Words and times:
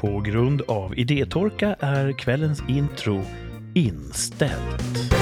På 0.00 0.20
grund 0.20 0.62
av 0.62 0.98
idétorka 0.98 1.76
är 1.80 2.12
kvällens 2.12 2.62
intro 2.68 3.22
inställt. 3.74 5.12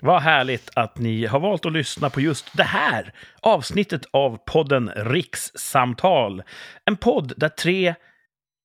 Vad 0.00 0.22
härligt 0.22 0.70
att 0.74 0.98
ni 0.98 1.26
har 1.26 1.40
valt 1.40 1.66
att 1.66 1.72
lyssna 1.72 2.10
på 2.10 2.20
just 2.20 2.56
det 2.56 2.62
här 2.62 3.12
avsnittet 3.40 4.02
av 4.10 4.38
podden 4.46 4.90
Rikssamtal. 4.96 6.42
En 6.84 6.96
podd 6.96 7.32
där 7.36 7.48
tre 7.48 7.94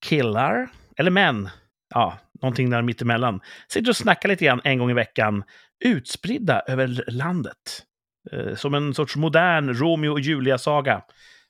killar, 0.05 0.67
eller 0.97 1.11
män, 1.11 1.49
ja, 1.93 2.17
någonting 2.41 2.69
där 2.69 2.81
mittemellan, 2.81 3.41
sitter 3.67 3.89
och 3.89 3.97
snackar 3.97 4.29
lite 4.29 4.45
grann 4.45 4.61
en 4.63 4.79
gång 4.79 4.91
i 4.91 4.93
veckan, 4.93 5.43
utspridda 5.85 6.59
över 6.67 7.03
landet. 7.07 7.85
Eh, 8.31 8.55
som 8.55 8.73
en 8.73 8.93
sorts 8.93 9.15
modern 9.15 9.73
Romeo 9.73 10.11
och 10.11 10.19
Julia-saga, 10.19 11.01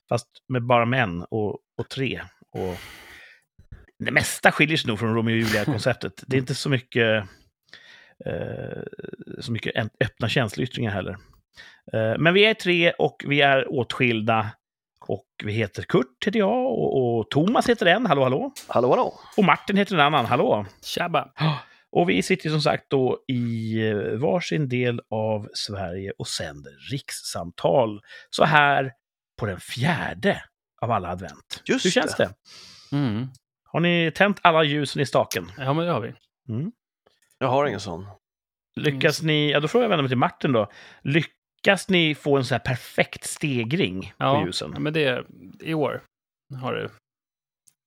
fast 0.08 0.28
med 0.48 0.62
bara 0.62 0.84
män 0.84 1.22
och, 1.22 1.58
och 1.78 1.88
tre. 1.90 2.22
Och 2.52 2.76
det 3.98 4.10
mesta 4.10 4.52
skiljer 4.52 4.76
sig 4.76 4.88
nog 4.88 4.98
från 4.98 5.14
Romeo 5.14 5.34
och 5.34 5.38
Julia-konceptet. 5.38 6.24
Det 6.26 6.36
är 6.36 6.40
inte 6.40 6.54
så 6.54 6.68
mycket, 6.68 7.24
eh, 8.26 8.82
så 9.40 9.52
mycket 9.52 9.90
öppna 10.00 10.28
känsloyttringar 10.28 10.90
heller. 10.90 11.16
Eh, 11.92 12.18
men 12.18 12.34
vi 12.34 12.44
är 12.44 12.54
tre 12.54 12.90
och 12.90 13.24
vi 13.26 13.40
är 13.40 13.72
åtskilda. 13.72 14.50
Och 15.06 15.26
vi 15.44 15.52
heter 15.52 15.82
Kurt, 15.82 16.26
heter 16.26 16.38
jag, 16.38 16.66
och, 16.66 17.18
och 17.18 17.30
Thomas 17.30 17.68
heter 17.68 17.86
en, 17.86 18.06
hallå 18.06 18.22
hallå. 18.22 18.52
Hallå 18.68 18.90
hallå. 18.90 19.14
Och 19.36 19.44
Martin 19.44 19.76
heter 19.76 19.94
en 19.94 20.00
annan, 20.00 20.26
hallå. 20.26 20.66
Tjabba! 20.82 21.32
Och 21.90 22.10
vi 22.10 22.22
sitter 22.22 22.50
som 22.50 22.60
sagt 22.60 22.90
då 22.90 23.18
i 23.28 23.76
eh, 23.88 23.96
varsin 23.96 24.68
del 24.68 25.00
av 25.10 25.48
Sverige 25.54 26.12
och 26.18 26.28
sänder 26.28 26.72
rikssamtal. 26.90 28.00
Så 28.30 28.44
här 28.44 28.92
på 29.38 29.46
den 29.46 29.60
fjärde 29.60 30.42
av 30.80 30.90
alla 30.90 31.08
advent. 31.08 31.62
Just 31.64 31.86
Hur 31.86 31.90
känns 31.90 32.16
det? 32.16 32.34
det? 32.90 32.96
Mm. 32.96 33.28
Har 33.64 33.80
ni 33.80 34.12
tänt 34.14 34.38
alla 34.42 34.64
ljusen 34.64 35.02
i 35.02 35.06
staken? 35.06 35.52
Ja, 35.58 35.72
men 35.72 35.86
det 35.86 35.92
har 35.92 36.00
vi. 36.00 36.12
Mm. 36.48 36.72
Jag 37.38 37.48
har 37.48 37.66
ingen 37.66 37.80
sån. 37.80 38.06
Lyckas 38.76 39.22
ni, 39.22 39.50
ja 39.50 39.60
då 39.60 39.68
får 39.68 39.82
jag 39.82 39.88
vända 39.88 40.02
mig 40.02 40.08
till 40.08 40.18
Martin 40.18 40.52
då. 40.52 40.70
Lyckas 41.66 41.88
ni 41.88 42.14
få 42.14 42.36
en 42.36 42.44
så 42.44 42.54
här 42.54 42.58
perfekt 42.58 43.24
stegring 43.24 44.14
Ja, 44.18 44.32
på 44.34 44.40
ja, 44.40 44.46
ljusen? 44.46 44.74
men 44.78 44.92
det 44.92 45.24
i 45.60 45.74
år 45.74 46.02
har 46.60 46.74
det. 46.74 46.90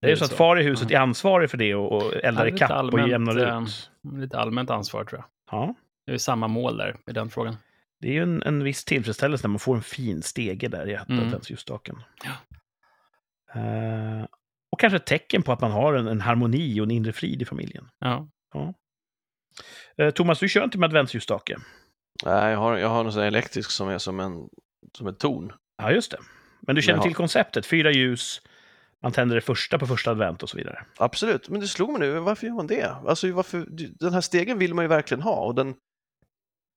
Det 0.02 0.08
är 0.08 0.10
ju 0.12 0.18
så 0.18 0.26
att 0.26 0.34
far 0.34 0.60
i 0.60 0.64
huset 0.64 0.92
är 0.92 0.98
ansvarig 1.00 1.50
för 1.50 1.58
det 1.58 1.76
och, 1.76 1.92
och 1.92 2.14
eldar 2.14 2.42
Ja, 2.42 2.52
lite 2.52 2.56
ikapp 2.56 2.70
och 2.72 2.78
allmänt, 2.78 3.10
jämnar 3.12 3.38
eh, 3.38 3.64
ut. 3.64 3.92
Lite 4.20 4.38
allmänt 4.40 4.70
ansvar 4.70 5.04
tror 5.04 5.20
jag. 5.22 5.60
Ja. 5.60 5.76
Det 6.06 6.12
är 6.14 6.18
samma 6.18 6.48
mål 6.48 6.78
där 6.78 6.96
i 7.08 7.12
den 7.12 7.30
frågan. 7.30 7.56
Det 8.02 8.08
är 8.08 8.12
ju 8.12 8.24
en, 8.24 8.44
en 8.44 8.64
viss 8.64 8.86
tillfredsställelse 8.86 9.48
när 9.48 9.50
man 9.50 9.60
får 9.60 9.76
en 9.76 9.82
fin 9.82 10.22
stege 10.22 10.68
där 10.68 10.90
i 10.90 10.94
Mm. 11.10 11.26
adventsljusstaken. 11.26 11.96
Ja. 12.24 12.32
Eh, 13.62 14.26
och 14.72 14.80
kanske 14.80 14.98
ett 14.98 15.06
tecken 15.06 15.44
på 15.44 15.52
att 15.52 15.62
man 15.62 15.72
har 15.72 15.94
en, 15.94 16.08
en 16.08 16.22
harmoni 16.22 16.80
och 16.80 16.84
en 16.84 16.92
inre 16.92 17.14
frid 17.14 17.42
i 17.42 17.46
familjen. 17.46 17.88
Ja. 18.00 18.28
Eh, 19.98 20.10
Thomas, 20.10 20.40
du 20.40 20.50
kör 20.50 20.64
inte 20.64 20.78
med 20.78 20.88
adventsljusstake? 20.88 21.58
Nej, 22.26 22.52
jag 22.52 22.60
har, 22.60 22.78
jag 22.78 22.90
har 22.90 23.04
någon 23.04 23.14
sån 23.14 23.24
elektrisk 23.24 23.72
som 23.72 23.90
är 23.90 23.98
som 23.98 24.20
en 24.20 24.50
som 24.98 25.08
ett 25.08 25.20
torn. 25.20 25.54
Ja, 25.78 25.92
just 25.92 26.12
det. 26.12 26.18
Men 26.62 26.76
du 26.76 26.82
känner 26.82 26.98
Jaha. 26.98 27.04
till 27.04 27.16
konceptet, 27.16 27.66
fyra 27.66 27.92
ljus, 27.92 28.42
man 29.04 29.12
tänder 29.12 29.36
det 29.36 29.42
första 29.42 29.80
på 29.80 29.88
första 29.88 30.12
advent 30.12 30.44
och 30.44 30.50
så 30.50 30.58
vidare. 30.58 30.86
Absolut, 30.98 31.50
men 31.50 31.62
det 31.62 31.68
slog 31.68 31.90
mig 31.92 32.00
nu, 32.00 32.20
varför 32.20 32.48
gör 32.48 32.54
man 32.54 32.68
det? 32.68 32.96
Alltså, 33.08 33.32
varför, 33.32 33.66
den 34.00 34.14
här 34.14 34.22
stegen 34.22 34.58
vill 34.58 34.74
man 34.74 34.86
ju 34.86 34.90
verkligen 34.90 35.22
ha 35.22 35.46
och 35.46 35.56
den 35.56 35.76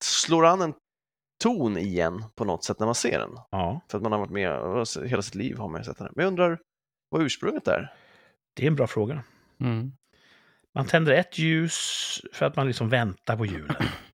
slår 0.04 0.46
an 0.46 0.60
en 0.62 0.74
ton 1.42 1.76
igen 1.78 2.24
på 2.34 2.44
något 2.44 2.64
sätt 2.64 2.78
när 2.78 2.86
man 2.86 2.94
ser 2.94 3.18
den. 3.18 3.30
Ja, 3.50 3.80
För 3.90 3.98
att 3.98 4.02
man 4.02 4.12
har 4.12 4.18
varit 4.18 4.30
med 4.30 4.50
hela 5.08 5.22
sitt 5.22 5.34
liv 5.34 5.56
har 5.58 5.68
man 5.68 5.80
ju 5.80 5.84
sett 5.84 5.98
den. 5.98 6.08
Men 6.16 6.22
jag 6.22 6.30
undrar 6.30 6.58
vad 7.10 7.22
ursprunget 7.22 7.68
är? 7.68 7.92
det 8.54 8.62
är 8.62 8.66
en 8.66 8.76
bra 8.76 8.86
fråga. 8.86 9.24
Mm. 9.60 9.92
Man 10.74 10.86
tänder 10.86 11.12
ett 11.12 11.38
ljus 11.38 12.20
för 12.32 12.46
att 12.46 12.56
man 12.56 12.66
liksom 12.66 12.88
väntar 12.88 13.36
på 13.36 13.46
julen. 13.46 13.76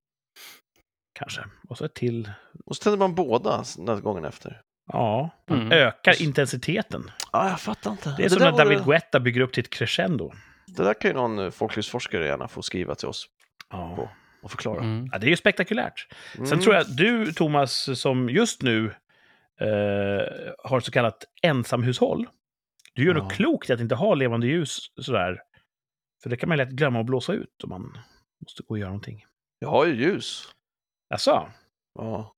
Kanske. 1.19 1.41
Och 1.69 1.79
så 1.79 1.85
ett 1.85 1.95
till. 1.95 2.31
Och 2.65 2.77
så 2.77 2.83
tänder 2.83 2.99
man 2.99 3.15
båda 3.15 3.65
den 3.77 4.01
gången 4.03 4.25
efter. 4.25 4.61
Ja, 4.93 5.31
man 5.49 5.59
Mm. 5.61 5.73
ökar 5.73 6.23
intensiteten. 6.23 7.11
Ja, 7.33 7.49
jag 7.51 7.61
fattar 7.61 7.91
inte. 7.91 8.15
Det 8.17 8.25
är 8.25 8.29
som 8.29 8.39
där 8.39 8.51
när 8.51 8.59
David 8.59 8.79
vore- 8.79 8.85
Guetta 8.95 9.21
bygger 9.21 9.41
upp 9.41 9.53
till 9.53 9.65
ett 9.65 9.71
crescendo. 9.71 10.33
Det 10.67 10.83
där 10.85 10.95
kan 10.95 11.11
ju 11.11 11.15
någon 11.17 11.39
eh, 11.39 11.51
folklivsforskare 11.51 12.27
gärna 12.27 12.49
få 12.49 12.63
skriva 12.63 12.95
till 12.95 13.09
oss 13.09 13.27
Ja. 13.71 14.09
och 14.43 14.51
förklara. 14.51 14.79
Mm. 14.79 15.09
Ja, 15.13 15.19
det 15.19 15.27
är 15.27 15.31
ju 15.31 15.37
spektakulärt. 15.37 16.07
Sen 16.35 16.45
Mm. 16.47 16.61
tror 16.61 16.75
jag 16.75 16.81
att 16.83 16.97
du, 16.97 17.33
Thomas, 17.33 17.89
som 18.01 18.29
just 18.31 18.63
nu 18.63 18.95
eh, 19.61 20.53
har 20.65 20.81
så 20.81 20.91
kallat 20.91 21.25
ensamhushåll, 21.43 22.27
du 22.95 23.05
gör 23.07 23.15
Ja. 23.15 23.23
nog 23.23 23.33
klokt 23.33 23.71
att 23.71 23.81
inte 23.81 23.95
ha 23.95 24.15
levande 24.15 24.47
ljus 24.47 24.79
sådär. 25.01 25.39
För 26.23 26.31
det 26.31 26.37
kan 26.37 26.49
man 26.49 26.59
lätt 26.59 26.69
glömma 26.71 27.01
att 27.01 27.07
blåsa 27.07 27.33
ut 27.33 27.65
om 27.65 27.71
man 27.71 27.99
måste 28.45 28.63
gå 28.63 28.69
och 28.75 28.79
göra 28.79 28.89
någonting. 28.89 29.25
Jag 29.59 29.69
har 29.69 29.87
ju 29.87 29.95
ljus. 29.95 30.45
Jaså? 31.11 31.53
Ja. 31.99 32.35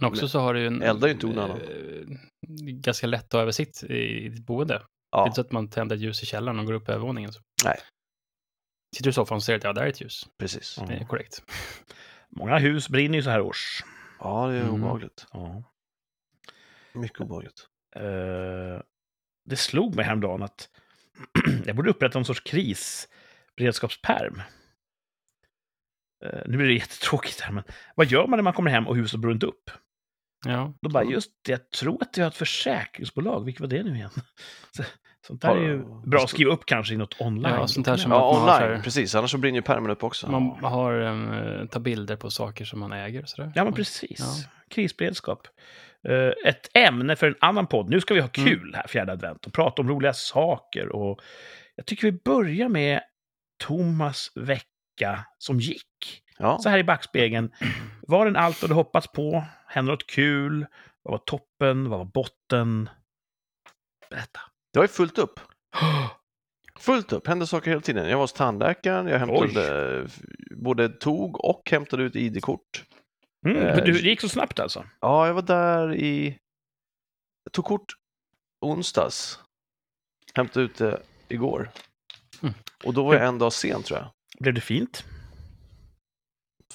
Men 0.00 0.08
också 0.10 0.28
så 0.28 0.40
har 0.40 0.54
du 0.54 0.60
ju 0.60 0.66
en... 0.66 0.82
Eldar 0.82 1.08
ju 1.08 1.14
inte 1.14 1.26
onödan. 1.26 1.60
eh, 1.60 2.06
ganska 2.70 3.06
lätt 3.06 3.24
att 3.24 3.32
ha 3.32 3.40
översikt 3.40 3.82
i 3.82 4.28
ditt 4.28 4.46
boende. 4.46 4.74
Det 4.74 4.78
är 4.78 4.84
ja. 5.20 5.26
inte 5.26 5.34
så 5.34 5.40
att 5.40 5.52
man 5.52 5.70
tänder 5.70 5.96
ett 5.96 6.02
ljus 6.02 6.22
i 6.22 6.26
källaren 6.26 6.58
och 6.58 6.66
går 6.66 6.72
upp 6.72 6.84
på 6.84 6.92
övervåningen. 6.92 7.32
Så. 7.32 7.40
Nej. 7.64 7.78
Sitter 8.96 9.04
du 9.04 9.10
i 9.10 9.12
soffan 9.12 9.36
och 9.36 9.42
ser 9.42 9.56
att 9.56 9.64
ja, 9.64 9.72
där 9.72 9.82
är 9.82 9.86
ett 9.88 10.00
ljus. 10.00 10.28
Precis. 10.38 10.76
Ja. 10.80 10.86
Det 10.86 10.94
är 10.94 11.04
korrekt. 11.04 11.42
Många 12.36 12.58
hus 12.58 12.88
brinner 12.88 13.18
ju 13.18 13.22
så 13.22 13.30
här 13.30 13.40
års. 13.40 13.84
Ja, 14.20 14.46
det 14.46 14.54
är 14.56 14.60
Mm. 14.60 14.74
obehagligt. 14.74 15.26
Ja. 15.32 15.62
Mycket 16.92 17.20
obehagligt. 17.20 17.66
Eh, 17.96 18.80
det 19.44 19.56
slog 19.56 19.94
mig 19.94 20.04
häromdagen 20.04 20.42
att 20.42 20.68
jag 21.66 21.76
borde 21.76 21.90
upprätta 21.90 22.18
någon 22.18 22.24
sorts 22.24 22.40
krisberedskapsperm. 22.40 24.42
Eh, 26.24 26.40
nu 26.46 26.56
blir 26.56 26.66
det 26.66 26.72
jättetråkigt 26.74 27.40
här, 27.40 27.52
men 27.52 27.64
vad 27.94 28.06
gör 28.06 28.26
man 28.26 28.36
när 28.38 28.42
man 28.44 28.52
kommer 28.52 28.70
hem 28.70 28.86
och 28.88 28.96
huset 28.96 29.12
har 29.16 29.22
brunnit 29.22 29.42
upp? 29.42 29.70
Ja. 30.46 30.74
Då 30.82 30.88
bara, 30.90 31.04
just 31.04 31.30
det, 31.44 31.50
jag 31.52 31.70
tror 31.70 32.02
att 32.02 32.16
jag 32.16 32.24
har 32.24 32.30
ett 32.30 32.36
försäkringsbolag. 32.36 33.44
Vilket 33.44 33.60
var 33.60 33.68
det 33.68 33.82
nu 33.82 33.94
igen? 33.94 34.10
Så, 34.76 34.82
sånt 35.26 35.42
där 35.42 35.56
är 35.56 35.62
ju 35.62 35.78
Har- 35.82 36.06
bra 36.06 36.22
att 36.22 36.30
skriva 36.30 36.52
upp 36.52 36.66
kanske 36.66 36.94
i 36.94 36.96
något 36.96 37.20
online. 37.20 37.54
Ja, 37.54 37.66
sånt 37.66 37.86
här 37.86 37.96
som 37.96 38.12
Ja, 38.12 38.18
har 38.18 38.40
online, 38.40 38.48
här- 38.76 38.80
precis. 38.84 39.14
Annars 39.14 39.30
så 39.30 39.38
brinner 39.38 39.58
ju 39.58 39.62
pärmen 39.62 39.90
upp 39.90 40.04
också. 40.04 40.30
Man 40.30 40.64
har, 40.64 41.00
um, 41.00 41.68
tar 41.68 41.80
bilder 41.80 42.16
på 42.16 42.30
saker 42.30 42.64
som 42.64 42.80
man 42.80 42.92
äger 42.92 43.22
och 43.22 43.28
sådär. 43.28 43.52
Ja, 43.54 43.64
men 43.64 43.72
precis. 43.72 44.18
Ja. 44.18 44.50
Krisberedskap. 44.70 45.48
Eh, 46.08 46.50
ett 46.50 46.68
ämne 46.74 47.16
för 47.16 47.26
en 47.26 47.36
annan 47.40 47.66
podd. 47.66 47.90
Nu 47.90 48.00
ska 48.00 48.14
vi 48.14 48.20
ha 48.20 48.30
Mm. 48.36 48.48
kul 48.50 48.74
här 48.74 48.86
fjärde 48.88 49.12
advent 49.12 49.46
och 49.46 49.52
prata 49.52 49.82
om 49.82 49.88
roliga 49.88 50.12
saker. 50.12 50.88
Och 50.88 51.20
jag 51.76 51.86
tycker 51.86 52.10
vi 52.10 52.18
börjar 52.24 52.68
med 52.68 53.00
Thomas 53.64 54.30
vecka 54.94 55.24
som 55.38 55.60
gick. 55.60 56.22
Ja. 56.38 56.58
Så 56.58 56.68
här 56.68 56.78
i 56.78 56.84
backspegeln. 56.84 57.50
Var 58.02 58.24
den 58.24 58.36
allt 58.36 58.60
du 58.60 58.64
hade 58.66 58.74
hoppats 58.74 59.12
på? 59.12 59.44
Hände 59.66 59.92
något 59.92 60.06
kul? 60.06 60.66
Vad 61.02 61.12
var 61.12 61.18
toppen? 61.18 61.88
Vad 61.90 61.98
var 61.98 62.06
botten? 62.06 62.88
Berätta. 64.10 64.40
Det 64.72 64.78
var 64.78 64.84
ju 64.84 64.88
fullt 64.88 65.18
upp. 65.18 65.40
Fullt 66.78 67.12
upp, 67.12 67.26
hände 67.26 67.46
saker 67.46 67.70
hela 67.70 67.80
tiden. 67.80 68.08
Jag 68.08 68.16
var 68.16 68.22
hos 68.22 68.32
tandläkaren, 68.32 69.06
jag 69.06 69.18
hämtade 69.18 70.00
eh, 70.00 70.06
både 70.56 70.88
tog 70.88 71.44
och 71.44 71.62
hämtade 71.70 72.02
ut 72.02 72.16
ID-kort. 72.16 72.84
Mm, 73.46 73.62
Eh, 73.62 73.76
du, 73.84 73.92
det 73.92 74.08
gick 74.08 74.20
så 74.20 74.28
snabbt 74.28 74.60
alltså? 74.60 74.84
Ja, 75.00 75.26
jag 75.26 75.34
var 75.34 75.42
där 75.42 75.94
i... 75.94 76.38
Jag 77.44 77.52
tog 77.52 77.64
kort 77.64 77.92
onsdags. 78.60 79.38
Hämtade 80.34 80.64
ut 80.64 80.76
det 80.76 81.02
igår. 81.28 81.70
Mm. 82.42 82.54
Och 82.84 82.94
då 82.94 83.04
var 83.04 83.14
jag 83.14 83.26
en 83.26 83.38
dag 83.38 83.52
sen 83.52 83.82
tror 83.82 83.98
jag. 83.98 84.10
Blev 84.40 84.54
det 84.54 84.60
fint? 84.60 85.04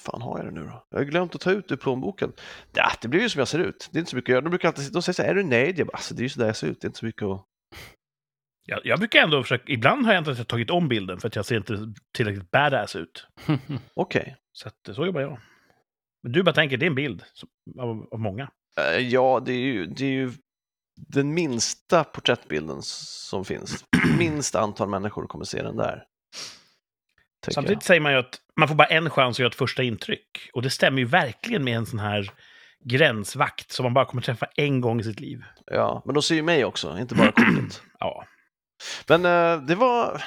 fan 0.00 0.22
har 0.22 0.38
jag 0.38 0.46
det 0.46 0.50
nu 0.60 0.64
då? 0.66 0.86
Jag 0.90 0.98
har 0.98 1.04
glömt 1.04 1.34
att 1.34 1.40
ta 1.40 1.50
ut 1.50 1.68
det 1.68 1.74
ur 1.74 1.78
plånboken. 1.78 2.32
Ja, 2.72 2.92
det 3.02 3.08
blir 3.08 3.20
ju 3.20 3.28
som 3.28 3.38
jag 3.38 3.48
ser 3.48 3.58
ut. 3.58 3.88
Det 3.92 3.98
är 3.98 4.00
inte 4.00 4.10
så 4.10 4.16
mycket 4.16 4.28
att 4.28 4.32
göra. 4.32 4.40
De 4.40 4.50
brukar 4.50 4.68
alltid 4.68 4.96
och 4.96 5.04
säga 5.04 5.12
så 5.14 5.22
här, 5.22 5.28
är 5.28 5.34
du 5.34 5.42
nöjd? 5.42 5.78
Jag 5.78 5.86
bara, 5.86 5.96
alltså 5.96 6.14
det 6.14 6.20
är 6.20 6.22
ju 6.22 6.28
så 6.28 6.40
där 6.40 6.46
jag 6.46 6.56
ser 6.56 6.66
ut. 6.66 6.80
Det 6.80 6.84
är 6.84 6.88
inte 6.88 6.98
så 6.98 7.06
mycket 7.06 7.22
att... 7.22 7.44
Jag, 8.66 8.80
jag 8.84 8.98
brukar 8.98 9.22
ändå 9.22 9.42
försöka... 9.42 9.72
Ibland 9.72 10.06
har 10.06 10.12
jag 10.12 10.20
inte 10.20 10.30
ens 10.30 10.46
tagit 10.46 10.70
om 10.70 10.88
bilden 10.88 11.20
för 11.20 11.28
att 11.28 11.36
jag 11.36 11.46
ser 11.46 11.56
inte 11.56 11.94
tillräckligt 12.14 12.50
badass 12.50 12.96
ut. 12.96 13.26
Okej. 13.94 14.36
Så 14.52 14.68
att, 14.68 14.96
så 14.96 15.06
jobbar 15.06 15.20
jag. 15.20 15.38
Men 16.22 16.32
du 16.32 16.42
bara 16.42 16.54
tänker, 16.54 16.76
det 16.76 16.86
är 16.86 16.90
en 16.90 16.94
bild 16.94 17.24
av, 17.78 18.08
av 18.10 18.20
många. 18.20 18.50
Eh, 18.78 18.98
Ja, 18.98 19.42
det 19.46 19.52
är, 19.52 19.60
ju, 19.60 19.86
det 19.86 20.04
är 20.04 20.10
ju 20.10 20.32
den 20.96 21.34
minsta 21.34 22.04
porträttbilden 22.04 22.82
som 22.82 23.44
finns. 23.44 23.84
Minst 24.18 24.54
antal 24.54 24.88
människor 24.88 25.26
kommer 25.26 25.44
se 25.44 25.62
den 25.62 25.76
där. 25.76 26.04
Samtidigt 27.48 27.82
säger 27.82 28.00
man 28.00 28.12
ju 28.12 28.18
att 28.18 28.40
man 28.56 28.68
får 28.68 28.74
bara 28.74 28.88
en 28.88 29.10
chans 29.10 29.34
att 29.34 29.38
göra 29.38 29.48
ett 29.48 29.54
första 29.54 29.82
intryck. 29.82 30.50
Och 30.52 30.62
det 30.62 30.70
stämmer 30.70 30.98
ju 30.98 31.04
verkligen 31.04 31.64
med 31.64 31.76
en 31.76 31.86
sån 31.86 31.98
här 31.98 32.30
gränsvakt 32.84 33.72
som 33.72 33.84
man 33.84 33.94
bara 33.94 34.04
kommer 34.04 34.22
träffa 34.22 34.46
en 34.56 34.80
gång 34.80 35.00
i 35.00 35.04
sitt 35.04 35.20
liv. 35.20 35.44
jag. 35.66 35.76
Ja, 35.76 36.02
men 36.04 36.14
de 36.14 36.22
ser 36.22 36.34
ju 36.34 36.42
mig 36.42 36.64
också, 36.64 36.98
inte 36.98 37.14
bara 37.14 37.32
kortet. 37.32 37.82
Ja. 37.98 38.24
Men 39.08 39.24
eh, 39.24 39.62
det 39.66 39.74
var... 39.74 40.24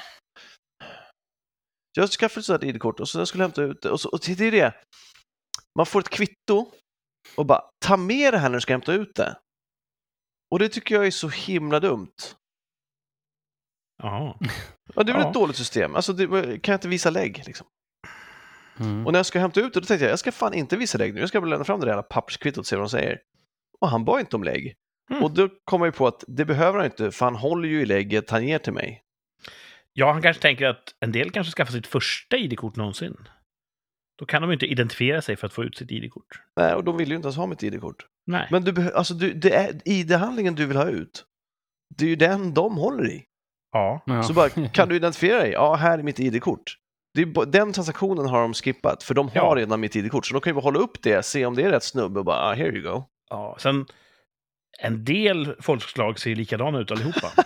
Jag 1.95 2.09
skaffade 2.09 2.39
ett 2.39 2.45
sådant 2.45 2.63
ID-kort 2.63 2.99
och 2.99 3.09
så 3.09 3.19
jag 3.19 3.27
skulle 3.27 3.43
hämta 3.43 3.63
ut 3.63 3.81
det. 3.81 3.89
Och, 3.89 3.99
så, 3.99 4.09
och 4.09 4.19
det 4.25 4.41
är 4.41 4.51
det. 4.51 4.73
man 5.77 5.85
får 5.85 5.99
ett 5.99 6.09
kvitto 6.09 6.71
och 7.35 7.45
bara 7.45 7.61
ta 7.85 7.97
med 7.97 8.33
det 8.33 8.37
här 8.37 8.49
när 8.49 8.57
du 8.57 8.61
ska 8.61 8.73
hämta 8.73 8.93
ut 8.93 9.15
det. 9.15 9.37
Och 10.51 10.59
det 10.59 10.69
tycker 10.69 10.95
jag 10.95 11.07
är 11.07 11.11
så 11.11 11.29
himla 11.29 11.79
dumt. 11.79 12.15
Ja, 14.03 15.03
det 15.03 15.11
är 15.11 15.13
väl 15.13 15.21
Ja. 15.21 15.27
ett 15.27 15.33
dåligt 15.33 15.55
system. 15.55 15.95
Alltså, 15.95 16.13
det, 16.13 16.27
kan 16.59 16.71
jag 16.71 16.77
inte 16.77 16.87
visa 16.87 17.09
lägg? 17.09 17.43
Liksom? 17.45 17.67
Mm. 18.79 19.05
Och 19.05 19.11
när 19.11 19.19
jag 19.19 19.25
ska 19.25 19.39
hämta 19.39 19.59
ut 19.59 19.73
det, 19.73 19.79
då 19.79 19.85
tänkte 19.85 20.05
jag, 20.05 20.11
jag 20.11 20.19
ska 20.19 20.31
fan 20.31 20.53
inte 20.53 20.77
visa 20.77 20.97
lägg 20.97 21.13
nu. 21.13 21.19
Jag 21.19 21.29
ska 21.29 21.41
bara 21.41 21.49
lämna 21.49 21.65
fram 21.65 21.79
det 21.79 21.85
där 21.85 21.91
jävla 21.91 22.03
papperskvittot 22.03 22.57
och 22.57 22.65
se 22.65 22.75
vad 22.75 22.85
de 22.85 22.89
säger. 22.89 23.19
Och 23.81 23.89
han 23.89 24.05
bad 24.05 24.19
inte 24.19 24.35
om 24.35 24.43
lägg. 24.43 24.75
Mm. 25.11 25.23
Och 25.23 25.31
då 25.31 25.49
kom 25.63 25.81
jag 25.81 25.87
ju 25.87 25.91
på 25.91 26.07
att 26.07 26.23
det 26.27 26.45
behöver 26.45 26.77
han 26.77 26.85
inte, 26.85 27.11
för 27.11 27.25
han 27.25 27.35
håller 27.35 27.69
ju 27.69 27.81
i 27.81 27.85
lägget 27.85 28.29
han 28.29 28.47
ger 28.47 28.59
till 28.59 28.73
mig. 28.73 29.03
Ja, 29.93 30.11
han 30.11 30.21
kanske 30.21 30.41
tänker 30.41 30.67
att 30.67 30.83
en 30.99 31.11
del 31.11 31.31
kanske 31.31 31.53
skaffar 31.53 31.71
sitt 31.71 31.87
första 31.87 32.37
ID-kort 32.37 32.75
någonsin. 32.75 33.15
Då 34.19 34.25
kan 34.25 34.41
de 34.41 34.49
ju 34.49 34.53
inte 34.53 34.65
identifiera 34.65 35.21
sig 35.21 35.35
för 35.35 35.47
att 35.47 35.53
få 35.53 35.63
ut 35.63 35.77
sitt 35.77 35.91
ID-kort. 35.91 36.41
Nej, 36.57 36.73
och 36.73 36.83
de 36.83 36.97
vill 36.97 37.09
ju 37.09 37.15
inte 37.15 37.25
ens 37.25 37.37
ha 37.37 37.45
mitt 37.47 37.63
ID-kort. 37.63 38.05
Nej. 38.25 38.47
Men 38.51 38.63
du, 38.63 38.93
alltså, 38.93 39.13
du, 39.13 39.33
det 39.33 39.55
är 39.55 39.81
ID-handlingen 39.85 40.55
du 40.55 40.65
vill 40.65 40.77
ha 40.77 40.89
ut. 40.89 41.25
Det 41.97 42.05
är 42.05 42.09
ju 42.09 42.15
den 42.15 42.53
de 42.53 42.77
håller 42.77 43.11
i. 43.11 43.23
Ja. 43.73 44.01
Så 44.27 44.33
bara, 44.33 44.49
kan 44.73 44.89
du 44.89 44.95
identifiera 44.95 45.39
dig? 45.39 45.51
Ja, 45.51 45.75
här 45.75 45.99
är 45.99 46.03
mitt 46.03 46.19
ID-kort. 46.19 46.77
Det 47.13 47.21
är, 47.21 47.25
ba- 47.25 47.45
den 47.45 47.73
transaktionen 47.73 48.25
har 48.25 48.41
de 48.41 48.53
skippat, 48.53 49.03
för 49.03 49.13
de 49.13 49.27
har 49.29 49.35
Ja. 49.35 49.53
redan 49.55 49.79
mitt 49.79 49.95
ID-kort. 49.95 50.25
Så 50.25 50.33
de 50.33 50.41
kan 50.41 50.49
ju 50.51 50.55
bara 50.55 50.61
hålla 50.63 50.79
upp 50.79 51.01
det, 51.01 51.25
se 51.25 51.45
om 51.45 51.55
det 51.55 51.63
är 51.63 51.69
rätt 51.71 51.83
snubbe 51.83 52.19
och 52.19 52.25
bara, 52.25 52.37
ah, 52.37 52.53
here 52.53 52.69
you 52.77 52.81
go. 52.91 53.03
ja. 53.29 53.55
Sen, 53.59 53.85
en 54.79 55.05
del 55.05 55.55
folkslag 55.61 56.19
ser 56.19 56.29
ju 56.29 56.35
likadana 56.35 56.79
ut 56.79 56.91
allihopa. 56.91 57.29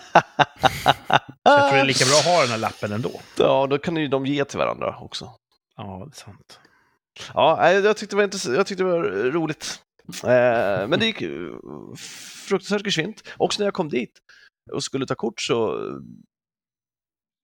Så 1.48 1.54
jag 1.54 1.68
tror 1.68 1.72
det 1.76 1.80
är 1.80 1.84
lika 1.84 2.04
bra 2.04 2.14
att 2.18 2.24
ha 2.24 2.40
den 2.42 2.50
här 2.50 2.58
lappen 2.58 2.92
ändå. 2.92 3.20
Ja, 3.38 3.66
då 3.70 3.78
kan 3.78 3.96
ju 3.96 4.08
de 4.08 4.26
ge 4.26 4.44
till 4.44 4.58
varandra 4.58 4.96
också. 5.00 5.30
Ja, 5.76 6.02
det 6.10 6.14
är 6.16 6.24
sant. 6.24 6.60
Ja, 7.34 7.72
jag 7.72 7.96
tyckte 7.96 8.16
det 8.16 8.22
var, 8.22 8.28
intress- 8.28 8.54
jag 8.56 8.66
tyckte 8.66 8.84
det 8.84 8.90
var 8.90 9.02
roligt. 9.30 9.82
Eh, 10.24 10.88
men 10.88 10.90
det 11.00 11.06
gick 11.06 11.22
fruktansvärt 12.48 12.84
geschwint. 12.86 13.22
Också 13.36 13.60
när 13.62 13.66
jag 13.66 13.74
kom 13.74 13.88
dit 13.88 14.12
och 14.72 14.84
skulle 14.84 15.06
ta 15.06 15.14
kort 15.14 15.40
så 15.40 15.76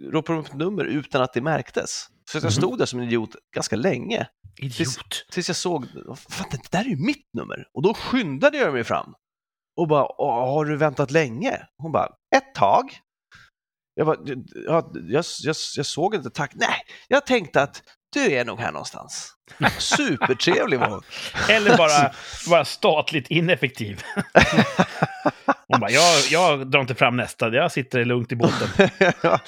ropade 0.02 0.38
de 0.38 0.46
upp 0.46 0.54
nummer 0.54 0.84
utan 0.84 1.22
att 1.22 1.32
det 1.32 1.40
märktes. 1.40 2.06
Så 2.30 2.36
jag 2.36 2.42
Mhm. 2.44 2.50
stod 2.50 2.78
där 2.78 2.86
som 2.86 3.00
en 3.00 3.06
idiot 3.06 3.36
ganska 3.54 3.76
länge. 3.76 4.26
Idiot. 4.56 5.26
Tills 5.32 5.48
jag 5.48 5.56
såg, 5.56 5.86
fan 6.28 6.46
det 6.50 6.70
där 6.70 6.80
är 6.84 6.88
ju 6.88 6.96
mitt 6.96 7.28
nummer. 7.32 7.66
Och 7.74 7.82
då 7.82 7.94
skyndade 7.94 8.58
jag 8.58 8.72
mig 8.72 8.84
fram. 8.84 9.14
Och 9.76 9.88
bara, 9.88 10.06
"Åh, 10.20 10.54
har 10.54 10.64
du 10.64 10.76
väntat 10.76 11.10
länge? 11.10 11.66
Hon 11.78 11.92
bara, 11.92 12.08
ett 12.36 12.54
tag. 12.54 12.98
Jag, 13.94 14.06
bara, 14.06 14.16
ja, 14.66 14.90
jag, 14.94 15.24
jag, 15.42 15.56
jag 15.76 15.86
såg 15.86 16.14
inte, 16.14 16.30
tack. 16.30 16.52
Nej, 16.54 16.80
jag 17.08 17.26
tänkte 17.26 17.62
att 17.62 17.82
du 18.12 18.32
är 18.32 18.44
nog 18.44 18.58
här 18.60 18.72
någonstans. 18.72 19.34
Supertrevlig 19.78 20.78
var 20.80 20.90
hon. 20.90 21.02
Eller 21.50 21.76
bara, 21.76 22.12
bara 22.50 22.64
statligt 22.64 23.30
ineffektiv. 23.30 24.02
Hon 25.68 25.80
bara, 25.80 25.90
jag, 25.90 26.20
jag 26.30 26.70
drar 26.70 26.80
inte 26.80 26.94
fram 26.94 27.16
nästa, 27.16 27.48
jag 27.54 27.72
sitter 27.72 28.04
lugnt 28.04 28.32
i 28.32 28.36
båten. 28.36 28.68
ja. 29.22 29.40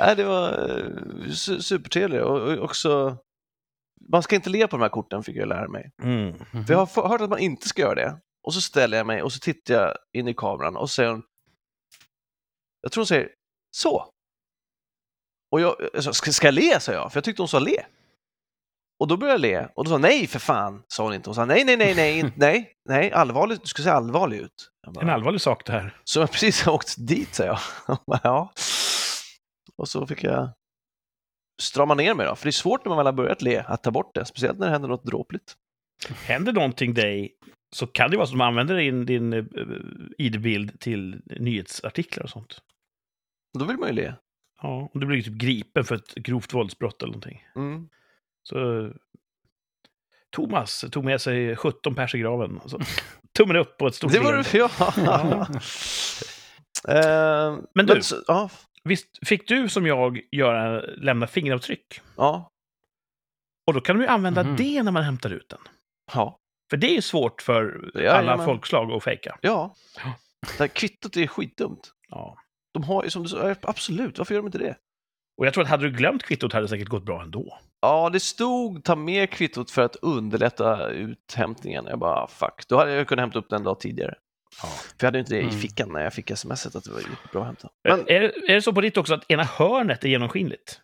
Nej, 0.00 0.16
det 0.16 0.24
var 0.24 0.48
eh, 0.52 0.84
su- 1.28 1.60
supertrevligt 1.60 2.22
och 2.22 2.58
också 2.58 3.16
man 4.10 4.22
ska 4.22 4.34
inte 4.36 4.50
le 4.50 4.66
på 4.66 4.76
de 4.76 4.82
här 4.82 4.88
korten 4.88 5.22
fick 5.22 5.36
jag 5.36 5.48
lära 5.48 5.68
mig. 5.68 5.90
Mm. 6.02 6.38
För 6.38 6.72
jag 6.74 6.86
har 6.86 7.08
hört 7.08 7.20
att 7.20 7.30
man 7.30 7.38
inte 7.38 7.68
ska 7.68 7.82
göra 7.82 7.94
det. 7.94 8.20
Och 8.46 8.54
så 8.54 8.60
ställer 8.60 8.96
jag 8.96 9.06
mig 9.06 9.22
och 9.22 9.32
så 9.32 9.38
tittar 9.38 9.74
jag 9.74 9.94
in 10.12 10.28
i 10.28 10.34
kameran 10.34 10.76
och 10.76 10.90
säger 10.90 11.22
jag 12.80 12.92
tror 12.92 13.00
hon 13.02 13.06
säger 13.06 13.30
så. 13.76 14.10
Och 15.52 15.60
jag, 15.60 15.76
alltså, 15.94 16.12
ska, 16.12 16.32
ska 16.32 16.46
jag 16.46 16.54
le, 16.54 16.80
sa 16.80 16.92
jag, 16.92 17.12
för 17.12 17.16
jag 17.16 17.24
tyckte 17.24 17.42
hon 17.42 17.48
sa 17.48 17.58
le. 17.58 17.84
Och 18.98 19.08
då 19.08 19.16
började 19.16 19.48
jag 19.48 19.62
le 19.62 19.68
och 19.74 19.84
då 19.84 19.90
sa 19.90 19.98
nej 19.98 20.26
för 20.26 20.38
fan, 20.38 20.82
sa 20.88 21.04
hon 21.04 21.14
inte. 21.14 21.28
Hon 21.30 21.34
sa 21.34 21.44
nej, 21.44 21.64
nej, 21.64 21.76
nej, 21.76 21.94
nej, 21.94 22.32
nej, 22.36 22.72
nej, 22.88 23.12
allvarligt, 23.12 23.60
du 23.62 23.66
ska 23.68 23.82
se 23.82 23.90
allvarlig 23.90 24.38
ut. 24.38 24.70
Bara, 24.94 25.00
En 25.02 25.10
allvarlig 25.10 25.40
sak 25.40 25.66
det 25.66 25.72
här. 25.72 25.94
så 26.04 26.20
jag 26.20 26.32
precis 26.32 26.62
har 26.62 26.72
åkt 26.72 26.94
dit, 26.98 27.34
sa 27.34 27.44
jag. 27.86 27.98
Bara, 28.06 28.20
ja. 28.24 28.52
Och 29.76 29.88
så 29.88 30.06
fick 30.06 30.24
jag 30.24 30.50
strama 31.62 31.94
ner 31.94 32.14
mig 32.14 32.26
då, 32.26 32.36
för 32.36 32.44
det 32.44 32.50
är 32.50 32.52
svårt 32.52 32.84
när 32.84 32.90
man 32.90 32.96
väl 32.96 33.06
har 33.06 33.12
börjat 33.12 33.42
le 33.42 33.58
att 33.66 33.82
ta 33.82 33.90
bort 33.90 34.14
det, 34.14 34.24
speciellt 34.24 34.58
när 34.58 34.66
det 34.66 34.72
händer 34.72 34.88
något 34.88 35.04
dråpligt. 35.04 35.56
Händer 36.24 36.52
någonting 36.52 36.94
dig 36.94 37.32
så 37.76 37.86
kan 37.86 38.10
det 38.10 38.16
vara 38.16 38.26
så 38.26 38.32
att 38.32 38.38
de 38.38 38.44
använder 38.44 38.76
din, 38.76 39.06
din 39.06 39.32
eh, 39.32 39.44
ID-bild 40.18 40.80
till 40.80 41.20
nyhetsartiklar 41.26 42.24
och 42.24 42.30
sånt. 42.30 42.58
Och 43.54 43.60
då 43.60 43.64
vill 43.66 43.76
man 43.76 43.88
ju 43.88 43.94
le. 43.94 44.14
Ja, 44.62 44.90
om 44.94 45.00
du 45.00 45.06
blir 45.06 45.22
typ 45.22 45.34
gripen 45.34 45.84
för 45.84 45.94
ett 45.94 46.14
grovt 46.14 46.54
våldsbrott 46.54 47.02
eller 47.02 47.12
någonting. 47.12 47.44
Mm. 47.56 47.88
Så 48.48 48.90
Thomas 50.36 50.84
tog 50.92 51.04
med 51.04 51.20
sig 51.20 51.56
17 51.56 51.94
pers 51.94 52.14
i 52.14 52.18
graven. 52.18 52.60
Så, 52.66 52.78
tummen 53.38 53.56
upp 53.56 53.78
på 53.78 53.86
ett 53.86 53.94
stort 53.94 54.12
Det 54.12 54.18
var 54.20 54.32
det, 54.32 54.54
ja. 54.54 54.70
Ja. 54.96 55.46
Eh, 56.88 57.58
Men 57.74 57.86
du- 57.86 58.02
så- 58.02 58.22
ja, 58.26 58.50
Visst 58.84 59.26
fick 59.28 59.48
du 59.48 59.68
som 59.68 59.86
jag 59.86 60.20
göra, 60.32 60.80
lämna 60.80 61.26
fingeravtryck? 61.26 62.00
ja, 62.16 62.50
Och 63.66 63.74
då 63.74 63.80
kan 63.80 63.96
du 63.96 64.02
ju 64.02 64.08
använda 64.08 64.42
Mhm. 64.44 64.56
det 64.56 64.82
när 64.82 64.92
man 64.92 65.02
hämtar 65.02 65.30
ut 65.30 65.48
den. 65.48 65.58
ja, 66.14 66.38
För 66.70 66.76
det 66.76 66.86
är 66.86 66.94
ju 66.94 67.02
svårt 67.02 67.42
för 67.42 67.90
alla 67.94 68.02
Jajamän. 68.02 68.44
folkslag 68.46 68.92
att 68.92 69.04
fejka. 69.04 69.38
ja. 69.40 69.74
Ja. 70.04 70.12
Det 70.40 70.58
här 70.58 70.68
kvittot 70.68 71.16
är 71.16 71.26
skitdumt. 71.26 71.92
Ja. 72.08 72.36
De 72.74 72.84
har 72.84 73.04
ju 73.04 73.10
som 73.10 73.22
du 73.22 73.28
sa, 73.28 73.54
absolut, 73.62 74.18
varför 74.18 74.34
gör 74.34 74.40
de 74.42 74.46
inte 74.46 74.58
det? 74.58 74.76
Och 75.38 75.46
jag 75.46 75.54
tror 75.54 75.64
att 75.64 75.70
hade 75.70 75.90
du 75.90 75.96
glömt 75.96 76.22
kvittot 76.22 76.52
hade 76.52 76.64
det 76.64 76.68
säkert 76.68 76.88
gått 76.88 77.04
bra 77.04 77.22
ändå. 77.22 77.58
Ja, 77.86 78.10
det 78.12 78.20
stod 78.20 78.84
ta 78.84 78.96
med 78.96 79.30
kvittot 79.30 79.70
för 79.70 79.82
att 79.82 79.96
underlätta 79.96 80.88
uthämtningen. 80.88 81.86
Jag 81.88 81.98
bara, 81.98 82.26
fuck, 82.26 82.68
då 82.68 82.76
hade 82.78 82.92
jag 82.92 83.08
kunnat 83.08 83.22
hämta 83.22 83.38
upp 83.38 83.48
den 83.50 83.56
en 83.56 83.64
dag 83.64 83.80
tidigare. 83.80 84.14
Ja. 84.62 84.68
För 84.68 84.94
jag 85.00 85.06
hade 85.06 85.18
ju 85.18 85.20
inte 85.20 85.34
det 85.34 85.40
i 85.40 85.42
Mm. 85.42 85.54
fickan 85.60 85.88
när 85.92 86.00
jag 86.00 86.12
fick 86.12 86.36
smset 86.38 86.76
att 86.76 86.84
det 86.84 86.90
var 86.90 87.02
bra 87.32 87.40
att 87.40 87.46
hämta. 87.46 87.68
Men. 87.88 88.00
Är, 88.00 88.20
det- 88.20 88.32
är 88.48 88.54
det 88.54 88.62
så 88.62 88.72
på 88.72 88.80
ditt 88.80 88.96
också 88.96 89.14
att 89.14 89.30
ena 89.30 89.44
hörnet 89.44 90.04
är 90.04 90.08
genomskinligt? 90.08 90.80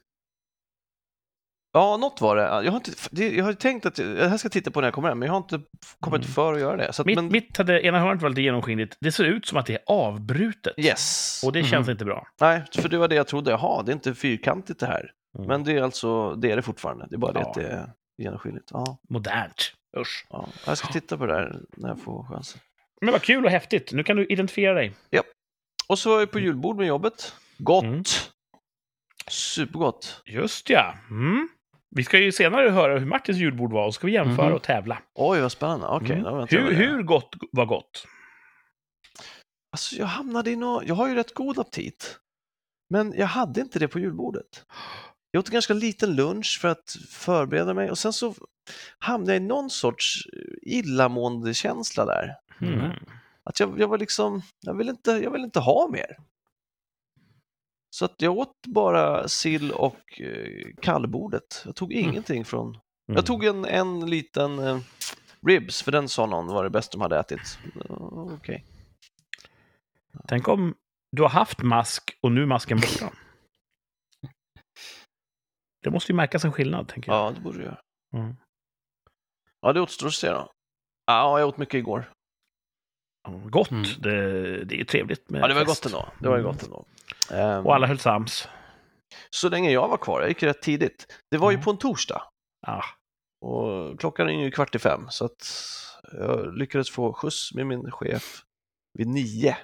ja, 1.75 1.96
något 1.96 2.20
var 2.20 2.37
det. 2.37 2.43
Jag 2.43 2.72
har, 2.72 2.76
inte, 2.87 3.25
jag 3.37 3.44
har 3.44 3.52
tänkt 3.52 3.87
att 3.87 3.98
jag, 3.98 4.08
det 4.16 4.28
här 4.28 4.37
ska 4.37 4.48
titta 4.48 4.70
på 4.70 4.81
när 4.81 4.87
jag 4.87 4.94
kommer 4.94 5.08
hem, 5.08 5.19
men 5.19 5.26
jag 5.26 5.32
har 5.32 5.38
inte 5.38 5.60
kommit 6.00 6.20
Mm. 6.22 6.32
för 6.32 6.55
att 6.55 6.60
göra 6.60 6.76
det. 6.76 6.93
Så 6.93 7.02
att, 7.02 7.06
Mitt, 7.06 7.16
men, 7.16 7.28
mitt 7.32 7.56
hade 7.56 7.87
ena 7.87 7.98
hörnet 8.00 8.22
var 8.22 8.28
lite 8.28 8.43
genomskinligt. 8.43 8.96
Det 9.00 9.12
ser 9.12 9.25
ut 9.25 9.46
som 9.46 9.58
att 9.58 9.66
det 9.66 9.72
är 9.75 9.81
avbrutet. 9.87 10.75
yes. 10.76 11.43
Och 11.46 11.52
det 11.52 11.62
känns 11.64 11.87
Mhm. 11.87 11.93
inte 11.93 12.05
bra. 12.05 12.26
Nej, 12.40 12.62
för 12.78 12.88
det 12.88 12.98
var 12.98 13.08
det 13.08 13.14
jag 13.14 13.26
trodde. 13.26 13.50
Jaha, 13.50 13.82
det 13.82 13.90
är 13.93 13.94
inte 13.94 14.14
fyrkantigt 14.14 14.81
det 14.81 14.87
här. 14.87 15.10
Mm. 15.38 15.49
Men 15.49 15.64
det 15.64 15.73
är 15.73 15.82
alltså, 15.82 16.34
det 16.34 16.50
är 16.50 16.56
det 16.56 16.62
fortfarande. 16.62 17.06
Det 17.11 17.17
är 17.17 17.19
bara 17.19 17.32
det 17.32 17.40
Ja. 17.40 17.49
att 17.49 17.55
det 17.55 17.67
är 17.69 17.93
genomskinligt. 18.19 18.70
Ja, 18.73 18.99
Modernt. 19.08 19.73
Usch. 19.99 20.27
ja. 20.31 20.48
Jag 20.67 20.79
ska 20.79 20.89
titta 20.89 21.19
på 21.19 21.27
det 21.27 21.32
där 21.32 21.60
när 21.77 21.89
jag 21.89 22.01
får 22.01 22.24
chansen. 22.24 22.60
Men 23.01 23.12
vad 23.12 23.22
kul 23.22 23.44
och 23.44 23.51
häftigt. 23.51 23.93
Nu 23.93 24.05
kan 24.05 24.17
du 24.17 24.27
identifiera 24.27 24.74
dig. 24.74 24.94
Och 25.89 25.98
så 25.98 26.10
var 26.10 26.20
jag 26.20 26.31
på 26.31 26.39
julbord 26.41 26.77
med 26.77 26.86
jobbet. 26.86 27.34
Gott! 27.58 27.84
Mm. 27.84 28.03
Supergott! 29.31 30.22
Just 30.27 30.70
ja. 30.70 30.94
Mm. 31.10 31.48
Vi 31.91 32.05
ska 32.05 32.19
ju 32.19 32.32
senare 32.32 32.70
höra 32.70 32.98
hur 32.98 33.06
Martins 33.06 33.39
julbord 33.39 33.72
var 33.72 33.86
och 33.86 33.94
ska 33.94 34.06
vi 34.06 34.12
jämföra 34.12 34.46
Mhm. 34.46 34.55
och 34.55 34.62
tävla. 34.62 34.98
Oj, 35.15 35.41
vad 35.41 35.53
spännande. 35.53 35.86
Okej, 35.86 36.19
Mm. 36.19 36.36
väntar 36.36 36.56
jag 36.56 36.62
hur, 36.65 36.72
hur 36.74 37.03
gott 37.03 37.34
var 37.53 37.67
gott? 37.67 38.06
Alltså, 39.72 39.96
jag 39.96 40.06
hamnade 40.06 40.51
i 40.51 40.56
nå... 40.56 40.82
Jag 40.86 40.94
har 40.94 41.08
ju 41.08 41.15
rätt 41.15 41.34
god 41.34 41.58
aptit. 41.58 42.19
Men 42.91 43.12
jag 43.17 43.27
hade 43.27 43.60
inte 43.60 43.79
det 43.79 43.89
på 43.89 43.98
julbordet. 43.98 44.65
Jag 45.34 45.41
åt 45.41 45.48
en 45.48 45.53
ganska 45.53 45.74
liten 45.74 46.17
lunch 46.17 46.58
för 46.60 46.69
att 46.69 46.96
förbereda 47.10 47.74
mig 47.74 47.91
och 47.91 47.98
sen 47.98 48.12
så 48.12 48.34
hamnade 48.98 49.32
jag 49.32 49.43
i 49.43 49.46
någon 49.46 49.70
sorts 49.70 50.27
illamående-känsla 50.62 52.05
där. 52.05 52.36
Mm. 52.60 52.91
Att 53.44 53.60
jag, 53.60 53.81
jag 53.81 53.89
var 53.89 53.98
liksom, 53.98 54.43
jag 54.60 54.74
vill, 54.74 54.89
inte, 54.89 55.10
jag 55.10 55.31
vill 55.31 55.44
inte 55.44 55.60
ha 55.60 55.89
mer. 55.93 56.17
Så 57.91 58.05
att 58.05 58.15
jag 58.22 58.39
åt 58.39 58.67
bara 58.67 59.29
sill 59.29 59.72
och 59.72 60.20
eh, 60.20 60.67
kallbordet. 60.82 61.62
Jag 61.65 61.77
tog 61.77 61.93
Mm. 61.93 62.10
ingenting 62.10 62.44
från... 62.44 62.69
Mm. 62.69 62.81
Jag 63.06 63.27
tog 63.27 63.44
en, 63.44 63.65
en 63.65 64.10
liten 64.10 64.58
eh, 64.58 64.79
ribs, 65.46 65.82
för 65.82 65.93
den 65.93 66.08
sa 66.08 66.27
någon 66.27 66.46
var 66.46 66.65
det 66.65 66.70
bästa 66.70 66.93
de 66.93 67.01
hade 67.01 67.19
ätit. 67.19 67.58
Okej. 68.39 68.65
Tänk 70.29 70.48
om 70.48 70.74
du 71.12 71.22
har 71.22 71.29
haft 71.29 71.62
mask 71.62 72.19
och 72.20 72.32
nu 72.32 72.43
är 72.43 72.46
masken 72.46 72.81
borta. 72.81 73.12
Det 75.82 75.91
måste 75.91 76.12
ju 76.12 76.17
märkas 76.17 76.44
en 76.44 76.53
skillnad, 76.53 76.89
tänker 76.89 77.12
jag. 77.12 77.19
Ja, 77.27 77.31
det 77.31 77.41
borde 77.41 77.58
du 77.58 77.65
göra. 77.65 77.81
Mm. 78.17 78.34
Ja, 79.60 79.72
det 79.72 79.81
återstår 79.81 80.06
att 80.06 80.15
se 80.15 80.31
då. 80.31 80.51
Ja, 81.06 81.39
jag 81.39 81.48
åt 81.48 81.56
mycket 81.56 81.74
igår. 81.74 82.12
Ja, 83.29 83.31
Gott. 83.44 83.70
Mm. 83.70 83.82
Det, 83.98 84.65
det 84.65 84.74
är 84.74 84.79
ju 84.79 84.84
trevligt 84.84 85.31
med 85.31 85.41
Ja, 85.43 85.48
det 85.48 85.55
var 85.55 85.65
fest. 85.65 85.82
gott 85.84 85.93
ändå. 85.93 86.08
Det 86.20 86.29
var 86.29 86.36
ju 86.36 86.41
Mm. 86.43 86.53
gott 86.53 86.62
ändå. 86.62 86.84
Ehm, 87.31 87.67
Och 87.67 87.74
alla 87.74 87.86
höll 87.86 87.98
sams. 87.98 88.48
Så 89.31 89.48
länge 89.48 89.70
jag 89.70 89.89
var 89.89 89.96
kvar, 89.98 90.20
jag 90.20 90.29
gick 90.29 90.43
rätt 90.43 90.62
tidigt. 90.62 91.20
Det 91.31 91.39
var 91.39 91.51
ju 91.51 91.56
Ja. 91.56 91.62
på 91.62 91.70
en 91.70 91.79
torsdag. 91.79 92.22
Ah, 92.67 92.84
Och 93.41 94.01
klockan 94.01 94.29
är 94.29 94.32
ju 94.44 94.51
kvart 94.51 94.74
i 94.74 94.79
fem, 94.79 95.06
så 95.10 95.24
att 95.24 95.48
jag 96.12 96.58
lyckades 96.58 96.91
få 96.91 97.12
skjuts 97.12 97.55
med 97.55 97.67
min 97.67 97.91
chef 97.91 98.43
vid 98.98 99.06
nio. 99.06 99.56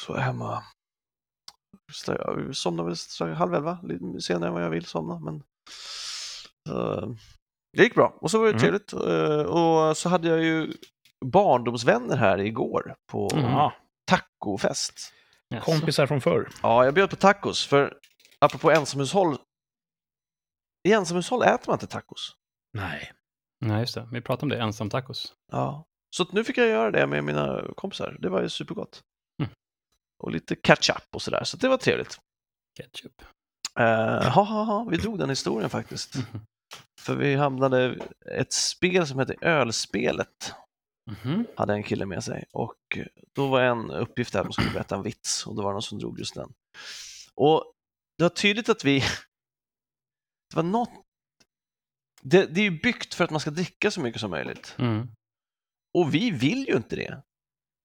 Så 0.00 0.14
hemma. 0.16 0.62
Så 1.92 2.12
Jag 2.12 2.56
somnade 2.56 2.94
väl 3.20 3.34
halv 3.34 3.54
elva, 3.54 3.78
lite 3.82 4.20
senare 4.20 4.48
än 4.48 4.54
vad 4.54 4.62
jag 4.62 4.70
vill 4.70 4.84
somna, 4.86 5.18
men... 5.18 5.34
eh, 6.70 7.08
Det 7.76 7.82
gick 7.82 7.94
bra 7.94 8.18
och 8.20 8.30
så 8.30 8.38
var 8.38 8.44
det 8.46 8.50
Mm. 8.50 8.60
trevligt. 8.60 8.92
Eh, 8.92 9.40
Och 9.46 9.96
så 9.96 10.08
hade 10.08 10.28
jag 10.28 10.44
ju 10.44 10.72
barndomsvänner 11.24 12.16
här 12.16 12.38
igår 12.38 12.94
på 13.12 13.28
Mm. 13.34 13.70
Tacofest. 14.06 15.12
Jaså. 15.50 15.64
kompisar 15.72 16.06
från 16.06 16.20
förr. 16.20 16.48
Ja, 16.62 16.84
jag 16.84 16.94
bjöd 16.94 17.10
på 17.10 17.16
tacos 17.16 17.66
för 17.66 17.98
apropå 18.40 18.70
ensamhushåll. 18.70 19.36
I 20.88 20.92
ensamhushåll 20.92 21.42
äter 21.42 21.64
man 21.66 21.74
inte 21.74 21.86
tacos. 21.86 22.36
Nej. 22.72 23.12
Nej, 23.60 23.80
just 23.80 23.94
det. 23.94 24.08
Vi 24.12 24.20
pratade 24.20 24.42
om 24.44 24.48
det, 24.48 24.62
ensam 24.62 24.90
tacos. 24.90 25.32
Ja. 25.52 25.84
Så 26.16 26.22
att 26.22 26.32
nu 26.32 26.44
fick 26.44 26.58
jag 26.58 26.68
göra 26.68 26.90
det 26.90 27.06
med 27.06 27.24
mina 27.24 27.62
kompisar. 27.76 28.16
Det 28.20 28.28
var 28.28 28.42
ju 28.42 28.48
supergott. 28.48 29.02
Mm. 30.20 30.24
Och 30.26 30.32
lite 30.32 30.56
catch-up 30.56 31.14
och 31.14 31.22
sådär, 31.22 31.44
så 31.44 31.56
det 31.56 31.68
var 31.68 31.76
trevligt. 31.76 32.18
Ketchup. 32.78 33.22
Uh, 33.80 33.84
ha, 34.28 34.42
ha, 34.42 34.62
ha, 34.62 34.84
vi 34.84 34.96
drog 34.96 35.18
den 35.18 35.28
historien 35.30 35.70
faktiskt. 35.70 36.14
Mhm. 36.14 36.40
För 37.00 37.16
vi 37.16 37.34
hamnade 37.34 37.98
ett 38.32 38.52
spel 38.52 39.06
som 39.06 39.18
heter 39.18 39.44
Ölspelet, 39.44 40.52
Mhm. 41.10 41.46
hade 41.56 41.72
en 41.72 41.82
kille 41.82 42.06
med 42.06 42.24
sig. 42.24 42.44
Och 42.52 42.98
då 43.34 43.48
var 43.48 43.60
en 43.62 43.90
uppgift 43.90 44.32
där 44.32 44.42
man 44.44 44.52
skulle 44.52 44.70
berätta 44.70 44.96
en 44.96 45.02
vits 45.02 45.46
och 45.46 45.54
då 45.54 45.62
var 45.62 45.70
det 45.70 45.74
någon 45.74 45.82
som 45.82 45.98
drog 45.98 46.18
just 46.18 46.34
den. 46.34 46.52
Och 47.34 47.72
det 48.18 48.24
var 48.24 48.28
tydligt 48.30 48.68
att 48.68 48.84
vi... 48.84 49.00
Det 50.50 50.56
var 50.56 50.62
något... 50.62 50.90
Det, 52.22 52.46
det 52.46 52.60
är 52.60 52.64
ju 52.70 52.80
byggt 52.80 53.14
för 53.14 53.24
att 53.24 53.30
man 53.30 53.40
ska 53.40 53.50
dricka 53.50 53.90
så 53.90 54.00
mycket 54.00 54.20
som 54.20 54.30
möjligt. 54.30 54.74
Mm. 54.78 55.08
Och 55.98 56.14
vi 56.14 56.30
vill 56.30 56.68
ju 56.68 56.76
inte 56.76 56.96
det. 56.96 57.22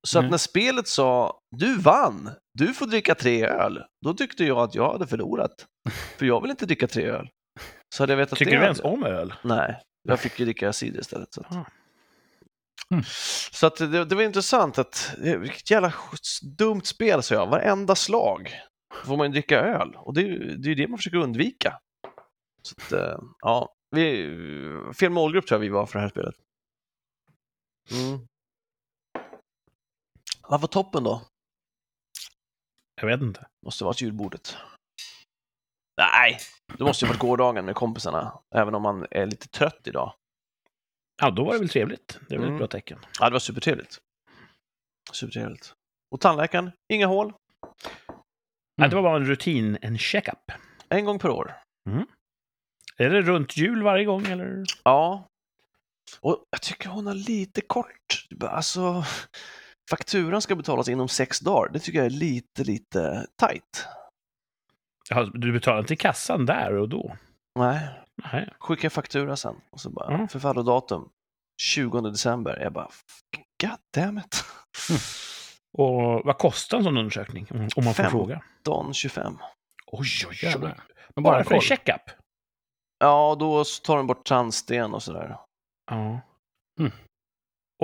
Så 0.07 0.19
att 0.19 0.23
Nej. 0.23 0.31
när 0.31 0.37
spelet 0.37 0.87
sa 0.87 1.39
du 1.57 1.77
vann, 1.77 2.29
du 2.53 2.73
får 2.73 2.85
dricka 2.85 3.15
tre 3.15 3.45
öl, 3.45 3.83
då 4.05 4.13
tyckte 4.13 4.43
jag 4.45 4.57
att 4.57 4.75
jag 4.75 4.91
hade 4.91 5.07
förlorat. 5.07 5.65
För 6.17 6.25
jag 6.25 6.41
vill 6.41 6.51
inte 6.51 6.65
dricka 6.65 6.87
tre 6.87 7.05
öl. 7.05 7.29
Så 7.95 8.03
hade 8.03 8.13
jag 8.13 8.17
vetat 8.17 8.39
Tycker 8.39 8.51
det 8.51 8.57
du 8.57 8.63
ens 8.63 8.81
hade- 8.81 8.93
om 8.93 9.03
öl? 9.03 9.33
Nej, 9.43 9.79
jag 10.03 10.19
fick 10.19 10.39
ju 10.39 10.45
dricka 10.45 10.73
cider 10.73 10.99
istället. 10.99 11.33
Så 11.33 11.41
att, 11.41 11.51
Ah. 11.55 11.65
Mm. 12.91 13.03
så 13.51 13.67
att 13.67 13.75
det, 13.77 14.05
det 14.05 14.15
var 14.15 14.23
intressant 14.23 14.77
att, 14.77 15.15
vilket 15.17 15.71
jävla 15.71 15.93
dumt 16.57 16.81
spel 16.83 17.23
sa 17.23 17.35
jag, 17.35 17.47
varenda 17.47 17.95
slag 17.95 18.51
får 19.05 19.17
man 19.17 19.27
ju 19.27 19.31
dricka 19.33 19.59
öl 19.59 19.95
och 19.95 20.13
det, 20.13 20.21
är 20.21 20.25
ju- 20.25 20.55
det 20.57 20.71
är 20.71 20.75
det 20.75 20.87
man 20.87 20.97
försöker 20.97 21.17
undvika. 21.17 21.79
Så 22.61 22.75
att, 22.77 22.91
eh, 22.91 23.17
ja, 23.39 23.73
vi, 23.91 24.29
fel 24.99 25.09
målgrupp 25.09 25.47
tror 25.47 25.55
jag 25.55 25.61
vi 25.61 25.69
var 25.69 25.85
för 25.85 25.93
det 25.99 26.01
här 26.03 26.09
spelet. 26.09 26.35
Mm. 27.91 28.27
Vad 30.47 30.61
var 30.61 30.67
toppen 30.67 31.03
då? 31.03 31.21
Jag 33.01 33.07
vet 33.07 33.21
inte. 33.21 33.47
Måste 33.65 33.83
varit 33.83 34.01
julbordet. 34.01 34.57
Nej, 35.97 36.39
det 36.77 36.83
måste 36.83 37.05
ju 37.05 37.09
varit 37.09 37.19
gårdagen 37.19 37.65
med 37.65 37.75
kompisarna, 37.75 38.39
även 38.55 38.75
om 38.75 38.81
man 38.81 39.05
är 39.11 39.25
lite 39.25 39.47
trött 39.47 39.87
idag. 39.87 40.13
Ja, 41.21 41.29
då 41.31 41.43
var 41.45 41.53
det 41.53 41.59
väl 41.59 41.69
trevligt. 41.69 42.19
Det 42.29 42.35
är 42.35 42.39
väl 42.39 42.47
Mm. 42.47 42.53
ett 42.55 42.59
bra 42.59 42.67
tecken. 42.67 42.99
Ja, 43.19 43.25
det 43.25 43.31
var 43.33 43.39
supertrevligt. 43.39 43.97
Supertrevligt. 45.11 45.73
Och 46.11 46.21
tandläkaren, 46.21 46.71
inga 46.93 47.07
hål, 47.07 47.33
Ja, 48.75 48.87
det 48.87 48.95
var 48.95 49.03
bara 49.03 49.15
en 49.15 49.25
rutin, 49.25 49.77
en 49.81 49.97
checkup. 49.97 50.51
en 50.89 51.05
gång 51.05 51.19
per 51.19 51.29
år. 51.29 51.61
Är 52.97 53.09
det 53.09 53.21
runt 53.21 53.57
jul 53.57 53.83
varje 53.83 54.05
gång 54.05 54.25
eller? 54.25 54.63
Ja. 54.83 55.27
Och 56.21 56.43
jag 56.49 56.61
tycker 56.61 56.89
hon 56.89 57.07
har 57.07 57.13
lite 57.13 57.61
kort. 57.61 58.27
Alltså, 58.41 59.03
fakturan 59.89 60.41
ska 60.41 60.55
betalas 60.55 60.87
inom 60.89 61.07
sex 61.07 61.39
dagar. 61.39 61.69
Det 61.73 61.79
tycker 61.79 61.97
jag 61.99 62.05
är 62.05 62.09
lite, 62.09 62.63
lite 62.63 63.27
tajt. 63.35 63.87
Ja, 65.09 65.23
du 65.33 65.51
betalar 65.53 65.79
inte 65.79 65.95
kassan 65.95 66.45
där 66.45 66.73
och 66.77 66.89
då? 66.89 67.17
Nej, 67.59 67.89
Nej. 68.33 68.49
skicka 68.59 68.89
faktura 68.89 69.35
sen. 69.35 69.55
Och 69.69 69.79
så 69.81 69.89
bara, 69.89 70.13
Mm. 70.13 70.27
förfallodatum 70.27 71.09
20 71.61 72.01
december. 72.01 72.59
Jag 72.61 72.73
bara, 72.73 72.89
god 73.61 73.79
damn 73.93 74.17
it. 74.17 74.43
Och 75.77 76.21
vad 76.25 76.37
kostar 76.37 76.77
en 76.77 76.83
sån 76.83 76.97
undersökning? 76.97 77.47
Om 77.51 77.59
man 77.59 77.93
får 77.93 78.03
Fem. 78.03 78.11
fråga. 78.11 78.41
Don 78.63 78.93
25. 78.93 79.37
Oj, 79.91 80.07
oj, 80.29 80.37
oj. 80.43 80.57
Men 81.15 81.23
Bara 81.23 81.33
bara 81.37 81.43
för 81.43 81.55
en 81.55 81.61
checkup? 81.61 82.01
Ja, 82.99 83.35
då 83.39 83.63
tar 83.83 83.97
de 83.97 84.07
bort 84.07 84.25
tandsten 84.25 84.93
och 84.93 85.03
sådär. 85.03 85.37
Ja. 85.91 86.21
Mm. 86.79 86.91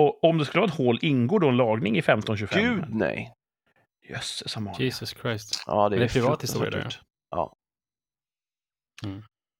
Och 0.00 0.24
om 0.24 0.38
det 0.38 0.44
skulle 0.44 0.60
vara 0.60 0.70
ett 0.70 0.76
hål, 0.76 0.98
ingår 1.02 1.40
då 1.40 1.48
en 1.48 1.56
lagning 1.56 1.96
i 1.96 1.98
1525? 1.98 2.62
Gud 2.64 2.84
nej. 2.94 3.34
Jösses, 4.08 4.56
Amalia. 4.56 4.80
Jesus 4.80 5.14
Christ. 5.20 5.64
Ja, 5.66 5.88
det 5.88 5.96
är, 5.96 6.00
Det 6.00 6.04
är 6.06 6.08
privat 6.08 6.42
historia. 6.42 6.88
Ja. 7.30 7.56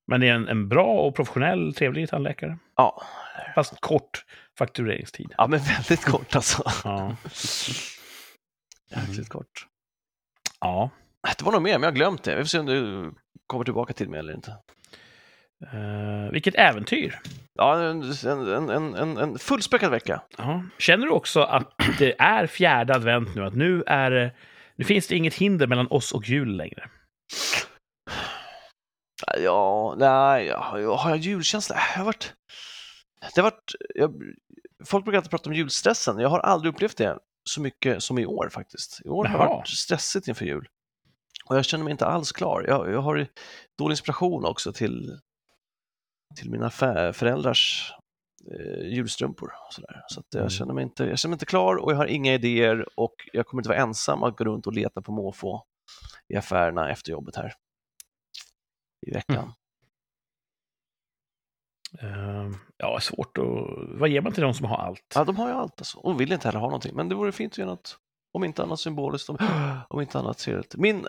Men 0.07 0.21
det 0.21 0.29
är 0.29 0.35
en, 0.35 0.49
en 0.49 0.69
bra 0.69 0.87
och 0.87 1.15
professionell, 1.17 1.75
trevlig 1.75 2.09
tandläkare. 2.09 2.59
Ja. 2.77 3.03
Fast 3.55 3.81
kort 3.81 4.25
faktureringstid. 4.59 5.35
ja, 5.39 5.47
men 5.47 5.61
väldigt 5.61 6.05
kort 6.05 6.37
alltså. 6.37 6.63
Ja. 6.85 7.17
Jäkligt 8.91 9.29
kort. 9.29 9.67
ja. 10.61 10.91
Det 11.39 11.45
var 11.45 11.53
nog 11.53 11.63
mer, 11.63 11.73
men 11.73 11.83
jag 11.83 11.91
har 11.91 11.97
glömt 11.97 12.23
det. 12.23 12.37
Vi 12.37 12.43
får 12.43 12.49
se 12.49 12.59
om 12.59 12.67
du 12.67 13.13
kommer 13.47 13.65
tillbaka 13.65 13.93
till 13.93 14.09
mig 14.09 14.19
eller 14.21 14.35
inte. 14.35 14.57
Eh, 15.67 16.33
vilket 16.33 16.55
äventyr! 16.55 17.21
Ja, 17.55 17.83
en, 17.83 18.03
en, 18.25 18.71
en, 18.71 18.95
en, 18.95 19.17
en 19.17 19.39
fullspäckad 19.39 19.91
vecka. 19.91 20.23
Ja. 20.39 20.65
Känner 20.79 21.07
du 21.07 21.13
också 21.13 21.41
att 21.41 21.73
det 21.99 22.21
är 22.21 22.47
fjärde 22.47 22.95
advent 22.95 23.35
nu? 23.35 23.45
Att 23.45 23.55
nu, 23.55 23.83
är, 23.87 24.37
nu 24.77 24.85
finns 24.85 25.07
det 25.07 25.17
inget 25.17 25.35
hinder 25.35 25.67
mellan 25.67 25.87
oss 25.91 26.13
och 26.13 26.29
jul 26.29 26.57
längre? 26.57 26.89
Ja, 29.39 29.95
nej, 29.99 30.47
ja, 30.47 30.97
har 30.97 31.11
jag 31.11 31.19
julkänsla? 31.19 31.77
Jag 31.77 31.99
har 31.99 32.05
varit... 32.05 32.35
Det 33.35 33.41
har 33.41 33.51
varit 33.51 33.73
jag, 33.95 34.15
folk 34.85 35.05
brukar 35.05 35.19
alltid 35.19 35.31
prata 35.31 35.51
om 35.51 35.55
julstressen. 35.55 36.19
Jag 36.19 36.29
har 36.29 36.39
aldrig 36.39 36.75
upplevt 36.75 36.97
det 36.97 37.19
så 37.51 37.61
mycket 37.61 38.03
som 38.03 38.19
i 38.19 38.27
år 38.27 38.49
faktiskt. 38.53 39.01
I 39.05 39.09
år 39.09 39.25
har 39.25 39.39
det 39.39 39.45
Jaha. 39.45 39.57
varit 39.57 39.69
stressigt 39.69 40.29
inför 40.29 40.45
jul. 40.45 40.69
Och 41.45 41.57
jag 41.57 41.65
känner 41.65 41.85
mig 41.85 41.91
inte 41.91 42.07
alls 42.07 42.33
klar. 42.33 42.65
Jag, 42.69 42.91
jag 42.93 43.01
har 43.01 43.27
dålig 43.79 43.93
inspiration 43.93 44.45
också 44.45 44.73
till, 44.73 45.19
till 46.37 46.51
mina 46.51 46.71
föräldrars 46.71 47.93
eh, 48.53 48.87
julstrumpor. 48.89 49.53
Sådär. 49.71 50.05
Så 50.09 50.23
jag, 50.31 50.41
Mm. 50.41 50.51
känner 50.51 50.75
mig 50.75 50.83
inte, 50.85 51.05
jag 51.05 51.19
känner 51.19 51.31
mig 51.31 51.35
inte 51.35 51.47
klar 51.47 51.77
och 51.77 51.93
jag 51.93 51.97
har 51.97 52.07
inga 52.07 52.35
idéer 52.35 52.87
och 53.01 53.15
jag 53.33 53.47
kommer 53.47 53.61
inte 53.61 53.69
vara 53.69 53.79
ensam 53.79 54.23
att 54.23 54.37
gå 54.37 54.45
runt 54.45 54.67
och 54.67 54.73
leta 54.73 55.03
på 55.03 55.13
måfå 55.13 55.65
i 56.29 56.37
affärerna 56.37 56.91
efter 56.91 57.13
jobbet 57.13 57.37
här 57.37 57.55
i 59.07 59.11
veckan. 59.11 59.53
Eh, 62.01 62.51
ja, 62.77 63.01
svårt 63.01 63.39
att... 63.39 63.45
Vad 64.01 64.09
ger 64.09 64.21
man 64.21 64.33
till 64.33 64.43
de 64.43 64.55
som 64.55 64.67
har 64.67 64.77
allt? 64.77 65.13
Ja, 65.15 65.25
de 65.25 65.37
har 65.37 65.49
ju 65.49 65.55
allt 65.55 65.81
alltså. 65.81 65.99
Och 65.99 66.21
vill 66.21 66.33
inte 66.33 66.49
heller 66.49 66.61
ha 66.61 66.67
någonting. 66.67 66.97
Men 66.97 67.09
det 67.09 67.15
vore 67.15 67.33
fint 67.33 67.53
att 67.53 67.59
göra 67.59 67.71
något, 67.71 67.99
om 68.33 68.45
inte 68.45 68.63
annat 68.63 68.81
symboliskt, 68.81 69.29
om, 69.29 69.37
om 69.89 70.01
inte 70.01 70.19
annat 70.19 70.39
trevligt. 70.39 70.77
Min... 70.77 71.07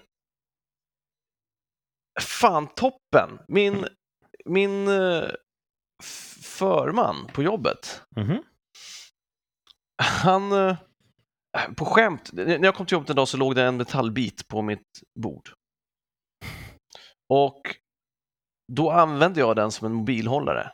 Fan, 2.21 2.67
toppen! 2.67 3.39
Min, 3.47 3.85
min 4.45 4.87
eh, 4.87 5.23
förman 6.43 7.27
på 7.33 7.43
jobbet, 7.43 8.01
Mhm. 8.15 8.43
han... 10.23 10.51
eh, 10.51 10.77
På 11.77 11.85
skämt, 11.85 12.29
när 12.33 12.63
jag 12.63 12.75
kom 12.75 12.85
till 12.85 12.95
jobbet 12.95 13.09
en 13.09 13.15
dag 13.15 13.27
så 13.27 13.37
låg 13.37 13.55
det 13.55 13.63
en 13.63 13.77
metallbit 13.77 14.47
på 14.47 14.61
mitt 14.61 15.01
bord. 15.19 15.49
Och 17.29 17.61
då 18.73 18.91
använde 18.91 19.39
jag 19.39 19.55
den 19.55 19.71
som 19.71 19.85
en 19.87 19.93
mobilhållare. 19.93 20.71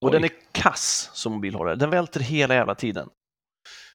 Och 0.00 0.08
Oj. 0.08 0.12
den 0.12 0.24
är 0.24 0.30
kass 0.52 1.10
som 1.14 1.32
mobilhållare. 1.32 1.74
Den 1.76 1.90
välter 1.90 2.20
hela 2.20 2.54
jävla 2.54 2.74
tiden. 2.74 3.10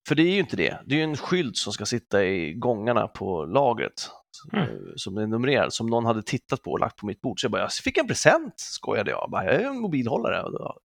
För 0.07 0.15
det 0.15 0.23
är 0.23 0.31
ju 0.31 0.39
inte 0.39 0.55
det. 0.55 0.79
Det 0.85 0.95
är 0.95 0.97
ju 0.97 1.03
en 1.03 1.17
skylt 1.17 1.57
som 1.57 1.73
ska 1.73 1.85
sitta 1.85 2.25
i 2.25 2.53
gångarna 2.53 3.07
på 3.07 3.45
lagret. 3.45 4.09
Mm. 4.53 4.65
eh, 4.69 4.75
Som 4.95 5.17
är 5.17 5.27
numrerad, 5.27 5.73
som 5.73 5.87
någon 5.87 6.05
hade 6.05 6.23
tittat 6.23 6.61
på 6.61 6.71
och 6.71 6.79
lagt 6.79 6.97
på 6.97 7.05
mitt 7.05 7.21
bord. 7.21 7.41
Så 7.41 7.45
jag 7.45 7.51
bara, 7.51 7.61
jag 7.61 7.73
fick 7.73 7.97
en 7.97 8.07
present, 8.07 8.53
skojade 8.57 9.11
jag. 9.11 9.29
Bara, 9.31 9.45
jag 9.45 9.53
är 9.53 9.67
en 9.67 9.79
mobilhållare. 9.79 10.43
Och, 10.43 10.51
då, 10.51 10.77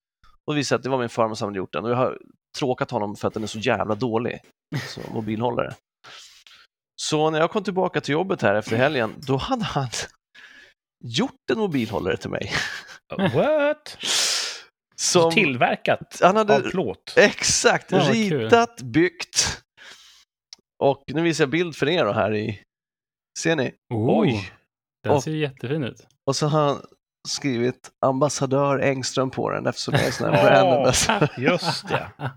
och 0.46 0.54
det 0.54 0.56
visade 0.56 0.76
att 0.76 0.82
det 0.82 0.88
var 0.88 0.98
min 0.98 1.08
farmor 1.08 1.34
som 1.34 1.48
hade 1.48 1.58
gjort 1.58 1.72
den. 1.72 1.84
Och 1.84 1.90
jag 1.90 1.96
har 1.96 2.18
tråkat 2.58 2.90
honom 2.90 3.16
för 3.16 3.28
att 3.28 3.34
den 3.34 3.42
är 3.42 3.46
så 3.46 3.58
jävla 3.58 3.94
dålig. 3.94 4.40
Så 4.88 5.00
mobilhållare. 5.14 5.74
Så 7.02 7.30
när 7.30 7.38
jag 7.38 7.50
kom 7.50 7.64
tillbaka 7.64 8.00
till 8.00 8.12
jobbet 8.12 8.42
här 8.42 8.54
efter 8.54 8.76
helgen, 8.76 9.14
då 9.16 9.36
hade 9.36 9.64
han 9.64 9.88
gjort 11.04 11.50
en 11.52 11.58
mobilhållare 11.58 12.16
till 12.16 12.30
mig. 12.30 12.52
What? 13.34 13.98
Som, 14.98 15.32
Tillverkat 15.32 16.18
han 16.22 16.36
hade 16.36 16.56
av 16.56 16.60
plåt? 16.60 17.14
Exakt, 17.16 17.92
Ja, 17.92 17.98
vad 17.98 18.12
kul. 18.12 18.42
ritat, 18.44 18.82
byggt. 18.82 19.62
Och 20.82 21.04
nu 21.06 21.22
visar 21.22 21.44
jag 21.44 21.50
bild 21.50 21.76
för 21.76 21.88
er 21.88 22.04
då 22.04 22.12
här 22.12 22.34
i... 22.34 22.60
Ser 23.38 23.56
ni? 23.56 23.72
Oh, 23.94 24.20
Oj! 24.20 24.52
Den 25.02 25.12
Och- 25.12 25.22
ser 25.24 25.30
jättefin 25.30 25.84
ut. 25.84 26.06
Och 26.26 26.36
så 26.36 26.46
har 26.46 26.66
han 26.66 26.80
skrivit 27.28 27.90
ambassadör 28.06 28.78
Engström 28.78 29.30
på 29.30 29.50
den 29.50 29.66
eftersom 29.66 29.94
jag 29.94 30.06
är 30.06 30.10
sån 30.10 30.34
här 30.34 30.42
brand 30.44 30.68
Åh, 30.68 30.76
ambassadör. 30.76 31.28
just 31.38 31.88
det. 31.88 32.10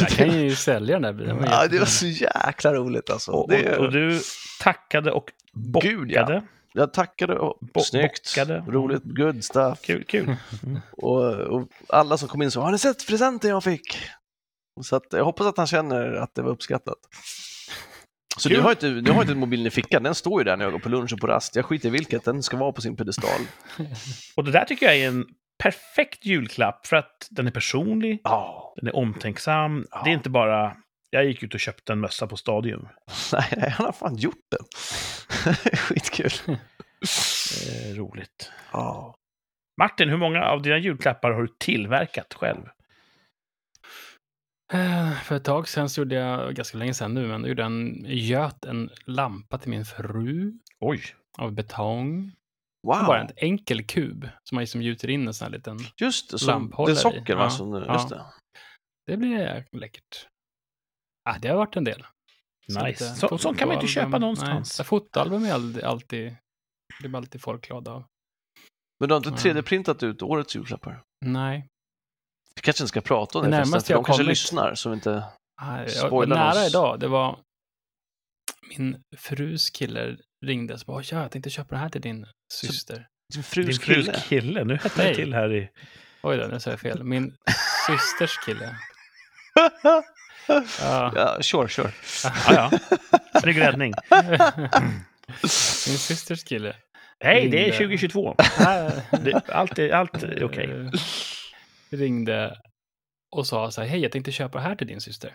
Jag 0.00 0.08
kan 0.08 0.40
ju 0.40 0.54
sälja 0.56 0.94
den 0.98 1.02
där 1.02 1.12
bilen. 1.12 1.44
ja, 1.50 1.66
det 1.66 1.78
var 1.78 1.86
så 1.86 2.06
jäkla 2.06 2.74
roligt 2.74 3.10
alltså. 3.10 3.30
Och, 3.32 3.52
och, 3.52 3.78
och 3.78 3.92
du 3.92 4.20
tackade 4.62 5.12
och 5.12 5.30
bockade. 5.52 5.94
Gud, 5.94 6.10
ja. 6.12 6.42
Jag 6.72 6.92
tackade 6.92 7.38
och 7.38 7.58
Bo- 7.74 7.80
snyggt, 7.80 8.34
bockade. 8.36 8.64
roligt, 8.68 9.02
good 9.04 9.44
stuff. 9.44 9.80
Kul, 9.82 10.04
kul. 10.04 10.36
Och, 10.92 11.24
och 11.34 11.68
alla 11.88 12.18
som 12.18 12.28
kom 12.28 12.42
in 12.42 12.50
sa, 12.50 12.62
har 12.62 12.72
ni 12.72 12.78
sett 12.78 13.06
presenten 13.06 13.50
jag 13.50 13.64
fick? 13.64 13.98
Så 14.82 14.96
att, 14.96 15.02
jag 15.10 15.24
hoppas 15.24 15.46
att 15.46 15.56
han 15.56 15.66
känner 15.66 16.12
att 16.14 16.34
det 16.34 16.42
var 16.42 16.50
uppskattat. 16.50 16.96
Så 18.36 18.48
du 18.48 18.60
har, 18.60 18.70
inte, 18.70 18.88
du 18.90 19.12
har 19.12 19.22
inte 19.22 19.34
mobilen 19.34 19.66
i 19.66 19.70
fickan, 19.70 20.02
den 20.02 20.14
står 20.14 20.40
ju 20.40 20.44
där 20.44 20.56
när 20.56 20.64
jag 20.64 20.72
går 20.72 20.78
på 20.80 20.88
lunch 20.88 21.12
och 21.12 21.20
på 21.20 21.26
rast. 21.26 21.56
Jag 21.56 21.64
skiter 21.64 21.88
i 21.88 21.90
vilket, 21.92 22.24
den 22.24 22.42
ska 22.42 22.56
vara 22.56 22.72
på 22.72 22.80
sin 22.80 22.96
pedestal. 22.96 23.40
Och 24.36 24.44
det 24.44 24.50
där 24.50 24.64
tycker 24.64 24.86
jag 24.86 24.96
är 24.96 25.08
en 25.08 25.26
perfekt 25.62 26.24
julklapp 26.26 26.86
för 26.86 26.96
att 26.96 27.26
den 27.30 27.46
är 27.46 27.50
personlig, 27.50 28.20
Ja, 28.24 28.74
den 28.76 28.88
är 28.88 28.96
omtänksam. 28.96 29.86
Ja. 29.90 30.02
Det 30.04 30.10
är 30.10 30.14
inte 30.14 30.30
bara, 30.30 30.76
jag 31.10 31.24
gick 31.24 31.42
ut 31.42 31.54
och 31.54 31.60
köpte 31.60 31.92
en 31.92 32.00
mössa 32.00 32.26
på 32.26 32.36
Stadium. 32.36 32.88
nej, 33.32 33.70
han 33.70 33.86
har 33.86 33.92
fan 33.92 34.16
gjort 34.16 34.44
den. 34.50 34.66
Skitkul. 35.76 36.30
Eh, 36.48 37.94
roligt. 37.96 38.52
Ja. 38.72 39.14
Martin, 39.80 40.08
hur 40.08 40.16
många 40.16 40.44
av 40.44 40.62
dina 40.62 40.78
julklappar 40.78 41.30
har 41.30 41.42
du 41.42 41.48
tillverkat 41.58 42.34
själv? 42.34 42.62
Eh, 44.72 45.12
För 45.12 45.36
ett 45.36 45.44
tag 45.44 45.68
sedan 45.68 45.88
så 45.90 46.00
gjorde 46.00 46.14
jag, 46.14 46.54
ganska 46.54 46.78
länge 46.78 46.94
sedan 46.94 47.14
nu, 47.14 47.26
men 47.28 47.40
jag 47.40 47.48
gjorde 47.48 47.64
en, 47.64 48.04
göt 48.08 48.64
en 48.64 48.90
lampa 49.04 49.58
till 49.58 49.70
min 49.70 49.84
fru 49.84 50.52
Oj. 50.80 51.02
av 51.38 51.52
betong. 51.52 52.32
Wow, 52.86 53.06
Bara 53.06 53.20
en 53.20 53.30
enkel 53.36 53.84
kub 53.86 54.28
som 54.44 54.54
man 54.56 54.62
liksom 54.62 54.82
gjuter 54.82 55.10
in 55.10 55.26
en 55.26 55.34
sån 55.34 55.46
här 55.46 55.52
liten... 55.52 55.78
just 55.96 56.30
det, 56.30 56.38
som, 56.38 56.48
lamphållare 56.48 56.94
det 56.94 56.98
är 56.98 57.02
socker 57.02 57.32
i. 57.32 57.36
va? 57.36 57.42
Ja, 57.42 57.50
Som, 57.50 57.72
ja. 57.74 57.92
just 57.92 58.08
det. 58.08 58.22
Det 59.06 59.16
blir 59.16 59.64
läckert. 59.72 60.26
Ah, 61.28 61.38
det 61.38 61.48
har 61.48 61.56
varit 61.56 61.76
en 61.76 61.84
del. 61.84 62.06
Så 62.72 62.72
Nice. 62.84 62.86
lite 63.04 63.04
Så, 63.04 63.38
sånt 63.38 63.58
kan 63.58 63.68
man 63.68 63.74
inte 63.74 63.86
köpa 63.86 64.18
någonstans. 64.18 64.54
Nej, 64.54 64.64
så 64.64 64.84
fotoalbum 64.84 65.44
är 65.44 65.52
alltid, 65.52 65.84
alltid, 65.84 66.36
blir 67.00 67.16
alltid 67.16 67.40
folk 67.42 67.66
glada 67.68 67.90
av. 67.92 68.04
Men 69.00 69.08
du 69.08 69.14
har 69.14 69.26
inte 69.28 69.48
Ja. 69.48 69.54
3D-printat 69.54 70.04
ut 70.04 70.22
årets 70.22 70.56
julklappar? 70.56 71.02
Nej. 71.24 71.66
Vi 72.54 72.62
kanske 72.62 72.82
inte 72.82 72.88
ska 72.88 73.00
prata 73.00 73.38
om 73.38 73.44
det, 73.44 73.50
Det 73.50 73.56
förresten, 73.56 73.80
för 73.82 73.92
jag 73.94 73.98
de 74.00 74.04
kanske 74.04 74.22
kommit- 74.22 74.28
lyssnar 74.28 74.74
så 74.74 74.88
vi 74.90 74.94
inte... 74.94 75.24
Ah, 75.62 75.80
Jag 75.80 75.90
Spoila 75.90 76.34
var 76.36 76.44
nära 76.54 76.62
oss. 76.64 76.68
idag. 76.68 77.00
Det 77.00 77.08
var 77.08 77.38
min 78.76 79.02
frus 79.16 79.70
kille 79.70 80.16
ringde 80.46 80.74
och 80.74 80.80
sa 80.80 81.02
ja, 81.02 81.22
jag 81.22 81.30
tänkte 81.30 81.50
köpa 81.50 81.74
det 81.74 81.80
här 81.80 81.88
till 81.88 82.00
din 82.00 82.26
syster. 82.52 83.06
Din 83.34 83.42
frus 83.42 83.66
Din 83.66 83.78
frus 83.78 84.06
kille. 84.06 84.20
kille. 84.20 84.64
Nu 84.64 84.74
hettar 84.74 85.04
Nej. 85.04 85.14
till 85.14 85.34
här 85.34 85.54
i... 85.54 85.70
Oj 86.22 86.36
då, 86.36 86.46
nu 86.46 86.60
sa 86.60 86.70
jag 86.70 86.80
fel. 86.80 87.04
Min 87.04 87.36
systers 87.86 88.38
kille. 88.46 88.76
Ja. 90.48 91.12
ja, 91.14 91.42
sure, 91.42 91.68
sure. 91.68 91.92
Ja, 92.24 92.70
ja. 92.70 92.78
Snygg 93.40 93.60
räddning. 93.60 93.94
Min 95.42 95.98
systers 95.98 96.44
kille. 96.44 96.76
Hej, 97.24 97.48
det 97.48 97.58
är 97.58 97.62
Ringde. 97.62 97.76
2022. 97.76 98.34
Ah, 98.38 98.90
Det, 99.24 99.48
allt 99.48 99.78
är, 99.78 99.90
allt 99.92 100.22
är 100.22 100.44
okej. 100.44 100.70
eh, 100.70 100.90
ringde 101.90 102.56
och 103.36 103.46
sa 103.46 103.70
så 103.70 103.80
här, 103.80 103.88
hej, 103.88 104.00
jag 104.00 104.12
tänkte 104.12 104.32
köpa 104.32 104.58
det 104.58 104.64
här 104.64 104.76
till 104.76 104.86
din 104.86 105.00
syster. 105.00 105.34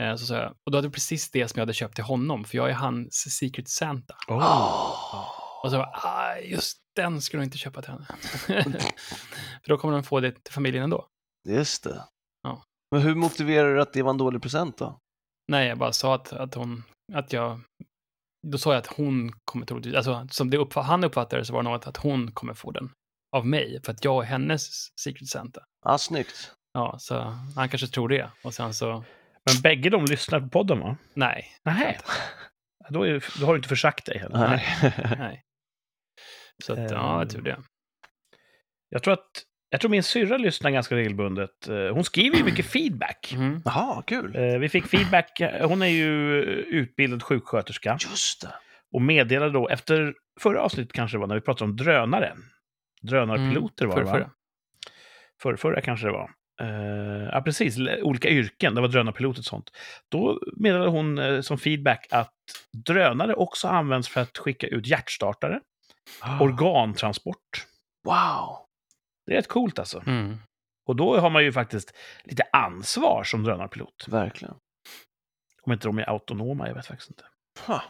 Eh, 0.00 0.16
Så 0.16 0.26
sa 0.26 0.34
jag, 0.36 0.50
och 0.66 0.72
då 0.72 0.78
hade 0.78 0.90
precis 0.90 1.30
det 1.30 1.48
som 1.48 1.58
jag 1.58 1.62
hade 1.62 1.72
köpt 1.74 1.94
till 1.94 2.04
honom, 2.04 2.44
för 2.44 2.56
jag 2.56 2.70
är 2.70 2.74
hans 2.74 3.14
Secret 3.38 3.68
Santa. 3.68 4.14
Oh. 4.28 5.24
Och 5.64 5.70
så 5.70 5.76
bara, 5.76 5.90
ah, 5.94 6.36
just 6.36 6.78
den 6.96 7.22
skulle 7.22 7.40
jag 7.42 7.46
inte 7.46 7.58
köpa 7.58 7.82
till 7.82 7.90
henne. 7.90 8.06
för 9.62 9.68
då 9.68 9.78
kommer 9.78 9.94
de 9.94 10.02
få 10.04 10.20
det 10.20 10.32
till 10.44 10.52
familjen 10.54 10.84
ändå. 10.84 11.06
Just 11.48 11.84
det. 11.84 12.04
Ja. 12.42 12.62
Men 12.90 13.00
hur 13.02 13.14
motiverar 13.14 13.74
du 13.74 13.80
att 13.82 13.92
det 13.92 14.02
var 14.02 14.10
en 14.10 14.18
dålig 14.18 14.42
present 14.42 14.78
då? 14.78 14.98
Nej, 15.48 15.68
jag 15.68 15.78
bara 15.78 15.92
sa 15.92 16.14
att, 16.14 16.32
att 16.32 16.54
hon, 16.54 16.82
att 17.14 17.32
jag, 17.32 17.60
då 18.46 18.58
sa 18.58 18.70
jag 18.72 18.78
att 18.78 18.86
hon 18.96 19.32
kommer 19.44 19.66
troligtvis, 19.66 19.94
alltså 19.94 20.26
som 20.30 20.50
det 20.50 20.56
uppfatt, 20.56 20.86
han 20.86 21.04
uppfattade 21.04 21.44
så 21.44 21.52
var 21.52 21.62
det 21.62 21.68
något 21.70 21.86
att 21.86 21.96
hon 21.96 22.32
kommer 22.32 22.54
få 22.54 22.70
den 22.70 22.90
av 23.36 23.46
mig, 23.46 23.80
för 23.84 23.92
att 23.92 24.04
jag 24.04 24.22
är 24.24 24.26
hennes 24.26 24.68
Secret 25.00 25.28
Santa. 25.28 25.64
Ja, 25.84 25.98
snyggt. 25.98 26.52
Ja, 26.72 26.96
så 26.98 27.18
han 27.56 27.68
kanske 27.68 27.86
tror 27.86 28.08
det. 28.08 28.30
Och 28.44 28.54
sen 28.54 28.74
så, 28.74 29.04
Men 29.52 29.62
bägge 29.62 29.90
de 29.90 30.04
lyssnar 30.04 30.40
på 30.40 30.48
podden, 30.48 30.80
va? 30.80 30.96
nej, 31.14 31.46
Nej. 31.64 31.98
Då, 32.90 33.06
är, 33.06 33.24
då 33.40 33.46
har 33.46 33.52
du 33.52 33.56
inte 33.58 33.68
försagt 33.68 34.06
dig 34.06 34.18
heller. 34.18 34.38
Nej. 34.38 34.64
nej. 35.18 35.42
Så 36.64 36.72
att, 36.72 36.90
ja, 36.90 37.22
Ehm. 37.22 37.28
tur 37.28 37.42
det. 37.42 37.62
Jag 38.88 39.02
tror 39.02 39.14
att 39.14 39.30
jag 39.70 39.80
tror 39.80 39.90
min 39.90 40.02
syrra 40.02 40.36
lyssnar 40.36 40.70
ganska 40.70 40.94
regelbundet. 40.96 41.68
Eh, 41.68 41.94
Hon 41.94 42.04
skriver 42.04 42.36
ju 42.36 42.44
mycket 42.44 42.66
feedback. 42.66 43.32
Mm. 43.38 43.62
Jaha, 43.64 44.02
kul. 44.02 44.36
Eh, 44.36 44.58
Vi 44.58 44.68
fick 44.68 44.86
feedback. 44.86 45.40
Hon 45.62 45.82
är 45.82 45.86
ju 45.86 46.42
utbildad 46.52 47.22
sjuksköterska 47.22 47.98
Just 48.10 48.42
det. 48.42 48.54
och 48.92 49.02
meddelade 49.02 49.52
då 49.52 49.68
efter 49.68 50.14
förra 50.40 50.60
avsnittet 50.62 50.92
kanske 50.92 51.16
det 51.16 51.20
var 51.20 51.26
när 51.26 51.34
vi 51.34 51.40
pratade 51.40 51.70
om 51.70 51.76
drönare. 51.76 52.32
Drönarpiloter 53.02 53.86
var 53.86 53.96
det, 53.96 54.04
va? 54.04 54.10
Förra, 54.12 54.30
förra. 55.42 55.56
Förra, 55.56 55.80
kanske 55.80 56.06
det 56.06 56.12
var. 56.12 56.30
Eh, 56.60 57.28
ja, 57.32 57.42
precis. 57.44 57.78
Olika 58.02 58.28
yrken. 58.28 58.74
Det 58.74 58.80
var 58.80 58.88
drönarpilot 58.88 59.38
och 59.38 59.44
sånt. 59.44 59.70
Då 60.08 60.40
meddelade 60.56 60.90
hon 60.90 61.18
eh, 61.18 61.40
som 61.40 61.58
feedback 61.58 62.06
att 62.10 62.34
drönare 62.86 63.34
också 63.34 63.68
används 63.68 64.08
för 64.08 64.20
att 64.20 64.38
skicka 64.38 64.66
ut 64.66 64.86
hjärtstartare, 64.86 65.60
organtransport. 66.40 67.66
Wow. 68.04 68.56
Det 69.28 69.34
är 69.34 69.36
rätt 69.36 69.48
coolt 69.48 69.78
alltså. 69.78 70.02
Mm. 70.06 70.36
Och 70.86 70.96
då 70.96 71.20
har 71.20 71.30
man 71.30 71.44
ju 71.44 71.52
faktiskt 71.52 71.96
lite 72.24 72.42
ansvar 72.52 73.24
som 73.24 73.42
drönarpilot. 73.44 74.08
Verkligen. 74.08 74.54
Om 75.62 75.72
inte 75.72 75.88
de 75.88 75.98
är 75.98 76.08
autonoma, 76.10 76.68
jag 76.68 76.74
vet 76.74 76.86
faktiskt 76.86 77.10
inte. 77.10 77.24
Ha. 77.66 77.82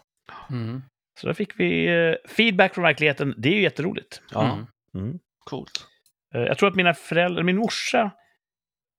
Mm. 0.51 0.83
Så 1.21 1.27
där 1.27 1.35
fick 1.35 1.61
vi 1.61 1.87
eh, 1.87 2.15
feedback 2.29 2.75
från 2.75 2.83
verkligheten. 2.85 3.35
Det 3.39 3.49
är 3.49 3.53
ju 3.55 3.63
jätteroligt. 3.63 4.23
Ja, 4.31 4.53
Mm. 4.53 4.67
Mm. 4.95 5.19
coolt. 5.45 5.87
Eh, 6.35 6.41
Jag 6.41 6.59
tror 6.59 6.69
att 6.69 6.75
mina 6.77 6.95
föräldrar, 6.95 7.43
min 7.43 7.57
morsa 7.57 8.11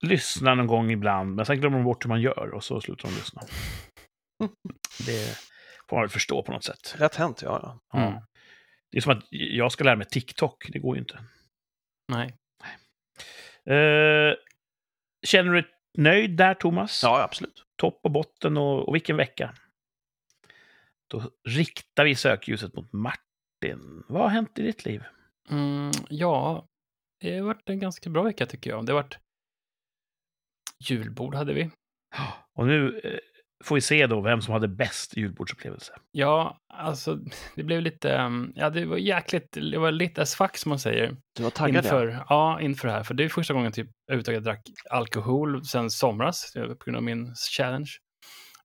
lyssnar 0.01 0.55
någon 0.55 0.67
gång 0.67 0.91
ibland, 0.91 1.35
men 1.35 1.45
sen 1.45 1.59
glömmer 1.59 1.77
de 1.77 1.83
bort 1.83 2.05
hur 2.05 2.09
man 2.09 2.21
gör 2.21 2.49
och 2.53 2.63
så 2.63 2.81
slutar 2.81 3.09
de 3.09 3.15
lyssna. 3.15 3.41
Det 5.05 5.37
får 5.89 5.95
man 5.97 6.01
väl 6.03 6.09
förstå 6.09 6.43
på 6.43 6.51
något 6.51 6.63
sätt. 6.63 6.95
Lätt 6.99 7.15
hänt, 7.15 7.41
ja. 7.41 7.59
ja. 7.63 7.79
Ja. 7.99 8.07
Mm. 8.07 8.21
Det 8.91 8.97
är 8.97 9.01
som 9.01 9.17
att 9.17 9.23
jag 9.29 9.71
ska 9.71 9.83
lära 9.83 9.95
mig 9.95 10.07
TikTok, 10.07 10.69
det 10.69 10.79
går 10.79 10.95
ju 10.95 10.99
inte. 11.01 11.19
Nej. 12.09 12.35
Eh, 13.65 14.35
känner 15.25 15.51
du 15.51 15.61
dig 15.61 15.71
nöjd 15.97 16.37
där, 16.37 16.53
Thomas? 16.53 17.03
Ja, 17.03 17.23
absolut. 17.23 17.65
Topp 17.75 17.99
och 18.03 18.11
botten 18.11 18.57
och, 18.57 18.87
och 18.87 18.95
vilken 18.95 19.17
vecka? 19.17 19.55
Då 21.07 21.31
riktar 21.47 22.05
vi 22.05 22.15
sökljuset 22.15 22.75
mot 22.75 22.93
Martin. 22.93 24.03
Vad 24.07 24.21
har 24.21 24.29
hänt 24.29 24.59
i 24.59 24.61
ditt 24.61 24.85
liv? 24.85 25.03
Mm, 25.49 25.91
ja, 26.09 26.67
det 27.19 27.37
har 27.37 27.45
varit 27.45 27.69
en 27.69 27.79
ganska 27.79 28.09
bra 28.09 28.23
vecka 28.23 28.45
tycker 28.45 28.69
jag. 28.69 28.85
Det 28.85 28.91
har 28.91 29.03
varit 29.03 29.19
julbord 30.79 31.35
hade 31.35 31.53
vi. 31.53 31.69
Och 32.53 32.67
nu 32.67 32.99
eh, 32.99 33.19
får 33.63 33.75
vi 33.75 33.81
se 33.81 34.07
då 34.07 34.21
vem 34.21 34.41
som 34.41 34.53
hade 34.53 34.67
bäst 34.67 35.17
julbordsupplevelse. 35.17 35.93
Ja, 36.11 36.57
alltså 36.73 37.19
det 37.55 37.63
blev 37.63 37.81
lite, 37.81 38.13
um, 38.13 38.53
ja 38.55 38.69
det 38.69 38.85
var 38.85 38.97
jäkligt, 38.97 39.51
det 39.51 39.77
var 39.77 39.91
lite 39.91 40.21
as 40.21 40.35
fuck 40.35 40.57
som 40.57 40.69
man 40.69 40.79
säger. 40.79 41.17
Du 41.35 41.43
var 41.43 41.49
taggad, 41.49 41.85
inför, 41.85 42.07
ja. 42.07 42.25
ja. 42.29 42.61
inför 42.61 42.87
det 42.87 42.93
här. 42.93 43.03
För 43.03 43.13
det 43.13 43.23
är 43.23 43.29
första 43.29 43.53
gången 43.53 43.71
typ 43.71 43.87
överhuvudtaget 44.07 44.35
jag 44.35 44.43
drack 44.43 44.61
alkohol 44.89 45.65
sen 45.65 45.89
somras 45.89 46.55
eh, 46.55 46.67
på 46.67 46.83
grund 46.85 46.97
av 46.97 47.03
min 47.03 47.35
challenge. 47.35 47.89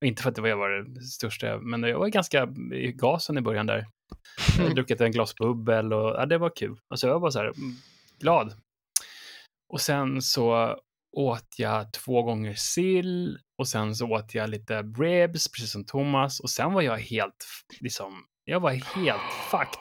Inte 0.04 0.22
för 0.22 0.30
att 0.30 0.36
det 0.36 0.42
var 0.42 0.48
jag 0.48 0.56
var 0.56 0.70
det 0.70 1.00
största, 1.00 1.58
men 1.58 1.82
jag 1.82 1.98
var 1.98 2.08
ganska 2.08 2.48
i 2.72 2.92
gasen 2.92 3.38
i 3.38 3.40
början 3.40 3.66
där. 3.66 3.86
Jag 4.56 4.62
hade 4.62 4.74
druckit 4.74 5.00
en 5.00 5.12
glas 5.12 5.34
bubbel 5.34 5.92
och 5.92 6.10
ja, 6.10 6.26
det 6.26 6.38
var 6.38 6.56
kul. 6.56 6.78
Alltså 6.88 7.06
jag 7.06 7.20
var 7.20 7.30
så 7.30 7.38
här 7.38 7.46
mm, 7.46 7.74
glad. 8.20 8.52
Och 9.68 9.80
sen 9.80 10.22
så 10.22 10.76
åt 11.16 11.54
jag 11.58 11.92
två 11.92 12.22
gånger 12.22 12.54
sill 12.54 13.38
och 13.58 13.68
sen 13.68 13.94
så 13.96 14.06
åt 14.10 14.34
jag 14.34 14.50
lite 14.50 14.82
ribs, 14.82 15.48
precis 15.52 15.72
som 15.72 15.84
Thomas. 15.84 16.40
Och 16.40 16.50
sen 16.50 16.72
var 16.72 16.82
jag 16.82 16.98
helt, 16.98 17.46
liksom, 17.80 18.24
jag 18.44 18.60
var 18.60 18.70
helt 18.70 19.32
fucked. 19.50 19.80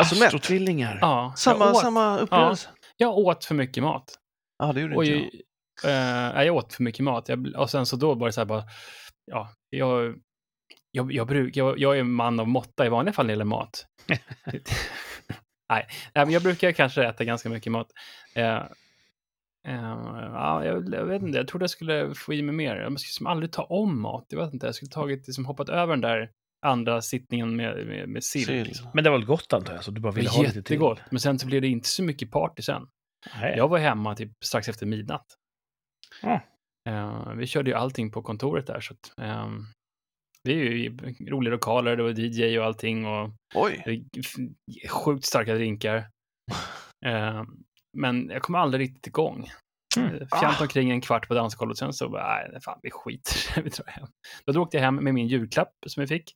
Alltså 0.00 0.14
mätt. 0.14 0.26
Astrotvillingar. 0.26 0.98
Ja, 1.00 1.34
Samma, 1.36 1.70
åt, 1.70 1.80
samma 1.80 2.18
upplevelse. 2.18 2.68
jag 2.96 3.18
åt 3.18 3.44
för 3.44 3.54
mycket 3.54 3.82
mat. 3.82 4.14
Ja, 4.58 4.72
det 4.72 4.80
gjorde 4.80 4.96
Och 4.96 5.04
inte 5.04 5.36
jag, 5.82 5.92
jag. 5.92 6.36
eh, 6.38 6.44
jag 6.46 6.56
åt 6.56 6.74
för 6.74 6.82
mycket 6.82 7.04
mat. 7.04 7.28
Jag, 7.28 7.52
och 7.56 7.70
sen 7.70 7.86
så 7.86 7.96
då 7.96 8.14
var 8.14 8.26
det 8.26 8.32
så 8.32 8.40
här 8.40 8.46
bara, 8.46 8.64
ja, 9.26 9.50
jag, 9.70 10.14
jag, 10.90 11.12
jag, 11.12 11.26
bruk, 11.26 11.56
jag, 11.56 11.78
jag 11.78 11.96
är 11.96 12.00
en 12.00 12.12
man 12.12 12.40
av 12.40 12.48
måtta 12.48 12.86
i 12.86 12.88
vanliga 12.88 13.12
fall 13.12 13.26
när 13.26 13.28
det 13.28 13.32
gäller 13.32 13.44
mat. 13.44 13.86
nej, 15.68 15.86
nej, 16.14 16.24
men 16.24 16.30
jag 16.30 16.42
brukar 16.42 16.72
kanske 16.72 17.04
äta 17.04 17.24
ganska 17.24 17.48
mycket 17.48 17.72
mat. 17.72 17.88
Eh, 18.34 18.62
eh, 19.66 20.30
ja, 20.32 20.64
jag, 20.64 20.94
jag 20.94 21.04
vet 21.04 21.22
inte, 21.22 21.38
jag 21.38 21.48
trodde 21.48 21.62
jag 21.62 21.70
skulle 21.70 22.14
få 22.14 22.34
i 22.34 22.42
mig 22.42 22.54
mer. 22.54 22.76
Jag 22.76 23.00
skulle 23.00 23.08
liksom 23.08 23.26
aldrig 23.26 23.52
ta 23.52 23.62
om 23.62 24.00
mat. 24.00 24.26
Jag 24.28 24.44
vet 24.44 24.54
inte, 24.54 24.66
jag 24.66 24.74
skulle 24.74 24.90
tagit, 24.90 25.26
liksom, 25.26 25.46
hoppat 25.46 25.68
över 25.68 25.92
den 25.92 26.00
där 26.00 26.30
andra 26.66 27.02
sittningen 27.02 27.56
med, 27.56 27.86
med, 27.86 28.08
med 28.08 28.24
sill. 28.24 28.44
Sill. 28.44 28.66
Liksom. 28.66 28.90
Men 28.94 29.04
det 29.04 29.10
var 29.10 29.18
väl 29.18 29.26
gott 29.26 29.52
antar 29.52 29.74
jag, 29.74 29.84
så 29.84 29.90
du 29.90 30.00
bara 30.00 30.12
ville 30.12 30.28
ha 30.28 30.38
lite 30.42 30.52
till? 30.52 30.58
jättegott, 30.58 31.00
men 31.10 31.20
sen 31.20 31.38
så 31.38 31.46
blev 31.46 31.62
det 31.62 31.68
inte 31.68 31.88
så 31.88 32.02
mycket 32.02 32.30
party 32.30 32.62
sen. 32.62 32.88
Nej. 33.40 33.54
Jag 33.56 33.68
var 33.68 33.78
hemma 33.78 34.14
typ 34.14 34.32
strax 34.44 34.68
efter 34.68 34.86
midnatt. 34.86 35.26
Ja. 36.22 36.40
Eh, 36.88 37.32
vi 37.32 37.46
körde 37.46 37.70
ju 37.70 37.76
allting 37.76 38.10
på 38.10 38.22
kontoret 38.22 38.66
där, 38.66 38.80
så 38.80 38.94
att, 38.94 39.12
ehm, 39.20 39.66
Det 40.44 40.52
är 40.52 40.56
ju 40.56 40.96
roliga 41.20 41.50
lokaler, 41.52 41.96
det 41.96 42.02
var 42.02 42.10
DJ 42.10 42.58
och 42.58 42.64
allting 42.64 43.06
och 43.06 43.30
Oj. 43.54 44.04
sjukt 44.90 45.24
starka 45.24 45.54
drinkar. 45.54 46.08
Eh, 47.06 47.42
men 47.96 48.28
jag 48.28 48.42
kom 48.42 48.54
aldrig 48.54 48.88
riktigt 48.88 49.06
igång. 49.06 49.50
Mm. 49.96 50.08
Mm. 50.10 50.28
Fjant 50.40 50.60
omkring 50.60 50.90
en 50.90 51.00
kvart 51.00 51.28
på 51.28 51.34
dansgolvet, 51.34 51.78
sen 51.78 51.92
så 51.92 52.08
bara, 52.08 52.48
nej, 52.52 52.60
fan, 52.60 52.78
vi 52.82 52.90
skiter 52.90 53.62
vi 53.62 53.70
drar 53.70 53.86
hem. 53.86 54.06
Då 54.46 54.62
åkte 54.62 54.76
jag 54.76 54.84
hem 54.84 54.96
med 54.96 55.14
min 55.14 55.28
julklapp 55.28 55.72
som 55.86 56.00
jag 56.00 56.08
fick. 56.08 56.34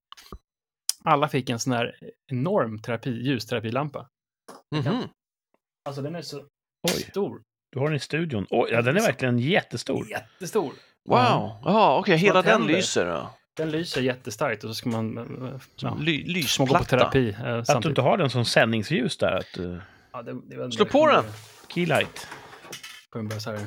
Alla 1.05 1.29
fick 1.29 1.51
en 1.51 1.59
sån 1.59 1.73
här 1.73 1.95
enorm 2.33 2.79
terapi, 2.79 3.11
ljusterapilampa. 3.11 4.09
Mhm. 4.77 5.03
Alltså 5.89 6.03
den 6.03 6.15
är 6.15 6.23
så 6.23 6.39
Oj, 6.83 7.03
stor. 7.11 7.43
du 7.73 7.79
har 7.79 7.87
den 7.87 7.97
i 7.97 8.01
studion. 8.01 8.47
Oj, 8.51 8.69
ja, 8.73 8.83
den 8.83 8.97
är 8.97 9.01
verkligen 9.01 9.39
jättestor. 9.39 10.09
Jättestor. 10.11 10.73
Wow, 11.09 11.51
jaha, 11.65 11.99
okej, 11.99 12.19
Små 12.19 12.27
hela 12.27 12.43
den 12.43 12.67
lyser 12.67 13.07
då. 13.07 13.31
Den 13.57 13.71
lyser 13.71 14.01
jättestarkt 14.03 14.65
och 14.65 14.71
så 14.71 14.75
ska 14.75 14.89
man 14.89 15.19
eh, 15.19 15.61
ja, 15.77 15.97
Ly 16.01 16.43
små 16.43 16.65
gå 16.65 16.73
på 16.75 16.79
lysplatta. 16.79 17.11
terapi 17.11 17.37
eh, 17.45 17.77
Att 17.77 17.83
du 17.83 17.89
inte 17.89 18.01
har 18.01 18.17
den 18.17 18.31
som 18.31 18.45
sändningsljus 18.45 19.17
där. 19.17 19.33
Att, 19.33 19.59
uh, 19.59 19.79
Ja, 20.13 20.23
det, 20.23 20.41
det 20.49 20.57
var- 20.57 20.71
Slå 20.71 20.85
på 20.85 21.07
den. 21.07 21.25
keylight. 21.69 22.29
Kommer 23.11 23.31
bara 23.31 23.41
så 23.41 23.51
här. 23.51 23.67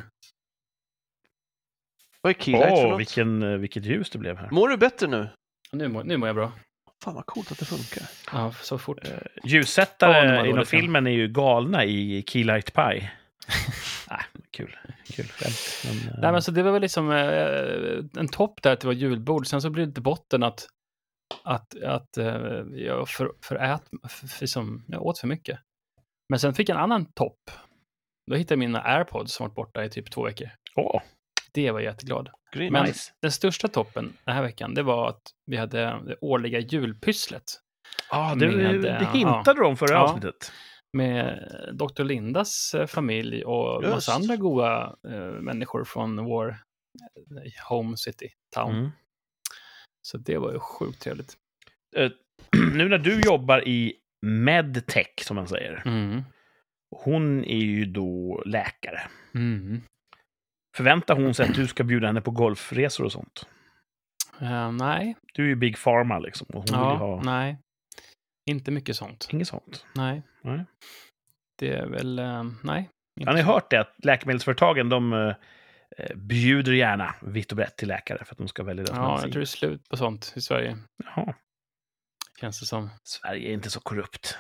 Vad 2.21 2.29
är 2.35 2.39
keylight 2.41 2.69
för 2.69 2.85
Åh, 2.85 2.89
något? 2.89 2.99
vilken, 2.99 3.43
eh, 3.43 3.57
vilket 3.57 3.85
ljus 3.85 4.09
det 4.09 4.17
blev 4.17 4.37
här. 4.37 4.49
Mår 4.51 4.69
du 4.69 4.77
bättre 4.77 5.07
nu? 5.07 5.29
Nu 5.71 5.87
mår, 5.87 6.03
nu 6.03 6.17
mår 6.17 6.27
jag 6.29 6.35
bra. 6.35 6.51
Fan 7.03 7.15
vad 7.15 7.25
coolt 7.25 7.51
att 7.51 7.59
det 7.59 7.65
funkar. 7.65 8.09
Ja, 8.31 8.53
så 8.61 8.77
fort. 8.77 9.07
Eh, 9.07 9.11
Ja, 9.35 9.41
Ljussättare 9.49 10.23
inom 10.33 10.37
dåligt 10.55 10.71
hem. 10.71 10.81
filmen 10.81 11.07
är 11.07 11.11
ju 11.11 11.27
galna 11.27 11.85
i 11.85 12.23
Keylight 12.27 12.73
Pie. 12.73 13.11
ah, 14.07 14.23
kul. 14.51 14.77
Kul 15.05 15.25
skämt. 15.25 15.55
Men, 15.85 16.13
eh, 16.13 16.19
Nej, 16.21 16.31
men 16.31 16.41
så 16.41 16.51
det 16.51 16.63
var 16.63 16.71
väl 16.71 16.81
liksom 16.81 17.11
eh, 17.11 18.19
en 18.21 18.27
topp 18.27 18.61
där 18.61 18.73
att 18.73 18.79
det 18.79 18.87
var 18.87 18.93
julbord. 18.93 19.47
Sen 19.47 19.61
så 19.61 19.69
blev 19.69 19.85
det 19.85 19.89
inte 19.89 20.01
botten 20.01 20.43
att, 20.43 20.67
att, 21.43 21.83
att 21.83 22.17
eh, 22.17 22.25
jag 22.73 23.09
för, 23.09 23.31
förät, 23.41 23.81
för, 24.09 24.27
för, 24.27 24.41
liksom, 24.41 24.85
jag 24.87 25.01
åt 25.05 25.19
för 25.19 25.27
mycket. 25.27 25.59
Men 26.33 26.39
sen 26.39 26.53
fick 26.53 26.69
jag 26.69 26.75
en 26.75 26.83
annan 26.83 27.05
topp. 27.05 27.51
Då 28.31 28.35
hittade 28.35 28.53
jag 28.53 28.59
mina 28.59 28.81
airpods 28.81 29.33
som 29.33 29.43
varit 29.43 29.55
borta 29.55 29.85
i 29.85 29.89
typ 29.89 30.11
två 30.11 30.23
veckor. 30.23 30.49
Åh, 30.75 31.01
Det 31.53 31.71
var 31.71 31.79
jag 31.79 31.91
jätteglad. 31.91 32.29
Green. 32.55 32.73
Men 32.73 32.85
nice. 32.85 33.11
den 33.21 33.31
största 33.31 33.67
toppen 33.67 34.13
den 34.25 34.35
här 34.35 34.41
veckan, 34.41 34.73
det 34.73 34.83
var 34.83 35.09
att 35.09 35.21
vi 35.45 35.57
hade 35.57 35.79
det 35.79 36.15
årliga 36.21 36.59
julpysslet 36.59 37.43
Ah, 38.09 38.35
det, 38.35 38.51
med, 38.51 38.81
det 38.81 39.09
hintade 39.13 39.59
du 39.59 39.65
om 39.65 39.77
förra 39.77 39.93
ja. 39.93 39.99
avsnittet. 39.99 40.51
med 40.97 41.49
Dr. 41.73 42.03
Lindas 42.03 42.73
eh, 42.73 42.87
familj 42.87 43.43
och 43.43 43.83
Just. 43.83 43.93
massa 43.95 44.13
andra 44.13 44.35
goa 44.35 44.95
eh, 45.09 45.41
människor 45.41 45.83
från 45.83 46.25
vår 46.25 46.49
eh, 46.49 47.69
home 47.69 47.97
city, 47.97 48.29
town. 48.55 48.75
Mm. 48.75 48.91
Så 50.07 50.17
det 50.17 50.37
var 50.37 50.53
ju 50.53 50.59
sjukt 50.59 51.01
trevligt. 51.01 51.33
Eh, 51.95 52.11
nu 52.73 52.89
när 52.89 52.97
du 52.97 53.21
jobbar 53.21 53.67
i 53.67 53.99
medtech, 54.23 55.13
som 55.21 55.35
man 55.35 55.47
säger. 55.47 55.81
Mm. 55.85 56.23
Hon 56.95 57.43
är 57.43 57.57
ju 57.57 57.85
då 57.85 58.43
läkare. 58.45 59.01
Mm. 59.35 59.81
Förväntar 60.75 61.15
hon 61.15 61.33
sig 61.33 61.49
att 61.49 61.55
du 61.55 61.67
ska 61.67 61.83
bjuda 61.83 62.07
henne 62.07 62.21
på 62.21 62.31
golfresor 62.31 63.05
och 63.05 63.11
sånt? 63.11 63.47
Eh, 64.41 64.71
nej, 64.71 65.15
Du 65.33 65.43
är 65.43 65.47
ju 65.47 65.55
Big 65.55 65.77
Pharma 65.77 66.19
liksom. 66.19 66.47
Och 66.47 66.53
hon 66.53 66.63
vill 66.63 66.73
ja, 66.73 66.95
ha... 66.95 67.21
nej. 67.21 67.57
Inte 68.49 68.71
mycket 68.71 68.95
sånt. 68.95 69.27
Inget 69.31 69.47
sånt. 69.47 69.85
Nej. 69.95 70.21
Nej. 70.41 70.65
Det 71.59 71.73
är 71.73 71.87
väl, 71.87 72.19
eh, 72.19 72.43
nej. 72.63 72.89
inte 73.19 73.31
Har 73.31 73.37
ni 73.37 73.41
hört 73.41 73.69
det? 73.69 73.79
Att 73.79 73.95
läkemedelsföretagen, 74.05 74.89
de 74.89 75.13
eh, 75.13 75.35
bjuder 76.15 76.73
gärna 76.73 77.15
vitt 77.21 77.51
och 77.51 77.57
brett 77.57 77.77
till 77.77 77.87
läkare 77.87 78.25
för 78.25 78.33
att 78.33 78.37
de 78.37 78.47
ska 78.47 78.63
välja 78.63 78.83
deras 78.83 78.97
Ja, 78.97 79.11
jag 79.21 79.31
tror 79.31 79.39
det 79.39 79.43
är 79.43 79.45
slut 79.45 79.89
på 79.89 79.97
sånt 79.97 80.33
i 80.35 80.41
Sverige, 80.41 80.77
Jaha. 81.03 81.33
Känns 82.43 82.59
det 82.59 82.65
som. 82.65 82.89
Sverige 83.03 83.49
är 83.49 83.53
inte 83.53 83.69
så 83.69 83.79
korrupt. 83.79 84.37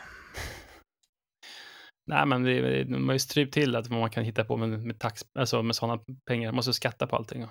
Nej, 2.07 2.25
men 2.25 2.43
det, 2.43 2.61
det, 2.61 2.83
de 2.83 3.07
har 3.07 3.13
ju 3.13 3.19
strypt 3.19 3.53
till 3.53 3.75
att 3.75 3.87
vad 3.87 3.99
man 3.99 4.09
kan 4.09 4.23
hitta 4.23 4.43
på 4.45 4.57
med, 4.57 4.69
med, 4.69 4.99
tax, 4.99 5.21
alltså 5.39 5.63
med 5.63 5.75
sådana 5.75 6.03
pengar. 6.27 6.47
Man 6.47 6.55
måste 6.55 6.73
skatta 6.73 7.07
på 7.07 7.15
allting. 7.15 7.43
Och 7.43 7.49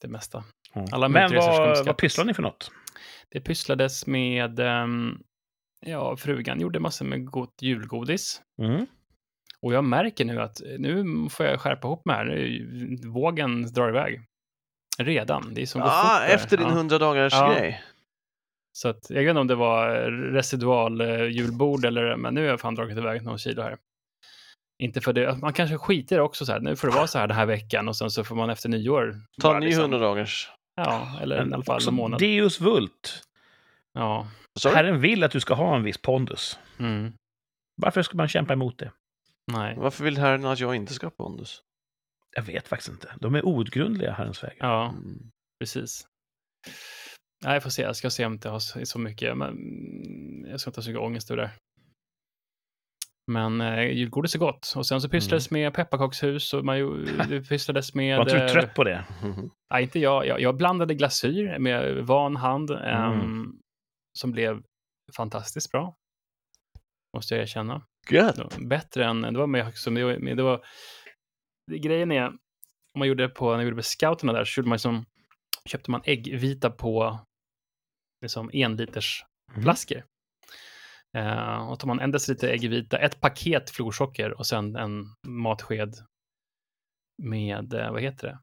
det 0.00 0.08
mesta. 0.08 0.44
Ja. 0.74 0.86
Alla 0.92 1.08
Men 1.08 1.34
vad, 1.34 1.86
vad 1.86 1.96
pysslar 1.96 2.24
ni 2.24 2.34
för 2.34 2.42
något? 2.42 2.70
Det 3.30 3.40
pysslades 3.40 4.06
med, 4.06 4.60
ehm, 4.60 5.18
ja, 5.86 6.16
frugan 6.16 6.60
gjorde 6.60 6.80
massor 6.80 7.04
med 7.04 7.26
gott 7.26 7.54
julgodis. 7.62 8.42
Mm. 8.62 8.86
Och 9.60 9.72
jag 9.74 9.84
märker 9.84 10.24
nu 10.24 10.40
att 10.40 10.60
nu 10.78 11.04
får 11.30 11.46
jag 11.46 11.60
skärpa 11.60 11.88
ihop 11.88 12.04
mig 12.06 12.16
här. 12.16 12.24
Nu- 12.24 12.96
Vågen 13.08 13.72
drar 13.72 13.88
iväg. 13.88 14.22
Redan. 14.98 15.54
Det 15.54 15.62
är 15.62 15.66
som 15.66 15.80
går 15.80 15.88
Ah, 15.88 16.20
fort 16.20 16.34
efter 16.34 16.56
din 16.56 16.66
Ja. 16.66 16.72
100 16.72 16.98
dagars 16.98 17.32
Ja. 17.32 17.52
grej. 17.52 17.82
Så 18.72 18.88
att, 18.88 19.10
jag 19.10 19.20
vet 19.22 19.28
inte 19.30 19.40
om 19.40 19.46
det 19.46 19.54
var 19.54 19.88
residual 20.32 21.00
eh, 21.00 21.24
julbord 21.26 21.84
eller, 21.84 22.16
men 22.16 22.34
nu 22.34 22.40
har 22.40 22.48
jag 22.48 22.60
fan 22.60 22.74
dragit 22.74 22.98
iväg 22.98 23.22
någon 23.22 23.38
kilo 23.38 23.62
här. 23.62 23.76
Inte 24.82 25.00
för 25.00 25.12
det, 25.12 25.36
man 25.38 25.52
kanske 25.52 25.78
skiter 25.78 26.20
också 26.20 26.46
så 26.46 26.52
här, 26.52 26.60
nu 26.60 26.76
får 26.76 26.88
det 26.88 26.94
vara 26.94 27.06
så 27.06 27.18
här 27.18 27.26
den 27.26 27.36
här 27.36 27.46
veckan 27.46 27.88
och 27.88 27.96
sen 27.96 28.10
så 28.10 28.24
får 28.24 28.36
man 28.36 28.50
efter 28.50 28.68
nyår. 28.68 29.14
Ta 29.40 29.54
en 29.54 29.60
ny 29.60 29.66
liksom- 29.66 29.80
100 29.82 29.98
dagars. 29.98 30.50
Ja, 30.76 31.18
eller 31.22 31.38
Men 31.38 31.50
i 31.50 31.54
alla 31.54 31.64
fall 31.64 31.88
en 31.88 31.94
månad. 31.94 32.20
Deus 32.20 32.60
vult. 32.60 33.22
Ja. 33.92 34.28
Du? 34.62 34.68
Herren 34.68 35.00
vill 35.00 35.24
att 35.24 35.30
du 35.32 35.40
ska 35.40 35.54
ha 35.54 35.76
en 35.76 35.82
viss 35.82 35.98
pondus. 36.02 36.58
Mm. 36.78 37.12
Varför 37.76 38.02
ska 38.02 38.16
man 38.16 38.28
kämpa 38.28 38.52
emot 38.52 38.78
det? 38.78 38.92
Nej. 39.52 39.74
Varför 39.78 40.04
vill 40.04 40.18
herren 40.18 40.44
att 40.44 40.60
jag 40.60 40.74
inte 40.74 40.94
ska 40.94 41.06
ha 41.06 41.10
pondus? 41.10 41.62
Jag 42.36 42.42
vet 42.42 42.68
faktiskt 42.68 42.90
inte. 42.90 43.14
De 43.20 43.34
är 43.34 43.46
outgrundliga, 43.46 44.12
Herrens 44.12 44.44
vägar. 44.44 44.56
Ja, 44.58 44.88
Mm. 44.88 45.30
precis. 45.60 46.06
Nej, 47.44 47.52
jag 47.54 47.62
får 47.62 47.70
se. 47.70 47.82
Jag 47.82 47.96
ska 47.96 48.10
se 48.10 48.26
om 48.26 48.38
det 48.38 48.48
har 48.48 48.84
så 48.84 48.98
mycket. 48.98 49.36
Men 49.36 49.48
mm, 49.48 50.50
jag 50.50 50.60
ska 50.60 50.70
inte 50.70 50.78
ha 50.78 50.82
så 50.82 50.90
mycket 50.90 51.02
ångest 51.02 51.30
över 51.30 51.42
det. 51.42 51.50
Men 53.32 53.60
eh, 53.60 53.82
julgodis 53.90 54.34
är 54.34 54.38
gott. 54.38 54.72
Och 54.76 54.86
sen 54.86 55.00
så 55.00 55.08
pysslades 55.08 55.50
med 55.50 55.74
pepparkakshus 55.74 56.54
och 56.54 56.64
man 56.64 56.78
ju, 56.78 57.06
pysslades 57.48 57.94
med... 57.94 58.16
Var 58.18 58.24
inte 58.24 58.34
du 58.38 58.42
eh, 58.44 58.52
trött 58.52 58.74
på 58.74 58.84
det? 58.84 59.04
Nej, 59.72 59.82
inte 59.82 59.98
jag. 59.98 60.26
jag. 60.26 60.40
Jag 60.40 60.56
blandade 60.56 60.94
glasyr 60.94 61.58
med 61.58 62.06
van 62.06 62.36
hand. 62.36 62.70
ehm, 62.70 63.20
Mm. 63.20 63.58
som 64.18 64.32
blev 64.32 64.62
fantastiskt 65.16 65.70
bra. 65.70 65.94
Måste 67.16 67.34
jag 67.34 67.42
erkänna. 67.42 67.82
Gött. 68.10 68.58
Bättre 68.58 69.04
än, 69.04 69.22
det 69.22 69.38
var 69.38 69.46
med, 69.46 69.74
som 69.74 69.94
det 69.94 70.04
var, 70.04 70.18
med, 70.18 70.36
det 70.36 70.42
var 70.42 70.64
det, 71.70 71.78
grejen 71.78 72.12
är, 72.12 72.26
om 72.28 72.38
man 72.98 73.08
gjorde 73.08 73.22
det 73.22 73.28
på, 73.28 73.50
när 73.50 73.58
vi 73.58 73.64
gjorde 73.64 73.74
med 73.76 73.84
scouterna 73.84 74.32
där, 74.32 74.44
så 74.44 74.60
gjorde 74.60 74.68
man 74.68 74.78
som, 74.78 75.04
köpte 75.68 75.90
man 75.90 76.00
äggvita 76.04 76.70
på 76.70 77.18
liksom 78.22 78.50
en 78.52 78.76
liters 78.76 79.24
Mm. 79.50 79.62
flaskor. 79.62 80.04
Eh, 81.16 81.68
och 81.70 81.80
tar 81.80 81.86
man 81.88 82.00
en 82.00 82.10
deciliter 82.10 82.48
äggvita, 82.48 82.98
ett 82.98 83.20
paket 83.20 83.70
florsocker 83.70 84.30
och 84.38 84.46
sen 84.46 84.76
en 84.76 85.04
matsked 85.26 85.94
med, 87.22 87.74
eh, 87.74 87.92
vad 87.92 88.02
heter 88.02 88.26
det? 88.28 88.38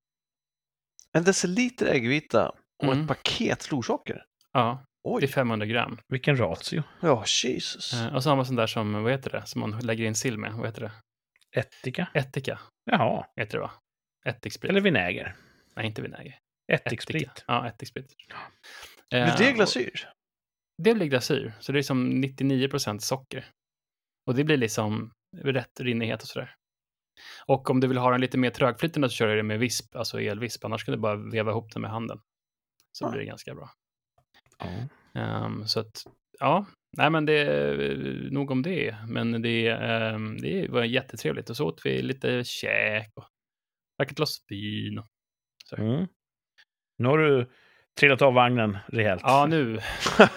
En 1.18 1.24
deciliter 1.24 1.86
äggvita 1.88 2.50
och 2.84 2.94
Mm. 2.94 3.02
ett 3.02 3.08
paket 3.08 3.63
florsocker. 3.63 4.26
Ja, 4.54 4.86
Oj. 5.04 5.22
det 5.22 5.26
är 5.28 5.32
500 5.32 5.65
gram. 5.65 6.00
Vilken 6.08 6.38
ratio. 6.38 6.84
Ja, 7.02 7.24
Jesus. 7.44 7.94
Eh, 7.94 8.15
och 8.15 8.24
så 8.24 8.30
har 8.30 8.36
man 8.36 8.46
sån 8.46 8.56
där 8.56 8.68
som, 8.68 9.04
vad 9.04 9.12
heter 9.12 9.32
det, 9.32 9.46
som 9.46 9.62
man 9.62 9.80
lägger 9.80 10.06
in 10.06 10.15
sill 10.15 10.38
med, 10.38 10.54
vad 10.54 10.65
heter 10.65 10.82
det? 10.82 10.92
Ättika. 11.60 12.08
Ättika, 12.13 12.60
Jaha. 12.86 13.26
heter 13.36 13.58
det 13.58 13.62
va? 13.62 13.72
Ättiksprit. 14.26 14.70
Eller 14.70 14.82
vinäger. 14.82 15.36
Nej, 15.76 15.86
inte 15.86 16.02
vinäger. 16.02 16.39
Ättiksprit. 16.72 17.28
Ättika. 17.28 17.44
Ja, 17.48 17.68
ättiksprit. 17.68 18.15
Blir 19.10 19.22
Eh, 19.22 19.36
det 19.38 19.52
glasyr? 19.54 20.10
Det 20.84 20.93
blir 20.93 21.08
glasyr, 21.08 21.54
så 21.60 21.72
det 21.72 21.80
är 21.80 21.84
som 21.84 22.24
99% 22.24 23.00
socker. 23.00 23.45
Och 24.28 24.36
det 24.36 24.43
blir 24.43 24.58
liksom 24.58 25.12
rätt 25.38 25.80
rinnighet 25.80 26.22
och 26.22 26.28
sådär. 26.28 26.56
Och 27.45 27.69
om 27.69 27.80
du 27.80 27.88
vill 27.88 27.98
ha 27.98 28.12
den 28.12 28.22
lite 28.22 28.38
mer 28.38 28.50
trögflytande 28.50 29.10
så 29.10 29.13
kör 29.15 29.28
jag 29.28 29.38
det 29.38 29.43
med 29.43 29.60
visp, 29.60 29.95
alltså 29.95 30.22
elvisp. 30.22 30.65
Annars 30.65 30.86
kan 30.86 30.91
du 30.93 30.98
bara 31.00 31.15
veva 31.32 31.52
ihop 31.52 31.72
den 31.74 31.82
med 31.82 31.91
handen. 31.91 32.19
Så 32.91 33.06
Ja. 33.06 33.10
blir 33.12 33.19
det 33.19 33.26
ganska 33.26 33.56
bra. 33.56 33.69
Ja. 34.60 34.65
Ehm, 35.22 35.67
så 35.67 35.80
att, 35.80 36.04
ja, 36.39 36.65
nej 36.98 37.10
men 37.10 37.26
det 37.26 37.34
är 37.34 37.88
nog 38.32 38.52
om 38.52 38.62
det. 38.62 38.95
Men 39.08 39.41
det, 39.41 39.67
ehm, 39.67 40.38
det 40.38 40.67
var 40.69 40.84
jättetrevligt. 40.84 41.50
Och 41.50 41.58
så 41.58 41.67
åt 41.67 41.82
vi 41.86 42.02
lite 42.02 42.43
käk 42.43 43.12
och 43.15 43.26
drack 43.98 44.12
ett 44.12 44.17
glas 44.17 44.38
vin. 44.48 44.98
och- 45.00 45.08
Mm. 45.80 46.08
Nu 46.98 47.08
har 47.08 47.17
du 47.17 47.52
trillat 47.99 48.21
av 48.21 48.33
vagnen 48.33 48.77
rejält. 48.88 49.21
Ja, 49.25 49.45
nu, 49.45 49.65
nu 49.65 49.79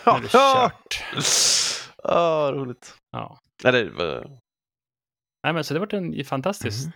är 0.04 0.20
det 0.22 0.28
kört. 0.28 1.04
Ah, 2.04 2.52
roligt. 2.52 2.94
Ja. 3.10 3.40
Nej, 3.64 3.72
det 3.72 3.90
var... 3.90 4.38
Nej, 5.42 5.52
men 5.52 5.64
så 5.64 5.74
det 5.74 5.80
har 5.80 5.86
varit 5.86 6.18
en 6.18 6.24
fantastiskt 6.24 6.88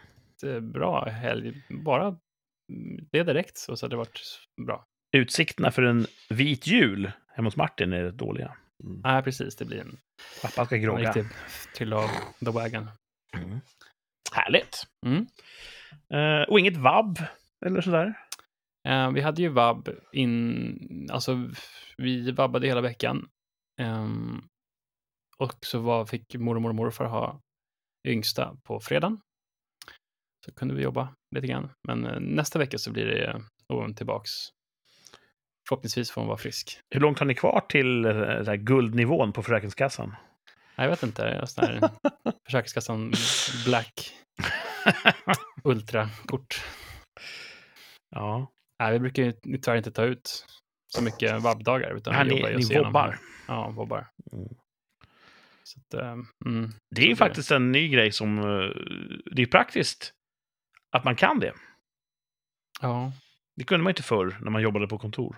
eh, 0.44 0.60
bra 0.60 1.04
helg. 1.08 1.62
Bara 1.68 2.06
mm, 2.06 3.08
det 3.12 3.22
direkt 3.22 3.56
så, 3.58 3.76
så 3.76 3.86
har 3.86 3.90
det 3.90 3.96
varit 3.96 4.20
bra. 4.66 4.84
Utsikterna 5.16 5.70
för 5.70 5.82
en 5.82 6.06
vit 6.28 6.66
jul 6.66 7.12
hemma 7.28 7.46
hos 7.46 7.56
Martin 7.56 7.92
är 7.92 8.10
dåliga. 8.10 8.56
Mm. 8.84 9.00
Nej, 9.04 9.22
precis. 9.22 9.56
Det 9.56 9.64
blir 9.64 9.80
en, 9.80 9.96
Pappa 10.42 10.66
ska 10.66 10.76
grogga. 10.76 11.12
riktig 11.12 11.24
trilla 11.76 11.96
av 11.96 12.08
the 12.44 12.50
wagon. 12.50 12.90
Mm. 13.36 13.60
Härligt. 14.32 14.82
Mm. 15.06 15.26
Eh, 16.10 16.48
och 16.48 16.60
inget 16.60 16.76
vabb 16.76 17.18
eller 17.66 17.80
sådär? 17.80 18.14
Eh, 18.86 19.10
vi 19.10 19.20
hade 19.20 19.42
ju 19.42 19.48
vab 19.48 19.88
in, 20.12 21.08
alltså 21.12 21.50
vi 21.96 22.30
vabbade 22.30 22.66
hela 22.66 22.80
veckan. 22.80 23.28
Ehm, 23.80 24.42
och 25.38 25.54
så 25.60 25.78
var, 25.78 26.06
fick 26.06 26.34
mormor 26.34 26.68
och 26.68 26.74
morfar 26.74 27.04
ha 27.04 27.40
yngsta 28.08 28.56
på 28.64 28.80
fredagen. 28.80 29.20
Så 30.44 30.54
kunde 30.54 30.74
vi 30.74 30.82
jobba 30.82 31.14
lite 31.34 31.46
grann. 31.46 31.70
Men 31.88 32.06
eh, 32.06 32.20
nästa 32.20 32.58
vecka 32.58 32.78
så 32.78 32.92
blir 32.92 33.06
det 33.06 33.42
nog 33.68 33.96
tillbaks. 33.96 34.30
Förhoppningsvis 35.68 36.10
får 36.10 36.20
hon 36.20 36.28
vara 36.28 36.38
frisk. 36.38 36.80
Hur 36.94 37.00
långt 37.00 37.18
har 37.18 37.26
ni 37.26 37.34
kvar 37.34 37.64
till 37.68 38.04
eh, 38.04 38.12
den 38.12 38.46
här 38.46 38.56
guldnivån 38.56 39.32
på 39.32 39.42
Försäkringskassan? 39.42 40.14
Jag 40.76 40.88
vet 40.88 41.02
inte, 41.02 41.22
jag 41.22 41.48
Försäkringskassan 42.44 43.12
Black 43.64 44.12
Ultra-kort. 45.64 46.62
ja. 48.10 48.52
Nej, 48.80 48.92
vi 48.92 48.98
brukar 48.98 49.22
ju 49.22 49.32
tyvärr 49.32 49.76
inte 49.76 49.90
ta 49.90 50.04
ut 50.04 50.46
så 50.94 51.02
mycket 51.02 51.42
vabbdagar. 51.42 51.96
Utan 51.96 52.14
Ja, 52.14 52.22
vi 52.24 52.30
ni, 52.30 52.36
jobbar 52.36 52.50
ni 52.50 52.62
igenom- 52.62 52.84
vobbar. 52.86 53.18
Ja, 53.48 53.70
vobbar. 53.70 54.06
Mm. 54.32 54.48
Att, 55.76 55.94
eh, 55.94 56.12
mm. 56.46 56.70
Det 56.90 57.02
är 57.02 57.08
det- 57.08 57.16
faktiskt 57.16 57.50
en 57.50 57.72
ny 57.72 57.88
grej 57.88 58.12
som... 58.12 58.38
eh, 58.38 58.70
Det 59.32 59.42
är 59.42 59.46
praktiskt 59.46 60.12
att 60.96 61.04
man 61.04 61.16
kan 61.16 61.40
det. 61.40 61.52
Ja, 62.80 63.12
Det 63.56 63.64
kunde 63.64 63.84
man 63.84 63.90
inte 63.90 64.02
förr 64.02 64.36
när 64.40 64.50
man 64.50 64.62
jobbade 64.62 64.86
på 64.88 64.98
kontor. 64.98 65.36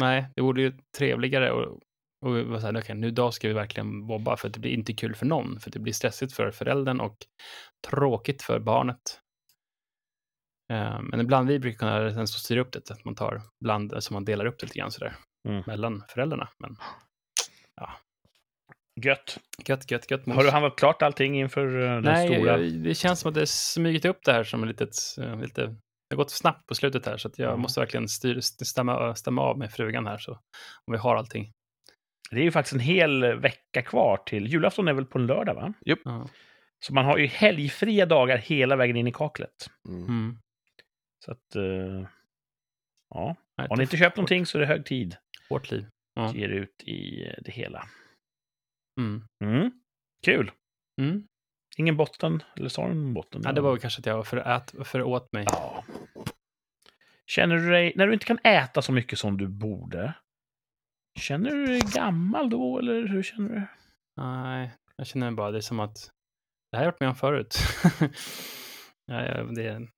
nej, 0.00 0.26
det 0.36 0.42
vore 0.42 0.62
ju 0.62 0.72
trevligare 0.98 1.50
och, 1.50 1.80
och 2.26 2.32
vara 2.46 2.60
så 2.60 2.66
här, 2.66 2.78
okej, 2.80 2.94
nu 2.96 3.06
idag 3.06 3.34
ska 3.34 3.48
vi 3.48 3.54
verkligen 3.54 4.06
vobba 4.06 4.36
för 4.36 4.48
att 4.48 4.54
det 4.54 4.60
blir 4.60 4.70
inte 4.72 4.92
kul 4.92 5.14
för 5.14 5.26
någon. 5.26 5.60
För 5.60 5.70
det 5.70 5.78
blir 5.78 5.92
stressigt 5.92 6.32
för 6.32 6.50
föräldern 6.50 7.00
och 7.00 7.16
tråkigt 7.88 8.42
för 8.42 8.58
barnet. 8.60 9.20
Eh, 10.72 11.00
men 11.02 11.20
ibland 11.20 11.48
vi 11.48 11.58
brukar 11.58 11.78
kunna 11.78 12.14
sen 12.14 12.28
så 12.28 12.38
styra 12.38 12.60
upp 12.60 12.72
det, 12.72 12.90
att 12.90 13.04
man 13.04 13.14
tar 13.14 13.42
bland, 13.64 13.94
så 14.04 14.12
man 14.14 14.24
delar 14.24 14.46
upp 14.46 14.58
det 14.58 14.66
lite 14.66 14.78
grann 14.78 14.90
sådär 14.90 15.16
Mm. 15.48 15.62
mellan 15.66 16.02
föräldrarna. 16.08 16.48
Men 16.58 16.76
Gött. 19.02 19.38
gött, 19.66 19.90
gött, 19.90 20.10
gött. 20.10 20.26
mos. 20.26 20.36
Har 20.36 20.44
du 20.44 20.50
handlat 20.50 20.76
klart 20.76 21.02
allting 21.02 21.40
inför 21.40 21.80
eh, 21.82 21.90
den 21.94 22.02
Nej, 22.02 22.28
stora? 22.34 22.58
jag, 22.58 22.72
det 22.72 22.94
känns 22.94 23.20
som 23.20 23.28
att 23.28 23.34
det 23.34 23.46
smugit 23.46 24.04
upp 24.04 24.18
det 24.24 24.32
här 24.32 24.44
som 24.44 24.64
litet, 24.64 24.94
eh, 25.20 25.40
lite, 25.40 25.66
det 25.66 25.76
har 26.10 26.16
gått 26.16 26.30
snabbt 26.30 26.66
på 26.66 26.74
slutet 26.74 27.06
här 27.06 27.16
så 27.16 27.28
att 27.28 27.38
jag 27.38 27.48
Mm. 27.48 27.60
måste 27.60 27.80
verkligen 27.80 28.08
styr, 28.08 28.40
stämma, 28.40 29.14
stämma 29.14 29.42
av 29.42 29.58
med 29.58 29.70
frugan 29.72 30.06
här 30.06 30.18
så 30.18 30.32
om 30.86 30.92
vi 30.92 30.96
har 30.98 31.16
allting. 31.16 31.52
Det 32.30 32.36
är 32.36 32.42
ju 32.44 32.52
faktiskt 32.52 32.74
en 32.74 32.80
hel 32.80 33.24
vecka 33.40 33.82
kvar 33.82 34.16
till... 34.26 34.46
Julafton 34.46 34.88
är 34.88 34.92
väl 34.92 35.04
på 35.06 35.18
en 35.18 35.26
lördag, 35.26 35.54
va? 35.54 35.72
Ja. 35.80 36.28
Så 36.84 36.94
man 36.94 37.04
har 37.04 37.18
ju 37.18 37.26
helgfria 37.26 38.06
dagar 38.06 38.36
hela 38.36 38.76
vägen 38.76 38.96
in 38.96 39.06
i 39.06 39.12
kaklet. 39.12 39.70
Mm. 39.88 40.38
Så 41.24 41.32
att... 41.32 41.56
eh, 41.56 42.06
ja. 43.14 43.36
Nej, 43.58 43.68
Har 43.68 43.76
ni 43.76 43.82
inte 43.82 43.96
köpt 43.96 44.16
någonting 44.16 44.46
så 44.46 44.58
är 44.58 44.60
det 44.60 44.66
hög 44.66 44.84
tid 44.86 45.16
Hårt 45.48 45.70
liv. 45.70 45.86
Ja. 46.14 46.26
att 46.26 46.34
ge 46.34 46.44
er 46.44 46.48
ut 46.48 46.82
i 46.82 47.26
eh, 47.26 47.34
det 47.44 47.52
hela. 47.52 47.88
Mm. 49.00 49.24
Mm. 49.44 49.70
Kul! 50.24 50.50
Mm. 51.00 51.28
Ingen 51.76 51.96
botten, 51.96 52.42
eller 52.56 52.68
sa 52.68 52.88
den 52.88 53.14
botten? 53.14 53.42
Ja, 53.44 53.52
det 53.52 53.60
var 53.60 53.70
väl 53.70 53.80
kanske 53.80 54.00
att 54.00 54.06
jag 54.06 54.16
var 54.16 54.24
för, 54.24 54.36
ät, 54.36 54.74
för 54.84 55.02
åt 55.02 55.32
mig. 55.32 55.44
Ja. 55.50 55.84
Känner 57.26 57.56
du 57.56 57.70
dig, 57.70 57.92
när 57.96 58.06
du 58.06 58.12
inte 58.12 58.26
kan 58.26 58.38
äta 58.44 58.82
så 58.82 58.92
mycket 58.92 59.18
som 59.18 59.38
du 59.38 59.48
borde, 59.48 60.14
känner 61.20 61.50
du 61.50 61.66
dig 61.66 61.80
gammal 61.94 62.50
då, 62.50 62.78
eller 62.78 63.08
hur 63.08 63.22
känner 63.22 63.48
du? 63.48 63.62
Nej, 64.16 64.70
jag 64.96 65.06
känner 65.06 65.30
bara 65.30 65.50
det 65.50 65.58
är 65.58 65.60
som 65.62 65.80
att 65.80 66.10
det 66.70 66.76
här 66.76 66.84
har 66.84 66.84
jag 66.84 66.92
varit 66.92 67.00
med 67.00 67.08
om 67.08 67.14
förut. 67.14 67.56
ja, 69.06 69.26
ja, 69.26 69.42
det, 69.42 69.88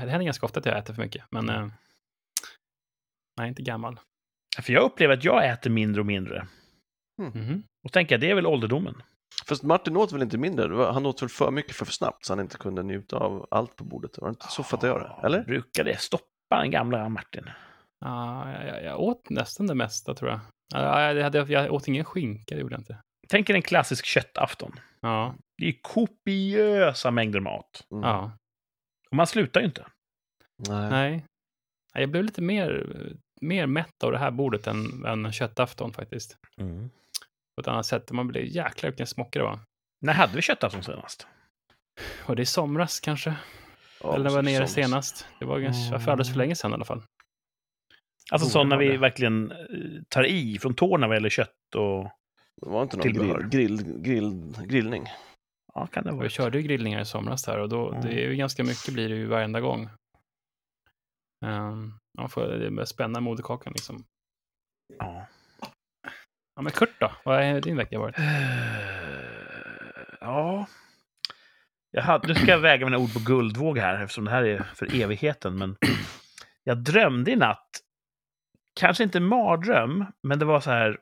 det 0.00 0.10
händer 0.10 0.24
ganska 0.24 0.46
ofta 0.46 0.60
att 0.60 0.66
jag 0.66 0.78
äter 0.78 0.94
för 0.94 1.02
mycket, 1.02 1.24
men 1.30 1.48
eh, 1.48 1.68
nej, 3.38 3.48
inte 3.48 3.62
gammal. 3.62 4.00
För 4.62 4.72
jag 4.72 4.82
upplever 4.82 5.14
att 5.14 5.24
jag 5.24 5.46
äter 5.46 5.70
mindre 5.70 6.00
och 6.00 6.06
mindre. 6.06 6.46
Mhm. 7.22 7.62
Och 7.84 7.92
tänker 7.92 8.14
jag, 8.14 8.20
det 8.20 8.30
är 8.30 8.34
väl 8.34 8.46
ålderdomen. 8.46 9.02
Fast 9.48 9.62
Martin 9.62 9.96
åt 9.96 10.12
väl 10.12 10.22
inte 10.22 10.38
mindre? 10.38 10.84
Han 10.92 11.06
åt 11.06 11.22
väl 11.22 11.28
för 11.28 11.50
mycket 11.50 11.76
för, 11.76 11.84
för 11.84 11.92
snabbt 11.92 12.24
så 12.24 12.32
han 12.32 12.40
inte 12.40 12.58
kunde 12.58 12.82
njuta 12.82 13.16
av 13.16 13.48
allt 13.50 13.76
på 13.76 13.84
bordet. 13.84 14.18
Var 14.18 14.28
det 14.28 14.30
inte 14.30 14.46
så 14.48 14.62
fattar 14.62 14.88
jag 14.88 15.00
det? 15.00 15.26
Eller? 15.26 15.44
Brukar 15.44 15.84
det 15.84 16.00
stoppa 16.00 16.60
den 16.60 16.70
gamla 16.70 17.08
Martin? 17.08 17.50
Ja, 18.00 18.52
jag, 18.52 18.68
jag, 18.68 18.84
jag 18.84 19.00
åt 19.00 19.30
nästan 19.30 19.66
det 19.66 19.74
mesta 19.74 20.14
tror 20.14 20.30
jag. 20.30 20.40
Ja, 20.74 21.12
jag, 21.12 21.24
hade, 21.24 21.38
jag 21.52 21.72
åt 21.72 21.88
ingen 21.88 22.04
skinka, 22.04 22.54
det 22.54 22.60
gjorde 22.60 22.74
jag 22.74 22.80
inte. 22.80 22.98
Tänk 23.28 23.50
er 23.50 23.54
en 23.54 23.62
klassisk 23.62 24.04
köttafton. 24.04 24.72
Ja, 25.00 25.34
Det 25.58 25.64
är 25.64 25.66
ju 25.66 25.78
kopiösa 25.82 27.10
mängder 27.10 27.40
mat. 27.40 27.86
Mm. 27.92 28.02
ja. 28.02 28.32
Och 29.14 29.16
man 29.16 29.26
slutar 29.26 29.60
ju 29.60 29.66
inte. 29.66 29.86
Nej. 30.68 30.90
nej. 30.90 31.24
Jag 31.92 32.10
blev 32.10 32.24
lite 32.24 32.42
mer, 32.42 32.86
mer 33.40 33.66
mätt 33.66 34.04
av 34.04 34.12
det 34.12 34.18
här 34.18 34.30
bordet 34.30 34.66
än, 34.66 35.04
än 35.04 35.32
köttafton 35.32 35.92
faktiskt. 35.92 36.36
På 37.54 37.60
ett 37.60 37.68
annat 37.68 37.86
sätt. 37.86 38.12
Man 38.12 38.28
blev 38.28 38.44
jäklar 38.44 38.90
vilken 38.90 39.06
smocka 39.06 39.38
det 39.38 39.44
var. 39.44 39.58
När 40.00 40.12
hade 40.12 40.36
vi 40.36 40.42
köttafton 40.42 40.82
senast? 40.82 41.26
Och 42.26 42.36
det 42.36 42.42
är 42.42 42.46
somras 42.46 43.00
kanske. 43.00 43.34
Ja, 44.02 44.14
Eller 44.14 44.24
när 44.24 44.36
var 44.36 44.42
nere 44.42 44.66
så- 44.66 44.74
senast. 44.74 45.26
Det 45.38 45.44
var 45.44 45.58
ganska, 45.58 45.98
för 45.98 46.10
alldeles 46.10 46.30
för 46.30 46.38
länge 46.38 46.54
sedan 46.54 46.70
i 46.70 46.74
alla 46.74 46.84
fall. 46.84 47.02
Alltså 48.30 48.48
så 48.48 48.64
när 48.64 48.76
vi 48.76 48.88
det. 48.88 48.98
verkligen 48.98 49.50
eh, 49.50 49.56
tar 50.08 50.24
i 50.24 50.58
från 50.58 50.74
tårna 50.74 51.06
vad 51.06 51.16
gäller 51.16 51.30
kött 51.30 51.74
och... 51.76 52.04
Det 52.62 52.70
var 52.70 52.82
inte 52.82 52.96
någon 52.96 53.12
grill, 53.12 53.48
grill, 53.48 54.02
grill, 54.02 54.56
grillning. 54.66 55.06
Ja, 55.74 55.86
kan 55.86 56.04
det 56.04 56.10
vara. 56.12 56.22
Vi 56.22 56.28
körde 56.28 56.58
ju 56.58 56.64
grillningar 56.64 57.00
i 57.00 57.04
somras 57.04 57.42
där 57.44 57.58
och 57.58 57.68
då, 57.68 57.88
Mm. 57.90 58.00
det 58.00 58.12
är 58.24 58.28
ju 58.30 58.36
ganska 58.36 58.64
mycket 58.64 58.94
blir 58.94 59.08
det 59.08 59.14
ju 59.14 59.26
varenda 59.26 59.60
gång. 59.60 59.88
Um, 61.46 61.98
man 62.18 62.28
får 62.28 62.84
spänna 62.84 63.20
moderkakan 63.20 63.72
liksom. 63.72 64.04
Ja. 64.98 65.26
Ja, 66.56 66.62
men 66.62 66.72
Kurt 66.72 67.00
då? 67.00 67.12
Vad 67.24 67.42
är 67.42 67.60
din 67.60 67.76
vecka 67.76 67.98
varit? 67.98 68.16
Ja. 70.20 70.66
Jag 71.90 72.02
hade, 72.02 72.28
nu 72.28 72.34
ska 72.34 72.46
jag 72.46 72.58
väga 72.58 72.86
mina 72.86 72.98
ord 72.98 73.12
på 73.12 73.18
guldvåg 73.26 73.78
här, 73.78 74.02
eftersom 74.02 74.24
det 74.24 74.30
här 74.30 74.42
är 74.44 74.62
för 74.62 75.00
evigheten. 75.02 75.58
Men 75.58 75.76
jag 76.64 76.78
drömde 76.78 77.30
i 77.30 77.36
natt, 77.36 77.68
kanske 78.80 79.04
inte 79.04 79.20
mardröm, 79.20 80.04
men 80.22 80.38
det 80.38 80.44
var 80.44 80.60
så 80.60 80.70
här 80.70 81.00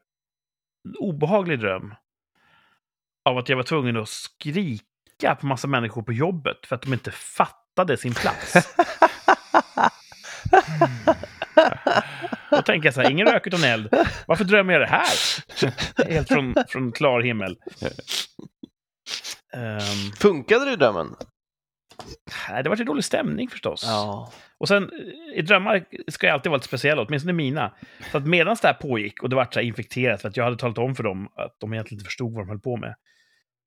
obehaglig 0.98 1.60
dröm. 1.60 1.94
Av 3.24 3.38
att 3.38 3.48
jag 3.48 3.56
var 3.56 3.62
tvungen 3.62 3.96
att 3.96 4.08
skrika 4.08 5.34
på 5.40 5.46
massa 5.46 5.68
människor 5.68 6.02
på 6.02 6.12
jobbet 6.12 6.66
för 6.66 6.76
att 6.76 6.82
de 6.82 6.92
inte 6.92 7.10
fattade 7.10 7.96
sin 7.96 8.14
plats. 8.14 8.54
Då 12.50 12.62
tänker 12.62 12.86
jag 12.86 12.94
så 12.94 13.00
här, 13.00 13.10
ingen 13.10 13.26
rök 13.26 13.46
utan 13.46 13.64
eld. 13.64 13.88
Varför 14.26 14.44
drömmer 14.44 14.72
jag 14.72 14.82
det 14.82 14.86
här? 14.86 15.06
Helt 16.12 16.28
från, 16.28 16.54
från 16.68 16.92
klar 16.92 17.20
himmel. 17.20 17.56
Ehm, 19.52 20.12
Funkade 20.18 20.64
det 20.64 20.72
i 20.72 20.76
drömmen? 20.76 21.14
nej, 22.50 22.62
det 22.62 22.68
var 22.68 22.80
en 22.80 22.86
dålig 22.86 23.04
stämning 23.04 23.48
förstås. 23.48 23.84
Ja. 23.86 24.32
Och 24.58 24.68
sen, 24.68 24.90
i 25.34 25.42
drömmar 25.42 25.84
ska 26.08 26.26
jag 26.26 26.34
alltid 26.34 26.50
vara 26.50 26.56
lite 26.56 26.68
speciella, 26.68 27.02
åtminstone 27.02 27.32
mina. 27.32 27.74
Så 28.10 28.18
att 28.18 28.26
medan 28.26 28.56
det 28.62 28.68
här 28.68 28.74
pågick, 28.74 29.22
och 29.22 29.28
det 29.28 29.36
var 29.36 29.48
så 29.50 29.60
infekterat 29.60 30.22
för 30.22 30.28
att 30.28 30.36
jag 30.36 30.44
hade 30.44 30.56
talat 30.56 30.78
om 30.78 30.94
för 30.94 31.02
dem 31.02 31.28
att 31.36 31.56
de 31.60 31.72
egentligen 31.72 31.98
inte 31.98 32.04
förstod 32.04 32.32
vad 32.32 32.42
de 32.42 32.48
höll 32.48 32.60
på 32.60 32.76
med. 32.76 32.94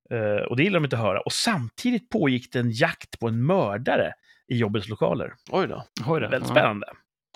Eh, 0.10 0.46
och 0.46 0.56
det 0.56 0.64
gillar 0.64 0.80
de 0.80 0.84
inte 0.84 0.96
att 0.96 1.02
höra. 1.02 1.20
Och 1.20 1.34
samtidigt 1.34 2.10
pågick 2.10 2.54
det 2.54 2.60
en 2.60 2.72
jakt 2.72 3.20
på 3.20 3.28
en 3.28 3.46
mördare 3.46 4.14
i 4.48 4.58
jobbets 4.58 4.88
lokaler. 4.88 5.34
Oj 5.52 5.68
då. 5.68 5.86
Oj 6.08 6.22
då. 6.22 6.30
Väldigt 6.30 6.50
spännande. 6.50 6.88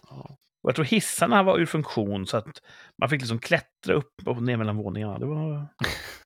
Ja. 0.09 0.37
Och 0.63 0.69
jag 0.69 0.75
tror 0.75 0.85
hissarna 0.85 1.43
var 1.43 1.57
ur 1.57 1.65
funktion, 1.65 2.27
så 2.27 2.37
att 2.37 2.61
man 2.97 3.09
fick 3.09 3.21
liksom 3.21 3.39
klättra 3.39 3.93
upp 3.93 4.13
och 4.25 4.43
ner 4.43 4.57
mellan 4.57 4.77
våningarna. 4.77 5.19
Det 5.19 5.25
var, 5.25 5.67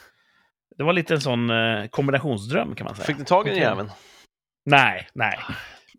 det 0.78 0.84
var 0.84 0.94
lite 0.94 1.14
en 1.14 1.22
sån 1.22 1.50
eh, 1.50 1.88
kombinationsdröm, 1.88 2.76
kan 2.76 2.86
man 2.86 2.96
säga. 2.96 3.06
Fick 3.06 3.18
ni 3.18 3.26
tag 3.26 3.48
i 3.48 3.50
den 3.50 3.60
jäveln? 3.60 3.90
Nej, 4.66 5.08
nej. 5.14 5.40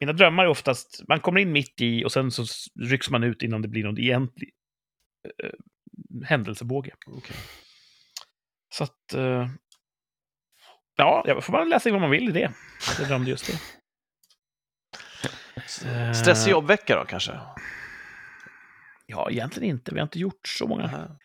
Mina 0.00 0.12
drömmar 0.12 0.44
är 0.44 0.48
oftast, 0.48 1.02
man 1.08 1.20
kommer 1.20 1.40
in 1.40 1.52
mitt 1.52 1.80
i 1.80 2.04
och 2.04 2.12
sen 2.12 2.30
så 2.30 2.44
rycks 2.80 3.10
man 3.10 3.24
ut 3.24 3.42
innan 3.42 3.62
det 3.62 3.68
blir 3.68 3.84
någon 3.84 3.98
egentlig 3.98 4.50
eh, 5.44 5.50
händelsebåge. 6.24 6.94
Okej. 7.06 7.36
Så 8.74 8.84
att... 8.84 9.14
Eh, 9.14 9.48
ja, 10.96 11.24
jag 11.26 11.44
får 11.44 11.52
man 11.52 11.68
läsa 11.68 11.90
vad 11.90 12.00
man 12.00 12.10
vill 12.10 12.28
i 12.28 12.32
det. 12.32 12.52
Jag 12.98 13.08
drömde 13.08 13.30
just 13.30 13.46
det. 13.46 13.58
Eh, 15.88 16.12
Stressig 16.12 16.50
jobbvecka 16.50 16.96
då 16.96 17.04
kanske? 17.04 17.32
Ja, 19.06 19.30
egentligen 19.30 19.70
inte. 19.70 19.94
Vi 19.94 20.00
har 20.00 20.06
inte 20.06 20.18
gjort 20.18 20.48
så 20.48 20.66
många. 20.66 20.84
Aha. 20.84 21.18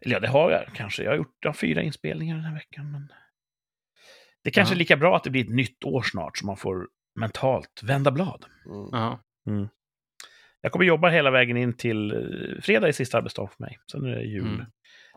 Eller 0.00 0.14
ja, 0.14 0.20
det 0.20 0.28
har 0.28 0.50
jag 0.50 0.66
kanske. 0.74 1.02
Jag 1.02 1.10
har 1.10 1.16
gjort 1.16 1.36
jag 1.40 1.48
har 1.48 1.54
fyra 1.54 1.82
inspelningar 1.82 2.34
den 2.36 2.44
här 2.44 2.54
veckan. 2.54 2.92
Men... 2.92 3.08
Det 4.44 4.50
kanske 4.50 4.72
Ja. 4.72 4.76
är 4.76 4.78
lika 4.78 4.96
bra 4.96 5.16
att 5.16 5.24
det 5.24 5.30
blir 5.30 5.44
ett 5.44 5.50
nytt 5.54 5.84
år 5.84 6.02
snart 6.02 6.38
så 6.38 6.46
man 6.46 6.56
får 6.56 6.88
mentalt 7.20 7.80
vända 7.82 8.10
blad. 8.10 8.44
Mm. 8.66 8.88
Ja. 8.92 9.20
Jag 10.60 10.72
kommer 10.72 10.84
jobba 10.84 11.08
hela 11.08 11.30
vägen 11.30 11.56
in 11.56 11.76
till 11.76 12.10
eh, 12.12 12.60
fredag 12.62 12.88
är 12.88 12.92
sista 12.92 13.18
arbetsdag 13.18 13.46
för 13.56 13.62
mig. 13.64 13.78
Sen 13.92 14.04
är 14.04 14.08
det 14.16 14.22
jul 14.22 14.46
Mm. 14.54 14.66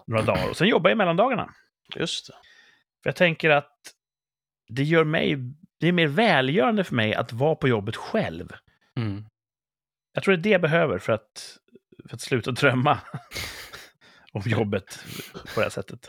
några 0.08 0.24
dagar. 0.24 0.50
Och 0.50 0.58
sen 0.58 0.68
jobbar 0.68 0.90
jag 0.90 0.98
mellandagarna. 0.98 1.54
Just 1.96 2.28
det. 2.28 2.34
För 3.04 3.10
jag 3.10 3.16
tänker 3.16 3.50
att 3.50 3.78
det 4.68 4.84
gör 4.84 5.04
mig... 5.04 5.38
Det 5.80 5.88
är 5.88 5.92
mer 5.92 6.08
välgörande 6.08 6.84
för 6.84 6.96
mig 6.96 7.14
att 7.14 7.34
vara 7.34 7.56
på 7.56 7.68
jobbet 7.68 7.96
själv. 7.96 8.54
Mm. 8.98 9.26
Jag 10.14 10.24
tror 10.24 10.34
det 10.36 10.40
är 10.40 10.44
det 10.44 10.50
jag 10.50 10.62
behöver 10.62 11.00
för 11.00 11.14
att, 11.14 11.58
för 12.08 12.16
att 12.16 12.22
sluta 12.22 12.52
drömma 12.52 13.00
om 14.32 14.42
jobbet 14.46 15.06
på 15.34 15.60
det 15.60 15.62
här 15.62 15.70
sättet. 15.70 16.08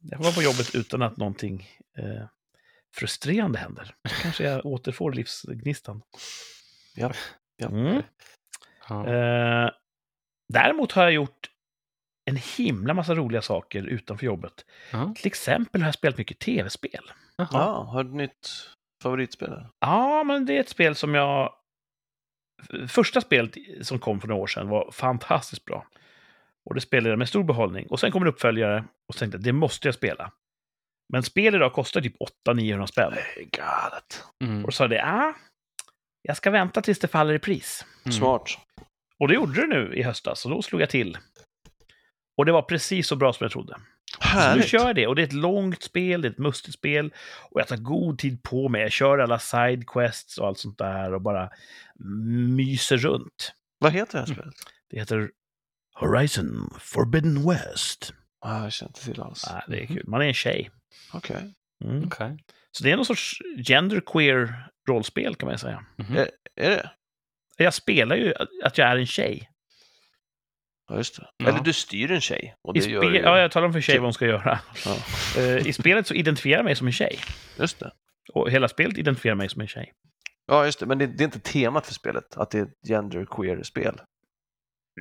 Jag 0.00 0.18
får 0.18 0.24
vara 0.24 0.34
på 0.34 0.42
jobbet 0.42 0.74
utan 0.74 1.02
att 1.02 1.16
någonting 1.16 1.68
eh, 1.98 2.26
frustrerande 2.94 3.58
händer. 3.58 3.94
Då 4.02 4.10
kanske 4.22 4.44
jag 4.44 4.66
återfår 4.66 5.12
livsgnistan. 5.12 6.02
Ja, 6.94 7.12
ja. 7.56 7.68
Mm. 7.68 8.02
Ja. 8.88 9.06
Eh, 9.06 9.70
däremot 10.48 10.92
har 10.92 11.02
jag 11.02 11.12
gjort 11.12 11.50
en 12.24 12.36
himla 12.36 12.94
massa 12.94 13.14
roliga 13.14 13.42
saker 13.42 13.82
utanför 13.82 14.26
jobbet. 14.26 14.64
Ja. 14.90 15.14
Till 15.16 15.26
exempel 15.26 15.80
har 15.82 15.88
jag 15.88 15.94
spelat 15.94 16.18
mycket 16.18 16.38
tv-spel. 16.38 17.12
Ja, 17.36 17.88
har 17.92 18.04
du 18.04 18.10
ett 18.10 18.16
nytt 18.16 18.50
favoritspel? 19.02 19.66
Ja, 19.80 20.24
men 20.24 20.46
det 20.46 20.56
är 20.56 20.60
ett 20.60 20.68
spel 20.68 20.94
som 20.94 21.14
jag... 21.14 21.54
Första 22.88 23.20
spelet 23.20 23.56
som 23.82 23.98
kom 23.98 24.20
för 24.20 24.28
några 24.28 24.42
år 24.42 24.46
sedan 24.46 24.68
var 24.68 24.90
fantastiskt 24.92 25.64
bra. 25.64 25.86
Och 26.64 26.74
det 26.74 26.80
spelade 26.80 27.10
jag 27.10 27.18
med 27.18 27.28
stor 27.28 27.44
behållning. 27.44 27.86
Och 27.86 28.00
sen 28.00 28.12
kom 28.12 28.22
en 28.22 28.28
uppföljare 28.28 28.84
och 29.08 29.14
så 29.14 29.18
tänkte 29.18 29.36
jag 29.36 29.44
det 29.44 29.52
måste 29.52 29.88
jag 29.88 29.94
spela. 29.94 30.32
Men 31.12 31.22
spel 31.22 31.54
idag 31.54 31.72
kostar 31.72 32.00
typ 32.00 32.16
800-900 32.48 32.86
spänn. 32.86 33.12
Galet. 33.36 34.24
Mm. 34.44 34.56
Och 34.56 34.70
då 34.70 34.72
sa 34.72 34.88
det, 34.88 35.04
ah, 35.04 35.34
jag 36.22 36.36
ska 36.36 36.50
vänta 36.50 36.82
tills 36.82 36.98
det 36.98 37.08
faller 37.08 37.34
i 37.34 37.38
pris. 37.38 37.86
Mm. 38.04 38.12
Smart. 38.12 38.58
Och 39.18 39.28
det 39.28 39.34
gjorde 39.34 39.60
det 39.60 39.66
nu 39.66 39.94
i 39.94 40.02
höstas, 40.02 40.44
och 40.44 40.50
då 40.50 40.62
slog 40.62 40.82
jag 40.82 40.90
till. 40.90 41.18
Och 42.36 42.46
det 42.46 42.52
var 42.52 42.62
precis 42.62 43.06
så 43.06 43.16
bra 43.16 43.32
som 43.32 43.44
jag 43.44 43.52
trodde. 43.52 43.72
Så 43.72 44.18
nu 44.20 44.28
Härligt. 44.30 44.68
kör 44.68 44.78
jag 44.86 44.94
det, 44.96 45.06
och 45.06 45.16
det 45.16 45.22
är 45.22 45.26
ett 45.26 45.32
långt 45.32 45.82
spel, 45.82 46.22
det 46.22 46.28
är 46.28 46.32
ett 46.32 46.38
mustigt 46.38 46.74
spel, 46.74 47.14
och 47.50 47.60
jag 47.60 47.68
tar 47.68 47.76
god 47.76 48.18
tid 48.18 48.42
på 48.42 48.68
mig. 48.68 48.82
Jag 48.82 48.92
kör 48.92 49.18
alla 49.18 49.38
side 49.38 49.86
quests 49.86 50.38
och 50.38 50.46
allt 50.46 50.58
sånt 50.58 50.78
där 50.78 51.14
och 51.14 51.20
bara 51.22 51.50
myser 52.56 52.96
runt. 52.96 53.52
Vad 53.78 53.92
heter 53.92 54.12
det 54.12 54.18
här 54.18 54.26
spelet? 54.34 54.54
Det 54.90 54.98
heter 54.98 55.30
Horizon 55.94 56.74
Forbidden 56.80 57.48
West. 57.48 58.14
Ah, 58.40 58.62
jag 58.62 58.72
känner 58.72 58.90
inte 58.90 59.04
till 59.04 59.20
alls. 59.20 59.44
Ah, 59.44 59.62
det 59.68 59.82
är 59.82 59.86
kul, 59.86 60.04
man 60.06 60.22
är 60.22 60.26
en 60.26 60.34
tjej. 60.34 60.70
Okej. 61.12 61.54
Mm. 61.84 62.04
Okej. 62.06 62.44
Så 62.70 62.84
det 62.84 62.90
är 62.90 62.96
någon 62.96 63.06
sorts 63.06 63.38
genderqueer 63.66 64.68
rollspel 64.88 65.34
kan 65.34 65.48
man 65.48 65.58
säga. 65.58 65.84
Mhm. 65.96 66.16
Är, 66.16 66.30
är 66.56 66.70
det? 66.70 66.90
Jag 67.56 67.74
spelar 67.74 68.16
ju 68.16 68.34
att 68.64 68.78
jag 68.78 68.88
är 68.88 68.96
en 68.96 69.06
tjej. 69.06 69.48
Ja, 70.92 70.96
just 70.98 71.16
det. 71.16 71.26
Ja. 71.36 71.48
Eller 71.48 71.60
du 71.60 71.72
styr 71.72 72.10
en 72.10 72.20
tjej. 72.20 72.54
Och 72.68 72.76
I 72.76 72.80
det 72.80 72.86
gör 72.90 73.02
ju. 73.02 73.16
ja, 73.18 73.38
jag 73.38 73.50
talar 73.50 73.66
om 73.66 73.72
för 73.72 73.80
tjej 73.80 73.98
vad 73.98 74.04
hon 74.06 74.12
ska 74.14 74.26
göra. 74.26 74.58
Ja, 74.84 74.96
Eh, 75.38 75.66
I 75.66 75.72
spelet 75.72 76.06
så 76.06 76.14
identifierar 76.14 76.58
jag 76.58 76.64
mig 76.64 76.76
som 76.76 76.86
en 76.86 76.92
tjej. 76.92 77.18
just 77.58 77.78
det. 77.80 77.90
Och 78.32 78.50
hela 78.50 78.68
spelet 78.68 78.98
identifierar 78.98 79.34
mig 79.34 79.48
som 79.48 79.60
en 79.60 79.68
tjej. 79.68 79.92
Ja, 80.46 80.64
just 80.64 80.80
det. 80.80 80.86
Men 80.86 80.98
det, 80.98 81.06
det 81.06 81.22
är 81.22 81.24
inte 81.24 81.40
temat 81.40 81.86
för 81.86 81.94
spelet, 81.94 82.36
att 82.36 82.50
det 82.50 82.58
är 82.58 82.62
ett 82.62 82.88
genderqueer-spel. 82.88 84.00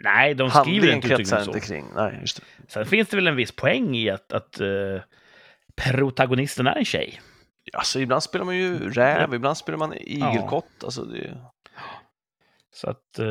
Nej, 0.03 0.33
de 0.33 0.51
skriver 0.51 0.91
inte 0.95 1.07
kretsar 1.07 1.41
uttryckligen 1.41 1.55
inte 1.55 1.59
så. 1.67 1.73
kring. 1.73 1.85
Nej, 1.95 2.17
just 2.21 2.37
det. 2.37 2.71
Sen 2.71 2.85
finns 2.85 3.07
det 3.09 3.15
väl 3.15 3.27
en 3.27 3.35
viss 3.35 3.51
poäng 3.51 3.95
i 3.95 4.09
att, 4.09 4.33
att 4.33 4.59
eh, 4.59 4.67
protagonisten 5.75 6.67
är 6.67 6.75
en 6.75 6.85
tjej. 6.85 7.21
Alltså, 7.73 7.99
ibland 7.99 8.23
spelar 8.23 8.45
man 8.45 8.57
ju 8.57 8.89
räv, 8.89 9.33
ibland 9.33 9.57
spelar 9.57 9.79
man 9.79 9.93
igelkott. 9.93 10.83
Alltså, 10.83 11.03
det. 11.03 11.37
Så 12.73 12.89
att, 12.89 13.19
eh, 13.19 13.25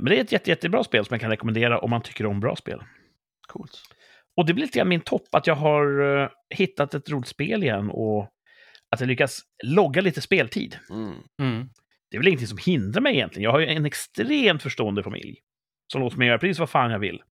men 0.00 0.04
det 0.04 0.16
är 0.16 0.20
ett 0.20 0.32
jätte, 0.32 0.50
jättebra 0.50 0.84
spel 0.84 1.04
som 1.04 1.14
jag 1.14 1.20
kan 1.20 1.30
rekommendera 1.30 1.78
om 1.78 1.90
man 1.90 2.02
tycker 2.02 2.26
om 2.26 2.40
bra 2.40 2.56
spel. 2.56 2.82
coolt. 3.48 3.72
Och 4.36 4.46
det 4.46 4.54
blir 4.54 4.64
lite 4.64 4.78
grann 4.78 4.88
min 4.88 5.00
topp 5.00 5.28
att 5.34 5.46
jag 5.46 5.54
har 5.54 6.00
eh, 6.22 6.28
hittat 6.54 6.94
ett 6.94 7.10
roligt 7.10 7.28
spel 7.28 7.62
igen 7.62 7.90
och 7.90 8.30
att 8.90 9.00
jag 9.00 9.06
lyckas 9.06 9.40
logga 9.64 10.00
lite 10.02 10.20
speltid. 10.20 10.78
Mm. 10.90 11.14
Mm. 11.42 11.68
Det 12.10 12.16
är 12.16 12.18
väl 12.18 12.28
ingenting 12.28 12.46
som 12.48 12.58
hindrar 12.58 13.00
mig 13.00 13.14
egentligen. 13.14 13.44
Jag 13.44 13.52
har 13.52 13.58
ju 13.58 13.66
en 13.66 13.86
extremt 13.86 14.62
förstående 14.62 15.02
familj 15.02 15.36
som 15.92 16.00
låter 16.00 16.16
mig 16.18 16.26
göra 16.28 16.38
precis 16.38 16.58
vad 16.58 16.70
fan 16.70 16.90
jag 16.90 16.98
vill. 16.98 17.22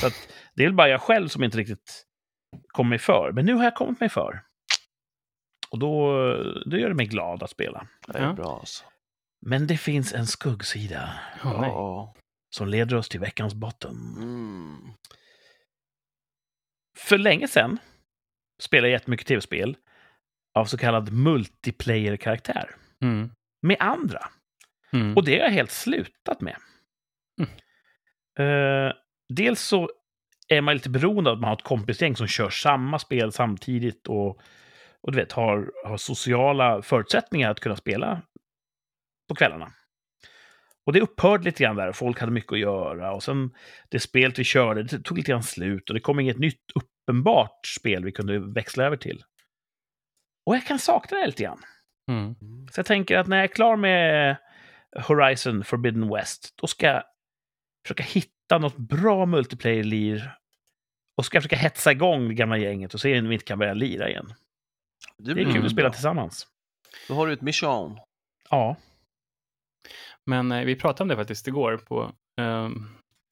Så 0.00 0.06
att 0.06 0.28
det 0.54 0.62
är 0.62 0.66
väl 0.66 0.74
bara 0.76 0.88
jag 0.88 1.00
själv 1.00 1.28
som 1.28 1.44
inte 1.44 1.58
riktigt 1.58 2.04
kommer 2.68 2.88
mig 2.88 2.98
för. 2.98 3.32
Men 3.32 3.44
nu 3.46 3.54
har 3.54 3.64
jag 3.64 3.74
kommit 3.74 4.00
mig 4.00 4.08
för. 4.08 4.42
Och 5.70 5.78
då, 5.78 6.12
då 6.66 6.76
gör 6.78 6.88
det 6.88 6.94
mig 6.94 7.06
glad 7.06 7.42
att 7.42 7.50
spela. 7.50 7.86
Det 8.06 8.18
är 8.18 8.22
Ja. 8.22 8.32
bra 8.32 8.58
alltså. 8.60 8.84
Men 9.46 9.66
det 9.66 9.76
finns 9.76 10.14
en 10.14 10.26
skuggsida. 10.26 11.20
Ja. 11.42 12.14
som 12.56 12.68
leder 12.68 12.96
oss 12.96 13.08
till 13.08 13.20
veckans 13.20 13.54
botten. 13.54 13.96
Mm. 14.16 14.92
För 16.98 17.18
länge 17.18 17.48
sedan 17.48 17.78
spelade 18.62 18.88
jag 18.88 18.92
jättemycket 18.92 19.26
tv-spel 19.26 19.76
av 20.54 20.64
så 20.64 20.78
kallad 20.78 21.12
multiplayer-karaktär. 21.12 22.70
Mm. 23.02 23.30
Med 23.62 23.76
andra. 23.80 24.26
Mm. 24.92 25.16
Och 25.16 25.24
det 25.24 25.38
har 25.38 25.44
jag 25.44 25.50
helt 25.50 25.70
slutat 25.70 26.40
med. 26.40 26.56
Eh, 28.38 28.92
dels 29.28 29.60
så 29.60 29.90
är 30.48 30.60
man 30.60 30.74
lite 30.74 30.90
beroende 30.90 31.30
av 31.30 31.34
att 31.34 31.40
man 31.40 31.48
har 31.48 31.56
ett 31.56 31.62
kompisgäng 31.62 32.16
som 32.16 32.26
kör 32.26 32.50
samma 32.50 32.98
spel 32.98 33.32
samtidigt 33.32 34.06
och, 34.06 34.40
och 35.00 35.12
du 35.12 35.18
vet, 35.18 35.32
har, 35.32 35.72
har 35.84 35.96
sociala 35.96 36.82
förutsättningar 36.82 37.50
att 37.50 37.60
kunna 37.60 37.76
spela 37.76 38.22
på 39.30 39.34
kvällarna. 39.34 39.72
Och 40.86 40.92
det 40.92 41.00
upphörde 41.00 41.44
lite 41.44 41.62
grann 41.62 41.76
där. 41.76 41.92
Folk 41.92 42.20
hade 42.20 42.32
mycket 42.32 42.52
att 42.52 42.58
göra. 42.58 43.12
Och 43.12 43.22
sen 43.22 43.50
det 43.88 44.00
spelet 44.00 44.38
vi 44.38 44.44
körde, 44.44 44.82
det 44.82 44.98
tog 45.02 45.16
lite 45.18 45.30
grann 45.32 45.42
slut. 45.42 45.88
Och 45.90 45.94
det 45.94 46.00
kom 46.00 46.20
inget 46.20 46.38
nytt 46.38 46.62
uppenbart 46.74 47.66
spel 47.66 48.04
vi 48.04 48.12
kunde 48.12 48.38
växla 48.38 48.84
över 48.84 48.96
till. 48.96 49.22
Och 50.46 50.54
jag 50.56 50.66
kan 50.66 50.78
sakna 50.78 51.18
det 51.18 51.26
lite 51.26 51.42
grann. 51.42 51.62
Mm. 52.08 52.34
Så 52.72 52.78
jag 52.78 52.86
tänker 52.86 53.18
att 53.18 53.26
när 53.26 53.36
jag 53.36 53.44
är 53.44 53.48
klar 53.54 53.76
med 53.76 54.36
Horizon 55.06 55.64
Forbidden 55.64 56.08
West, 56.14 56.54
då 56.56 56.66
ska 56.66 56.86
jag 56.86 57.02
försöka 57.84 58.02
hitta 58.02 58.58
något 58.58 58.76
bra 58.76 59.26
multiplayer-lir. 59.26 60.36
Och 61.16 61.24
ska 61.24 61.36
jag 61.36 61.42
försöka 61.42 61.56
hetsa 61.62 61.92
igång 61.92 62.28
det 62.28 62.34
gamla 62.34 62.58
gänget 62.58 62.94
och 62.94 63.00
se 63.00 63.18
om 63.18 63.28
vi 63.28 63.34
inte 63.34 63.44
kan 63.46 63.58
börja 63.58 63.74
lira 63.74 64.08
igen. 64.08 64.34
Det 65.18 65.30
är 65.30 65.34
blir 65.34 65.44
kul 65.44 65.52
Mm. 65.54 65.64
att 65.66 65.72
spela 65.72 65.88
bra. 65.88 65.92
tillsammans. 65.94 66.46
Då 67.08 67.14
har 67.14 67.26
du 67.26 67.32
ett 67.32 67.40
mission. 67.40 67.98
Ja. 68.50 68.76
Men 70.30 70.52
eh, 70.52 70.64
vi 70.64 70.76
pratade 70.76 71.02
om 71.02 71.08
det 71.08 71.16
faktiskt 71.16 71.48
igår 71.48 71.76
på 71.76 72.12
ehm, 72.40 72.86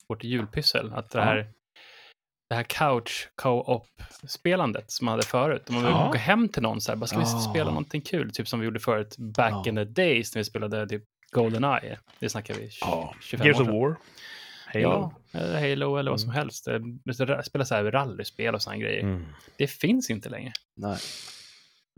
vårt 0.08 0.24
julpyssel. 0.24 0.92
Att 0.92 1.10
det 1.10 1.18
Ja. 1.18 1.24
här, 1.24 1.48
det 2.50 2.54
här 2.56 2.62
couch 2.62 3.28
co-op-spelandet 3.42 4.90
som 4.90 5.04
man 5.04 5.12
hade 5.12 5.26
förut. 5.26 5.68
Om 5.68 5.74
man 5.74 5.84
vill 5.84 5.92
Ja. 5.92 6.08
åka 6.08 6.18
hem 6.18 6.48
till 6.48 6.62
någon 6.62 6.80
så 6.80 6.92
här, 6.92 6.96
bara 6.96 7.06
ska 7.06 7.18
vi 7.18 7.24
Ja. 7.24 7.38
spela 7.50 7.70
någonting 7.70 8.00
kul? 8.00 8.30
Typ 8.32 8.48
som 8.48 8.60
vi 8.60 8.64
gjorde 8.66 8.80
förut, 8.80 9.14
back 9.18 9.52
Ja. 9.52 9.68
in 9.68 9.76
the 9.76 9.84
days 9.84 10.34
när 10.34 10.40
vi 10.40 10.44
spelade 10.44 10.88
typ 10.88 11.02
Goldeneye. 11.30 11.98
Det 12.18 12.28
snackar 12.28 12.54
vi 12.54 12.70
20, 12.70 12.78
ja. 12.86 13.14
25 13.20 13.46
Gears 13.46 13.60
år 13.60 13.62
of. 13.62 13.68
War. 13.68 13.96
Halo. 14.66 14.82
Ja, 14.82 15.12
eller 15.40 15.70
Halo 15.70 15.96
eller 15.96 16.10
vad 16.10 16.20
som 16.20 16.30
Mm. 16.30 16.38
helst. 16.38 16.68
Eh, 16.68 17.42
Spela 17.42 17.64
så 17.64 17.74
här 17.74 17.84
rallyspel 17.84 18.54
och 18.54 18.62
sådana 18.62 18.78
grejer. 18.82 19.02
Mm. 19.02 19.24
Det 19.56 19.66
finns 19.66 20.10
inte 20.10 20.28
längre. 20.28 20.52
Nej. 20.76 20.98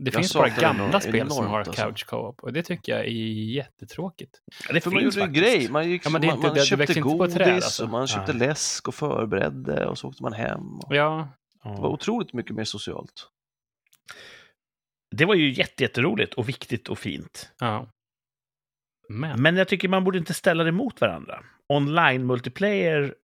Det 0.03 0.13
Jag 0.13 0.13
finns 0.13 0.33
bara 0.33 0.49
det 0.49 0.61
gamla 0.61 0.99
spel 1.01 1.29
som 1.31 1.47
har 1.47 1.59
alltså. 1.59 1.73
couch 1.83 2.05
co-op 2.05 2.43
och 2.43 2.53
det 2.53 2.63
tycker 2.63 2.91
jag 2.91 3.01
är 3.01 3.09
jättetråkigt. 3.55 4.41
Ja, 4.67 4.73
det 4.73 4.81
För 4.81 4.91
man 4.91 4.99
finns 5.01 5.15
gjorde 5.15 5.25
en 5.25 5.33
faktiskt. 5.33 5.57
grej. 5.59 5.69
Man, 5.71 5.89
gick, 5.89 6.05
Ja, 6.05 6.09
det 6.09 6.11
man, 6.13 6.23
inte- 6.23 6.37
man 6.37 6.53
det- 6.53 6.59
det 6.61 6.65
köpte 6.65 6.75
växer 6.81 6.97
inte 6.97 7.09
på 7.09 7.17
godis 7.17 7.33
träd, 7.35 7.53
alltså. 7.53 7.83
och 7.83 7.89
man 7.89 8.07
köpte 8.07 8.33
Nej. 8.33 8.47
läsk 8.47 8.87
och 8.87 8.95
förberedde 8.95 9.85
och 9.85 9.97
så 9.97 10.07
åkte 10.07 10.23
man 10.23 10.33
hem. 10.33 10.79
Och 10.79 10.95
Ja, 10.95 11.27
Det 11.63 11.69
var 11.69 11.75
Ja. 11.77 11.87
otroligt 11.87 12.33
mycket 12.33 12.55
mer 12.55 12.63
socialt. 12.63 13.27
Det 15.15 15.25
var 15.25 15.35
ju 15.35 15.51
jätte, 15.53 15.83
jätteroligt 15.83 16.33
och 16.33 16.49
viktigt 16.49 16.89
och 16.89 16.99
fint. 16.99 17.51
ja. 17.59 17.87
Men, 19.09 19.41
Men 19.41 19.57
jag 19.57 19.67
tycker 19.67 19.87
man 19.87 20.03
borde 20.03 20.17
inte 20.17 20.33
ställa 20.33 20.63
det 20.63 20.71
mot 20.71 21.01
varandra. 21.01 21.43
Online-multiplayer 21.69 23.15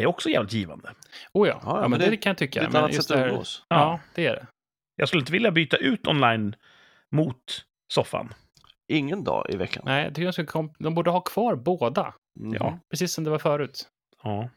är 0.00 0.06
också 0.06 0.28
jävligt 0.28 0.52
givande. 0.52 0.88
oh 1.32 1.48
ja, 1.48 1.60
Ja, 1.62 1.70
ja, 1.76 1.82
ja, 1.82 1.88
men 1.88 2.00
det, 2.00 2.10
det- 2.10 2.16
kan 2.16 2.30
jag 2.30 2.36
Det 2.36 2.38
tycka. 2.38 2.62
är 2.62 2.68
ett 2.68 2.74
annat 2.74 2.92
just 2.94 3.08
sätt 3.08 3.16
det 3.18 3.24
att 3.24 3.30
umgås. 3.30 3.64
Ja, 3.68 4.00
det 4.14 4.26
är 4.26 4.32
det. 4.34 4.46
Jag 4.96 5.08
skulle 5.08 5.20
inte 5.20 5.32
vilja 5.32 5.50
byta 5.50 5.76
ut 5.76 6.06
online 6.06 6.56
mot 7.10 7.64
soffan. 7.92 8.34
Ingen 8.88 9.24
dag 9.24 9.46
i 9.50 9.56
veckan. 9.56 9.82
Nej, 9.86 10.04
jag 10.04 10.14
tycker 10.14 10.26
de, 10.26 10.32
ska 10.32 10.46
kom- 10.46 10.74
de 10.78 10.94
borde 10.94 11.10
ha 11.10 11.20
kvar 11.20 11.56
båda, 11.56 12.14
Mhm. 12.40 12.54
Ja. 12.54 12.78
precis 12.90 13.12
som 13.12 13.24
det 13.24 13.30
var 13.30 13.38
förut. 13.38 13.88
Ja. 14.22 14.48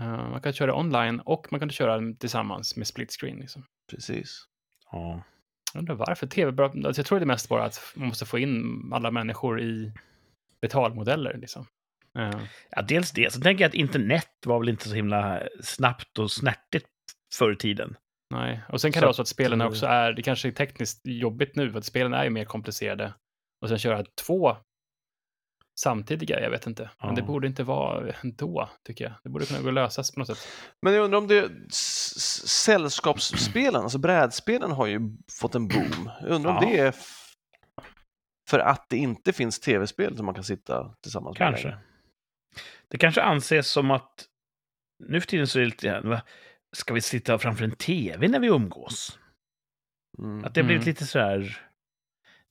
Eh, 0.00 0.30
man 0.30 0.40
kan 0.40 0.52
köra 0.52 0.74
online 0.78 1.20
och 1.20 1.46
man 1.50 1.60
kan 1.60 1.70
köra 1.70 2.00
tillsammans 2.18 2.76
med 2.76 2.86
split 2.86 3.12
screen. 3.20 3.36
Liksom. 3.38 3.64
Precis. 3.90 4.44
ja. 4.92 5.22
Jag 5.72 5.78
undrar 5.80 5.94
varför 5.94 6.26
tv. 6.26 6.62
Alltså, 6.64 7.00
jag 7.00 7.06
tror 7.06 7.18
det 7.18 7.24
är 7.24 7.26
mest 7.26 7.48
bara 7.48 7.64
att 7.64 7.92
man 7.96 8.08
måste 8.08 8.26
få 8.26 8.38
in 8.38 8.90
alla 8.94 9.10
människor 9.10 9.60
i 9.60 9.92
betalmodeller. 10.60 11.38
Liksom. 11.38 11.66
Eh, 12.18 12.40
Ja, 12.70 12.82
dels 12.82 13.12
det. 13.12 13.32
Sen 13.32 13.42
tänker 13.42 13.64
jag 13.64 13.68
att 13.68 13.74
internet 13.74 14.28
var 14.46 14.58
väl 14.58 14.68
inte 14.68 14.88
så 14.88 14.94
himla 14.94 15.42
snabbt 15.62 16.18
och 16.18 16.30
snärtigt 16.30 16.86
förr 17.34 17.52
i 17.52 17.56
tiden. 17.56 17.96
Nej. 18.34 18.60
Och 18.68 18.80
sen 18.80 18.92
kan 18.92 19.00
Så 19.00 19.04
det 19.04 19.06
vara 19.06 19.14
så 19.14 19.22
att 19.22 19.28
spelen 19.28 19.60
också 19.60 19.86
är, 19.86 20.12
det 20.12 20.22
kanske 20.22 20.48
är 20.48 20.52
tekniskt 20.52 21.00
jobbigt 21.04 21.56
nu, 21.56 21.70
för 21.70 21.78
att 21.78 21.84
spelen 21.84 22.14
är 22.14 22.24
ju 22.24 22.30
mer 22.30 22.44
komplicerade. 22.44 23.14
Och 23.62 23.68
sen 23.68 23.78
köra 23.78 24.04
två 24.26 24.56
samtidiga, 25.80 26.40
jag 26.40 26.50
vet 26.50 26.66
inte. 26.66 26.90
Men 27.02 27.14
det 27.14 27.20
Ja. 27.20 27.26
borde 27.26 27.46
inte 27.46 27.62
vara 27.62 28.12
ändå, 28.22 28.68
tycker 28.86 29.04
jag. 29.04 29.12
Det 29.22 29.28
borde 29.28 29.46
kunna 29.46 29.60
gå 29.60 29.68
att 29.68 29.74
lösas 29.74 30.12
på 30.12 30.18
något 30.18 30.28
sätt. 30.28 30.48
Men 30.82 30.94
jag 30.94 31.04
undrar 31.04 31.18
om 31.18 31.26
det... 31.28 31.50
Sällskapsspelen, 32.46 33.82
alltså 33.82 33.98
brädspelen 33.98 34.70
har 34.70 34.86
ju 34.86 35.00
fått 35.40 35.54
en 35.54 35.68
boom. 35.68 36.10
Jag 36.20 36.30
undrar 36.30 36.50
om 36.50 36.58
Ja. 36.62 36.68
det 36.70 36.78
är 36.78 36.94
för 38.50 38.58
att 38.58 38.86
det 38.88 38.96
inte 38.96 39.32
finns 39.32 39.60
tv-spel 39.60 40.16
som 40.16 40.26
man 40.26 40.34
kan 40.34 40.44
sitta 40.44 40.94
tillsammans 41.02 41.38
med 41.38 41.48
Kanske. 41.48 41.78
Det 42.88 42.98
kanske 42.98 43.22
anses 43.22 43.70
som 43.70 43.90
att 43.90 44.24
nu 45.04 45.20
för 45.20 45.28
tiden 45.28 45.46
så 45.46 45.58
är 45.58 45.60
det 45.60 45.66
lite 45.66 46.22
ska 46.74 46.94
vi 46.94 47.00
sitta 47.00 47.38
framför 47.38 47.64
en 47.64 47.70
tv 47.76 48.28
när 48.28 48.38
vi 48.40 48.46
umgås? 48.46 49.18
Mm. 50.18 50.44
Att 50.44 50.54
det 50.54 50.60
har 50.60 50.66
blivit 50.66 50.82
Mm. 50.82 50.90
lite 50.92 51.06
så 51.06 51.18
här, 51.18 51.58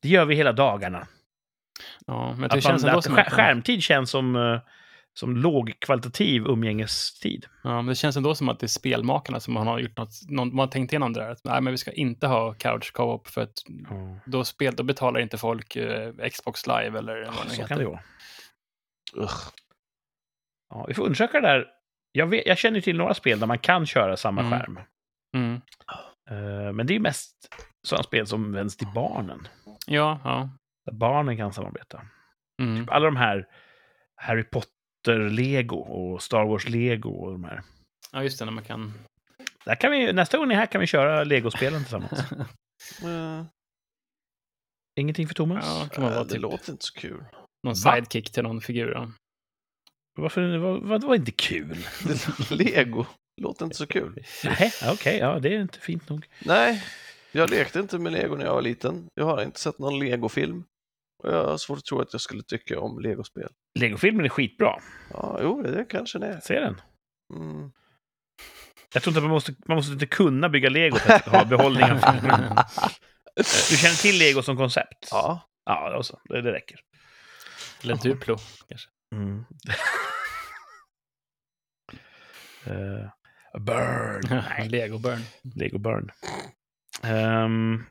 det 0.01 0.09
gör 0.09 0.26
vi 0.26 0.36
hela 0.36 0.51
dagarna. 0.51 1.07
Ja, 2.05 2.32
men 2.39 2.49
det 2.49 2.55
Att, 2.55 2.63
känns 2.63 2.82
man, 2.84 2.89
ändå 2.89 2.97
att 2.99 3.03
som 3.05 3.15
skär, 3.15 3.21
att, 3.26 3.34
skärmtid 3.34 3.84
känns 3.84 4.09
som, 4.09 4.36
eh, 4.36 4.59
som 5.13 5.38
lågkvalitativ 5.38 6.45
umgängestid. 6.45 7.45
ja, 7.63 7.76
men 7.76 7.86
det 7.86 7.95
känns 7.95 8.17
ändå 8.17 8.36
som 8.36 8.49
att 8.49 8.59
det 8.59 8.65
är 8.65 8.67
spelmakarna 8.67 9.39
som 9.39 9.55
har 9.55 9.80
gjort 9.80 9.97
något, 9.97 10.09
någon, 10.30 10.47
man 10.55 10.59
har 10.59 10.67
tänkt 10.71 10.91
igenom 10.93 11.13
det 11.13 11.19
där. 11.19 11.30
Att, 11.32 11.43
nej, 11.43 11.61
men 11.61 11.71
vi 11.74 11.78
ska 11.78 11.91
inte 11.91 12.28
ha 12.28 12.53
couch 12.53 12.91
co-op 12.93 13.28
för 13.28 13.41
att 13.41 13.53
då, 14.26 14.43
spel, 14.43 14.76
då 14.76 14.84
betalar 14.84 15.19
inte 15.19 15.38
folk 15.38 15.76
eh, 15.76 16.13
Xbox 16.32 16.67
live 16.67 16.97
eller 16.99 17.15
vad 17.26 17.36
det 17.36 17.43
nu 17.43 17.49
Så 17.49 17.55
heter. 17.55 17.67
kan 17.67 17.78
det 17.78 17.86
vara. 17.86 17.99
Ugh. 19.15 19.34
Ja, 20.69 20.86
vi 20.88 20.93
får 20.93 21.03
undersöka 21.03 21.41
det 21.41 21.47
där. 21.47 21.67
Jag, 22.16 22.28
vet, 22.28 22.45
jag 22.45 22.57
känner 22.57 22.76
ju 22.76 22.82
till 22.82 22.97
några 22.97 23.14
spel 23.14 23.39
där 23.39 23.47
man 23.47 23.59
kan 23.59 23.86
köra 23.86 24.18
samma 24.18 24.41
Mm. 24.41 24.51
skärm. 24.59 24.80
Mm. 25.36 25.61
Eh, 26.30 26.74
men 26.74 26.88
det 26.88 26.93
är 26.93 26.95
ju 26.95 26.99
mest 26.99 27.36
sådana 27.88 28.03
spel 28.03 28.28
som 28.28 28.51
vänds 28.51 28.78
till 28.78 28.88
barnen. 28.95 29.47
Ja, 29.88 30.20
ja. 30.24 30.49
Där 30.86 30.93
barnen 30.93 31.38
kan 31.38 31.53
samarbeta. 31.53 32.01
Mm. 32.61 32.88
Alla 32.91 33.05
de 33.05 33.16
här 33.16 33.47
Harry 34.22 34.43
Potter-lego 34.43 35.76
och 35.78 36.22
Star 36.24 36.45
Wars-lego 36.45 37.09
och 37.09 37.32
de 37.32 37.43
här. 37.43 37.61
Ja, 38.11 38.24
just 38.24 38.39
det, 38.39 38.45
när 38.45 38.51
man 38.51 38.64
kan... 38.64 38.93
Där 39.66 39.76
kan 39.76 39.91
vi, 39.91 40.14
nästa 40.14 40.38
gång 40.38 40.47
ni 40.47 40.53
är 40.53 40.59
här 40.59 40.66
kan 40.66 40.82
vi 40.82 40.88
köra 40.88 41.24
legospelen 41.24 41.80
tillsammans. 41.84 42.24
Ingenting 44.99 45.28
för 45.28 45.34
Thomas? 45.36 45.66
Ja, 45.68 45.88
kan 45.91 46.03
man 46.03 46.14
vara 46.14 46.24
det 46.24 46.30
typ 46.30 46.41
låter 46.41 46.72
inte 46.72 46.86
så 46.86 46.93
kul. 46.99 47.18
någon 47.64 47.74
Va? 47.86 47.95
sidekick 47.95 48.32
till 48.32 48.43
någon 48.43 48.61
figur. 48.61 49.11
Varför? 50.16 50.57
Vad, 50.57 50.84
vad, 50.84 51.01
det 51.01 51.07
var 51.07 51.16
inte 51.16 51.32
kul? 51.32 51.78
Lego 52.49 53.05
låter 53.41 53.66
inte 53.66 53.78
så 53.78 53.88
kul. 53.88 54.24
Nej, 54.43 54.74
okej, 54.91 55.18
ja, 55.18 55.39
det 55.39 55.55
är 55.55 55.61
inte 55.61 55.80
fint 55.80 56.09
nog. 56.09 56.28
Nej, 56.39 56.84
jag 57.32 57.49
lekte 57.49 57.80
inte 57.80 57.99
med 57.99 58.14
lego 58.14 58.36
när 58.36 58.45
jag 58.45 58.53
var 58.53 58.61
liten. 58.61 59.09
Jag 59.14 59.26
har 59.26 59.43
inte 59.43 59.59
sett 59.59 59.80
någon 59.80 59.99
legofilm. 59.99 60.64
Och 61.24 61.30
jag 61.34 61.47
har 61.47 61.57
svårt 61.57 61.78
att 61.78 61.86
tro 61.86 62.01
att 62.01 62.14
jag 62.14 62.22
skulle 62.22 62.43
tycka 62.43 62.80
om 62.80 62.99
legospel. 62.99 63.49
Legofilmen 63.80 64.26
är 64.26 64.30
skitbra. 64.30 64.76
Ja, 65.14 65.39
jo, 65.41 65.61
det 65.61 65.86
kanske 65.89 66.20
det 66.20 66.28
är. 66.28 66.39
Se 66.39 66.59
den. 66.59 66.82
Mm. 67.36 67.72
Jag 68.93 69.03
tror 69.03 69.11
inte 69.11 69.20
att 69.20 69.24
man 69.24 69.32
måste, 69.32 69.55
man 69.68 69.78
måste 69.78 69.93
inte 69.93 70.05
kunna 70.05 70.49
bygga 70.49 70.70
lego 70.70 70.95
för 70.95 71.14
att 71.14 71.26
ha 71.28 71.45
behållning 71.45 71.84
av 71.84 71.97
filmen. 71.97 72.41
Du 73.70 73.78
känner 73.78 74.01
till 74.01 74.20
lego 74.20 74.41
som 74.41 74.57
koncept? 74.57 75.07
Ja, 75.11 75.41
Ja, 75.66 75.89
då 75.89 76.03
så. 76.03 76.20
Det, 76.26 76.41
det 76.41 76.51
räcker. 76.51 76.80
Eller 77.84 77.95
Duplo, 77.95 78.38
kanske. 78.68 78.89
Mm. 79.14 79.45
Eh, 82.66 83.09
burn. 83.59 84.22
Nej, 84.30 84.70
Lego 84.70 84.97
Burn. 84.99 85.20
Lego 85.55 85.78
Burn. 85.78 86.11
Um, 87.03 87.86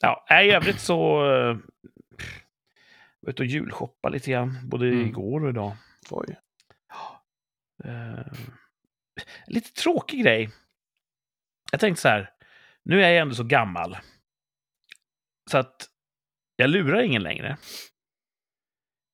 ja, 0.00 0.26
nej, 0.30 0.48
i 0.48 0.52
övrigt 0.52 0.80
så... 0.80 1.24
Uh, 1.24 1.58
var 3.20 3.30
ute 3.30 3.42
och 3.42 3.46
julshoppa 3.46 4.08
lite 4.08 4.30
grann, 4.30 4.58
både 4.68 4.86
Mm. 4.88 5.06
igår 5.06 5.44
och 5.44 5.50
idag. 5.50 5.76
oj. 6.10 6.36
Eh, 7.84 8.26
lite 9.46 9.72
tråkig 9.72 10.22
grej. 10.22 10.50
Jag 11.72 11.80
tänkte 11.80 12.02
så 12.02 12.08
här, 12.08 12.30
nu 12.82 13.04
är 13.04 13.08
jag 13.08 13.18
ändå 13.22 13.34
så 13.34 13.44
gammal. 13.44 13.98
Så 15.50 15.58
att 15.58 15.88
jag 16.56 16.70
lurar 16.70 17.02
ingen 17.02 17.22
längre. 17.22 17.56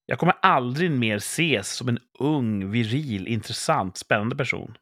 Jag 0.07 0.18
kommer 0.18 0.34
aldrig 0.42 0.90
mer 0.90 1.16
ses 1.16 1.72
som 1.72 1.88
en 1.88 1.98
ung, 2.18 2.70
viril, 2.70 3.28
intressant, 3.28 3.96
spännande 3.96 4.36
person. 4.36 4.78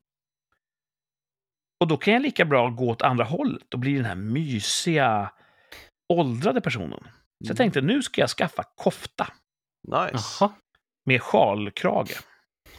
Och 1.80 1.88
då 1.88 1.96
kan 1.96 2.12
jag 2.14 2.22
lika 2.22 2.44
bra 2.44 2.68
gå 2.70 2.90
åt 2.90 3.02
andra 3.02 3.24
hållet 3.24 3.74
och 3.74 3.80
bli 3.80 3.94
den 3.94 4.04
här 4.04 4.14
mysiga, 4.14 5.32
åldrade 6.12 6.60
personen. 6.60 7.02
Så 7.44 7.50
jag 7.50 7.56
tänkte, 7.56 7.80
nu 7.80 8.02
ska 8.02 8.20
jag 8.20 8.30
skaffa 8.30 8.62
kofta 8.76 9.26
Nice. 9.88 10.24
Jaha, 10.40 10.52
med 11.06 11.22
sjalkrage. 11.22 12.20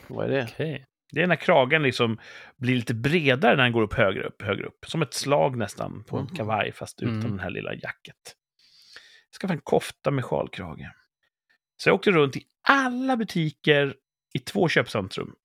Vad 0.07 0.25
är 0.25 0.29
det? 0.29 0.43
okej. 0.43 0.85
Det 1.13 1.21
är 1.21 1.27
när 1.27 1.35
kragen 1.35 1.83
liksom 1.83 2.19
blir 2.57 2.75
lite 2.75 2.93
bredare 2.93 3.55
när 3.55 3.63
den 3.63 3.71
går 3.71 3.81
upp 3.81 3.93
högre 3.93 4.23
upp. 4.23 4.41
Högre 4.41 4.63
upp. 4.65 4.85
Som 4.87 5.01
ett 5.01 5.13
slag 5.13 5.57
nästan 5.57 6.03
på 6.03 6.17
en 6.17 6.23
Mhm. 6.25 6.35
kavaj, 6.35 6.71
fast 6.71 7.01
utan 7.01 7.15
Mm. 7.15 7.29
den 7.29 7.39
här 7.39 7.49
lilla 7.49 7.73
jacket. 7.73 8.35
Jag 9.29 9.35
ska 9.35 9.47
få 9.47 9.53
en 9.53 9.61
kofta 9.61 10.11
med 10.11 10.25
sjalkrage. 10.25 10.89
Så 11.81 11.89
jag 11.89 11.95
åkte 11.95 12.11
runt 12.11 12.35
i 12.35 12.43
alla 12.67 13.17
butiker 13.17 13.95
i 14.33 14.39
två 14.39 14.69
köpcentrum. 14.69 15.35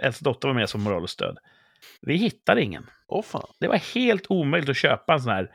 Äldsta 0.00 0.24
dotter 0.24 0.48
var 0.48 0.54
med 0.54 0.68
som 0.68 0.82
moral 0.82 1.02
och 1.02 1.10
stöd. 1.10 1.38
Vi 2.00 2.16
hittade 2.16 2.62
ingen. 2.62 2.86
Åh 3.08 3.22
fan. 3.22 3.52
Det 3.60 3.68
var 3.68 3.76
helt 3.76 4.26
omöjligt 4.28 4.70
att 4.70 4.76
köpa 4.76 5.12
en 5.12 5.20
sån 5.20 5.32
här 5.32 5.54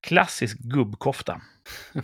klassisk 0.00 0.58
gubbkofta. 0.58 1.42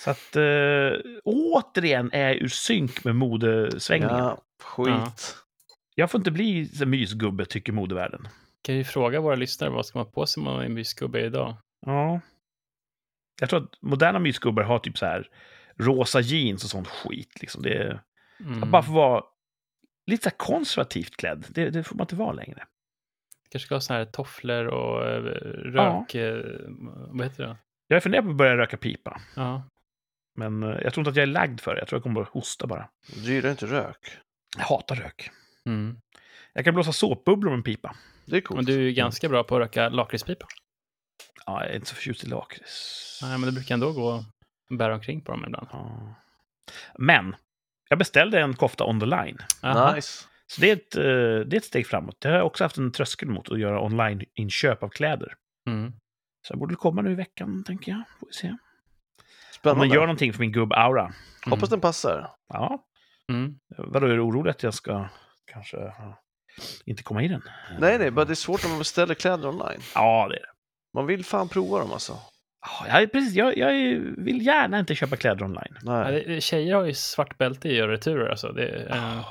Så 0.00 0.10
att 0.10 0.36
äh, 0.36 0.92
återigen 1.24 2.10
är 2.12 2.28
jag 2.28 2.36
ur 2.36 2.48
synk 2.48 3.04
med 3.04 3.16
modesvängningen. 3.16 4.16
Ja, 4.16 4.42
skit. 4.62 5.36
Jag 5.94 6.10
får 6.10 6.20
inte 6.20 6.30
bli 6.30 6.66
så 6.66 6.86
mysgubbe, 6.86 7.46
tycker 7.46 7.72
modevärlden. 7.72 8.28
Kan 8.62 8.74
ju 8.76 8.84
fråga 8.84 9.20
våra 9.20 9.36
lyssnare 9.36 9.70
vad 9.70 9.86
ska 9.86 9.98
man 9.98 10.10
på 10.10 10.26
sig 10.26 10.40
om 10.40 10.44
man 10.44 10.60
är 10.60 10.64
en 10.64 10.74
mysgubbe 10.74 11.20
idag? 11.20 11.56
Ja. 11.86 12.20
Jag 13.40 13.50
tror 13.50 13.64
att 13.64 13.82
moderna 13.82 14.18
mysgubbar 14.18 14.62
har 14.62 14.78
typ 14.78 14.98
så 14.98 15.06
här 15.06 15.28
rosa 15.78 16.20
jeans 16.20 16.64
och 16.64 16.70
sånt 16.70 16.88
skit. 16.88 17.40
Liksom. 17.40 17.62
Det 17.62 17.74
är, 17.74 18.02
Mm. 18.40 18.62
Att 18.62 18.68
bara 18.68 18.82
få 18.82 18.92
vara 18.92 19.24
lite 20.06 20.30
så 20.30 20.36
konservativt 20.36 21.16
klädd, 21.16 21.44
det, 21.48 21.70
det 21.70 21.84
får 21.84 21.96
man 21.96 22.04
inte 22.04 22.16
vara 22.16 22.32
längre. 22.32 22.66
Kanske 23.50 23.66
ska 23.66 23.74
ha 23.74 23.80
såna 23.80 23.98
här 23.98 24.04
tofflor 24.06 24.66
och 24.66 25.06
eh, 25.08 25.20
rök... 25.72 26.14
eh, 26.14 26.44
Vad 27.08 27.26
heter 27.26 27.46
det? 27.46 27.56
Jag 27.88 28.02
funderar 28.02 28.22
på 28.22 28.30
att 28.30 28.36
börja 28.36 28.56
röka 28.56 28.76
pipa, 28.76 29.20
Ja. 29.36 29.62
men 30.34 30.62
eh, 30.62 30.68
jag 30.82 30.92
tror 30.94 31.00
inte 31.02 31.10
att 31.10 31.16
jag 31.16 31.22
är 31.22 31.26
lagd 31.26 31.60
för 31.60 31.74
det. 31.74 31.80
Jag 31.80 31.88
tror 31.88 31.96
jag 31.96 32.02
kommer 32.02 32.20
att 32.20 32.28
hosta 32.28 32.66
bara. 32.66 32.88
Du 33.24 33.34
gillar 33.34 33.50
inte 33.50 33.66
rök. 33.66 34.10
Jag 34.56 34.64
hatar 34.64 34.96
rök. 34.96 35.30
Mm. 35.66 35.96
Jag 36.52 36.64
kan 36.64 36.74
blåsa 36.74 36.92
såpbubblor 36.92 37.50
med 37.50 37.56
en 37.56 37.62
pipa. 37.62 37.96
Det 38.24 38.36
är 38.36 38.40
coolt. 38.40 38.56
Men 38.56 38.64
du 38.64 38.74
är 38.74 38.80
ju 38.82 38.92
ganska 38.92 39.28
bra 39.28 39.44
på 39.44 39.56
att 39.56 39.60
röka 39.60 39.88
lakritspipa. 39.88 40.46
Ja, 41.46 41.62
jag 41.64 41.70
är 41.72 41.76
inte 41.76 41.88
så 41.88 41.94
förtjust 41.94 42.24
i 42.24 42.26
lakrits. 42.28 43.18
Nej, 43.22 43.38
men 43.38 43.48
du 43.48 43.52
brukar 43.54 43.74
ändå 43.74 43.92
gå 43.92 44.24
och 44.70 44.76
bära 44.76 44.94
omkring 44.94 45.20
på 45.20 45.32
dem 45.32 45.44
ibland. 45.44 45.66
Ja. 45.72 46.14
Men, 46.98 47.36
jag 47.88 47.98
beställde 47.98 48.40
en 48.40 48.54
kofta 48.56 48.84
on 48.84 49.00
the 49.00 49.06
line. 49.06 49.38
Aha. 49.62 49.94
Nice. 49.94 50.24
Så 50.46 50.60
det 50.60 50.70
är, 50.70 50.76
ett, 50.76 50.96
eh, 50.96 51.02
det 51.48 51.56
är 51.56 51.56
ett 51.56 51.64
steg 51.64 51.86
framåt. 51.86 52.16
Det 52.20 52.28
har 52.28 52.36
jag 52.36 52.46
också 52.46 52.64
haft 52.64 52.76
en 52.76 52.92
tröskel 52.92 53.28
mot, 53.28 53.52
att 53.52 53.58
göra 53.58 53.80
online-inköp 53.82 54.82
av 54.82 54.88
kläder. 54.88 55.34
Mm. 55.66 55.92
Så 56.46 56.52
jag 56.52 56.58
borde 56.58 56.74
komma 56.74 57.02
nu 57.02 57.10
i 57.12 57.14
veckan, 57.14 57.64
tänker 57.64 57.92
jag. 57.92 58.02
Får 58.20 58.26
vi 58.26 58.32
se. 58.32 58.48
Om 58.48 58.58
Spännande. 59.54 59.78
man 59.78 59.88
gör 59.94 60.00
någonting 60.00 60.32
för 60.32 60.40
min 60.40 60.52
gubb-aura. 60.52 61.12
Hoppas 61.46 61.68
den 61.70 61.80
passar. 61.80 62.30
Ja, 62.48 62.84
Mm. 63.30 63.58
vadå, 63.68 64.06
är 64.06 64.10
du 64.10 64.20
orolig 64.20 64.50
att 64.50 64.62
jag 64.62 64.74
ska 64.74 65.08
kanske 65.44 65.92
inte 66.84 67.02
komma 67.02 67.22
i 67.22 67.28
den? 67.28 67.42
Nej, 67.78 67.98
nej, 67.98 68.10
bara 68.10 68.24
det 68.24 68.32
är 68.32 68.34
svårt 68.34 68.62
när 68.62 68.70
man 68.70 68.78
beställer 68.78 69.14
kläder 69.14 69.48
online. 69.48 69.80
Ja, 69.94 70.26
det 70.28 70.34
är 70.36 70.40
det. 70.40 70.46
Man 70.94 71.06
vill 71.06 71.24
fan 71.24 71.48
prova 71.48 71.78
dem 71.78 71.92
alltså. 71.92 72.18
Ja, 72.88 73.00
jag, 73.00 73.12
precis, 73.12 73.34
jag, 73.34 73.56
jag 73.58 73.72
vill 74.24 74.46
gärna 74.46 74.78
inte 74.78 74.94
köpa 74.94 75.16
kläder 75.16 75.44
online. 75.44 75.78
Nej. 75.82 76.40
tjejer 76.40 76.74
har 76.74 76.84
ju 76.84 76.94
svart 76.94 77.38
bälte 77.38 77.68
i 77.68 77.70
att 77.70 77.76
göra 77.76 77.92
returer. 77.92 78.28
Alltså. 78.28 78.52
Det, 78.52 78.68
eh, 78.90 79.28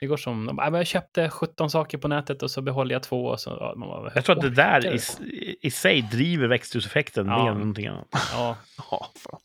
det 0.00 0.06
går 0.06 0.16
som, 0.16 0.46
de, 0.46 0.56
bara, 0.56 0.66
"Ja, 0.66 0.70
men 0.70 0.78
jag 0.78 0.86
köpte 0.86 1.30
17 1.30 1.70
saker 1.70 1.98
på 1.98 2.08
nätet 2.08 2.42
och 2.42 2.50
så 2.50 2.62
behåller 2.62 2.92
jag 2.94 3.02
två. 3.02 3.26
Och 3.26 3.40
så, 3.40 3.50
ja, 3.60 3.74
man 3.76 3.88
bara, 3.88 4.12
Jag 4.14 4.24
tror 4.24 4.36
att 4.36 4.42
det 4.42 4.50
där 4.50 4.86
i, 4.94 5.56
i 5.62 5.70
sig 5.70 6.02
driver 6.02 6.48
växthuseffekten 6.48 7.26
Ja. 7.26 7.42
mer 7.44 7.50
än 7.50 7.58
någonting 7.58 7.86
annat. 7.86 8.08
Ja, 8.32 8.56
Ja, 8.90 9.10
fan. 9.16 9.40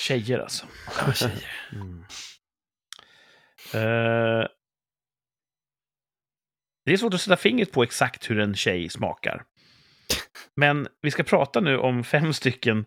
Tjejer 0.00 0.38
alltså. 0.38 0.66
ja, 1.06 1.12
tjejer. 1.14 1.44
Mm. 1.72 2.04
Eh, 3.74 4.46
det 6.84 6.92
är 6.92 6.96
svårt 6.96 7.14
att 7.14 7.20
sätta 7.20 7.36
fingret 7.36 7.72
på 7.72 7.82
exakt 7.82 8.30
hur 8.30 8.40
en 8.40 8.54
tjej 8.54 8.88
smakar. 8.88 9.42
Men 10.56 10.88
vi 11.02 11.10
ska 11.10 11.22
prata 11.22 11.60
nu 11.60 11.78
om 11.78 12.04
fem 12.04 12.32
stycken 12.32 12.86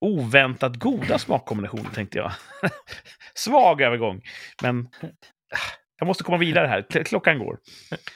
oväntat 0.00 0.76
goda 0.76 1.18
smakkombinationer, 1.18 1.90
tänkte 1.90 2.18
jag. 2.18 2.32
Svag 3.34 3.80
övergång, 3.80 4.22
men 4.62 4.88
ah, 5.52 5.58
jag 5.98 6.06
måste 6.06 6.24
komma 6.24 6.38
vidare 6.38 6.66
här. 6.66 6.82
Kl- 6.82 7.04
Klockan 7.04 7.38
går. 7.38 7.58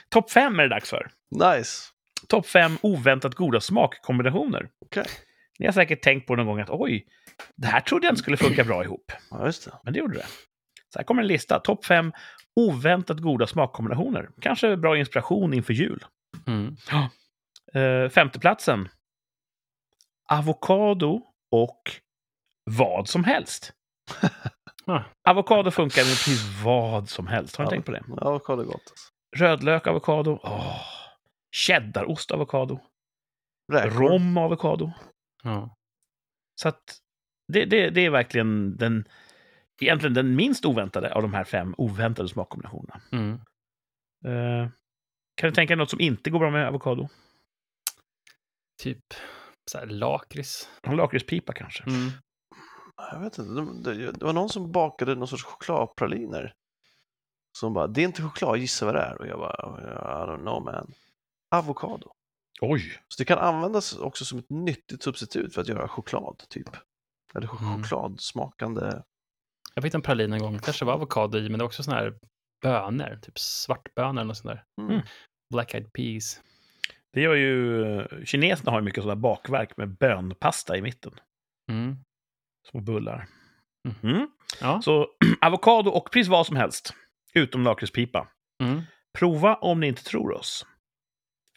Topp 0.08 0.30
fem 0.30 0.58
är 0.58 0.62
det 0.62 0.68
dags 0.68 0.90
för. 0.90 1.10
Nice. 1.30 1.82
Topp 2.28 2.46
fem 2.46 2.78
oväntat 2.82 3.34
goda 3.34 3.60
smakkombinationer. 3.60 4.68
Okej. 4.86 5.06
Ni 5.58 5.66
har 5.66 5.72
säkert 5.72 6.02
tänkt 6.02 6.26
på 6.26 6.36
någon 6.36 6.46
gång 6.46 6.60
att 6.60 6.70
oj, 6.70 7.06
det 7.56 7.66
här 7.66 7.80
trodde 7.80 8.06
jag 8.06 8.12
inte 8.12 8.22
skulle 8.22 8.36
funka 8.36 8.64
bra 8.64 8.84
ihop. 8.84 9.12
Ja, 9.30 9.46
just 9.46 9.64
det. 9.64 9.72
Men 9.84 9.92
det 9.92 9.98
gjorde 9.98 10.14
det. 10.18 10.26
Så 10.92 10.98
här 10.98 11.04
kommer 11.04 11.22
en 11.22 11.28
lista. 11.28 11.60
Topp 11.60 11.84
fem 11.84 12.12
oväntat 12.56 13.18
goda 13.18 13.46
smakkombinationer. 13.46 14.28
Kanske 14.40 14.76
bra 14.76 14.98
inspiration 14.98 15.54
inför 15.54 15.72
jul. 15.72 16.04
Mm. 16.46 16.76
Uh, 17.76 18.08
femteplatsen. 18.08 18.88
Avokado 20.30 21.22
och 21.50 21.82
vad 22.70 23.08
som 23.08 23.24
helst. 23.24 23.72
Ah. 24.90 25.02
Avokado 25.30 25.70
funkar 25.70 26.02
med 26.02 26.10
precis 26.10 26.62
vad 26.64 27.08
som 27.08 27.26
helst. 27.26 27.56
Har 27.56 27.64
ni 27.64 27.66
Ja. 27.66 27.70
tänkt 27.70 27.84
på 27.86 27.92
det? 27.92 28.02
Avokado 28.20 28.62
är 28.62 28.66
gott. 28.66 28.92
Rödlök, 29.36 29.86
avokado. 29.86 30.40
Åh. 30.42 30.80
Cheddarost, 31.56 32.30
avokado. 32.30 32.80
Räkor. 33.72 33.90
Rom, 33.90 34.36
avokado. 34.36 34.92
Ja. 35.42 35.76
Så 36.60 36.68
att 36.68 36.82
det, 37.52 37.64
det, 37.64 37.90
det 37.90 38.00
är 38.00 38.10
verkligen 38.10 38.76
den, 38.76 39.08
egentligen 39.80 40.14
den 40.14 40.36
minst 40.36 40.64
oväntade 40.64 41.14
av 41.14 41.22
de 41.22 41.34
här 41.34 41.44
fem 41.44 41.74
oväntade 41.78 42.28
smakkombinationerna. 42.28 43.00
Mm. 43.12 43.32
Eh, 44.24 44.68
kan 45.34 45.48
du 45.50 45.54
tänka 45.54 45.74
dig 45.74 45.78
något 45.78 45.90
som 45.90 46.00
inte 46.00 46.30
går 46.30 46.38
bra 46.38 46.50
med 46.50 46.68
avokado? 46.68 47.08
Typ 48.82 49.04
så 49.70 49.78
här 49.78 49.86
lakrits. 49.86 50.68
En 50.82 50.96
lakritspipa 50.96 51.52
kanske? 51.52 51.84
Mm. 51.84 52.10
Jag 53.12 53.20
vet 53.20 53.38
inte, 53.38 53.52
de, 53.52 53.82
det, 53.82 54.12
det 54.12 54.24
var 54.24 54.32
någon 54.32 54.48
som 54.48 54.72
bakade 54.72 55.14
någon 55.14 55.28
sorts 55.28 55.44
chokladpraliner. 55.44 56.52
Som 57.58 57.72
bara, 57.74 57.86
det 57.86 58.00
är 58.00 58.04
inte 58.04 58.22
choklad, 58.22 58.58
gissa 58.58 58.86
vad 58.86 58.94
det 58.94 59.00
är. 59.00 59.18
Och 59.20 59.26
jag 59.26 59.38
bara, 59.38 59.80
I 60.24 60.26
don't 60.30 60.40
know 60.40 60.62
man. 60.64 60.92
Avokado. 61.54 62.12
Oj! 62.60 63.02
Så 63.08 63.18
det 63.18 63.24
kan 63.24 63.38
användas 63.38 63.96
också 63.98 64.24
som 64.24 64.38
ett 64.38 64.50
nyttigt 64.50 65.02
substitut 65.02 65.54
för 65.54 65.60
att 65.60 65.68
göra 65.68 65.88
choklad, 65.88 66.42
typ. 66.48 66.68
Eller 67.34 67.46
ch- 67.46 67.62
Mm. 67.62 67.82
chokladsmakande. 67.82 69.02
Jag 69.74 69.82
fick 69.84 69.94
en 69.94 70.02
pralin 70.02 70.32
en 70.32 70.38
gång, 70.40 70.52
det 70.52 70.62
kanske 70.62 70.84
var 70.84 70.92
avokado 70.92 71.38
i, 71.38 71.42
men 71.42 71.52
det 71.52 71.58
var 71.58 71.66
också 71.66 71.82
såna 71.82 71.96
här 71.96 72.18
bönor, 72.62 73.18
typ 73.22 73.38
svartbönor 73.38 74.10
eller 74.20 74.24
något 74.24 74.36
sånt 74.36 74.54
där. 74.54 74.64
Mm. 74.80 74.90
Mm. 74.94 75.06
Black 75.54 75.74
eyed 75.74 75.92
peas. 75.92 76.40
Det 77.12 77.20
gör 77.20 77.34
ju... 77.34 78.24
Kineserna 78.24 78.70
har 78.70 78.80
ju 78.80 78.84
mycket 78.84 79.02
sådana 79.02 79.20
bakverk 79.20 79.76
med 79.76 79.96
bönpasta 79.96 80.76
i 80.76 80.82
mitten. 80.82 81.12
Mm. 81.70 81.96
Små 82.70 82.80
bullar. 82.80 83.26
Mm. 83.88 84.16
Mm. 84.16 84.28
Ja. 84.60 84.82
Så 84.82 85.06
avokado 85.40 85.90
och 85.90 86.10
precis 86.12 86.28
vad 86.28 86.46
som 86.46 86.56
helst. 86.56 86.94
Utom 87.34 87.64
lakritspipa. 87.64 88.28
Mm. 88.62 88.82
Prova 89.18 89.54
om 89.54 89.80
ni 89.80 89.86
inte 89.86 90.04
tror 90.04 90.32
oss. 90.32 90.66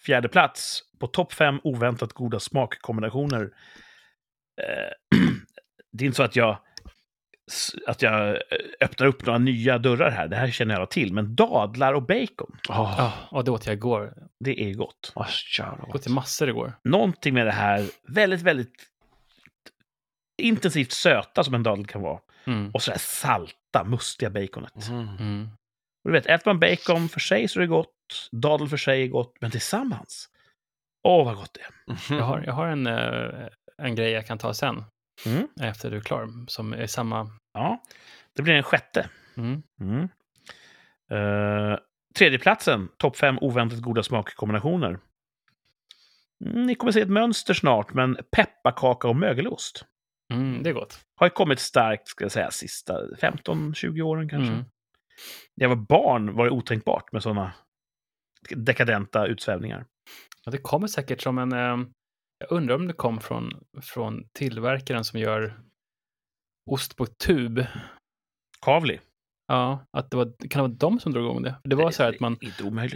Fjärde 0.06 0.30
plats 0.30 0.82
på 1.00 1.08
topp 1.08 1.34
fem 1.34 1.60
oväntat 1.64 2.14
goda 2.14 2.40
smakkombinationer. 2.40 3.54
Eh, 4.62 5.20
det 5.92 6.04
är 6.04 6.06
inte 6.06 6.16
så 6.16 6.24
att 6.24 6.36
jag, 6.36 6.58
att 7.88 8.02
jag 8.02 8.30
eh, 8.30 8.38
öppnar 8.82 9.08
upp 9.08 9.26
några 9.26 9.40
nya 9.40 9.78
dörrar 9.78 10.12
här. 10.12 10.28
Det 10.28 10.36
här 10.36 10.52
känner 10.52 10.80
jag 10.80 10.90
till. 10.92 11.14
Men 11.14 11.36
dadlar 11.36 11.94
och 11.94 12.02
bacon, 12.04 12.58
Åh, 12.70 12.96
Ja, 12.98 13.14
och 13.32 13.44
det 13.44 13.52
åt 13.52 13.66
jag 13.66 13.74
igår. 13.74 14.14
det 14.40 14.62
är 14.62 14.74
gott. 14.74 15.12
oh, 15.16 15.28
Jag 15.58 15.78
gott. 15.80 15.96
åt 15.96 16.02
till 16.02 16.12
massor 16.12 16.50
igår. 16.50 16.74
Någonting 16.84 17.34
med 17.34 17.46
det 17.46 17.52
här 17.52 17.86
väldigt, 18.08 18.42
väldigt 18.42 18.74
intensivt 20.42 20.92
söta 20.92 21.44
som 21.44 21.54
en 21.54 21.64
dadel 21.64 21.86
kan 21.86 22.02
vara. 22.02 22.20
Mm. 22.46 22.72
Och 22.74 22.82
så 22.82 22.92
här 22.92 22.98
salta, 22.98 23.84
mustiga 23.86 24.30
baconet. 24.30 24.88
Mm. 24.90 25.08
Mm. 25.20 25.50
Och 26.04 26.10
du 26.10 26.12
vet, 26.12 26.26
äter 26.26 26.50
man 26.54 26.60
bacon 26.60 27.10
för 27.10 27.20
sig 27.20 27.48
så 27.48 27.60
är 27.60 27.62
det 27.62 27.68
gott. 27.68 28.30
Dadel 28.32 28.68
för 28.70 28.78
sig 28.78 29.04
är 29.04 29.08
gott, 29.08 29.34
men 29.42 29.52
tillsammans. 29.52 30.30
Åh, 31.08 31.26
vad 31.26 31.36
gott 31.36 31.54
det 31.54 31.62
är. 31.62 31.98
Jag 32.18 32.24
har, 32.24 32.44
jag 32.46 32.54
har 32.54 32.68
en, 32.68 32.88
eh, 32.88 33.48
en 33.78 33.96
grej 33.96 34.12
jag 34.12 34.28
kan 34.28 34.38
ta 34.38 34.54
sen, 34.54 34.84
Mm. 35.26 35.48
efter 35.62 35.92
du 35.92 35.98
är 35.98 36.02
klar, 36.02 36.30
som 36.48 36.74
är 36.74 36.88
samma. 36.88 37.32
Ja, 37.54 37.84
det 38.36 38.42
blir 38.42 38.54
en 38.54 38.64
sjätte. 38.64 39.10
Mm. 39.38 39.64
Mm. 39.80 40.10
Uh, 41.12 41.78
tredjeplatsen, 42.16 42.90
topp 42.98 43.18
fem 43.18 43.38
oväntat 43.42 43.80
goda 43.80 44.04
smakkombinationer. 44.04 45.00
Mm, 46.46 46.66
ni 46.66 46.76
kommer 46.76 46.92
se 46.92 47.02
ett 47.02 47.10
mönster 47.10 47.54
snart, 47.54 47.94
men 47.94 48.18
pepparkaka 48.32 49.08
och 49.08 49.16
mögelost 49.16 49.86
Mm, 50.32 50.64
det 50.64 50.70
är 50.70 50.74
gott. 50.74 51.00
har 51.16 51.28
ju 51.28 51.32
kommit 51.32 51.60
starkt, 51.60 52.08
ska 52.08 52.24
jag 52.24 52.32
säga, 52.32 52.52
sista 52.52 53.08
15-20 53.22 54.02
åren 54.02 54.30
kanske. 54.30 54.54
Mm. 54.54 54.66
När 55.56 55.66
jag 55.66 55.70
var 55.70 55.76
barn 55.76 56.36
var 56.36 56.46
det 56.46 56.52
otänkbart 56.52 57.12
med 57.12 57.24
sådana 57.24 57.54
dekadenta 58.50 59.26
utsvävningar. 59.26 59.86
Ja, 60.46 60.52
det 60.52 60.58
kommer 60.58 60.88
säkert 60.88 61.22
som 61.22 61.38
en... 61.38 61.52
Eh, 61.54 61.88
jag 62.38 62.52
undrar 62.52 62.76
om 62.76 62.88
det 62.88 62.94
kom 62.94 63.20
från, 63.20 63.64
från 63.82 64.30
tillverkaren 64.34 65.04
som 65.04 65.20
gör 65.20 65.62
ost 66.72 66.98
på 66.98 67.06
tub. 67.06 67.66
Kavli. 68.62 69.00
Ja, 69.48 69.86
att 69.92 70.12
det, 70.12 70.18
var, 70.18 70.34
det 70.40 70.48
kan 70.48 70.62
vara 70.62 70.72
de 70.72 71.00
som 71.00 71.12
drog 71.12 71.26
igång 71.26 71.44
det. 71.44 71.56
Det 71.64 71.76
var 71.76 71.92
så 71.92 72.04
här 72.04 72.10
att 72.10 72.20
man, 72.20 72.38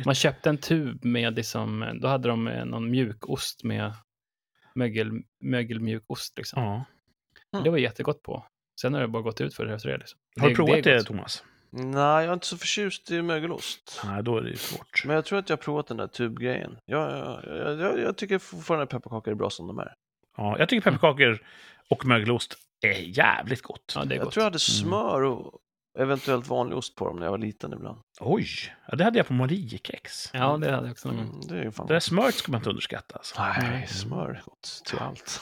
man 0.06 0.16
köpte 0.16 0.50
en 0.50 0.58
tub 0.58 1.06
med 1.06 1.36
liksom, 1.36 2.00
då 2.02 2.08
hade 2.08 2.30
de 2.30 2.48
eh, 2.48 2.66
någon 2.66 2.92
mjukost 2.92 3.64
med 3.64 3.94
mögel, 4.76 5.12
mögelmjukost 5.44 6.38
liksom. 6.38 6.64
Ja. 6.64 6.86
Det 7.64 7.70
var 7.70 7.78
jättegott 7.78 8.24
på. 8.24 8.46
Sen 8.82 8.94
har 8.94 9.02
det 9.02 9.08
bara 9.08 9.22
gått 9.22 9.42
ut 9.42 9.56
för 9.56 9.66
det 9.66 9.74
efter 9.74 9.90
det. 9.90 9.98
Liksom. 9.98 10.20
Har 10.40 10.50
du 10.50 10.56
provat 10.56 10.84
det, 10.84 10.98
gott. 10.98 11.08
Thomas? 11.08 11.44
Nej, 11.70 11.94
jag 11.96 12.24
är 12.24 12.34
inte 12.34 12.48
så 12.48 12.58
förtjust 12.58 13.12
i 13.12 13.22
mögelost. 13.22 14.02
Nej, 14.06 14.24
då 14.24 14.38
är 14.38 14.42
det 14.42 14.50
ju 14.50 14.56
svårt. 14.56 15.04
Men 15.06 15.16
jag 15.16 15.26
tror 15.26 15.40
att 15.40 15.50
jag 15.50 15.58
har 15.58 15.64
provat 15.64 15.88
den 15.88 15.98
där 15.98 16.08
tubgrejen. 16.08 16.78
Jag, 16.86 17.12
jag, 17.46 17.80
jag, 17.80 18.00
jag 18.00 18.18
tycker 18.18 18.40
fortfarande 18.40 18.86
pepparkakor 18.86 19.32
är 19.32 19.36
bra 19.36 19.50
som 19.50 19.68
de 19.68 19.80
är. 19.80 19.94
Ja, 20.38 20.60
jag 20.60 20.70
tycker 20.70 20.92
pepparkakor 20.92 21.40
och 21.90 22.06
mögelost 22.06 22.58
är 22.82 23.18
jävligt 23.18 23.62
gott. 23.62 23.94
Ja, 23.96 24.06
det 24.06 24.14
är 24.14 24.18
Jag 24.18 24.24
gott. 24.26 24.34
tror 24.34 24.42
jag 24.42 24.46
hade 24.46 24.60
smör 24.60 25.22
och 25.22 25.60
eventuellt 26.00 26.48
vanlig 26.48 26.78
ost 26.78 26.96
på 26.96 27.08
dem 27.08 27.16
när 27.16 27.26
jag 27.26 27.32
var 27.32 27.38
liten 27.38 27.74
ibland. 27.74 28.00
Oj, 28.20 28.48
ja, 28.88 28.96
det 28.96 29.04
hade 29.04 29.18
jag 29.20 29.28
på 29.28 29.34
Mariekex. 29.34 30.30
Ja, 30.34 30.58
det 30.58 30.72
hade 30.72 30.88
jag 30.88 30.92
också. 30.92 31.10
Mm, 31.10 31.26
det 31.50 31.58
är 31.60 31.72
fan 31.72 31.88
Det 31.88 31.94
där 31.94 32.00
smöret 32.00 32.36
ska 32.36 32.52
man 32.52 32.60
inte 32.60 32.70
underskatta. 32.70 33.16
Alltså. 33.16 33.42
Nej, 33.42 33.88
smör 33.88 34.30
är 34.30 34.42
gott 34.46 34.82
till 34.86 35.00
allt. 35.00 35.42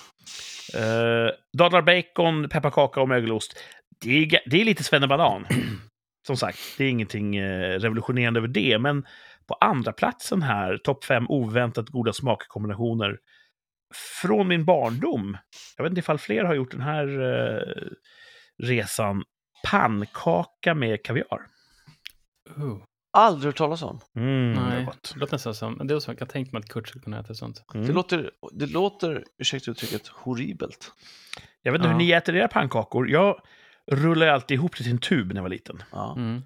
Uh, 0.75 1.31
dadlar, 1.57 1.81
bacon, 1.81 2.49
pepparkaka 2.49 3.01
och 3.01 3.07
mögelost. 3.09 3.57
Det 4.01 4.23
är, 4.23 4.39
det 4.49 4.61
är 4.61 4.65
lite 4.65 4.83
svennebanan. 4.83 5.45
Som 6.27 6.37
sagt, 6.37 6.59
det 6.77 6.83
är 6.83 6.89
ingenting 6.89 7.35
eh, 7.35 7.79
revolutionerande 7.79 8.39
över 8.39 8.47
det. 8.47 8.79
Men 8.79 9.05
på 9.47 9.53
andra 9.53 9.91
platsen 9.91 10.41
här, 10.41 10.77
topp 10.77 11.03
fem 11.03 11.25
oväntat 11.29 11.89
goda 11.89 12.13
smakkombinationer 12.13 13.17
från 14.21 14.47
min 14.47 14.65
barndom. 14.65 15.37
Jag 15.77 15.83
vet 15.83 15.91
inte 15.91 15.99
ifall 15.99 16.17
fler 16.17 16.43
har 16.43 16.53
gjort 16.53 16.71
den 16.71 16.81
här 16.81 17.07
eh, 17.21 17.87
resan. 18.63 19.23
Pannkaka 19.65 20.73
med 20.73 21.03
kaviar. 21.05 21.41
Uh, 22.57 22.77
Aldrig 23.17 23.45
hört 23.45 23.57
talas 23.57 23.81
om. 23.81 23.99
Mm, 24.15 24.53
nej, 24.53 24.85
gott. 24.85 25.11
det 25.13 25.19
låter 25.19 25.33
nästan 25.33 25.55
som, 25.55 25.87
det 25.87 25.93
är 25.93 25.99
som 25.99 26.11
jag 26.11 26.19
kan 26.19 26.27
tänka 26.27 26.49
mig 26.51 26.59
att 26.59 26.69
Kurt 26.69 26.87
skulle 26.87 27.03
kunna 27.03 27.19
äta 27.19 27.33
sånt. 27.33 27.63
Mm. 27.73 27.87
Det, 27.87 27.93
låter, 27.93 28.31
det 28.51 28.65
låter, 28.65 29.23
ursäkta 29.37 29.71
uttrycket, 29.71 30.07
horribelt. 30.07 30.91
Jag 31.61 31.71
vet 31.71 31.79
inte 31.79 31.87
Ja. 31.87 31.91
hur 31.91 31.97
ni 31.99 32.11
äter 32.11 32.35
era 32.35 32.47
pannkakor. 32.47 33.09
Jag 33.09 33.41
rullar 33.91 34.27
alltid 34.27 34.55
ihop 34.55 34.77
det 34.77 34.83
till 34.83 34.91
en 34.91 34.97
tub 34.97 35.27
när 35.27 35.35
jag 35.35 35.41
var 35.41 35.49
liten. 35.49 35.83
Ja. 35.91 36.13
Mm. 36.17 36.41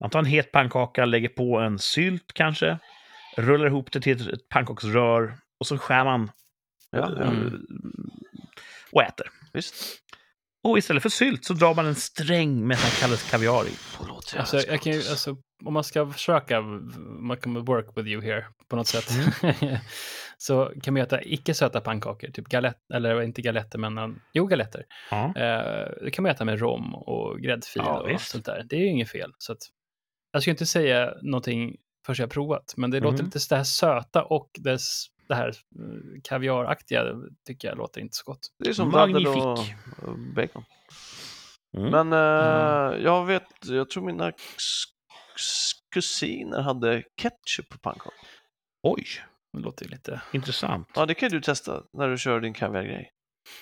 Man 0.00 0.10
tar 0.10 0.18
en 0.18 0.24
het 0.24 0.52
pannkaka, 0.52 1.04
lägger 1.04 1.28
på 1.28 1.58
en 1.58 1.78
sylt 1.78 2.32
kanske, 2.34 2.78
rullar 3.36 3.66
ihop 3.66 3.92
det 3.92 4.00
till 4.00 4.20
ett- 4.20 4.32
ett 4.34 4.48
pannkaksrör 4.48 5.34
och 5.60 5.66
så 5.66 5.78
skär 5.78 6.04
man 6.04 6.30
Ja, 6.96 7.22
eh, 7.24 7.30
och 8.92 9.02
äter. 9.02 9.26
Visst. 9.52 9.74
Och 10.64 10.78
istället 10.78 11.02
för 11.02 11.10
sylt 11.10 11.44
så 11.44 11.52
drar 11.54 11.74
man 11.74 11.86
en 11.86 11.94
sträng 11.94 12.66
med 12.66 12.78
kallas 13.00 13.30
kaviar 13.30 13.66
i. 13.66 13.70
Förlåt, 13.70 14.30
jag 14.32 14.40
Alltså, 14.40 14.56
jag 14.70 14.80
kan 14.82 14.92
ju, 14.92 14.98
alltså, 14.98 15.36
om 15.64 15.74
man 15.74 15.84
ska 15.84 16.10
försöka, 16.10 16.60
man 17.20 17.36
kan 17.36 17.64
work 17.64 17.86
with 17.96 18.08
you 18.08 18.22
here 18.22 18.44
på 18.68 18.76
något 18.76 18.86
sätt, 18.86 19.04
så 20.38 20.72
kan 20.82 20.94
man 20.94 21.02
äta 21.02 21.22
icke 21.22 21.54
söta 21.54 21.80
pannkakor, 21.80 22.28
typ 22.30 22.48
galett, 22.48 22.76
eller 22.94 23.22
inte 23.22 23.42
galetter, 23.42 23.78
men 23.78 23.98
um, 23.98 24.20
jo, 24.32 24.46
galetter. 24.46 24.84
Ja. 25.10 25.24
Eh, 25.36 25.88
det 26.04 26.10
kan 26.12 26.22
man 26.22 26.32
äta 26.32 26.44
med 26.44 26.58
rom 26.60 26.94
och 26.94 27.40
gräddfil 27.40 27.82
Ja, 27.84 28.00
och 28.00 28.08
visst. 28.10 28.28
sånt 28.30 28.44
där. 28.44 28.62
Det 28.68 28.76
är 28.76 28.80
ju 28.80 28.86
inget 28.88 29.10
fel. 29.10 29.32
Så 29.38 29.52
att, 29.52 29.58
jag 30.32 30.42
ska 30.42 30.50
inte 30.50 30.66
säga 30.66 31.14
någonting 31.22 31.76
förrän 32.06 32.16
jag 32.18 32.24
har 32.26 32.30
provat, 32.30 32.74
men 32.76 32.90
det 32.90 33.00
Mhm. 33.00 33.10
låter 33.10 33.24
lite 33.24 33.40
så 33.40 33.54
det 33.54 33.56
här 33.56 33.64
söta 33.64 34.24
och 34.24 34.50
dess, 34.58 35.06
det 35.28 35.34
här 35.34 35.48
eh, 35.48 36.20
kaviaraktiga 36.24 37.04
tycker 37.46 37.68
jag 37.68 37.78
låter 37.78 38.00
inte 38.00 38.16
så 38.16 38.22
gott. 38.26 38.40
Det 38.64 38.68
är 38.70 38.72
som 38.74 38.90
Magnifik. 38.90 39.36
och 39.36 40.18
bacon. 40.34 40.64
Mm. 41.76 41.90
Men 41.90 42.12
eh, 42.12 42.86
Mm. 42.86 43.02
jag 43.04 43.26
vet, 43.26 43.44
jag 43.62 43.90
tror 43.90 44.06
mina 44.06 44.32
kusiner 45.94 46.60
hade 46.62 47.02
ketchup 47.16 47.68
på 47.68 47.78
pannkakor. 47.78 48.12
Oj, 48.82 49.04
Det 49.52 49.58
låter 49.60 49.84
ju 49.84 49.90
lite 49.90 50.20
intressant. 50.32 50.88
Ja, 50.94 51.06
det 51.06 51.14
kan 51.14 51.30
du 51.30 51.40
testa 51.40 51.82
när 51.92 52.08
du 52.08 52.18
kör 52.18 52.40
din 52.40 52.54
kaviargrej. 52.54 53.10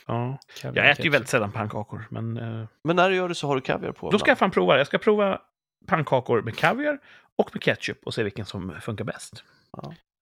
Ja. 0.06 0.38
kaviar. 0.60 0.82
Jag 0.84 0.92
äter 0.92 1.04
ju 1.04 1.10
väldigt 1.10 1.28
sällan 1.28 1.52
pannkakor, 1.52 2.06
men 2.10 2.36
eh, 2.36 2.66
Men 2.84 2.96
när 2.96 3.10
du 3.10 3.16
gör 3.16 3.28
det 3.28 3.34
så 3.34 3.46
har 3.46 3.54
du 3.54 3.60
kaviar 3.60 3.92
på. 3.92 4.10
då 4.10 4.18
ska 4.18 4.30
jag 4.30 4.38
fan 4.38 4.50
prova. 4.50 4.78
Jag 4.78 4.86
ska 4.86 4.98
prova 4.98 5.40
pannkakor 5.86 6.42
med 6.42 6.56
kaviar 6.56 6.98
och 7.38 7.50
med 7.54 7.62
ketchup 7.62 7.98
och 8.06 8.14
se 8.14 8.22
vilken 8.22 8.46
som 8.46 8.80
funkar 8.80 9.04
bäst. 9.04 9.44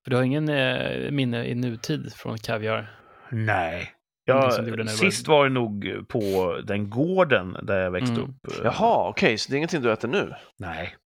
För 0.05 0.11
du 0.11 0.17
har 0.17 0.23
ingen 0.23 0.49
eh, 0.49 1.11
minne 1.11 1.45
i 1.47 1.55
nutid 1.55 2.13
från 2.15 2.39
kaviar? 2.39 2.99
Nej. 3.31 3.93
Någonting 4.29 4.51
Ja, 4.51 4.51
som 4.51 4.65
du 4.65 4.71
gjorde 4.71 4.85
när 4.85 4.93
du 4.93 4.97
var- 4.99 5.11
sist 5.11 5.29
var 5.29 5.45
det 5.45 5.51
nog 5.51 6.05
på 6.09 6.57
den 6.65 6.91
gården 6.91 7.57
där 7.63 7.79
jag 7.81 7.91
växte 7.91 8.15
Mm. 8.15 8.25
upp. 8.31 8.37
Jaha, 8.65 9.09
okej, 9.09 9.39
så 9.39 9.51
det 9.51 9.55
är 9.55 9.59
ingenting 9.59 9.83
du 9.83 9.93
äter 9.93 10.09
nu? 10.09 10.35
Nej. 10.59 10.97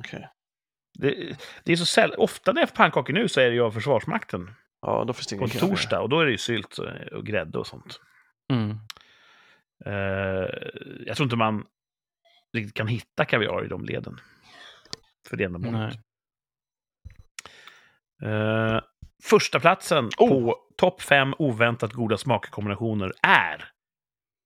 Okej. 0.00 0.28
Det, 0.98 1.36
det 1.64 1.72
är 1.72 1.76
så 1.76 1.86
säll... 1.86 2.14
Ofta 2.18 2.52
när 2.52 2.62
jag 2.62 2.68
får 2.68 2.76
pannkakor 2.76 3.12
nu 3.14 3.28
så 3.28 3.40
är 3.40 3.48
det 3.48 3.54
ju 3.54 3.62
av 3.62 3.70
Försvarsmakten. 3.70 4.50
Ja, 4.80 5.04
då 5.06 5.12
finns 5.12 5.26
det 5.26 5.36
På 5.36 5.44
ingen 5.44 5.50
en 5.56 5.60
kaviar. 5.60 5.76
torsdag. 5.76 6.00
Och 6.00 6.08
då 6.08 6.20
är 6.20 6.24
det 6.24 6.30
ju 6.30 6.38
sylt 6.38 6.78
och- 6.78 7.12
och 7.12 7.26
grädde 7.26 7.58
och 7.58 7.66
sånt. 7.66 8.00
Mm. 8.52 8.70
Eh, 9.84 10.48
jag 11.06 11.16
tror 11.16 11.24
inte 11.24 11.36
man 11.36 11.64
riktigt 12.56 12.74
kan 12.74 12.86
hitta 12.88 13.24
kaviar 13.24 13.64
i 13.64 13.68
de 13.68 13.84
leden. 13.84 14.20
För 15.28 15.36
det 15.36 15.44
ändamålet. 15.44 15.72
Nej. 15.72 16.00
Eh, 18.22 18.80
första 19.24 19.60
platsen 19.60 20.10
Oh. 20.18 20.28
på 20.28 20.56
topp 20.76 21.02
fem 21.02 21.34
oväntat 21.38 21.92
goda 21.92 22.16
smakkombinationer 22.18 23.12
är 23.22 23.64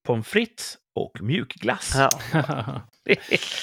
pommes 0.07 0.29
frites 0.29 0.75
och 0.95 1.21
mjukglass. 1.23 1.95
Ja. 1.97 2.11
Det 3.05 3.13
är, 3.13 3.19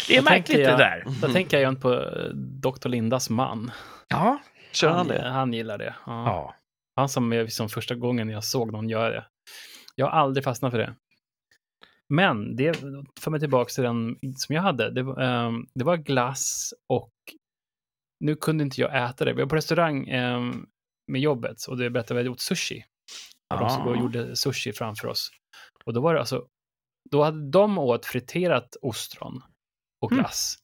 det 0.07 0.17
är 0.17 0.21
märkligt 0.21 0.57
jag- 0.59 0.71
det 0.71 0.83
där. 0.83 1.03
Då 1.21 1.27
tänker 1.27 1.59
jag 1.59 1.73
ju 1.73 1.79
på 1.79 1.93
eh, 1.93 2.29
Dr. 2.33 2.89
Lindas 2.89 3.29
man. 3.29 3.71
Ja. 4.07 4.39
Kör 4.71 4.89
han 4.89 5.07
det? 5.07 5.29
Han 5.29 5.53
gillar 5.53 5.77
det. 5.77 5.95
Ja. 6.05 6.25
ja. 6.25 6.55
Han 6.95 7.09
som 7.09 7.33
är 7.33 7.47
som 7.47 7.69
första 7.69 7.95
gången 7.95 8.29
jag 8.29 8.43
såg 8.43 8.71
någon 8.71 8.89
göra 8.89 9.09
det. 9.09 9.25
Jag 9.95 10.05
har 10.05 10.11
aldrig 10.19 10.43
fastnat 10.43 10.71
för 10.71 10.77
det. 10.79 10.95
Men 12.09 12.55
det 12.55 12.83
för 13.19 13.31
mig 13.31 13.39
tillbaka 13.39 13.69
till 13.69 13.83
den 13.83 14.15
som 14.35 14.55
jag 14.55 14.61
hade. 14.61 14.91
Det, 14.91 15.03
var, 15.03 15.21
ehm, 15.21 15.65
det 15.75 15.83
var 15.83 15.97
glass 15.97 16.73
och 16.89 17.13
nu 18.19 18.35
kunde 18.35 18.63
inte 18.63 18.81
jag 18.81 19.09
äta 19.09 19.25
det. 19.25 19.33
Vi 19.33 19.41
var 19.41 19.49
på 19.49 19.55
restaurang 19.55 20.07
ehm, 20.07 20.65
med 21.11 21.21
jobbet 21.21 21.65
och 21.67 21.77
det 21.77 21.89
berättade 21.89 22.13
vi 22.13 22.19
hade 22.19 22.27
gjort 22.27 22.39
sushi. 22.39 22.85
Och 23.53 23.59
de 23.59 23.81
och 23.87 23.95
Ah. 23.95 23.99
gjorde 23.99 24.35
sushi 24.35 24.73
framför 24.73 25.07
oss. 25.07 25.29
Och 25.85 25.93
då 25.93 26.01
var 26.01 26.13
det 26.13 26.19
alltså, 26.19 26.47
då 27.11 27.23
hade 27.23 27.49
de 27.49 27.77
åt 27.77 28.05
friterat 28.05 28.75
ostron 28.81 29.41
och 30.01 30.11
Mm. 30.11 30.21
glass. 30.23 30.55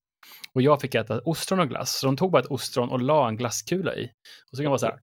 Och 0.54 0.62
jag 0.62 0.82
fick 0.82 0.96
äta 0.96 1.20
ostron 1.22 1.60
och 1.60 1.70
glass. 1.70 2.00
Så 2.00 2.06
de 2.06 2.18
tog 2.18 2.32
bara 2.32 2.40
ett 2.42 2.52
ostron 2.52 2.90
och 2.90 3.02
la 3.02 3.28
en 3.28 3.38
glasskula 3.38 3.96
i. 3.96 4.12
Och 4.52 4.58
så 4.58 4.64
kan 4.64 4.70
man 4.70 4.80
så 4.80 4.86
här, 4.86 5.00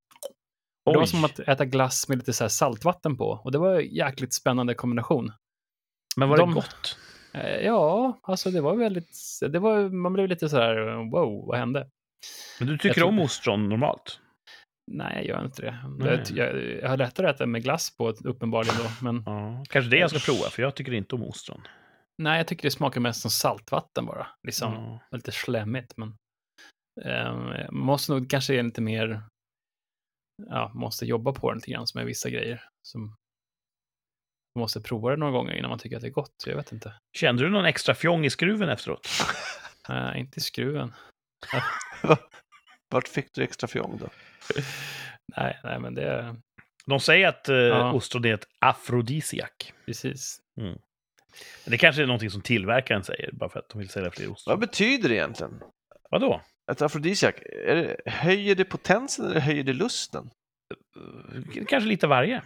det 0.85 0.97
var 0.97 1.07
som 1.07 1.25
att 1.25 1.39
äta 1.39 1.65
glass 1.65 2.09
med 2.09 2.19
lite 2.19 2.33
så 2.33 2.45
här 2.45 2.49
saltvatten 2.49 3.17
på. 3.17 3.25
Och 3.45 3.53
det 3.53 3.59
var 3.59 3.81
en 3.81 3.95
jäkligt 3.95 4.35
spännande 4.35 4.75
kombination. 4.75 5.33
Men 6.17 6.29
var 6.29 6.37
de- 6.37 6.49
det 6.51 6.55
gott? 6.55 6.99
Eh, 7.35 7.57
ja, 7.57 8.19
alltså 8.23 8.51
det 8.51 8.61
var 8.61 8.77
väldigt, 8.77 9.17
det 9.41 9.59
var, 9.59 9.89
man 9.89 10.13
blev 10.13 10.29
lite 10.29 10.49
så 10.49 10.57
här, 10.57 10.77
wow, 11.11 11.47
vad 11.47 11.59
hände? 11.59 11.91
Men 12.59 12.69
du 12.69 12.79
tycker 12.79 13.03
om 13.03 13.19
ostron 13.19 13.69
normalt? 13.69 14.21
Nej, 14.93 15.15
jag 15.17 15.25
gör 15.25 15.45
inte 15.45 15.63
det. 15.63 15.79
Nej. 15.99 16.23
Jag, 16.35 16.63
jag, 16.83 16.89
har 16.89 16.97
lättare 16.97 17.27
att 17.29 17.35
äta 17.37 17.47
med 17.47 17.63
glass 17.63 17.97
på, 17.97 18.09
uppenbarligen 18.09 18.77
då. 18.79 19.05
Men 19.05 19.23
Ja. 19.27 19.65
Kanske 19.69 19.91
det 19.91 19.97
jag 19.97 20.11
ska 20.11 20.33
prova, 20.33 20.51
för 20.51 20.63
jag 20.63 20.75
tycker 20.77 20.93
inte 20.93 21.15
om 21.15 21.23
ostron. 21.23 21.63
nej, 22.19 22.37
jag 22.37 22.47
tycker 22.47 22.63
det 22.63 22.71
smakar 22.71 23.01
mest 23.01 23.21
som 23.21 23.31
saltvatten 23.31 24.07
bara. 24.07 24.27
Liksom 24.47 24.73
Ja. 24.73 25.01
lite 25.17 25.33
slemmigt. 25.33 25.95
Men 25.97 26.15
eh, 27.05 27.71
måste 27.71 28.13
nog 28.13 28.31
kanske 28.31 28.55
är 28.55 28.63
lite 28.63 28.81
mer, 28.81 29.23
ja, 30.49 30.71
måste 30.75 31.07
jobba 31.07 31.33
på 31.33 31.51
det 31.51 31.55
lite 31.55 31.71
grann 31.71 31.87
som 31.87 31.99
med 31.99 32.07
vissa 32.07 32.31
grejer. 32.31 32.65
Som 32.83 33.03
man 34.55 34.61
måste 34.63 34.81
prova 34.81 35.11
det 35.11 35.17
några 35.17 35.33
gånger 35.33 35.53
innan 35.55 35.71
man 35.71 35.79
tycker 35.79 35.97
att 35.97 36.03
det 36.03 36.09
är 36.09 36.13
gott. 36.13 36.45
Jag 36.47 36.57
vet 36.57 36.73
inte. 36.73 36.95
Kände 37.19 37.43
du 37.43 37.51
någon 37.51 37.65
extra 37.65 37.95
fjong 37.95 38.25
i 38.25 38.31
skruven 38.31 38.69
efteråt? 38.69 39.09
Nej, 39.89 40.21
inte 40.21 40.39
i 40.39 40.41
skruven. 40.43 40.93
Vart 42.91 43.09
fick 43.09 43.33
du 43.35 43.43
extra 43.43 43.69
fjong 43.69 43.99
då? 44.01 44.09
Nej, 45.37 45.61
nej, 45.65 45.81
men 45.81 45.95
det 45.95 46.03
är 46.05 46.37
De 46.87 47.01
säger 47.01 47.29
att 47.29 47.49
eh, 47.49 47.57
Ja. 47.57 47.93
ostron 47.93 48.25
är 48.25 48.35
ett 48.35 48.47
afrodisiak. 48.59 49.73
precis. 49.87 50.41
Men 50.55 50.79
Det 51.65 51.79
kanske 51.79 52.03
är 52.03 52.07
någonting 52.07 52.31
som 52.31 52.43
tillverkaren 52.43 53.05
säger, 53.05 53.31
bara 53.33 53.51
för 53.51 53.59
att 53.59 53.69
de 53.69 53.79
vill 53.79 53.89
sälja 53.89 54.11
fler 54.11 54.31
ostron. 54.33 54.53
Vad 54.53 54.61
betyder 54.61 55.09
det 55.09 55.15
egentligen? 55.15 55.61
Vadå? 56.11 56.41
Ett 56.73 56.83
afrodisiak, 56.83 57.35
är 57.67 57.75
det, 57.77 57.97
höjer 58.11 58.55
det 58.55 58.65
potensen 58.65 59.27
eller 59.31 59.41
höjer 59.41 59.65
det 59.65 59.73
lusten? 59.73 60.31
Eh, 61.57 61.65
Kanske 61.69 61.89
lite 61.89 62.07
varje. 62.07 62.43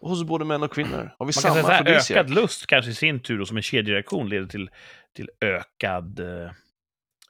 Hos 0.00 0.24
både 0.24 0.44
män 0.44 0.62
och 0.62 0.72
kvinnor? 0.72 1.14
Har 1.18 1.26
vi 1.26 1.26
Man 1.26 1.32
kan 1.32 1.32
samma 1.32 1.54
säga 1.54 1.66
här, 1.66 1.80
afrodisiak? 1.82 2.18
ökad 2.18 2.30
lust 2.30 2.66
kanske 2.66 2.90
i 2.90 2.94
sin 2.94 3.20
tur, 3.20 3.40
och 3.40 3.48
som 3.48 3.56
en 3.56 3.62
kedjereaktion, 3.62 4.28
leder 4.28 4.46
till, 4.46 4.70
till 5.16 5.30
ökad, 5.40 6.20
eh, 6.20 6.50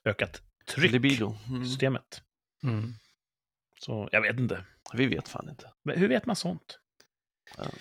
ökat 0.05 0.43
tryck 0.67 0.93
Libido. 0.93 1.35
i 1.47 1.51
Mm. 1.51 1.65
systemet. 1.65 2.23
Mm. 2.65 2.93
Så 3.81 4.09
jag 4.13 4.21
vet 4.21 4.39
inte. 4.41 4.65
Vi 4.95 5.07
vet 5.07 5.29
fan 5.29 5.49
inte. 5.49 5.71
Men 5.85 5.99
hur 5.99 6.09
vet 6.09 6.27
man 6.27 6.37
sånt? 6.37 6.79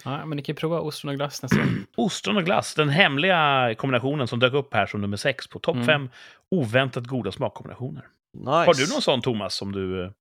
Ja, 0.03 0.25
men 0.25 0.35
ni 0.35 0.43
kan 0.43 0.53
ju 0.53 0.57
prova 0.59 0.79
ostron 0.79 1.09
och 1.09 1.15
glass 1.15 1.41
nästa. 1.43 1.57
Ostron 1.97 2.37
och 2.37 2.43
glass, 2.45 2.75
den 2.75 2.89
hemliga 2.89 3.75
kombinationen 3.77 4.27
som 4.27 4.39
dök 4.39 4.53
upp 4.53 4.73
här 4.73 4.85
som 4.85 5.01
nummer 5.01 5.17
sex 5.17 5.47
på 5.47 5.59
topp 5.59 5.75
Mm. 5.75 5.85
fem 5.87 6.09
oväntat 6.51 7.05
goda 7.07 7.31
smakkombinationer. 7.31 8.07
Nice. 8.37 8.49
Har 8.49 8.73
du 8.73 8.93
någon 8.93 9.01
sån, 9.01 9.21
Thomas, 9.21 9.55
som 9.55 9.71
du 9.71 10.03
eh, 10.05 10.11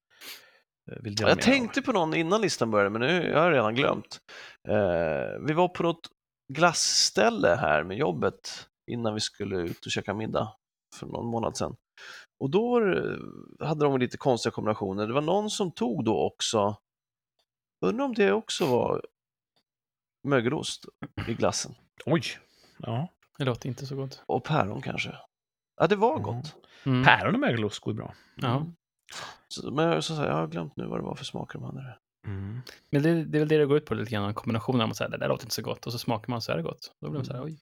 vill 1.00 1.14
dela 1.14 1.28
Jag 1.28 1.36
med 1.36 1.44
dig 1.44 1.52
av? 1.52 1.58
tänkte 1.58 1.82
på 1.82 1.92
någon 1.92 2.14
innan 2.14 2.40
listan 2.40 2.70
började, 2.70 2.90
men 2.90 3.00
nu 3.00 3.28
jag 3.30 3.38
har 3.38 3.44
jag 3.44 3.52
redan 3.54 3.74
glömt. 3.74 4.18
Eh, 4.68 5.46
vi 5.46 5.52
var 5.52 5.68
på 5.68 5.82
något 5.82 6.08
glassställe 6.52 7.56
här 7.61 7.82
med 7.84 7.96
jobbet 7.96 8.68
innan 8.90 9.14
vi 9.14 9.20
skulle 9.20 9.56
ut 9.56 9.86
och 9.86 9.92
käka 9.92 10.14
middag 10.14 10.52
för 10.94 11.06
någon 11.06 11.26
månad 11.26 11.56
sedan. 11.56 11.76
Och 12.41 12.51
då 12.51 12.80
hade 13.61 13.84
de 13.84 13.99
lite 13.99 14.16
konstiga 14.16 14.51
kombinationer. 14.53 15.07
Det 15.07 15.12
var 15.12 15.20
någon 15.20 15.51
som 15.51 15.70
tog 15.72 16.05
då 16.05 16.18
också, 16.20 16.76
undrar 17.80 18.05
om 18.05 18.14
det 18.14 18.32
också 18.32 18.66
var 18.66 19.05
mögelost 20.28 20.84
i 21.28 21.34
glassen. 21.34 21.74
Oj! 22.07 22.22
Ja. 22.78 23.09
Det 23.38 23.45
låter 23.45 23.68
inte 23.68 23.86
så 23.86 23.97
gott. 23.97 24.22
Och 24.26 24.45
päron 24.45 24.82
kanske. 24.82 25.14
Ja, 25.76 25.86
det 25.86 25.97
var 25.97 26.11
Mm. 26.12 26.22
gott. 26.22 26.55
Mm. 26.86 27.05
Päron 27.05 27.34
och 27.34 27.41
mögelost 27.41 27.78
går 27.80 27.93
bra. 27.93 28.14
Ja. 28.36 28.66
Så, 29.49 29.70
men 29.70 29.84
jag, 29.84 30.05
så, 30.05 30.16
så, 30.16 30.22
jag 30.22 30.32
har 30.34 30.47
glömt 30.47 30.76
nu 30.76 30.86
vad 30.86 30.99
det 30.99 31.05
var 31.05 31.14
för 31.14 31.24
smaker 31.24 31.59
de 31.59 31.64
hade. 31.64 31.99
Mm. 32.26 32.61
Men 32.91 33.03
det, 33.03 33.24
det 33.24 33.38
är 33.38 33.41
väl 33.41 33.49
det 33.49 33.59
det 33.59 33.66
går 33.66 33.76
ut 33.76 33.84
på 33.86 33.95
lite 33.95 34.11
grann, 34.11 34.24
en 34.28 34.34
kombination 34.34 34.80
av 34.80 34.91
att 34.91 34.97
säga 34.97 35.09
det 35.09 35.18
där 35.18 35.28
låter 35.28 35.45
inte 35.45 35.55
så 35.55 35.62
gott 35.62 35.86
och 35.86 35.93
så 35.93 35.99
smakar 35.99 36.30
man 36.30 36.43
så 36.43 36.53
är 36.53 36.57
det 36.57 36.62
gott. 36.62 36.93
Då 37.01 37.11
blir 37.11 37.18
man 37.18 37.24
så 37.26 37.32
här, 37.32 37.45
oj. 37.45 37.59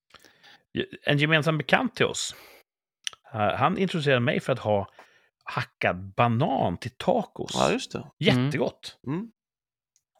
En 1.03 1.19
gemensam 1.19 1.59
bekant 1.59 1.95
till 1.95 2.07
oss, 2.07 2.35
han 3.33 3.79
introducerade 3.79 4.21
mig 4.21 4.41
för 4.41 4.53
att 4.53 4.59
ha 4.59 4.89
hackad 5.45 6.15
banan 6.15 6.79
till 6.79 6.91
tacos. 6.91 7.51
Ja, 7.55 7.73
just 7.73 7.93
det. 7.93 8.11
Jättegott! 8.19 8.99
Mm. 9.07 9.31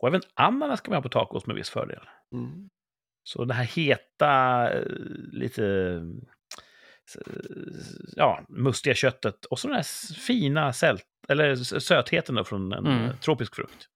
Och 0.01 0.09
även 0.09 0.21
ananas 0.35 0.81
kan 0.81 0.93
man 0.93 0.97
ha 0.97 1.03
på 1.03 1.09
tacos 1.09 1.47
med 1.47 1.57
viss 1.57 1.71
fördel. 1.71 2.09
Mm. 2.35 2.69
Så 3.23 3.45
det 3.45 3.55
här 3.55 3.65
heta, 3.65 4.71
eh, 4.73 4.83
lite 5.33 5.65
eh, 7.17 7.33
ja, 8.17 8.41
mustiga 8.49 8.95
köttet 8.95 9.45
och 9.45 9.59
så 9.59 9.69
den 9.69 9.77
här 9.77 10.15
fina 10.15 10.73
sält, 10.73 11.05
eller 11.29 11.55
sötheten 11.81 12.35
då 12.35 12.45
från 12.45 12.73
en 12.73 12.87
Mm. 12.87 13.05
eh, 13.05 13.17
tropisk 13.17 13.55
frukt. 13.55 13.87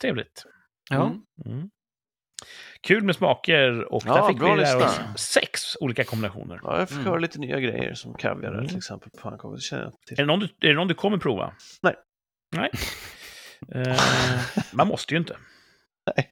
Trevligt. 0.00 0.44
Ja. 0.90 1.14
Mm. 1.46 1.70
Kul 2.80 3.04
med 3.04 3.16
smaker 3.16 3.92
och 3.92 4.02
Ja, 4.06 4.14
där 4.14 4.28
fick 4.28 4.42
vi 4.42 4.56
lära 4.62 4.84
oss 4.84 5.00
sex 5.16 5.76
olika 5.80 6.04
kombinationer. 6.04 6.60
Ja, 6.62 6.78
jag 6.78 6.88
fick 6.88 6.96
Mm. 6.98 7.06
höra 7.08 7.18
lite 7.18 7.38
nya 7.38 7.60
grejer 7.60 7.94
som 7.94 8.14
kaviar 8.14 8.52
Mm. 8.52 8.68
till 8.68 8.76
exempel. 8.76 9.10
på 9.10 9.16
pannkakor. 9.18 9.58
Är 10.10 10.16
det 10.16 10.24
någon 10.24 10.40
du, 10.40 10.44
är 10.60 10.68
det 10.68 10.74
någon 10.74 10.88
du 10.88 10.94
kommer 10.94 11.18
prova? 11.18 11.52
Nej. 11.82 11.94
Nej. 12.56 12.70
Eh, 13.74 14.00
man 14.72 14.88
måste 14.88 15.14
ju 15.14 15.18
inte. 15.18 15.36
Nej. 16.16 16.30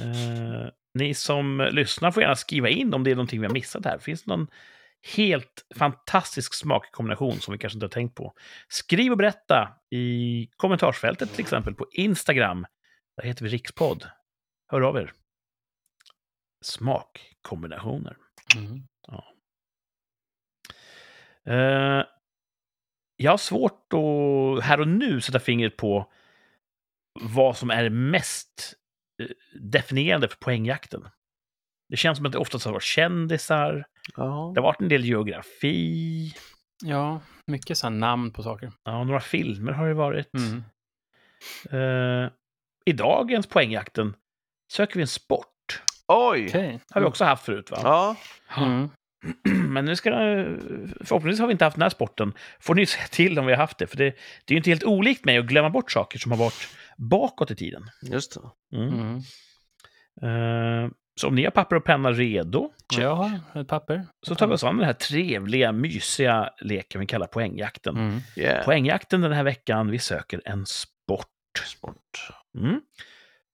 Eh, 0.00 0.68
ni 0.94 1.14
som 1.14 1.68
lyssnar 1.72 2.10
får 2.10 2.22
gärna 2.22 2.36
skriva 2.36 2.68
in 2.68 2.94
om 2.94 3.04
det 3.04 3.10
är 3.10 3.14
någonting 3.14 3.40
vi 3.40 3.46
har 3.46 3.52
missat 3.52 3.84
här. 3.84 3.98
Finns 3.98 4.22
det 4.22 4.30
någon 4.30 4.46
helt 5.16 5.66
fantastisk 5.76 6.54
smakkombination 6.54 7.40
som 7.40 7.52
vi 7.52 7.58
kanske 7.58 7.76
inte 7.76 7.84
har 7.86 7.90
tänkt 7.90 8.14
på? 8.14 8.32
Skriv 8.68 9.12
och 9.12 9.18
berätta 9.18 9.68
i 9.90 10.48
kommentarsfältet 10.56 11.32
till 11.32 11.40
exempel 11.40 11.74
på 11.74 11.86
Instagram. 11.92 12.66
Där 13.16 13.24
heter 13.28 13.44
vi 13.44 13.50
Rikspodd. 13.50 14.04
Hör 14.68 14.80
av 14.80 14.96
er. 14.96 15.12
Smakkombinationer. 16.64 18.16
Mm. 18.56 18.82
Eh, 21.46 22.04
jag 23.16 23.30
har 23.30 23.38
svårt 23.38 23.92
att 23.92 24.64
här 24.64 24.80
och 24.80 24.88
nu 24.88 25.20
sätta 25.20 25.38
fingret 25.40 25.76
på 25.76 26.12
vad 27.20 27.56
som 27.56 27.70
är 27.70 27.90
mest 27.90 28.74
eh, 29.22 29.28
definierande 29.60 30.28
för 30.28 30.36
poängjakten. 30.36 31.08
Det 31.88 31.96
känns 31.96 32.16
som 32.18 32.26
att 32.26 32.32
det 32.32 32.38
oftast 32.38 32.64
har 32.64 32.72
varit 32.72 32.82
kändisar, 32.82 33.84
Ja. 34.16 34.52
det 34.54 34.60
har 34.60 34.66
varit 34.66 34.80
en 34.80 34.88
del 34.88 35.04
geografi, 35.04 36.34
ja, 36.84 37.20
mycket 37.46 37.78
så 37.78 37.90
namn 37.90 38.32
på 38.32 38.42
saker. 38.42 38.72
ja, 38.84 39.04
några 39.04 39.20
filmer 39.20 39.72
har 39.72 39.88
det 39.88 39.94
varit. 39.94 40.28
Mm. 40.34 40.62
Eh, 41.70 42.30
I 42.84 42.92
dagens 42.92 43.46
poängjakten 43.46 44.14
söker 44.72 44.94
vi 44.96 45.00
en 45.00 45.06
sport. 45.08 45.82
Oj! 46.08 46.46
Okej. 46.48 46.80
har 46.90 47.00
vi 47.00 47.06
också 47.06 47.24
haft 47.24 47.44
förut, 47.44 47.70
va? 47.70 47.78
Ja, 47.82 48.16
Mm. 48.64 48.90
Men 49.72 49.84
nu 49.84 49.96
ska 49.96 50.10
förhoppningsvis 50.10 51.40
har 51.40 51.46
vi 51.46 51.52
inte 51.52 51.64
haft 51.64 51.74
den 51.76 51.82
här 51.82 51.88
sporten. 51.90 52.32
Får 52.60 52.74
ni 52.74 52.86
säga 52.86 53.04
till 53.10 53.38
om 53.38 53.46
vi 53.46 53.52
har 53.52 53.58
haft 53.58 53.78
det, 53.78 53.86
för 53.86 53.96
det, 53.96 54.04
det 54.04 54.14
är 54.46 54.52
ju 54.52 54.56
inte 54.56 54.70
helt 54.70 54.84
olikt 54.84 55.24
mig 55.24 55.38
att 55.38 55.46
glömma 55.46 55.70
bort 55.70 55.92
saker 55.92 56.18
som 56.18 56.32
har 56.32 56.38
varit 56.38 56.68
bakåt 56.96 57.50
i 57.50 57.56
tiden. 57.56 57.90
just 58.02 58.34
det. 58.70 58.76
Mm. 58.78 58.94
Mm. 60.22 60.84
Eh, 60.84 60.90
så 61.20 61.28
om 61.28 61.34
ni 61.34 61.44
har 61.44 61.50
papper 61.50 61.76
och 61.76 61.84
penna 61.84 62.12
redo, 62.12 62.72
Jag 62.96 63.14
har 63.14 63.40
ett 63.60 63.68
papper. 63.68 64.06
så 64.26 64.34
tar 64.34 64.46
vi 64.46 64.54
oss 64.54 64.64
an 64.64 64.76
den 64.76 64.86
här 64.86 64.92
trevliga, 64.92 65.72
mysiga 65.72 66.50
leken 66.60 67.00
vi 67.00 67.06
kallar 67.06 67.26
poängjakten. 67.26 67.96
Mm. 67.96 68.20
Yeah. 68.36 68.64
Poängjakten 68.64 69.20
den 69.20 69.32
här 69.32 69.44
veckan, 69.44 69.90
vi 69.90 69.98
söker 69.98 70.42
en 70.44 70.66
sport. 70.66 71.26
Sport. 71.66 72.28
Mm. 72.58 72.80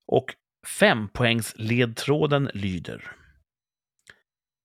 Och 0.07 0.35
Fempoängsledtråden 0.65 2.51
lyder. 2.55 3.17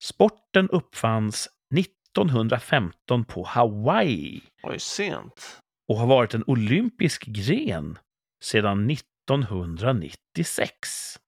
Sporten 0.04 0.70
uppfanns 0.70 1.48
1915 1.76 3.26
på 3.26 3.44
Hawaii 3.44 4.42
Oj, 4.64 4.80
sent. 4.80 5.60
och 5.88 5.98
har 5.98 6.08
varit 6.08 6.34
en 6.34 6.44
olympisk 6.48 7.26
gren 7.26 7.98
sedan 8.44 8.90
1996. 8.90 11.20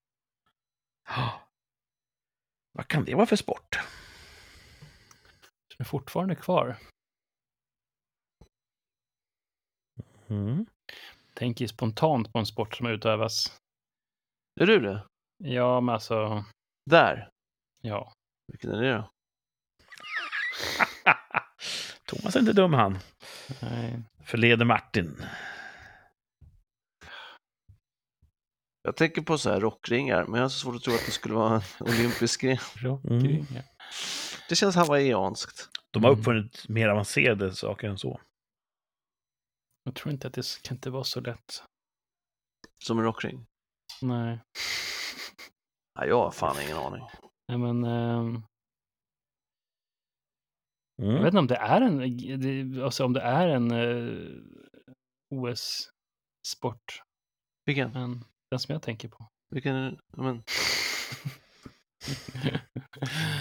Ah. 1.08 1.30
Vad 2.72 2.88
kan 2.88 3.04
det 3.04 3.14
vara 3.14 3.26
för 3.26 3.36
sport? 3.36 3.78
Den 5.68 5.76
är 5.78 5.84
fortfarande 5.84 6.34
kvar. 6.34 6.76
Mm. 10.28 10.66
Tänker 11.34 11.66
spontant 11.66 12.32
på 12.32 12.38
en 12.38 12.46
sport 12.46 12.76
som 12.76 12.86
utövas. 12.86 13.61
Är 14.60 14.66
du 14.66 14.80
det? 14.80 15.06
Ja, 15.38 15.80
men 15.80 15.94
alltså, 15.94 16.44
Där. 16.90 17.28
ja. 17.82 18.12
Vilken 18.48 18.70
är 18.70 18.82
det 18.82 18.92
då? 18.92 19.10
Thomas 22.06 22.36
är 22.36 22.40
inte 22.40 22.52
dum 22.52 22.72
han. 22.72 22.98
Nej. 23.62 24.02
Förleder 24.24 24.64
Martin. 24.64 25.24
Jag 28.82 28.96
tänker 28.96 29.22
på 29.22 29.38
så 29.38 29.50
här 29.50 29.60
rockringar, 29.60 30.24
men 30.24 30.34
jag 30.34 30.42
har 30.44 30.48
så 30.48 30.58
svårt 30.58 30.76
att 30.76 30.82
tro 30.82 30.94
att 30.94 31.06
det 31.06 31.12
skulle 31.12 31.34
vara 31.34 31.54
en 31.54 31.62
olympisk 31.80 32.40
gren. 32.40 32.58
Rockringar. 32.76 33.64
Det 34.48 34.56
känns 34.56 34.76
hawaiianskt. 34.76 35.68
De 35.90 36.04
har 36.04 36.10
Mm. 36.10 36.20
uppfunnit 36.20 36.68
mer 36.68 36.88
avancerade 36.88 37.54
saker 37.54 37.88
än 37.88 37.98
så. 37.98 38.20
Jag 39.84 39.94
tror 39.94 40.12
inte 40.12 40.26
att 40.26 40.32
det 40.34 40.62
kan 40.62 40.76
inte 40.76 40.90
vara 40.90 41.04
så 41.04 41.20
lätt. 41.20 41.62
Som 42.84 42.98
en 42.98 43.04
rockring. 43.04 43.46
Nej. 44.02 44.38
Nej, 45.98 46.08
jag 46.08 46.18
har 46.24 46.30
fan 46.30 46.56
ingen 46.64 46.76
aning. 46.76 47.02
Nej, 47.48 47.58
men 47.58 47.82
jag 47.84 48.42
Mm. 51.02 51.14
vet 51.22 51.26
inte 51.26 51.38
om 51.38 51.46
det 51.46 51.56
är 51.56 51.80
en, 51.80 51.98
det, 52.74 52.82
alltså 52.84 53.04
om 53.04 53.12
det 53.12 53.20
är 53.20 53.48
en 53.48 53.70
eh, 53.70 54.42
OS-sport, 55.34 57.02
Vilken? 57.64 57.90
men 57.92 58.24
den 58.50 58.58
som 58.60 58.72
jag 58.72 58.82
tänker 58.82 59.08
på. 59.08 59.28
Vilken 59.50 59.98
Men... 60.16 60.42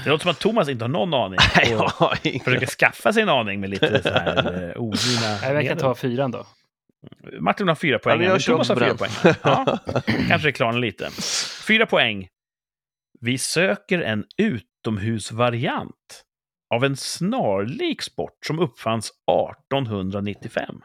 Det 0.04 0.10
låter 0.10 0.22
som 0.24 0.32
att 0.32 0.40
Thomas 0.40 0.70
inte 0.70 0.84
har 0.84 0.90
någon 0.90 1.14
aning. 1.14 1.40
Nej, 1.56 1.72
jag 1.72 1.82
Och 1.84 1.92
har 1.92 2.20
ingen. 2.24 2.40
försöker 2.40 2.68
skaffa 2.68 3.14
sig 3.14 3.24
en 3.24 3.30
aning 3.30 3.60
med 3.60 3.70
lite 3.70 4.04
så 4.04 4.10
här 4.10 4.64
eh, 4.70 4.82
ogina 4.82 5.54
jag 5.54 5.68
kan 5.68 5.78
ta 5.78 5.96
fyran 5.96 6.32
då. 6.32 6.46
Martin 7.40 7.68
har 7.68 7.76
fyra 7.76 7.94
Ja, 7.94 8.00
poäng, 8.00 8.40
kör 8.40 8.54
Thomas 8.54 8.70
har 8.70 8.76
fyra 8.76 8.98
poäng. 8.98 9.12
Ja, 9.44 9.80
kanske 10.28 10.48
det 10.48 10.52
klarnar 10.52 10.80
lite. 10.80 11.10
Fyra 11.68 11.86
poäng. 11.86 12.28
Vi 13.20 13.38
söker 13.38 14.02
en 14.02 14.26
utomhusvariant 14.38 16.24
av 16.76 16.84
en 16.84 16.98
snarlik 16.98 18.02
sport 18.02 18.46
som 18.46 18.60
uppfanns 18.60 19.06
1895. 19.10 20.82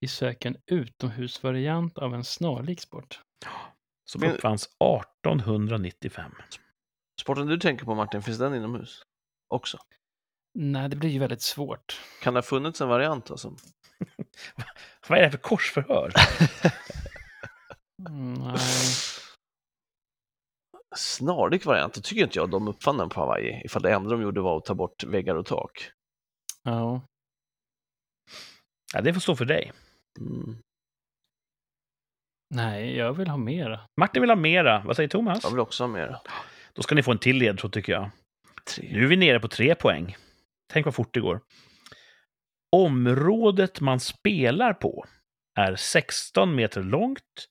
Vi 0.00 0.08
söker 0.08 0.48
en 0.48 0.56
utomhusvariant 0.66 1.98
av 1.98 2.14
en 2.14 2.24
snarlik 2.24 2.80
sport. 2.80 3.20
Som 4.04 4.20
Men- 4.20 4.30
uppfanns 4.32 4.68
1895. 4.84 6.32
Sporten 7.20 7.46
du 7.46 7.58
tänker 7.58 7.84
på 7.84 7.94
Martin, 7.94 8.22
finns 8.22 8.38
den 8.38 8.54
inomhus? 8.54 9.02
Också? 9.54 9.78
Nej, 10.58 10.88
det 10.88 10.96
blir 10.96 11.10
ju 11.10 11.18
väldigt 11.18 11.42
svårt. 11.42 12.00
Kan 12.22 12.34
det 12.34 12.38
ha 12.38 12.42
funnits 12.42 12.80
en 12.80 12.88
variant 12.88 13.30
alltså? 13.30 13.48
Vad 15.08 15.18
är 15.18 15.22
det 15.22 15.26
här 15.26 15.30
för 15.30 15.38
korsförhör? 15.38 16.12
Mm, 18.08 18.34
Nej. 18.34 18.58
Snarlik 20.96 21.64
variant, 21.64 21.94
då 21.94 22.00
tycker 22.00 22.22
inte 22.22 22.38
jag 22.38 22.50
de 22.50 22.68
uppfann 22.68 22.96
den 22.96 23.08
på 23.08 23.20
Hawaii. 23.20 23.62
Ifall 23.64 23.82
det 23.82 23.92
enda 23.92 24.10
de 24.10 24.22
gjorde 24.22 24.40
var 24.40 24.56
att 24.56 24.64
ta 24.64 24.74
bort 24.74 25.04
väggar 25.04 25.34
och 25.34 25.46
tak. 25.46 25.90
Ja. 26.62 27.00
Ja, 28.94 29.00
det 29.00 29.14
får 29.14 29.20
stå 29.20 29.36
för 29.36 29.44
dig. 29.44 29.72
Mm. 30.20 30.56
Nej, 32.54 32.96
jag 32.96 33.12
vill 33.12 33.28
ha 33.28 33.36
mer. 33.36 33.80
Martin 34.00 34.22
vill 34.22 34.30
ha 34.30 34.36
mera. 34.36 34.82
Vad 34.86 34.96
säger 34.96 35.08
Thomas? 35.08 35.40
Jag 35.42 35.50
vill 35.50 35.60
också 35.60 35.82
ha 35.82 35.88
mer. 35.88 36.18
Då 36.72 36.82
ska 36.82 36.94
ni 36.94 37.02
få 37.02 37.12
en 37.12 37.18
till 37.18 37.36
ledtråd 37.36 37.72
tycker 37.72 37.92
jag. 37.92 38.10
Tre. 38.64 38.88
Nu 38.92 39.04
är 39.04 39.08
vi 39.08 39.16
nere 39.16 39.40
på 39.40 39.48
tre 39.48 39.74
poäng. 39.74 40.16
Tänk 40.66 40.84
vad 40.86 40.94
fort 40.94 41.14
det 41.14 41.20
går. 41.20 41.40
Området 42.72 43.80
man 43.80 44.00
spelar 44.00 44.74
på 44.74 45.06
är 45.58 45.76
16 45.76 46.54
meter 46.54 46.82
långt, 46.82 47.46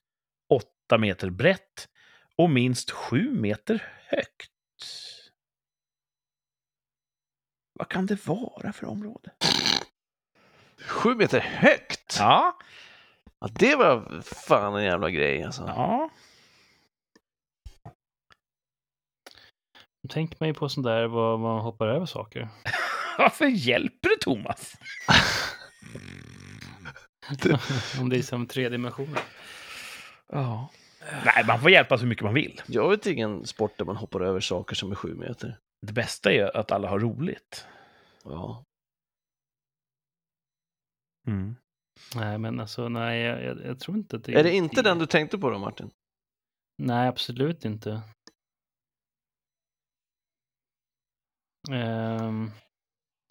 8 0.54 0.98
meter 0.98 1.30
brett 1.30 1.90
och 2.38 2.50
minst 2.50 2.92
7 2.92 3.32
meter 3.32 3.84
högt. 4.08 4.52
Vad 7.74 7.90
kan 7.90 8.06
det 8.06 8.28
vara 8.28 8.74
för 8.74 8.86
område? 8.86 9.32
Sju 10.88 11.16
meter 11.16 11.40
högt! 11.40 12.16
Ja, 12.20 12.58
Ja, 13.40 13.48
det 13.52 13.76
var 13.76 14.22
fan 14.22 14.76
en 14.76 14.84
jävla 14.84 15.10
grej 15.10 15.44
alltså. 15.44 15.64
ja. 15.68 16.10
Man 20.40 20.48
ju 20.48 20.54
på 20.54 20.70
sånt 20.70 20.86
där 20.86 21.08
vad 21.08 21.40
man 21.40 21.60
hoppar 21.62 21.88
över 21.88 22.06
saker. 22.06 22.50
Varför 23.18 23.46
hjälper 23.46 24.10
det 24.10 24.18
Thomas? 24.22 24.74
Om 28.00 28.10
det 28.10 28.18
är 28.18 28.22
som 28.22 28.48
tre 28.48 28.70
dimensioner. 28.70 29.22
Ja. 30.28 30.70
Nej, 31.26 31.46
man 31.48 31.60
får 31.62 31.72
hjälpa 31.72 31.98
så 31.98 32.06
mycket 32.06 32.24
man 32.24 32.34
vill. 32.34 32.62
Jag 32.68 32.90
vet 32.90 33.06
ingen 33.06 33.46
sport 33.46 33.78
där 33.78 33.86
man 33.86 33.96
hoppar 33.96 34.22
över 34.22 34.40
saker 34.40 34.76
som 34.76 34.92
är 34.92 34.96
sju 34.96 35.16
meter. 35.16 35.60
Det 35.82 35.94
bästa 35.94 36.32
är 36.32 36.58
att 36.58 36.72
alla 36.72 36.90
har 36.90 37.00
roligt. 37.00 37.66
Ja. 38.24 38.64
Mm. 41.28 41.56
Nej, 42.16 42.38
men 42.38 42.60
alltså 42.60 42.90
nej, 42.90 43.22
jag, 43.22 43.44
jag, 43.44 43.66
jag 43.66 43.80
tror 43.80 43.98
inte 43.98 44.16
att 44.16 44.24
det 44.24 44.34
Är 44.34 44.44
det 44.44 44.56
inte 44.56 44.82
den 44.82 45.00
du 45.00 45.06
tänkte 45.06 45.38
på 45.38 45.50
då 45.50 45.58
Martin? 45.58 45.90
Nej, 46.78 47.08
absolut 47.08 47.66
inte. 47.66 48.02
Um, 51.72 52.52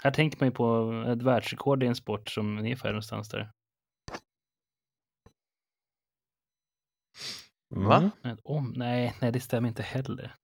här 0.05 0.11
tänkte 0.11 0.37
man 0.41 0.49
ju 0.49 0.55
på 0.55 0.93
ett 1.09 1.23
världsrekord 1.23 1.83
i 1.83 1.87
en 1.87 1.95
sport 1.95 2.31
som 2.31 2.59
ungefär 2.59 2.89
någonstans 2.89 3.29
där. 3.29 3.51
Mm. 7.77 7.89
Va? 7.89 8.11
Men 8.23 8.39
Om, 8.45 8.73
nej, 8.77 9.15
nej, 9.21 9.33
det 9.33 9.41
stämmer 9.41 9.69
inte 9.69 9.83
heller. 9.83 10.35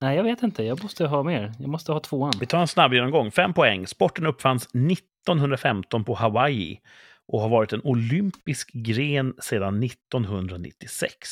Nej, 0.00 0.16
jag 0.16 0.24
vet 0.24 0.42
inte. 0.42 0.62
Jag 0.62 0.82
måste 0.82 1.06
ha 1.06 1.22
mer. 1.22 1.52
Jag 1.58 1.68
måste 1.68 1.92
ha 1.92 2.00
tvåan. 2.00 2.32
Vi 2.40 2.46
tar 2.46 2.60
en 2.60 2.68
snabb 2.68 2.94
genomgång. 2.94 3.30
Fem 3.30 3.54
poäng. 3.54 3.86
Sporten 3.86 4.26
uppfanns 4.26 4.66
1915 4.66 6.04
på 6.04 6.14
Hawaii 6.14 6.80
och 7.26 7.40
har 7.40 7.48
varit 7.48 7.72
en 7.72 7.82
olympisk 7.84 8.72
gren 8.72 9.34
sedan 9.38 9.82
1996. 9.82 11.28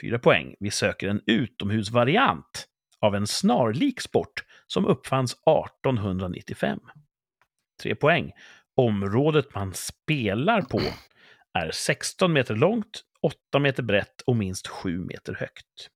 Fyra 0.00 0.18
poäng. 0.18 0.54
Vi 0.60 0.70
söker 0.70 1.08
en 1.08 1.22
utomhusvariant 1.26 2.68
av 3.00 3.14
en 3.14 3.26
snarlik 3.26 4.00
sport 4.00 4.45
som 4.66 4.86
uppfanns 4.86 5.32
1895. 5.32 6.80
Tre 7.82 7.94
poäng. 7.94 8.32
Området 8.76 9.54
man 9.54 9.74
spelar 9.74 10.62
på 10.62 10.80
är 11.58 11.70
16 11.70 12.32
meter 12.32 12.56
långt, 12.56 13.04
8 13.22 13.58
meter 13.58 13.82
brett 13.82 14.20
och 14.20 14.36
minst 14.36 14.66
7 14.66 15.04
meter 15.04 15.34
högt. 15.34 15.90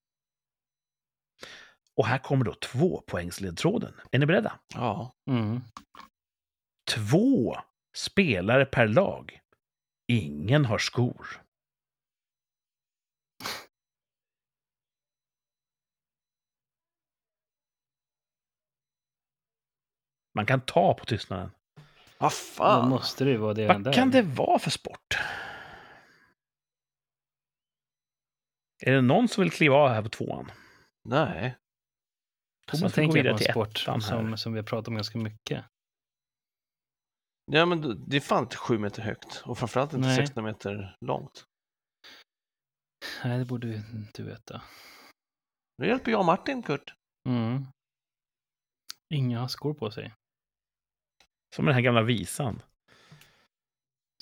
Och 1.96 2.06
här 2.06 2.18
kommer 2.18 2.44
då 2.44 2.54
tvåpoängsledtråden. 2.54 3.94
Är 4.10 4.18
ni 4.18 4.26
beredda? 4.26 4.58
Ja. 4.74 5.14
Mm. 5.30 5.60
Två 6.90 7.56
spelare 7.96 8.64
per 8.66 8.88
lag. 8.88 9.40
Ingen 10.08 10.64
har 10.64 10.78
skor. 10.78 11.26
Man 20.34 20.46
kan 20.46 20.60
ta 20.60 20.94
på 20.94 21.04
tystnaden. 21.04 21.50
Vad 22.18 22.30
Då 22.30 22.34
fan? 22.34 22.88
måste 22.88 23.24
det 23.24 23.36
vara 23.38 23.54
det 23.54 23.66
Vad 23.66 23.84
där. 23.84 23.92
kan 23.92 24.10
det 24.10 24.22
vara 24.22 24.58
för 24.58 24.70
sport? 24.70 25.18
Är 28.82 28.92
det 28.92 29.00
någon 29.02 29.28
som 29.28 29.42
vill 29.42 29.52
kliva 29.52 29.76
av 29.76 29.88
här 29.88 30.02
på 30.02 30.08
tvåan? 30.08 30.50
Nej. 31.04 31.56
Thomas 32.66 32.82
gå 32.82 32.88
tänker 32.94 33.14
vidare 33.18 33.32
på 33.32 33.38
till 33.38 33.46
en 33.46 33.52
sport 33.52 33.82
ettan 33.82 34.00
här. 34.00 34.08
som, 34.08 34.36
som 34.38 34.52
vi 34.52 34.58
har 34.58 34.66
pratat 34.66 34.88
om 34.88 34.94
ganska 34.94 35.18
mycket. 35.18 35.64
Ja, 37.52 37.66
men 37.66 38.04
det 38.08 38.16
är 38.16 38.20
fan 38.20 38.42
inte 38.42 38.56
sju 38.56 38.78
meter 38.78 39.02
högt 39.02 39.42
och 39.44 39.58
framförallt 39.58 39.92
inte 39.92 40.08
Nej. 40.08 40.16
16 40.16 40.44
meter 40.44 40.96
långt. 41.00 41.44
Nej, 43.24 43.38
det 43.38 43.44
borde 43.44 43.82
du 44.14 44.22
veta. 44.22 44.62
Nu 45.78 45.86
hjälper 45.86 46.10
jag 46.10 46.24
Martin, 46.24 46.62
Kurt. 46.62 46.94
Mm. 47.28 47.66
Inga 49.14 49.40
har 49.40 49.48
skor 49.48 49.74
på 49.74 49.90
sig. 49.90 50.14
Som 51.55 51.64
den 51.66 51.74
här 51.74 51.80
gamla 51.82 52.03
visan. 52.03 52.62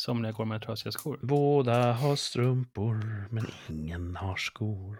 Somliga 0.01 0.33
går 0.33 0.45
med 0.45 0.62
trasiga 0.62 0.93
skor. 0.93 1.18
Båda 1.22 1.93
har 1.93 2.16
strumpor, 2.16 3.26
men 3.31 3.47
ingen 3.68 4.16
har 4.16 4.37
skor. 4.37 4.99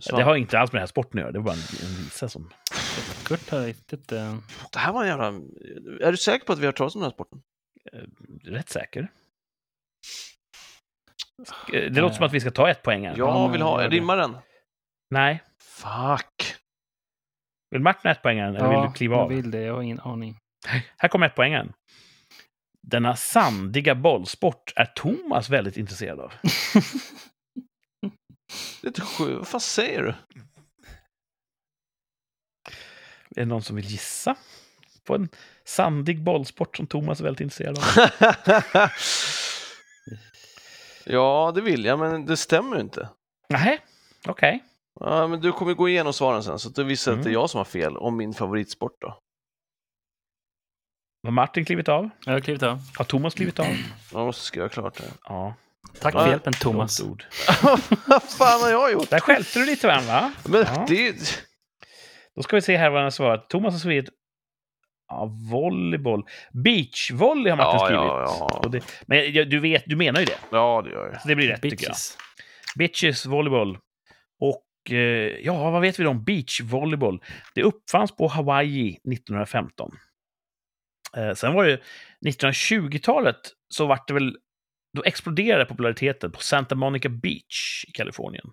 Så, 0.00 0.16
Det 0.16 0.22
har 0.22 0.36
inte 0.36 0.58
alls 0.58 0.72
med 0.72 0.78
den 0.78 0.82
här 0.82 0.86
sporten 0.86 1.18
att 1.18 1.22
göra. 1.22 1.32
Det 1.32 1.38
var 1.38 1.44
bara 1.44 1.54
en, 1.54 1.86
en 1.88 2.02
visa 2.04 2.28
som... 2.28 2.50
Kurt 3.24 3.50
har 3.50 3.60
riktigt... 3.60 4.12
Eh, 4.12 4.36
det 4.72 4.78
här 4.78 4.92
var 4.92 5.02
en 5.02 5.08
jävla... 5.08 5.26
Är 6.06 6.10
du 6.10 6.16
säker 6.16 6.46
på 6.46 6.52
att 6.52 6.58
vi 6.58 6.66
har 6.66 6.72
talat 6.72 6.94
om 6.94 7.00
den 7.00 7.06
här 7.10 7.14
sporten? 7.14 7.42
eh, 7.92 8.50
Rätt 8.52 8.68
säker. 8.68 9.08
Eh, 11.72 11.92
Det 11.92 12.00
låter 12.00 12.14
som 12.16 12.26
att 12.26 12.32
vi 12.32 12.40
ska 12.40 12.50
ta 12.50 12.70
ett 12.70 12.82
poäng 12.82 13.06
här. 13.06 13.14
Jag 13.18 13.52
vill 13.52 13.62
ha... 13.62 13.88
Rimmar 13.88 14.16
den? 14.16 14.36
Nej. 15.10 15.42
Fuck. 15.60 16.56
Vill 17.70 17.80
Martin 17.80 18.08
ha 18.08 18.12
ett 18.12 18.22
poäng 18.22 18.38
eller 18.38 18.68
vill 18.70 18.88
du 18.88 18.92
kliva 18.94 19.14
jag 19.16 19.22
av? 19.22 19.28
vill 19.28 19.50
det. 19.50 19.60
Jag 19.60 19.74
har 19.74 19.82
ingen 19.82 20.00
aning. 20.00 20.38
Här 20.96 21.08
kommer 21.08 21.26
ett 21.26 21.34
poängen. 21.34 21.72
Denna 22.82 23.16
sandiga 23.16 23.94
bollsport 23.94 24.72
är 24.76 24.84
Thomas 24.86 25.50
väldigt 25.50 25.76
intresserad 25.76 26.20
av. 26.20 26.32
Det 28.80 28.86
är 28.86 28.88
inte 28.88 29.00
sju. 29.00 29.34
Vad 29.34 29.48
fan 29.48 29.60
säger 29.60 30.02
du? 30.02 30.08
Är 33.36 33.40
det 33.40 33.44
någon 33.44 33.62
som 33.62 33.76
vill 33.76 33.84
gissa 33.84 34.36
på 35.04 35.14
en 35.14 35.28
sandig 35.64 36.22
bollsport 36.22 36.76
som 36.76 36.86
Thomas 36.86 37.20
är 37.20 37.24
väldigt 37.24 37.40
intresserad 37.40 37.78
av? 37.78 37.84
ja, 41.04 41.52
det 41.54 41.60
vill 41.60 41.84
jag, 41.84 41.98
men 41.98 42.26
det 42.26 42.36
stämmer 42.36 42.76
ju 42.76 42.82
inte. 42.82 43.08
Nej, 43.48 43.80
okej. 44.28 44.64
Ja, 45.00 45.26
men 45.26 45.40
du 45.40 45.52
kommer 45.52 45.74
gå 45.74 45.88
igenom 45.88 46.12
svaren 46.12 46.42
sen, 46.42 46.58
så 46.58 46.68
du 46.68 46.84
visar 46.84 47.12
att 47.12 47.18
det 47.18 47.22
är 47.22 47.30
Mm. 47.30 47.32
jag 47.40 47.50
som 47.50 47.58
har 47.58 47.64
fel 47.64 47.96
om 47.96 48.16
min 48.16 48.34
favoritsport 48.34 49.00
då. 49.00 49.18
Har 51.22 51.30
Martin 51.30 51.64
klivit 51.64 51.88
av? 51.88 52.10
Jag 52.26 52.32
har 52.32 52.40
klivit 52.40 52.62
av. 52.62 52.80
Har 52.96 53.04
Thomas 53.04 53.34
klivit 53.34 53.58
av? 53.60 53.66
Jag 54.12 54.26
måste 54.26 54.44
skriva 54.44 54.68
klart 54.68 54.96
det. 54.96 55.04
Ja. 55.24 55.54
Tack 56.00 56.12
för 56.12 56.28
hjälpen 56.28 56.52
Thomas. 56.52 57.00
ord. 57.00 57.24
Vad 58.06 58.22
fan 58.22 58.60
har 58.60 58.68
jag 58.70 58.92
gjort? 58.92 59.10
Där 59.10 59.20
skällde 59.20 59.48
du 59.54 59.66
lite 59.66 59.86
vän, 59.86 60.06
va? 60.06 60.32
Men 60.44 60.60
Ja. 60.74 60.84
det. 60.88 61.44
Då 62.36 62.42
ska 62.42 62.56
vi 62.56 62.62
se 62.62 62.76
här 62.76 62.90
vad 62.90 62.98
han 62.98 63.04
har 63.04 63.10
svarat. 63.10 63.48
Thomas 63.50 63.74
har 63.74 63.78
skrivit 63.78 64.08
ja, 65.08 65.30
volleyboll. 65.50 66.24
Beachvolley 66.52 67.50
har 67.50 67.56
Martin 67.56 67.80
Ja, 67.80 67.86
skrivit. 67.86 68.02
ja, 68.02 68.60
ja. 68.62 68.68
Det, 68.68 68.84
men 69.06 69.48
du, 69.50 69.58
vet, 69.60 69.82
du 69.86 69.96
menar 69.96 70.20
ju 70.20 70.26
det. 70.26 70.38
Ja, 70.50 70.82
det 70.84 70.90
gör 70.90 71.10
jag. 71.12 71.22
Så 71.22 71.28
det 71.28 71.34
blir 71.36 71.48
rätt 71.48 71.62
tycker 71.62 71.76
jag. 71.84 71.90
Bitches. 71.90 72.18
Bitches 72.76 73.26
volleyboll. 73.26 73.78
Och 74.40 74.92
eh, 74.92 74.96
ja, 75.42 75.70
vad 75.70 75.80
vet 75.80 75.98
vi 76.00 76.04
då 76.04 76.10
om 76.10 76.24
beachvolleyboll? 76.24 77.22
Det 77.54 77.62
uppfanns 77.62 78.16
på 78.16 78.28
Hawaii 78.28 78.88
1915. 78.90 79.90
Eh, 81.16 81.34
sen 81.34 81.52
var 81.54 81.64
det 81.64 81.80
1920-talet 82.26 83.40
så 83.68 83.86
vart 83.86 84.08
det 84.08 84.14
väl, 84.14 84.36
då 84.96 85.02
exploderade 85.04 85.64
populariteten 85.64 86.32
på 86.32 86.40
Santa 86.40 86.74
Monica 86.74 87.08
Beach 87.08 87.84
i 87.88 87.92
Kalifornien. 87.92 88.44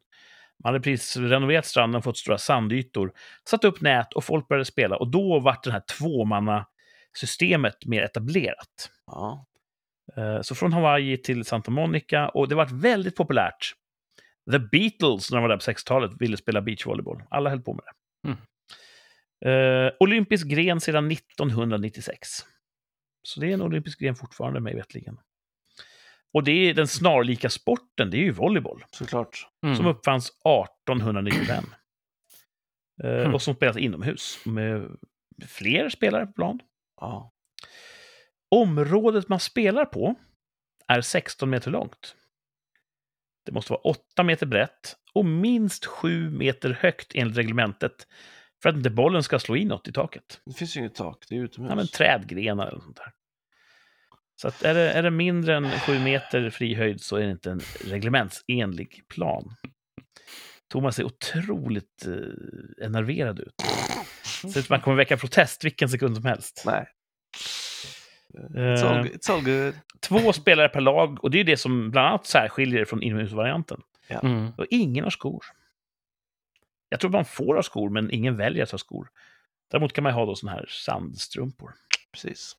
Man 0.63 0.73
hade 0.73 0.83
precis 0.83 1.17
renoverat 1.17 1.65
stranden, 1.65 2.01
fått 2.01 2.17
stora 2.17 2.37
sandytor, 2.37 3.11
satt 3.49 3.63
upp 3.63 3.81
nät 3.81 4.13
och 4.13 4.23
folk 4.23 4.47
började 4.47 4.65
spela. 4.65 4.97
Och 4.97 5.11
då 5.11 5.39
vart 5.39 5.63
det 5.63 5.71
här 5.71 5.83
tvåmannasystemet 5.97 7.85
mer 7.85 8.01
etablerat. 8.01 8.89
Ja. 9.05 9.45
Eh, 10.17 10.41
Så 10.41 10.55
från 10.55 10.73
Hawaii 10.73 11.17
till 11.17 11.45
Santa 11.45 11.71
Monica 11.71 12.29
och 12.29 12.47
det 12.47 12.55
var 12.55 12.65
väldigt 12.65 13.15
populärt. 13.15 13.73
The 14.51 14.59
Beatles, 14.59 15.31
när 15.31 15.37
de 15.37 15.41
var 15.41 15.49
där 15.49 15.57
på 15.57 15.71
60-talet, 15.71 16.11
ville 16.19 16.37
spela 16.37 16.61
beachvolleyboll. 16.61 17.23
Alla 17.29 17.49
höll 17.49 17.61
på 17.61 17.73
med 17.73 17.83
det. 17.85 18.29
Eh, 19.45 19.91
olympisk 19.99 20.47
gren 20.47 20.79
sedan 20.81 21.11
1996. 21.11 22.29
Så 23.23 23.39
det 23.39 23.47
är 23.47 23.53
en 23.53 23.61
olympisk 23.61 23.99
gren 23.99 24.15
fortfarande, 24.15 24.59
mig 24.59 24.75
veterligen. 24.75 25.19
Och 26.33 26.43
det 26.43 26.51
är 26.51 26.73
den 26.73 26.87
snarlika 26.87 27.49
sporten, 27.49 28.09
det 28.09 28.17
är 28.17 28.21
ju 28.23 28.31
volleyboll, 28.31 28.85
Såklart. 28.91 29.47
Mm. 29.63 29.75
som 29.75 29.85
uppfanns 29.85 30.29
1895. 30.29 31.63
Eh, 33.03 33.09
Mm. 33.19 33.33
Och 33.33 33.41
som 33.41 33.55
spelas 33.55 33.77
inomhus, 33.77 34.39
med 34.45 34.97
fler 35.47 35.89
spelare 35.89 36.25
på 36.25 36.33
plan. 36.33 36.59
Ja. 37.01 37.31
Området 38.51 39.29
man 39.29 39.39
spelar 39.39 39.85
på 39.85 40.15
är 40.87 41.01
16 41.01 41.49
meter 41.49 41.71
långt. 41.71 42.15
Det 43.45 43.51
måste 43.51 43.71
vara 43.73 43.81
8 43.81 44.23
meter 44.23 44.45
brett 44.45 44.95
och 45.13 45.25
minst 45.25 45.85
7 45.85 46.29
meter 46.29 46.69
högt 46.69 47.11
enligt 47.15 47.37
reglementet 47.37 48.07
för 48.61 48.69
att 48.69 48.75
inte 48.75 48.89
bollen 48.89 49.23
ska 49.23 49.39
slå 49.39 49.55
in 49.55 49.67
något 49.67 49.87
i 49.87 49.91
taket. 49.91 50.41
Det 50.45 50.53
finns 50.53 50.75
ju 50.75 50.79
inget 50.79 50.95
tak, 50.95 51.25
det 51.29 51.35
är 51.35 51.39
utomhus. 51.39 51.69
Ja, 51.69 51.75
men 51.75 51.87
trädgrenar 51.87 52.67
eller 52.67 52.79
sånt 52.79 52.97
där. 52.97 53.11
Så 54.41 54.47
att 54.47 54.63
är, 54.63 54.73
det, 54.73 54.91
är 54.91 55.03
det 55.03 55.11
mindre 55.11 55.55
än 55.55 55.71
7 55.71 55.99
meter 55.99 56.49
fri 56.49 56.75
höjd 56.75 57.01
så 57.01 57.15
är 57.15 57.21
det 57.21 57.31
inte 57.31 57.51
en 57.51 57.61
reglementsenlig 57.85 59.03
plan. 59.07 59.55
Thomas 60.71 60.95
ser 60.95 61.03
otroligt 61.03 62.05
eh, 62.07 62.85
enerverad 62.85 63.39
ut. 63.39 63.53
Ser 64.23 64.47
ut 64.47 64.53
som 64.53 64.61
att 64.61 64.69
man 64.69 64.81
kommer 64.81 64.97
väcka 64.97 65.17
protest 65.17 65.65
vilken 65.65 65.89
sekund 65.89 66.15
som 66.15 66.25
helst. 66.25 66.63
Nej. 66.65 66.87
It's 68.33 68.83
all, 68.83 68.97
Eh, 68.97 69.03
good. 69.03 69.11
It's 69.11 69.31
all 69.31 69.43
good. 69.43 69.73
Två 69.99 70.33
spelare 70.33 70.69
per 70.69 70.81
lag, 70.81 71.23
och 71.23 71.31
det 71.31 71.39
är 71.39 71.43
det 71.43 71.57
som 71.57 71.91
bland 71.91 72.07
annat 72.07 72.25
särskiljer 72.25 72.85
från 72.85 73.03
inomhusvarianten. 73.03 73.81
Mm. 74.09 74.51
Och 74.57 74.65
ingen 74.69 75.03
har 75.03 75.11
skor. 75.11 75.43
Jag 76.89 76.99
tror 76.99 77.11
man 77.11 77.25
får 77.25 77.55
ha 77.55 77.63
skor, 77.63 77.89
men 77.89 78.11
ingen 78.11 78.37
väljer 78.37 78.63
att 78.63 78.71
ha 78.71 78.77
skor. 78.77 79.09
Däremot 79.71 79.93
kan 79.93 80.03
man 80.03 80.13
ha 80.13 80.25
då 80.25 80.35
såna 80.35 80.51
här 80.51 80.65
sandstrumpor. 80.69 81.73
Precis. 82.13 82.55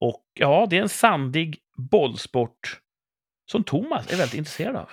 Och 0.00 0.22
ja, 0.34 0.66
det 0.70 0.78
är 0.78 0.82
en 0.82 0.88
sandig 0.88 1.58
bollsport 1.76 2.80
som 3.50 3.64
Thomas 3.64 4.12
är 4.12 4.16
väldigt 4.16 4.34
intresserad 4.38 4.76
av. 4.76 4.90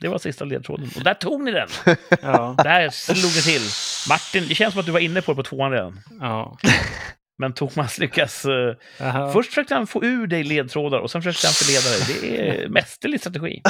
Det 0.00 0.08
var 0.08 0.18
sista 0.18 0.44
ledtråden. 0.44 0.90
Och 0.96 1.04
där 1.04 1.14
tog 1.14 1.42
ni 1.42 1.50
den! 1.52 1.68
Ja. 2.22 2.54
Där 2.64 2.90
slog 2.90 3.32
det 3.34 3.42
till. 3.42 3.62
Martin, 4.08 4.48
det 4.48 4.54
känns 4.54 4.72
som 4.74 4.80
att 4.80 4.86
du 4.86 4.92
var 4.92 5.00
inne 5.00 5.22
på 5.22 5.32
det 5.32 5.36
på 5.36 5.42
tvåan 5.42 5.70
redan. 5.72 6.00
ja. 6.20 6.58
Men 7.38 7.52
Thomas 7.52 7.98
lyckas... 7.98 8.44
eh, 8.44 8.76
Jaha. 8.98 9.32
Först 9.32 9.48
försökte 9.48 9.74
han 9.74 9.86
få 9.86 10.04
ur 10.04 10.26
dig 10.26 10.44
ledtrådar 10.44 10.98
och 10.98 11.10
sen 11.10 11.22
försökte 11.22 11.46
han 11.46 11.54
förleda 11.54 11.98
dig. 11.98 12.30
Det 12.30 12.48
är 12.64 12.68
mästerlig 12.78 13.20
strategi. 13.20 13.62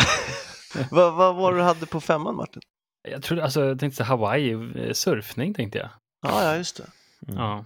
Vad 0.90 1.14
vad 1.14 1.34
var 1.36 1.52
det 1.52 1.58
du 1.58 1.62
hade 1.62 1.86
på 1.86 2.00
femman, 2.00 2.36
Martin? 2.36 2.62
Jag 3.08 3.22
trodde, 3.22 3.44
alltså, 3.44 3.64
jag 3.64 3.78
tänkte 3.80 3.96
så 3.96 4.04
Hawaii, 4.04 4.52
eh, 4.52 4.92
surfning 4.92 5.54
tänkte 5.54 5.78
jag. 5.78 5.88
Ja, 6.26 6.44
ja, 6.44 6.56
just 6.56 6.76
det. 6.76 6.86
Mm. 7.28 7.40
Ja. 7.44 7.64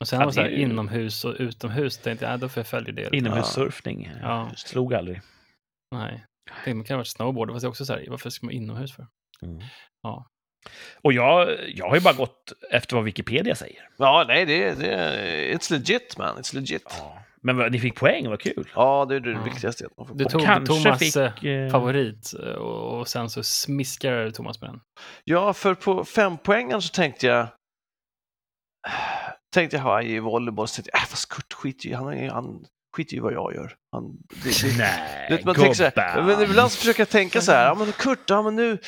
Och 0.00 0.08
sen 0.08 0.18
Ja, 0.20 0.24
var 0.24 0.30
det 0.30 0.34
så 0.34 0.40
här, 0.40 0.48
det 0.48 0.54
är 0.54 0.58
ju- 0.58 0.62
inomhus 0.64 1.24
och 1.24 1.34
utomhus 1.38 1.98
tänkte 1.98 2.24
jag, 2.24 2.32
ja, 2.32 2.36
då 2.36 2.48
får 2.48 2.60
jag 2.60 2.66
följa 2.66 2.92
det. 2.92 3.16
Inomhussurfning. 3.16 4.10
Ja. 4.22 4.50
Slog 4.56 4.94
aldrig. 4.94 5.20
Nej. 5.94 6.24
Jag 6.46 6.54
tänkte, 6.54 6.74
man 6.74 6.84
kan 6.84 6.94
ha 6.94 6.98
varit 6.98 7.06
snowboard, 7.08 7.50
fast 7.50 7.60
det 7.62 7.66
är 7.66 7.68
också 7.68 7.84
så 7.84 7.92
här, 7.92 8.06
varför 8.08 8.30
ska 8.30 8.46
man 8.46 8.54
inomhus 8.54 8.92
för? 8.96 9.06
Ja. 10.02 10.26
Och 11.02 11.12
jag, 11.12 11.48
jag 11.68 11.88
har 11.88 11.94
ju 11.94 12.00
bara 12.00 12.14
gått 12.14 12.52
efter 12.70 12.96
vad 12.96 13.04
Wikipedia 13.04 13.54
säger. 13.54 13.88
Ja, 13.96 14.24
nej, 14.28 14.46
det, 14.46 14.74
det 14.74 15.54
It's 15.54 15.72
legit, 15.72 16.18
man. 16.18 16.36
It's 16.38 16.54
legit. 16.54 16.84
Ja. 16.98 17.22
Men 17.42 17.56
vad- 17.56 17.72
ni 17.72 17.78
fick 17.80 17.94
poäng, 17.96 18.28
vad 18.28 18.40
kul. 18.40 18.68
det 18.74 19.14
är 19.16 19.20
det 19.20 19.30
Ja. 19.30 19.42
viktigaste. 19.42 19.86
Att 19.86 19.96
man 19.96 20.06
får 20.06 20.14
Du 20.14 20.24
tog 20.24 20.42
kanske 20.42 20.66
Thomas 20.82 20.98
fick, 20.98 21.16
eh, 21.16 21.50
eh, 21.64 21.70
favorit 21.70 22.34
eh, 22.42 22.52
och, 22.52 22.98
och 23.00 23.08
sen 23.08 23.30
så 23.30 23.42
smiskar 23.42 24.30
Thomas 24.30 24.60
med 24.60 24.70
den. 24.70 24.80
Ja, 25.24 25.52
för 25.52 25.74
på 25.74 26.04
fempoängen 26.04 26.82
så 26.82 26.88
tänkte 26.88 27.26
jag 27.26 27.46
tänkte 29.54 29.76
jag 29.76 29.82
Hawaii 29.82 30.14
i 30.16 30.18
volleyboll, 30.20 30.68
så 30.68 30.74
tänkte 30.74 30.90
jag, 30.92 31.00
äh, 31.02 31.06
fast 31.06 31.28
Kurt 31.28 31.52
skiter 31.52 31.88
ju, 31.88 31.94
han, 31.94 32.30
han 32.30 32.64
skiter 32.96 33.14
ju 33.14 33.20
vad 33.20 33.32
jag 33.32 33.54
gör. 33.54 33.74
Han, 33.92 34.04
det, 34.44 34.62
det, 34.62 34.76
Nej, 34.78 35.26
Du 35.28 35.36
vet, 35.36 35.44
man 35.44 35.54
tänker 35.54 35.74
så 35.74 35.82
här, 35.82 36.14
gubben. 36.16 36.26
men 36.38 36.50
ibland 36.50 36.70
så 36.72 36.78
försöker 36.78 37.00
jag 37.00 37.08
tänka 37.08 37.40
så 37.40 37.52
här, 37.52 37.66
ja 37.66 37.74
men 37.74 37.92
Kurt, 37.92 38.30
ja 38.30 38.42
men 38.42 38.56
nu, 38.56 38.78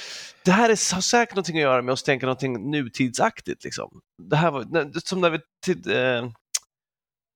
det 0.45 0.51
här 0.51 0.65
är, 0.65 0.95
har 0.95 1.01
säkert 1.01 1.35
någonting 1.35 1.57
att 1.57 1.63
göra 1.63 1.83
med 1.83 1.93
att 1.93 2.05
tänka 2.05 2.27
någonting 2.27 2.71
nutidsaktigt 2.71 3.65
liksom. 3.65 4.01
Det 4.31 4.37
här 4.37 4.51
var, 4.51 5.01
som 5.01 5.21
när 5.21 5.31
vi, 5.31 5.39
till, 5.65 5.91
eh, 5.97 6.31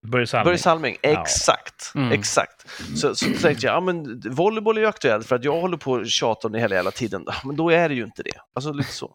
Börje 0.05 0.27
Salming. 0.27 0.45
Börje 0.45 0.59
Salming, 0.59 0.97
Ja. 1.03 1.21
exakt, 1.23 1.93
Mm. 1.95 2.13
exakt. 2.13 2.71
Så, 2.97 3.15
så 3.15 3.25
tänkte 3.27 3.67
jag, 3.67 3.75
ja 3.77 3.81
men 3.81 4.21
volleyboll 4.31 4.77
är 4.77 4.81
ju 4.81 4.87
aktuellt 4.87 5.27
för 5.27 5.37
att 5.37 5.45
jag 5.45 5.61
håller 5.61 5.77
på 5.77 5.93
och 5.93 6.07
tjatar 6.07 6.49
om 6.49 6.53
det 6.53 6.61
hela, 6.61 6.77
hela 6.77 6.91
tiden, 6.91 7.23
Ja, 7.27 7.35
men 7.45 7.57
då 7.57 7.71
är 7.71 7.89
det 7.89 7.95
ju 7.95 8.05
inte 8.05 8.23
det. 8.23 8.39
Alltså 8.55 8.73
lite 8.73 8.93
så. 8.93 9.15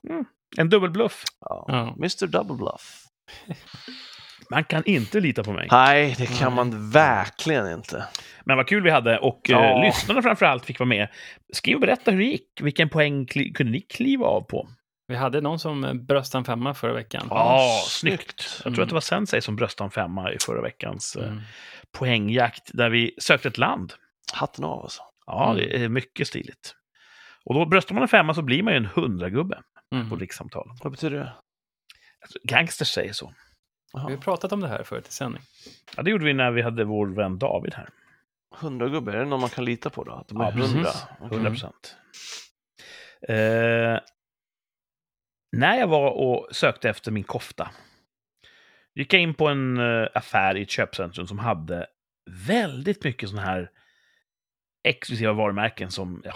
En 0.57 0.69
dubbelbluff. 0.69 1.23
Ja. 1.41 1.65
Ja. 1.67 1.93
Mr 1.97 2.27
Double 2.27 2.55
Bluff. 2.57 3.03
Man 4.51 4.63
kan 4.63 4.83
inte 4.85 5.19
lita 5.19 5.43
på 5.43 5.51
mig. 5.53 5.67
Nej, 5.71 6.15
det 6.17 6.25
kan 6.39 6.53
man 6.53 6.89
verkligen 6.91 7.71
inte. 7.71 8.05
Men 8.45 8.57
vad 8.57 8.67
kul 8.67 8.83
vi 8.83 8.89
hade 8.89 9.17
och 9.17 9.41
Ja. 9.43 9.63
eh, 9.79 9.81
lyssnarna 9.85 10.21
framför 10.21 10.45
allt 10.45 10.65
fick 10.65 10.79
vara 10.79 10.87
med. 10.89 11.07
Skriv 11.53 11.75
och 11.75 11.81
berätta 11.81 12.11
hur 12.11 12.17
det 12.19 12.25
gick. 12.25 12.47
Vilken 12.61 12.89
poäng 12.89 13.25
kunde 13.25 13.71
ni 13.71 13.81
kliva 13.81 14.25
av 14.25 14.41
på? 14.41 14.69
Vi 15.09 15.15
hade 15.15 15.41
någon 15.41 15.59
som 15.59 16.05
bröstade 16.05 16.39
en 16.41 16.45
femma 16.45 16.73
förra 16.73 16.93
veckan. 16.93 17.27
Ja, 17.29 17.81
snyggt. 17.87 18.21
snyggt. 18.41 18.51
Jag 18.55 18.61
tror 18.63 18.73
Mm. 18.73 18.83
att 18.83 18.89
det 18.89 18.93
var 18.93 19.01
Sensei 19.01 19.41
som 19.41 19.55
bröstade 19.55 19.85
en 19.87 19.91
femma 19.91 20.33
i 20.33 20.37
förra 20.41 20.61
veckans 20.61 21.15
eh, 21.15 21.27
Mm. 21.27 21.41
poängjakt 21.91 22.69
där 22.73 22.89
vi 22.89 23.15
sökte 23.17 23.47
ett 23.47 23.57
land. 23.57 23.93
Hatten 24.33 24.63
av 24.65 24.81
alltså. 24.83 25.01
Ja, 25.25 25.43
Mm. 25.51 25.57
det 25.57 25.83
är 25.83 25.89
mycket 25.89 26.27
stiligt. 26.27 26.75
Och 27.45 27.53
då 27.53 27.65
bröstar 27.65 27.93
man 27.95 28.01
en 28.01 28.07
femma 28.09 28.33
så 28.33 28.41
blir 28.41 28.63
man 28.63 28.73
ju 28.73 28.77
en 28.77 28.85
hundragubbe 28.85 29.61
på 29.89 29.95
Mm. 29.95 30.19
rikssamtal. 30.19 30.71
Vad 30.83 30.91
betyder 30.91 31.17
det? 31.17 31.33
Alltså, 32.21 32.39
gangsters 32.43 32.87
säger 32.87 33.13
så. 33.13 33.33
Vi 33.93 33.99
har 33.99 34.17
pratat 34.17 34.51
om 34.51 34.59
det 34.59 34.67
här 34.67 34.83
förut 34.83 35.07
i 35.07 35.11
sändning. 35.11 35.41
Ja, 35.97 36.03
det 36.03 36.11
gjorde 36.11 36.25
vi 36.25 36.33
när 36.33 36.51
vi 36.51 36.61
hade 36.61 36.83
vår 36.83 37.07
vän 37.07 37.39
David 37.39 37.73
här. 37.73 37.89
Hundragubbe, 38.55 39.11
är 39.11 39.17
det 39.17 39.25
någon 39.25 39.39
man 39.41 39.49
kan 39.49 39.65
lita 39.65 39.89
på 39.89 40.03
då? 40.03 40.11
Att 40.11 40.27
de 40.27 40.41
är 40.41 40.45
Ja, 40.45 40.51
precis. 40.51 40.73
hundra? 40.73 40.91
100 41.29 41.49
procent. 41.49 41.95
Eh, 43.27 43.99
när 45.51 45.77
jag 45.77 45.87
var 45.87 46.11
och 46.11 46.47
sökte 46.51 46.89
efter 46.89 47.11
min 47.11 47.23
kofta 47.23 47.71
gick 48.95 49.13
jag 49.13 49.21
in 49.21 49.33
på 49.33 49.47
en 49.47 49.77
eh, 49.77 50.07
affär 50.13 50.57
i 50.57 50.61
ett 50.61 50.69
köpcentrum 50.69 51.27
som 51.27 51.39
hade 51.39 51.87
väldigt 52.47 53.03
mycket 53.03 53.29
sådana 53.29 53.47
här 53.47 53.71
exklusiva 54.83 55.33
varumärken 55.33 55.91
som, 55.91 56.21
ja, 56.25 56.33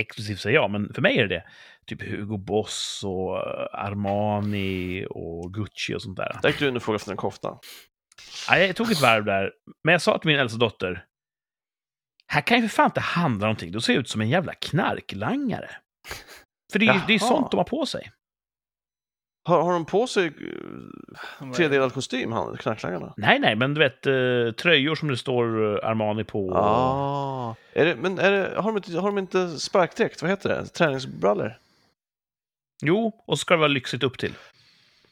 exklusivt 0.00 0.40
säger 0.40 0.56
jag, 0.56 0.70
men 0.70 0.94
för 0.94 1.02
mig 1.02 1.18
är 1.18 1.22
det 1.26 1.34
det. 1.34 1.44
Typ 1.86 2.02
Hugo 2.02 2.36
Boss 2.36 3.02
och 3.04 3.36
eh, 3.36 3.66
Armani 3.72 5.06
och 5.10 5.54
Gucci 5.54 5.94
och 5.94 6.02
sånt 6.02 6.16
där. 6.16 6.40
Gick 6.44 6.58
du 6.58 6.68
in 6.68 6.76
och 6.76 6.82
frågade 6.82 6.96
efter 6.96 7.10
en 7.10 7.16
kofta. 7.16 7.58
Ja, 8.48 8.58
jag 8.58 8.76
tog 8.76 8.92
ett 8.92 9.00
varv 9.00 9.24
där, 9.24 9.52
men 9.84 9.92
jag 9.92 10.02
sa 10.02 10.18
till 10.18 10.28
min 10.28 10.38
äldsta 10.38 10.58
dotter, 10.58 11.04
här 12.26 12.40
kan 12.40 12.56
ju 12.56 12.68
för 12.68 12.76
fan 12.76 12.86
inte 12.86 13.00
handla 13.00 13.46
någonting. 13.46 13.72
Du 13.72 13.80
ser 13.80 13.98
ut 13.98 14.08
som 14.08 14.20
en 14.20 14.28
jävla 14.28 14.54
knarklangare. 14.54 15.70
För 16.72 16.78
det 16.78 16.86
är 16.86 16.94
ju 16.94 17.00
det 17.06 17.14
är 17.14 17.18
sånt 17.18 17.50
de 17.50 17.56
har 17.56 17.64
på 17.64 17.86
sig. 17.86 18.10
Har, 19.46 19.62
har 19.62 19.72
de 19.72 19.84
på 19.84 20.06
sig 20.06 20.26
eh, 20.26 21.50
tredelad 21.52 21.92
kostym, 21.92 22.30
knarklangarna? 22.58 23.14
Nej, 23.16 23.38
nej, 23.38 23.56
men 23.56 23.74
du 23.74 23.78
vet, 23.80 24.06
eh, 24.06 24.54
tröjor 24.62 24.94
som 24.94 25.08
det 25.08 25.16
står 25.16 25.74
eh, 25.84 25.88
Armani 25.90 26.24
på. 26.24 26.46
och- 26.48 26.56
Ah. 26.56 27.54
Är 27.72 27.84
det, 27.84 27.96
men 27.96 28.18
är 28.18 28.30
det, 28.32 28.54
har, 28.60 28.62
de 28.72 28.76
inte, 28.76 28.98
har 29.00 29.08
de 29.08 29.18
inte 29.18 29.48
sparkdräkt? 29.48 30.22
Vad 30.22 30.30
heter 30.30 30.48
det? 30.48 30.64
Träningsbrallor? 30.66 31.56
Jo, 32.84 33.22
och 33.26 33.38
så 33.38 33.40
ska 33.42 33.54
det 33.54 33.58
vara 33.58 33.68
lyxigt 33.68 34.02
upp 34.02 34.18
till. 34.18 34.34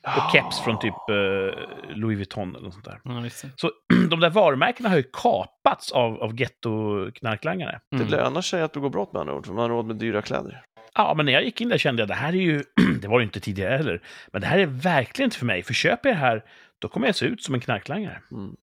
Och 0.02 0.32
keps 0.32 0.60
Ah. 0.60 0.64
från 0.64 0.78
typ 0.78 0.94
eh, 1.08 1.94
Louis 1.96 2.16
Vuitton 2.16 2.50
eller 2.56 2.64
något 2.64 2.72
sånt 2.74 2.84
där. 2.84 3.00
Ja, 3.04 3.20
visst. 3.20 3.44
Så 3.56 3.70
de 4.10 4.20
där 4.20 4.30
varumärkena 4.30 4.88
har 4.88 4.96
ju 4.96 5.02
kapats 5.12 5.92
av, 5.92 6.22
av 6.22 6.34
getto-knarklangare. 6.34 7.80
Det 7.90 7.96
Mm. 7.96 8.08
lönar 8.08 8.40
sig 8.40 8.62
att 8.62 8.72
begå 8.72 8.88
brott 8.88 9.12
med 9.12 9.20
andra 9.20 9.34
ord, 9.34 9.46
för 9.46 9.52
man 9.52 9.62
har 9.62 9.68
råd 9.76 9.86
med 9.86 9.96
dyra 9.96 10.22
kläder. 10.22 10.62
Ja, 10.94 11.14
men 11.14 11.26
när 11.26 11.32
jag 11.32 11.44
gick 11.44 11.60
in 11.60 11.68
där 11.68 11.78
kände 11.78 12.02
jag 12.02 12.08
det 12.08 12.14
här 12.14 12.28
är 12.32 12.36
ju, 12.36 12.64
det 13.00 13.08
var 13.08 13.18
det 13.18 13.24
inte 13.24 13.40
tidigare 13.40 13.76
heller, 13.76 14.02
men 14.32 14.40
det 14.40 14.46
här 14.46 14.58
är 14.58 14.66
verkligen 14.66 15.26
inte 15.26 15.38
för 15.38 15.46
mig. 15.46 15.62
För 15.62 15.74
köper 15.74 16.08
jag 16.08 16.16
det 16.16 16.20
här, 16.20 16.44
då 16.78 16.88
kommer 16.88 17.06
jag 17.06 17.16
se 17.16 17.26
ut 17.26 17.42
som 17.42 17.54
en 17.54 17.60
knarklangare. 17.60 18.22
Mm. 18.30 18.56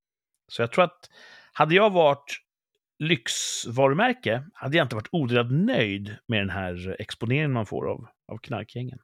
Så 0.47 0.61
jag 0.61 0.71
tror 0.71 0.83
att 0.83 1.09
hade 1.53 1.75
jag 1.75 1.89
varit 1.89 2.39
lyxvarumärke 3.03 4.43
hade 4.53 4.77
jag 4.77 4.85
inte 4.85 4.95
varit 4.95 5.09
odelat 5.11 5.51
nöjd 5.51 6.17
med 6.27 6.39
den 6.41 6.49
här 6.49 6.95
exponeringen 6.99 7.51
man 7.51 7.65
får 7.65 7.89
av, 7.91 8.07
av 8.31 8.37
knarkgängen. 8.37 8.99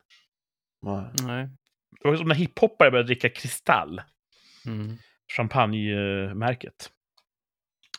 Nej. 1.24 1.50
Det 2.02 2.08
var 2.10 2.16
som 2.16 2.28
när 2.28 2.36
hiphoppare 2.36 2.92
började 2.92 3.08
dricka 3.08 3.30
Kristall, 3.30 4.02
Mm. 4.66 4.98
champagnemärket. 5.38 6.92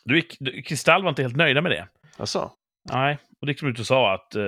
Du 0.03 0.21
Kristall 0.61 1.03
var 1.03 1.09
inte 1.09 1.21
helt 1.21 1.35
nöjda 1.35 1.61
med 1.61 1.71
det. 1.71 1.87
Alltså, 2.17 2.51
Nej, 2.91 3.17
och 3.39 3.47
då 3.47 3.51
gick 3.51 3.61
de 3.61 3.67
ut 3.69 3.79
och 3.79 3.85
sa 3.87 4.13
att 4.13 4.35
eh, 4.35 4.43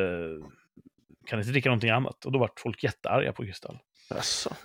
kan 1.30 1.40
inte 1.40 1.52
dricka 1.52 1.70
någonting 1.70 1.90
annat? 1.90 2.26
Och 2.26 2.32
då 2.32 2.40
vart 2.40 2.60
folk 2.60 2.84
jättearga 2.84 3.34
på 3.34 3.44
Kristall. 3.46 3.80
alltså. 4.10 4.56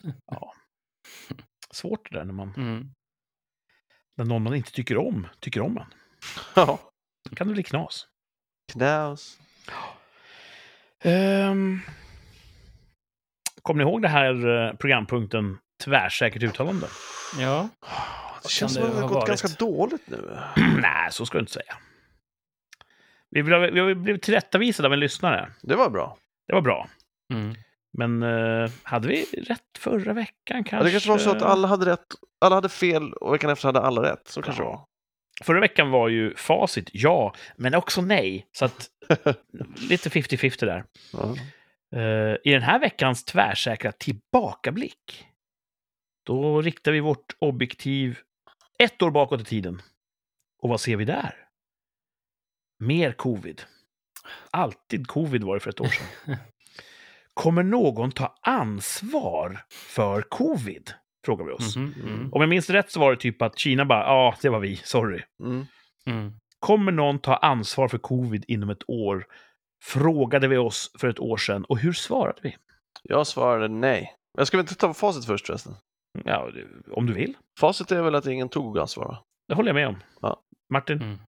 Svårt 1.70 2.10
det 2.10 2.18
där 2.18 2.24
när, 2.24 2.32
man, 2.32 2.54
Mm. 2.56 2.90
när 4.16 4.24
någon 4.24 4.42
man 4.42 4.54
inte 4.54 4.72
tycker 4.72 4.98
om 4.98 5.26
tycker 5.40 5.60
om 5.60 5.78
en. 5.78 5.86
Ja, 6.56 6.78
Då 7.30 7.36
kan 7.36 7.46
det 7.46 7.52
bli 7.52 7.62
knas. 7.62 8.06
knas. 8.72 9.38
Um, 11.04 11.80
Kommer 13.62 13.84
ni 13.84 13.90
ihåg 13.90 14.02
det 14.02 14.08
här 14.08 14.48
eh, 14.68 14.72
programpunkten 14.76 15.58
Tvärsäkert 15.84 16.42
uttalande? 16.42 16.86
Ja. 17.38 17.68
Det 18.42 18.48
känns 18.50 18.74
som 18.74 18.82
att 18.82 18.88
det 18.88 18.94
har 18.94 19.00
ha 19.02 19.08
gått 19.08 19.16
varit? 19.16 19.28
ganska 19.28 19.48
dåligt 19.48 20.08
nu. 20.08 20.38
Nej, 20.82 21.12
så 21.12 21.26
ska 21.26 21.38
du 21.38 21.40
inte 21.40 21.52
säga. 21.52 21.76
Vi 23.30 23.42
blev, 23.42 23.60
vi 23.60 23.94
blivit 23.94 24.22
tillrättavisade 24.22 24.88
av 24.88 24.92
en 24.92 25.00
lyssnare. 25.00 25.52
Det 25.62 25.74
var 25.76 25.90
bra. 25.90 26.18
Det 26.46 26.52
var 26.54 26.60
bra. 26.60 26.88
Mm. 27.32 27.54
Men 27.98 28.22
eh, 28.22 28.70
hade 28.82 29.08
vi 29.08 29.24
rätt 29.24 29.78
förra 29.78 30.12
veckan 30.12 30.64
kanske? 30.64 30.76
Ja, 30.76 30.82
det 30.82 30.90
kanske 30.90 31.10
var 31.10 31.18
så 31.18 31.30
att 31.30 31.42
alla 31.42 31.68
hade 31.68 31.86
rätt, 31.86 32.06
alla 32.40 32.54
hade 32.54 32.68
fel 32.68 33.12
och 33.12 33.34
veckan 33.34 33.50
efter 33.50 33.68
hade 33.68 33.80
alla 33.80 34.02
rätt. 34.02 34.28
Så 34.28 34.42
kanske 34.42 34.62
det 34.62 34.66
var. 34.66 34.86
Förra 35.42 35.60
veckan 35.60 35.90
var 35.90 36.08
ju 36.08 36.34
facit 36.34 36.90
ja, 36.92 37.34
men 37.56 37.74
också 37.74 38.02
nej. 38.02 38.46
Så 38.52 38.64
att 38.64 38.90
lite 39.88 40.08
50-50 40.08 40.66
där. 40.66 40.84
Ja. 41.12 41.36
Eh, 42.00 42.36
I 42.44 42.52
den 42.52 42.62
här 42.62 42.78
veckans 42.78 43.24
tvärsäkra 43.24 43.92
tillbakablick, 43.92 45.26
då 46.26 46.62
riktar 46.62 46.92
vi 46.92 47.00
vårt 47.00 47.36
objektiv 47.38 48.18
ett 48.78 49.02
år 49.02 49.10
bakåt 49.10 49.40
i 49.40 49.44
tiden. 49.44 49.82
Och 50.62 50.68
vad 50.68 50.80
ser 50.80 50.96
vi 50.96 51.04
där? 51.04 51.34
Mer 52.78 53.12
covid. 53.12 53.62
Alltid 54.50 55.06
covid 55.06 55.44
var 55.44 55.54
det 55.54 55.60
för 55.60 55.70
ett 55.70 55.80
år 55.80 55.86
sedan. 55.86 56.36
Kommer 57.34 57.62
någon 57.62 58.12
ta 58.12 58.34
ansvar 58.42 59.64
för 59.70 60.22
covid? 60.22 60.90
Frågar 61.26 61.44
vi 61.44 61.52
oss. 61.52 61.76
Mhm, 61.76 61.94
mm. 62.02 62.32
Om 62.32 62.40
jag 62.40 62.48
minns 62.48 62.70
rätt 62.70 62.90
så 62.90 63.00
var 63.00 63.10
det 63.10 63.16
typ 63.16 63.42
att 63.42 63.58
Kina 63.58 63.84
bara, 63.84 64.00
ja, 64.00 64.34
det 64.42 64.48
var 64.48 64.58
vi, 64.60 64.76
sorry. 64.76 65.22
Mm. 65.42 65.66
Mm. 66.06 66.32
Kommer 66.58 66.92
någon 66.92 67.18
ta 67.18 67.36
ansvar 67.36 67.88
för 67.88 67.98
covid 67.98 68.44
inom 68.48 68.70
ett 68.70 68.88
år? 68.90 69.26
Frågade 69.84 70.48
vi 70.48 70.56
oss 70.56 70.90
för 70.98 71.08
ett 71.08 71.18
år 71.18 71.36
sedan. 71.36 71.64
Och 71.64 71.78
hur 71.78 71.92
svarade 71.92 72.40
vi? 72.42 72.56
Jag 73.02 73.26
svarade 73.26 73.68
nej. 73.68 74.14
Jag 74.38 74.46
ska 74.46 74.56
väl 74.56 74.64
inte 74.64 74.74
ta 74.74 74.94
facit 74.94 75.24
först 75.26 75.46
förresten? 75.46 75.74
Ja, 76.24 76.50
det- 76.54 76.92
om 76.92 77.06
du 77.06 77.12
vill. 77.12 77.34
Facit 77.60 77.90
är 77.90 78.02
väl 78.02 78.14
att 78.14 78.26
ingen 78.26 78.48
tog 78.48 78.78
ansvar? 78.78 79.04
va? 79.04 79.22
Det 79.48 79.54
håller 79.54 79.68
jag 79.68 79.74
med 79.74 79.88
om. 79.88 79.96
Ja. 80.22 80.40
Martin? 80.72 81.02
Mm. 81.02 81.18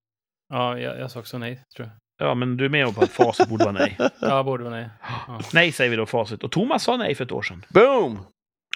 Ja, 0.48 0.78
jag, 0.78 0.98
jag 1.00 1.10
sa 1.10 1.20
också 1.20 1.38
nej, 1.38 1.62
tror 1.76 1.88
jag. 1.88 1.96
Ja, 2.18 2.34
men 2.34 2.56
du 2.56 2.64
är 2.64 2.68
med 2.68 2.94
på 2.94 3.00
att 3.00 3.10
facit 3.10 3.48
borde 3.48 3.64
vara 3.64 3.72
nej. 3.72 3.98
Ja, 4.20 4.42
borde 4.42 4.64
vara 4.64 4.74
nej. 4.74 4.88
Ja. 5.28 5.40
Nej 5.52 5.72
säger 5.72 5.90
vi 5.90 5.96
då 5.96 6.06
facit. 6.06 6.44
Och 6.44 6.52
Thomas 6.52 6.82
sa 6.82 6.96
nej 6.96 7.14
för 7.14 7.24
ett 7.24 7.32
år 7.32 7.42
sedan. 7.42 7.64
Boom! 7.68 8.18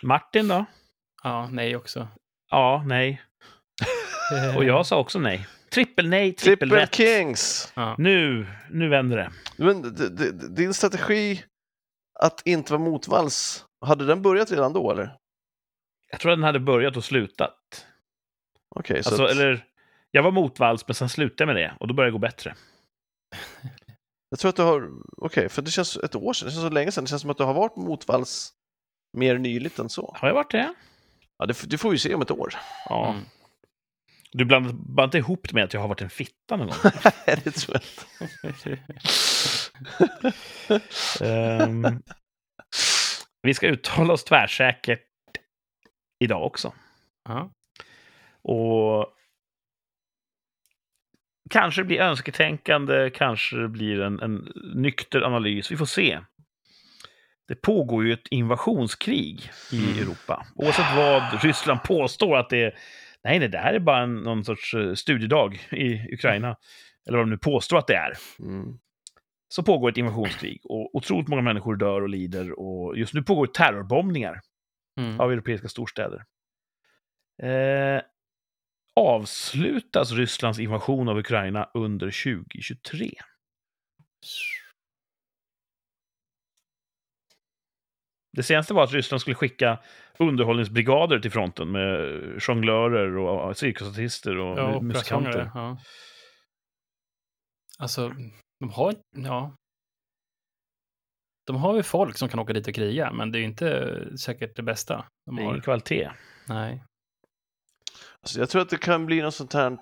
Martin 0.02 0.48
då? 0.48 0.64
ja, 1.22 1.48
nej 1.52 1.76
också. 1.76 2.08
Ja, 2.50 2.82
nej. 2.86 3.22
Och 4.56 4.64
jag 4.64 4.86
sa 4.86 4.98
också 4.98 5.18
nej. 5.18 5.46
Trippel 5.70 6.08
nej, 6.08 6.32
trippel 6.32 6.70
rätt. 6.72 6.94
Kings! 6.94 7.72
Ja. 7.76 7.94
Nu, 7.98 8.46
nu 8.70 8.88
vänder 8.88 9.16
det. 9.16 9.30
Men 9.56 9.96
din 10.56 10.74
strategi 10.74 11.44
att 12.20 12.42
inte 12.44 12.72
vara 12.72 12.82
motvalls, 12.82 13.64
hade 13.86 14.06
den 14.06 14.22
börjat 14.22 14.50
redan 14.50 14.72
då 14.72 14.90
eller? 14.90 15.16
Jag 16.10 16.20
tror 16.20 16.32
att 16.32 16.38
den 16.38 16.44
hade 16.44 16.60
börjat 16.60 16.96
och 16.96 17.04
slutat. 17.04 17.86
Okej, 18.76 19.02
så 19.02 19.08
Alltså, 19.08 19.24
att, 19.24 19.30
eller... 19.30 19.64
Jag 20.10 20.22
var 20.22 20.30
motvalls, 20.30 20.88
men 20.88 20.94
sen 20.94 21.08
slutade 21.08 21.50
jag 21.50 21.54
med 21.54 21.56
det. 21.64 21.74
Och 21.80 21.88
då 21.88 21.94
började 21.94 22.10
det 22.10 22.12
gå 22.12 22.18
bättre. 22.18 22.54
Jag 24.30 24.38
tror 24.38 24.48
att 24.48 24.56
du 24.56 24.62
har, 24.62 24.90
okej, 25.16 25.48
för 25.48 25.62
det 25.62 25.70
känns 25.70 25.96
ett 25.96 26.14
år 26.14 26.32
sedan, 26.32 26.46
det 26.46 26.52
känns 26.52 26.64
så 26.64 26.70
länge 26.70 26.92
sedan, 26.92 27.04
det 27.04 27.10
känns 27.10 27.22
som 27.22 27.30
att 27.30 27.38
du 27.38 27.44
har 27.44 27.54
varit 27.54 27.76
motvalls 27.76 28.52
mer 29.16 29.38
nyligt 29.38 29.78
än 29.78 29.88
så. 29.88 30.14
Har 30.18 30.28
jag 30.28 30.34
varit 30.34 30.50
det? 30.50 30.74
Ja, 31.38 31.46
det, 31.46 31.70
det 31.70 31.78
får 31.78 31.90
vi 31.90 31.98
se 31.98 32.14
om 32.14 32.22
ett 32.22 32.30
år. 32.30 32.54
Ja. 32.88 33.10
Mm. 33.10 33.22
Du 34.32 34.44
blandar 34.44 35.04
inte 35.04 35.18
ihop 35.18 35.48
det 35.48 35.54
med 35.54 35.64
att 35.64 35.74
jag 35.74 35.80
har 35.80 35.88
varit 35.88 36.00
en 36.00 36.10
fitta 36.10 36.56
någon 36.56 36.66
gång. 36.66 36.76
Nej, 37.26 37.40
det 37.44 37.50
tror 37.50 37.76
jag 37.76 38.50
inte. 38.50 38.78
Ehm, 41.24 42.02
vi 43.42 43.54
ska 43.54 43.66
uttala 43.66 44.12
oss 44.12 44.24
tvärsäkert 44.24 45.06
idag 46.24 46.46
också. 46.46 46.72
Ja. 47.28 47.50
Och 48.42 49.14
kanske 51.50 51.84
blir 51.84 52.00
önsketänkande, 52.00 53.10
kanske 53.10 53.68
blir 53.68 54.00
en, 54.00 54.20
en 54.20 54.52
nykter 54.74 55.22
analys. 55.22 55.72
Vi 55.72 55.76
får 55.76 55.86
se. 55.86 56.18
Det 57.48 57.54
pågår 57.54 58.06
ju 58.06 58.12
ett 58.12 58.28
invasionskrig 58.30 59.50
i 59.72 59.84
Mm. 59.84 59.98
Europa. 59.98 60.46
Oavsett 60.54 60.96
vad 60.96 61.42
Ryssland 61.44 61.82
påstår 61.82 62.36
att 62.36 62.50
det 62.50 62.62
är. 62.64 62.74
Nej, 63.24 63.38
nej, 63.38 63.48
det 63.48 63.58
här 63.58 63.74
är 63.74 63.78
bara 63.78 64.02
en, 64.02 64.14
någon 64.16 64.44
sorts 64.44 64.74
eh, 64.74 64.94
studiedag 64.94 65.60
i 65.70 66.14
Ukraina. 66.14 66.56
Eller 67.08 67.18
vad 67.18 67.26
de 67.26 67.30
nu 67.30 67.38
påstår 67.38 67.78
att 67.78 67.86
det 67.86 67.94
är. 67.94 68.12
Mm. 68.38 68.78
Så 69.48 69.62
pågår 69.62 69.88
ett 69.90 69.96
invasionskrig 69.96 70.60
och 70.64 70.94
otroligt 70.94 71.28
många 71.28 71.42
människor 71.42 71.76
dör 71.76 72.00
och 72.02 72.08
lider. 72.08 72.60
Och 72.60 72.98
just 72.98 73.14
nu 73.14 73.22
pågår 73.22 73.46
terrorbombningar 73.46 74.40
Mm. 74.98 75.20
av 75.20 75.32
europeiska 75.32 75.68
storstäder. 75.68 76.24
Eh, 77.42 78.00
avslutas 78.96 80.12
Rysslands 80.12 80.58
invasion 80.58 81.08
av 81.08 81.18
Ukraina 81.18 81.70
under 81.74 82.06
2023? 82.06 83.10
Det 88.36 88.42
senaste 88.42 88.74
var 88.74 88.84
att 88.84 88.92
Ryssland 88.92 89.20
skulle 89.20 89.36
skicka 89.36 89.78
underhållningsbrigader 90.18 91.18
till 91.18 91.30
fronten 91.30 91.72
med 91.72 91.98
jonglörer 92.48 93.16
och 93.16 93.56
cirkusartister 93.56 94.36
och 94.36 94.58
Ja, 94.58 94.78
mu- 94.78 94.80
musikanter. 94.82 95.50
Ja. 95.54 95.78
Alltså, 97.78 98.08
de 98.60 98.70
har... 98.70 98.94
Ja. 99.16 99.56
De 101.46 101.56
har 101.56 101.76
ju 101.76 101.82
folk 101.82 102.16
som 102.18 102.28
kan 102.28 102.40
åka 102.40 102.52
dit 102.52 102.68
och 102.68 102.74
kriga, 102.74 103.12
men 103.12 103.32
det 103.32 103.38
är 103.38 103.40
ju 103.40 103.46
inte 103.46 104.18
säkert 104.18 104.56
det 104.56 104.62
bästa. 104.62 105.04
De 105.26 105.36
Det 105.36 105.42
är 105.42 105.44
ingen 105.44 105.60
kvalitet. 105.60 106.10
Nej. 106.48 106.84
Alltså, 108.22 108.38
jag 108.40 108.50
tror 108.50 108.62
att 108.62 108.70
det 108.70 108.76
kan 108.78 109.06
bli 109.06 109.22
något 109.22 109.34
sånt 109.34 109.52
här 109.52 109.78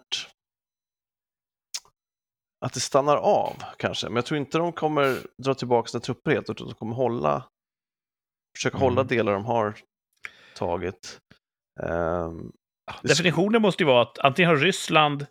att 2.61 2.73
det 2.73 2.81
stannar 2.81 3.17
av 3.17 3.63
kanske, 3.79 4.07
men 4.07 4.17
jag 4.17 4.27
tror 4.27 4.39
inte 4.41 4.59
de 4.59 4.73
kommer 4.73 5.19
dra 5.43 5.55
tillbaka 5.55 5.89
sina 5.89 6.01
trupper 6.01 6.31
helt, 6.31 6.51
utan 6.51 6.67
de 6.67 6.75
kommer 6.75 6.95
hålla, 6.97 7.45
försöka 8.57 8.77
Mm. 8.77 8.83
hålla 8.85 9.05
delar 9.05 9.33
de 9.33 9.45
har 9.45 9.75
tagit. 10.55 11.21
Det- 11.81 13.09
Definitionen 13.09 13.63
måste 13.63 13.83
ju 13.83 13.87
vara 13.87 14.03
att 14.03 14.19
antingen 14.19 14.49
har 14.49 14.57
Ryssland 14.57 15.27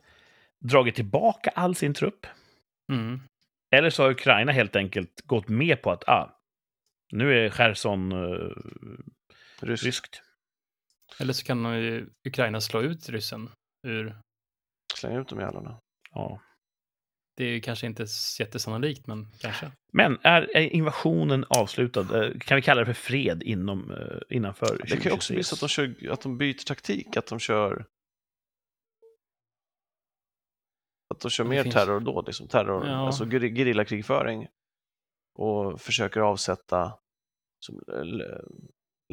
dragit 0.60 0.96
tillbaka 0.96 1.50
all 1.56 1.76
sin 1.76 1.94
trupp, 1.94 2.26
Mm. 2.92 3.20
eller 3.76 3.90
så 3.90 4.04
har 4.04 4.10
Ukraina 4.12 4.52
helt 4.52 4.76
enkelt 4.76 5.22
gått 5.26 5.48
med 5.48 5.82
på 5.82 5.92
att 5.92 6.10
ah, 6.10 6.40
nu 7.12 7.46
är 7.46 7.50
Cherson 7.50 8.12
uh, 8.12 8.54
rysk. 9.60 9.84
ryskt. 9.86 10.22
Eller 11.20 11.34
så 11.34 11.46
kan 11.46 11.80
ju 11.82 12.10
Ukraina 12.28 12.62
slå 12.62 12.82
ut 12.82 13.10
ryssen 13.10 13.50
ur... 13.88 14.16
Släng 14.96 15.16
ut 15.18 15.28
de 15.28 15.40
jävlarna. 15.40 15.80
Ja. 16.12 16.42
Det 17.36 17.44
är 17.44 17.50
ju 17.50 17.62
kanske 17.62 17.88
inte 17.88 18.06
jättesannolikt, 18.40 19.08
men 19.08 19.28
kanske. 19.40 19.72
Men 19.94 20.20
är, 20.24 20.58
är 20.58 20.62
invasionen 20.62 21.46
avslutad? 21.50 22.24
Eh, 22.26 22.40
Kan 22.40 22.56
vi 22.56 22.62
kalla 22.62 22.80
det 22.80 22.86
för 22.86 22.94
fred 22.94 23.44
inom, 23.44 23.92
eh, 23.92 24.36
innanför 24.38 24.78
Det 24.78 24.88
kan 24.88 25.02
ju 25.02 25.12
också 25.12 25.34
bli 25.34 25.44
2026? 25.44 25.48
så 25.50 25.56
att 25.56 25.60
de, 25.60 25.68
kör, 25.70 26.12
att 26.14 26.22
de 26.22 26.38
byter 26.38 26.66
taktik, 26.66 27.18
att 27.18 27.28
de 27.28 27.40
kör 27.40 27.86
att 31.14 31.20
de 31.20 31.30
kör 31.30 31.44
Det 31.44 31.50
mer 31.50 31.64
finns- 31.64 31.76
terrordåd, 31.76 32.26
liksom, 32.28 32.48
terror, 32.48 32.88
Ja. 32.88 32.94
alltså 33.08 33.26
gerillakrigföring 33.26 34.48
och 35.34 35.82
försöker 35.82 36.20
avsätta, 36.20 37.00
som, 37.66 37.82
l- 37.88 38.42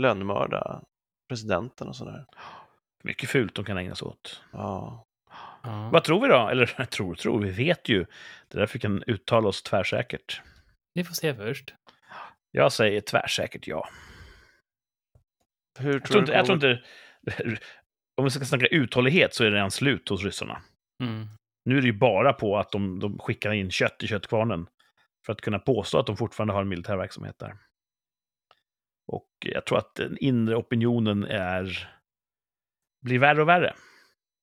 lönnmörda 0.01 0.83
presidenten 1.29 1.89
och 1.89 1.97
sådär. 1.97 2.27
Mycket 3.05 3.31
fult 3.31 3.55
de 3.55 3.65
kan 3.65 3.79
ägna 3.79 3.95
sig 3.95 4.07
åt. 4.07 4.43
Ja. 4.53 5.07
Ja. 5.63 5.91
Vad 5.93 6.05
tror 6.05 6.21
vi 6.21 6.29
då? 6.29 6.49
Eller 6.49 6.67
tror, 6.91 7.15
tror, 7.15 7.43
vi 7.43 7.51
vet 7.51 7.89
ju. 7.89 7.99
Det 8.49 8.57
är 8.57 8.61
därför 8.61 8.75
vi 8.75 8.81
kan 8.81 9.03
uttala 9.07 9.49
oss 9.49 9.63
tvärsäkert. 9.63 10.43
Vi 10.95 11.05
får 11.05 11.15
se 11.15 11.35
först. 11.35 11.75
Jag 12.51 12.73
säger 12.73 13.01
tvärsäkert 13.01 13.67
ja. 13.67 13.89
Hur 15.79 15.93
Jag 15.93 16.05
tror 16.05 16.13
tror 16.13 16.21
inte, 16.21 16.33
jag 16.33 16.47
tror 16.47 16.57
inte 16.57 16.83
om 18.17 18.25
vi 18.25 18.31
ska 18.31 18.45
snacka 18.45 18.67
uthållighet 18.67 19.35
så 19.35 19.45
är 19.45 19.51
det 19.51 19.57
redan 19.57 19.71
slut 19.71 20.09
hos 20.09 20.25
ryssarna. 20.25 20.63
Mm. 21.03 21.29
Nu 21.65 21.79
är 21.79 21.81
det 21.81 21.87
ju 21.87 21.99
bara 21.99 22.33
på 22.33 22.59
att 22.59 22.73
de, 22.73 23.01
de 23.01 23.19
skickar 23.19 23.53
in 23.53 23.71
kött 23.71 24.03
i 24.03 24.07
köttkvarnen 24.07 24.67
för 25.27 25.33
att 25.33 25.41
kunna 25.41 25.59
påstå 25.59 25.99
att 25.99 26.07
de 26.07 26.17
fortfarande 26.17 26.55
har 26.55 26.61
en 26.61 26.69
militär 26.69 26.97
verksamhet 26.97 27.39
där. 27.39 27.57
Och 29.13 29.29
jag 29.39 29.67
tror 29.67 29.79
att 29.79 29.95
den 29.95 30.19
inre 30.19 30.57
opinionen 30.57 31.25
är 31.25 31.91
blir 33.05 33.19
värre 33.19 33.43
och 33.43 33.49
värre 33.49 33.75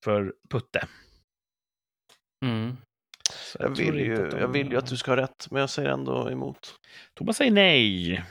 för 0.05 0.35
Putte. 0.49 0.87
Mm. 2.45 2.77
Jag, 3.59 3.75
tror 3.75 3.91
vill 3.91 4.05
ju, 4.05 4.25
att 4.25 4.31
de- 4.31 4.39
jag 4.39 4.47
vill 4.47 4.71
ju 4.71 4.77
att 4.77 4.87
du 4.87 4.97
ska 4.97 5.11
ha 5.11 5.17
rätt, 5.17 5.51
men 5.51 5.59
jag 5.59 5.69
säger 5.69 5.89
ändå 5.89 6.29
emot. 6.31 6.75
Thomas 7.13 7.37
säger 7.37 7.51
nej. 7.51 8.23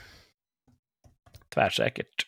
Tvärsäkert. 1.49 2.27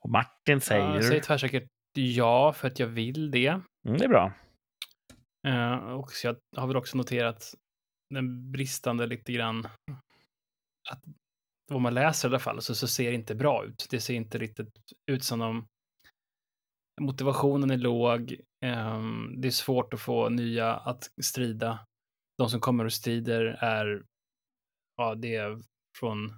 Och 0.00 0.10
Martin 0.10 0.60
säger... 0.60 0.94
Jag 0.94 1.04
säger 1.04 1.20
tvärsäkert 1.22 1.68
ja, 1.98 2.52
för 2.52 2.68
att 2.68 2.78
jag 2.78 2.86
vill 2.86 3.30
det. 3.30 3.46
Mm, 3.46 3.98
det 3.98 4.04
är 4.04 4.08
bra. 4.08 4.32
Eh, 5.46 5.74
och 5.74 6.12
så 6.12 6.26
jag 6.26 6.36
har 6.56 6.66
väl 6.66 6.76
också 6.76 6.96
noterat 6.96 7.54
den 8.14 8.52
bristande 8.52 9.06
lite 9.06 9.32
grann 9.32 9.66
att 10.90 11.02
vad 11.72 11.80
man 11.80 11.94
läser 11.94 12.28
i 12.28 12.30
alla 12.30 12.38
fall 12.38 12.62
så, 12.62 12.74
så 12.74 12.88
ser 12.88 13.10
det 13.10 13.14
inte 13.14 13.34
bra 13.34 13.64
ut. 13.64 13.86
Det 13.90 14.00
ser 14.00 14.14
inte 14.14 14.38
riktigt 14.38 14.68
ut 15.10 15.24
som 15.24 15.38
de 15.38 15.66
motivationen 17.00 17.70
är 17.70 17.76
låg. 17.76 18.40
ehm, 18.64 19.40
det 19.40 19.48
är 19.48 19.52
svårt 19.52 19.94
att 19.94 20.00
få 20.00 20.28
nya 20.28 20.74
att 20.74 21.10
strida. 21.22 21.78
De 22.38 22.50
som 22.50 22.60
kommer 22.60 22.84
och 22.84 22.92
strider 22.92 23.44
är, 23.60 24.02
ja, 24.96 25.14
det 25.14 25.34
är 25.36 25.62
från 25.98 26.36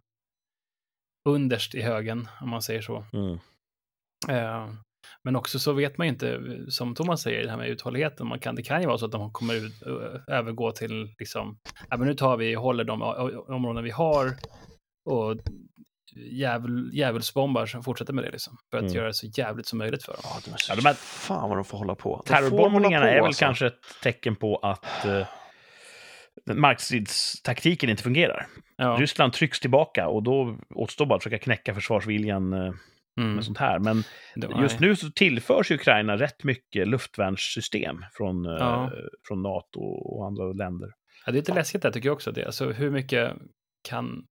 underst 1.28 1.74
i 1.74 1.82
högen, 1.82 2.28
om 2.40 2.48
man 2.48 2.62
säger 2.62 2.80
så. 2.82 3.04
Mm. 3.12 3.38
Eh, 4.28 4.74
Men 5.24 5.36
också 5.36 5.58
så 5.58 5.72
vet 5.72 5.98
man 5.98 6.06
ju 6.06 6.12
inte, 6.12 6.40
som 6.68 6.94
Thomas 6.94 7.22
säger, 7.22 7.42
det 7.44 7.50
här 7.50 7.56
med 7.56 7.68
uthålligheten. 7.68 8.26
Man 8.26 8.40
kan, 8.40 8.54
det 8.54 8.62
kan 8.62 8.80
ju 8.80 8.86
vara 8.86 8.98
så 8.98 9.06
att 9.06 9.12
de 9.12 9.32
kommer 9.32 9.54
ut, 9.54 9.82
övergå 10.26 10.72
till, 10.72 11.14
liksom, 11.18 11.58
ja, 11.90 11.96
men 11.96 12.08
nu 12.08 12.14
tar 12.14 12.36
vi, 12.36 12.54
håller 12.54 12.84
de 12.84 13.02
områden 13.48 13.84
vi 13.84 13.90
har 13.90 14.36
och 15.06 15.36
djävul, 16.32 16.90
djävulsbombar 16.92 17.66
som 17.66 17.82
fortsätter 17.82 18.12
med 18.12 18.24
det, 18.24 18.30
liksom, 18.30 18.56
för 18.70 18.78
att 18.78 18.82
Mm. 18.84 18.94
göra 18.94 19.06
det 19.06 19.14
så 19.14 19.26
jävligt 19.26 19.66
som 19.66 19.78
möjligt 19.78 20.02
för 20.02 20.12
dem. 20.12 20.20
Ja, 20.24 20.40
de 20.44 20.50
är 20.52 20.56
så, 20.56 20.72
Ja, 20.72 20.76
de 20.76 20.84
här- 20.86 20.94
Fan 20.94 21.48
vad 21.48 21.58
de 21.58 21.64
får 21.64 21.78
hålla 21.78 21.94
på. 21.94 22.22
Terrorbombningarna 22.26 23.10
är 23.10 23.14
väl 23.14 23.24
alltså. 23.24 23.44
kanske 23.44 23.66
ett 23.66 23.80
tecken 24.02 24.36
på 24.36 24.56
att 24.56 25.04
eh, 25.04 25.26
markstridstaktiken 26.54 27.90
inte 27.90 28.02
fungerar. 28.02 28.46
Ja. 28.76 28.96
Ryssland 29.00 29.32
trycks 29.32 29.60
tillbaka 29.60 30.08
och 30.08 30.22
då 30.22 30.58
återstår 30.74 31.06
bara 31.06 31.16
att 31.16 31.22
försöka 31.22 31.44
knäcka 31.44 31.74
försvarsviljan 31.74 32.52
eh, 32.52 32.72
Mm. 33.20 33.34
med 33.34 33.44
sånt 33.44 33.58
här. 33.58 33.78
Men 33.78 34.02
just 34.60 34.80
nu 34.80 34.96
så 34.96 35.10
tillförs 35.10 35.70
Ukraina 35.70 36.16
rätt 36.16 36.44
mycket 36.44 36.88
luftvärnssystem 36.88 38.04
från, 38.12 38.46
eh, 38.46 38.52
Ja. 38.52 38.92
från 39.28 39.42
NATO 39.42 39.80
och 39.80 40.26
andra 40.26 40.44
länder. 40.64 40.88
Ja, 41.26 41.32
det 41.32 41.38
är 41.38 41.40
lite 41.40 41.54
läskigt 41.54 41.82
där 41.82 41.90
tycker 41.90 42.08
jag 42.08 42.14
också. 42.14 42.32
Det. 42.32 42.44
Alltså, 42.46 42.70
hur 42.72 42.90
mycket 42.90 43.32
kan 43.88 44.24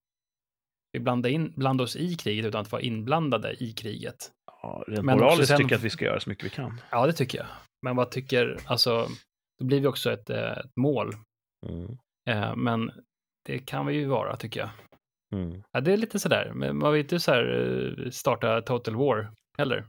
vi 0.96 1.04
blanda, 1.04 1.30
in, 1.30 1.54
blanda 1.56 1.84
oss 1.84 1.96
i 1.96 2.16
kriget 2.16 2.46
utan 2.46 2.62
att 2.62 2.72
vara 2.72 2.82
inblandade 2.82 3.64
i 3.64 3.74
kriget? 3.74 4.32
Ja, 4.62 4.84
rent 4.88 5.06
Men 5.06 5.18
moraliskt 5.18 5.48
sen- 5.48 5.58
tycker 5.58 5.72
jag 5.72 5.78
att 5.78 5.84
vi 5.84 5.90
ska 5.90 6.06
göra 6.06 6.20
så 6.20 6.30
mycket 6.30 6.46
vi 6.46 6.50
kan. 6.50 6.82
Ja, 6.92 7.06
det 7.06 7.14
tycker 7.14 7.38
jag. 7.38 7.48
Men 7.82 7.96
vad 7.96 8.12
tycker, 8.12 8.58
alltså, 8.66 9.08
då 9.60 9.66
blir 9.66 9.80
vi 9.80 9.88
också 9.88 10.12
ett, 10.12 10.30
eh, 10.30 10.52
ett 10.52 10.76
mål. 10.76 11.14
Mm. 11.70 11.98
Eh, 12.30 12.56
Men 12.56 12.92
det 13.46 13.60
kan 13.60 13.86
vi 13.86 13.94
ju 13.94 14.06
vara, 14.06 14.36
tycker 14.36 14.60
jag. 14.60 14.70
Mm. 15.34 15.64
Ja, 15.72 15.82
det 15.82 15.94
är 15.94 15.98
lite 15.98 16.20
sådär, 16.20 16.52
men 16.56 16.78
man 16.78 16.94
vill 16.94 17.02
inte 17.02 17.20
så 17.20 17.32
här 17.32 17.96
eh, 18.06 18.10
starta 18.10 18.62
total 18.62 18.96
war 18.96 19.32
heller. 19.58 19.86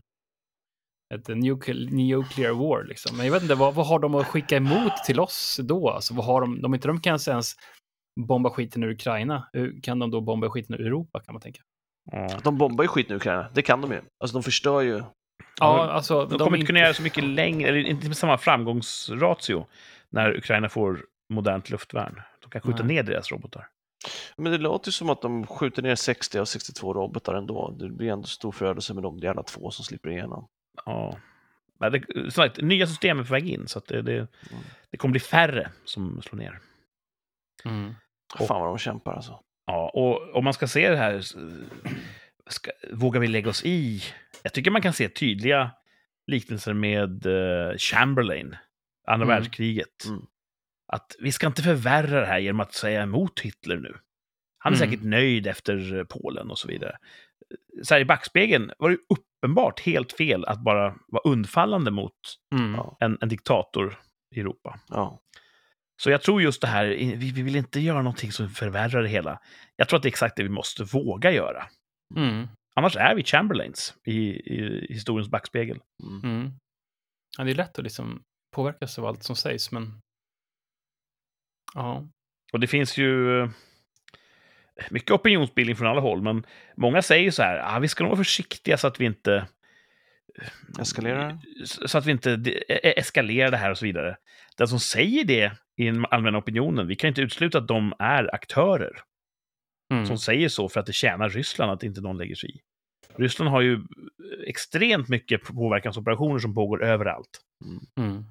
Ett 1.14 1.28
nuclear, 1.28 1.90
nuclear 1.90 2.52
war 2.52 2.84
liksom. 2.84 3.16
Men 3.16 3.26
jag 3.26 3.32
vet 3.32 3.42
inte, 3.42 3.54
vad, 3.54 3.74
vad 3.74 3.86
har 3.86 3.98
de 3.98 4.14
att 4.14 4.26
skicka 4.26 4.57
emot 4.57 4.92
till 5.07 5.20
oss 5.20 5.61
då? 5.62 5.90
Alltså, 5.90 6.14
vad 6.14 6.24
har 6.26 6.40
de, 6.40 6.64
om 6.64 6.74
inte 6.74 6.88
de 6.88 7.00
kan 7.00 7.18
ens 7.28 7.54
bomba 8.16 8.50
skiten 8.50 8.82
ur 8.82 8.90
Ukraina, 8.90 9.48
hur 9.52 9.80
kan 9.82 9.98
de 9.98 10.10
då 10.10 10.20
bomba 10.20 10.50
skiten 10.50 10.74
ur 10.74 10.86
Europa 10.86 11.20
kan 11.20 11.34
man 11.34 11.42
tänka? 11.42 11.62
Ja. 12.12 12.28
De 12.44 12.58
bombar 12.58 12.84
ju 12.84 12.88
skit 12.88 13.08
nu 13.08 13.16
Ukraina, 13.16 13.48
det 13.54 13.62
kan 13.62 13.80
de 13.80 13.92
ju. 13.92 14.00
Alltså 14.20 14.36
de 14.36 14.42
förstör 14.42 14.80
ju. 14.80 15.02
Ja, 15.60 15.90
alltså. 15.90 16.24
De 16.24 16.38
kommer 16.38 16.56
inte 16.56 16.66
kunna 16.66 16.78
göra 16.78 16.94
så 16.94 17.02
mycket 17.02 17.24
längre, 17.24 17.68
eller 17.68 17.78
inte 17.78 18.07
med 18.07 18.16
samma 18.16 18.38
framgångsratio 18.38 19.66
när 20.11 20.36
Ukraina 20.36 20.68
får 20.68 21.04
modernt 21.28 21.70
luftvärn. 21.70 22.22
De 22.42 22.50
kan 22.50 22.61
skjuta 22.61 22.82
Nej. 22.82 22.96
ner 22.96 23.03
deras 23.03 23.32
robotar. 23.32 23.68
Men 24.36 24.53
det 24.53 24.58
låter 24.58 24.88
ju 24.88 24.92
som 24.92 25.11
att 25.11 25.22
de 25.22 25.46
skjuter 25.46 25.82
ner 25.82 25.95
60 25.95 26.38
av 26.38 26.45
62 26.45 26.95
robotar 26.95 27.34
ändå. 27.34 27.76
Det 27.78 27.88
blir 27.88 28.12
ändå 28.12 28.26
stor 28.26 28.53
förödelse 28.53 28.95
med 28.95 29.03
de 29.03 29.18
jävla 29.18 29.42
två 29.42 29.70
som 29.70 29.84
slipper 29.84 30.11
igenom. 30.11 30.49
Ja. 30.84 31.18
Men 31.78 31.92
det, 31.92 32.04
som 32.14 32.30
sagt, 32.30 32.62
nya 32.62 32.86
system 32.86 33.18
är 33.18 33.24
på 33.24 33.32
väg 33.32 33.49
in, 33.49 33.68
så 33.68 33.78
att 33.78 33.86
det, 33.86 34.03
det, 34.03 34.28
det 34.91 34.96
kommer 34.96 35.12
bli 35.12 35.20
färre 35.20 35.70
som 35.84 36.22
slår 36.22 36.38
ner. 36.38 36.61
Mm. 37.64 37.95
Och- 38.40 38.46
Fan 38.46 38.61
vad 38.61 38.68
de 38.70 38.78
kämpar 38.78 39.12
alltså. 39.12 39.40
Ja, 39.66 39.88
och 39.94 40.34
om 40.36 40.44
man 40.44 40.54
ska 40.54 40.66
se 40.66 40.90
det 40.90 40.96
här, 40.96 41.20
ska, 42.50 42.70
vågar 42.92 43.20
vi 43.20 43.26
lägga 43.28 43.50
oss 43.50 43.64
i? 43.64 44.03
Jag 44.42 44.53
tycker 44.53 44.70
man 44.70 44.82
kan 44.82 44.92
se 44.92 45.08
tydliga 45.08 45.70
liknelser 46.26 46.72
med 46.72 47.26
eh, 47.26 47.76
Chamberlain, 47.78 48.57
andra 49.07 49.24
Mm. 49.26 49.28
världskriget. 49.36 50.04
Mm. 50.08 50.20
Att 50.92 51.16
vi 51.18 51.32
ska 51.32 51.46
inte 51.46 51.62
förvärra 51.62 52.20
det 52.20 52.26
här 52.26 52.38
genom 52.38 52.61
att 52.61 52.72
säga 52.74 53.03
emot 53.03 53.40
Hitler 53.40 53.76
nu. 53.76 53.94
Han 54.58 54.72
är 54.72 54.76
Mm. 54.76 54.90
säkert 54.90 55.04
nöjd 55.04 55.46
efter 55.46 55.94
eh, 55.98 56.04
Polen 56.04 56.50
och 56.50 56.58
så 56.58 56.68
vidare. 56.68 56.96
Så 57.82 57.94
här 57.94 58.00
i 58.00 58.04
backspegeln 58.04 58.72
var 58.78 58.90
det 58.90 58.96
uppenbart 59.08 59.80
helt 59.80 60.12
fel 60.12 60.44
att 60.44 60.61
bara 60.61 60.94
vara 61.07 61.22
undfallande 61.24 61.90
mot 61.90 62.12
Mm. 62.54 62.80
En, 63.00 63.18
en 63.20 63.28
diktator 63.28 63.98
i 64.34 64.40
Europa. 64.40 64.80
Ja. 64.88 65.20
Så 66.02 66.10
jag 66.10 66.22
tror 66.22 66.42
just 66.42 66.60
det 66.60 66.66
här, 66.66 66.86
vi, 66.86 67.32
vi 67.32 67.42
vill 67.42 67.56
inte 67.56 67.80
göra 67.80 68.02
någonting 68.02 68.32
som 68.32 68.48
förvärrar 68.48 69.02
det 69.02 69.08
hela. 69.08 69.40
Jag 69.76 69.88
tror 69.88 69.96
att 69.96 70.02
det 70.02 70.06
är 70.06 70.10
exakt 70.10 70.36
det 70.36 70.42
vi 70.42 70.48
måste 70.48 70.84
våga 70.84 71.30
göra. 71.30 71.66
Mm. 72.16 72.48
Annars 72.74 72.96
är 72.96 73.14
vi 73.14 73.24
Chamberlains 73.24 73.94
i, 74.04 74.18
i 74.30 74.86
historiens 74.94 75.28
backspegel. 75.28 75.80
Mm. 76.02 76.32
Mm. 76.32 76.52
Ja, 77.38 77.44
det 77.44 77.50
är 77.50 77.54
lätt 77.54 77.78
att 77.78 77.84
liksom 77.84 78.22
påverkas 78.54 78.98
av 78.98 79.06
allt 79.06 79.22
som 79.22 79.36
sägs, 79.36 79.72
men 79.72 80.00
ja. 81.74 82.08
Och 82.52 82.60
det 82.60 82.66
finns 82.66 82.98
ju 82.98 83.40
eh, 83.40 83.50
mycket 84.90 85.10
opinionsbildning 85.10 85.76
från 85.76 85.88
alla 85.88 86.00
håll, 86.00 86.22
men 86.22 86.46
många 86.76 87.02
säger 87.02 87.30
så 87.30 87.42
här, 87.42 87.76
ah, 87.76 87.78
vi 87.78 87.88
ska 87.88 88.04
nog 88.04 88.10
vara 88.10 88.24
försiktiga 88.24 88.76
så 88.76 88.86
att 88.86 89.00
vi 89.00 89.04
inte 89.04 89.48
Eskalerar? 90.80 91.38
så 91.87 91.99
att 91.99 92.07
vi 92.07 92.13
inte 92.13 92.37
de- 92.37 92.50
e- 92.68 92.99
eskalerar 93.00 93.50
det 93.50 93.57
här 93.57 93.71
och 93.71 93.79
så 93.79 93.84
vidare. 93.84 94.17
Den 94.57 94.68
som 94.68 94.80
säger 94.80 95.25
det 95.25 95.53
i 95.76 95.84
den 95.84 96.07
allmänna 96.11 96.38
opinionen, 96.38 96.87
vi 96.87 96.96
kan 96.96 97.08
inte 97.08 97.21
utesluta 97.22 97.58
att 97.58 97.68
de 97.68 97.92
är 97.99 98.34
aktörer 98.34 98.92
Mm. 99.92 100.07
som 100.07 100.18
säger 100.18 100.49
så 100.49 100.68
för 100.68 100.80
att 100.80 100.87
det 100.87 100.92
tjänar 100.92 101.29
Ryssland 101.29 101.72
att 101.72 101.83
inte 101.83 102.00
någon 102.00 102.18
lägger 102.18 102.34
sig 102.34 102.50
i. 102.50 102.61
Ryssland 103.17 103.50
har 103.50 103.61
ju 103.61 103.80
extremt 104.46 105.08
mycket 105.08 105.42
påverkansoperationer 105.45 106.38
som 106.38 106.54
pågår 106.54 106.84
överallt. 106.84 107.41
Mm. 107.99 108.25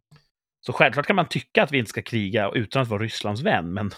Så 0.65 0.73
självklart 0.73 1.05
kan 1.07 1.15
man 1.15 1.27
tycka 1.29 1.63
att 1.63 1.71
vi 1.71 1.77
inte 1.77 1.89
ska 1.89 2.01
kriga 2.01 2.51
utan 2.51 2.81
att 2.81 2.87
vara 2.87 3.03
Rysslands 3.03 3.41
vän, 3.41 3.73
men 3.73 3.91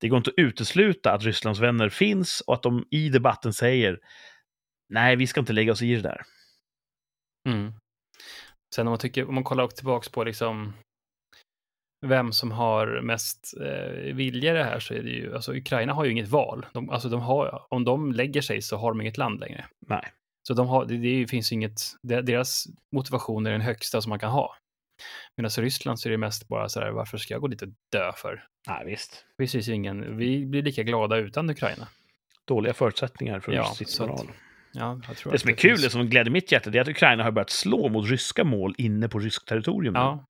det 0.00 0.08
går 0.08 0.16
inte 0.16 0.30
att 0.30 0.38
utesluta 0.38 1.12
att 1.12 1.22
Rysslands 1.24 1.60
vänner 1.60 1.88
finns 1.88 2.40
och 2.40 2.54
att 2.54 2.62
de 2.62 2.84
i 2.90 3.08
debatten 3.08 3.52
säger 3.52 3.98
nej, 4.88 5.16
vi 5.16 5.26
ska 5.26 5.40
inte 5.40 5.52
lägga 5.52 5.72
oss 5.72 5.82
i 5.82 5.94
det 5.94 6.02
där. 6.02 6.20
Mm. 7.48 7.72
Sen 8.74 8.86
om 8.86 8.90
man, 8.90 8.98
tycker, 8.98 9.28
om 9.28 9.34
man 9.34 9.44
kollar 9.44 9.68
tillbaka 9.68 10.10
på 10.10 10.24
liksom 10.24 10.72
vem 12.06 12.32
som 12.32 12.50
har 12.52 13.00
mest 13.02 13.54
eh, 13.60 14.14
vilja 14.14 14.50
i 14.50 14.54
det 14.54 14.64
här 14.64 14.80
så 14.80 14.94
är 14.94 15.02
det 15.02 15.10
ju, 15.10 15.34
alltså 15.34 15.54
Ukraina 15.54 15.92
har 15.92 16.04
ju 16.04 16.10
inget 16.10 16.28
val. 16.28 16.66
De, 16.72 16.90
alltså 16.90 17.08
de 17.08 17.20
har, 17.20 17.66
om 17.68 17.84
de 17.84 18.12
lägger 18.12 18.40
sig 18.40 18.62
så 18.62 18.76
har 18.76 18.90
de 18.90 19.00
inget 19.00 19.18
land 19.18 19.40
längre. 19.40 19.66
Nej. 19.86 20.12
Så 20.48 20.54
de 20.54 20.68
har, 20.68 20.84
det, 20.84 20.96
det 20.96 21.26
finns 21.26 21.52
inget, 21.52 21.80
deras 22.02 22.66
motivation 22.94 23.46
är 23.46 23.50
den 23.50 23.60
högsta 23.60 24.02
som 24.02 24.10
man 24.10 24.18
kan 24.18 24.30
ha. 24.30 24.56
Medan 25.36 25.50
i 25.58 25.62
Ryssland 25.62 26.00
så 26.00 26.08
är 26.08 26.10
det 26.10 26.18
mest 26.18 26.48
bara 26.48 26.68
så 26.68 26.80
här, 26.80 26.90
varför 26.90 27.18
ska 27.18 27.34
jag 27.34 27.40
gå 27.40 27.48
dit 27.48 27.62
och 27.62 27.68
dö 27.92 28.12
för? 28.16 28.46
Nej, 28.68 28.84
visst. 28.86 29.24
Precis 29.38 29.68
ingen, 29.68 30.16
vi 30.16 30.46
blir 30.46 30.62
lika 30.62 30.82
glada 30.82 31.16
utan 31.16 31.50
Ukraina. 31.50 31.88
Dåliga 32.44 32.74
förutsättningar 32.74 33.40
för 33.40 33.52
Ja, 33.52 33.74
moral. 34.00 34.28
Ja, 34.74 35.00
Det 35.08 35.38
som 35.38 35.50
är 35.50 35.54
kul, 35.54 35.70
finns- 35.70 35.82
det 35.82 35.90
som 35.90 36.06
gläder 36.06 36.30
mitt 36.30 36.52
hjärta, 36.52 36.70
det 36.70 36.78
är 36.78 36.82
att 36.82 36.88
Ukraina 36.88 37.24
har 37.24 37.30
börjat 37.30 37.50
slå 37.50 37.88
mot 37.88 38.10
ryska 38.10 38.44
mål 38.44 38.74
inne 38.78 39.08
på 39.08 39.18
ryskt 39.18 39.48
territorium. 39.48 39.94
Ja, 39.94 40.24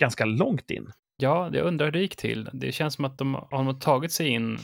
Ganska 0.00 0.24
långt 0.24 0.70
in. 0.70 0.92
ja, 1.16 1.50
jag 1.52 1.66
undrar 1.66 1.86
hur 1.86 1.92
det 1.92 1.98
gick 2.00 2.16
till. 2.16 2.50
Det 2.52 2.72
känns 2.72 2.94
som 2.94 3.04
att 3.04 3.18
de 3.18 3.34
har 3.34 3.80
tagit 3.80 4.12
sig 4.12 4.28
in 4.28 4.58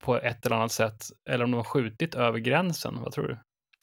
på 0.00 0.16
ett 0.16 0.46
eller 0.46 0.56
annat 0.56 0.72
sätt, 0.72 1.04
eller 1.30 1.44
om 1.44 1.50
de 1.50 1.56
har 1.56 1.64
skjutit 1.64 2.14
över 2.14 2.38
gränsen. 2.38 2.98
Vad 3.02 3.12
tror 3.12 3.28
du? 3.28 3.38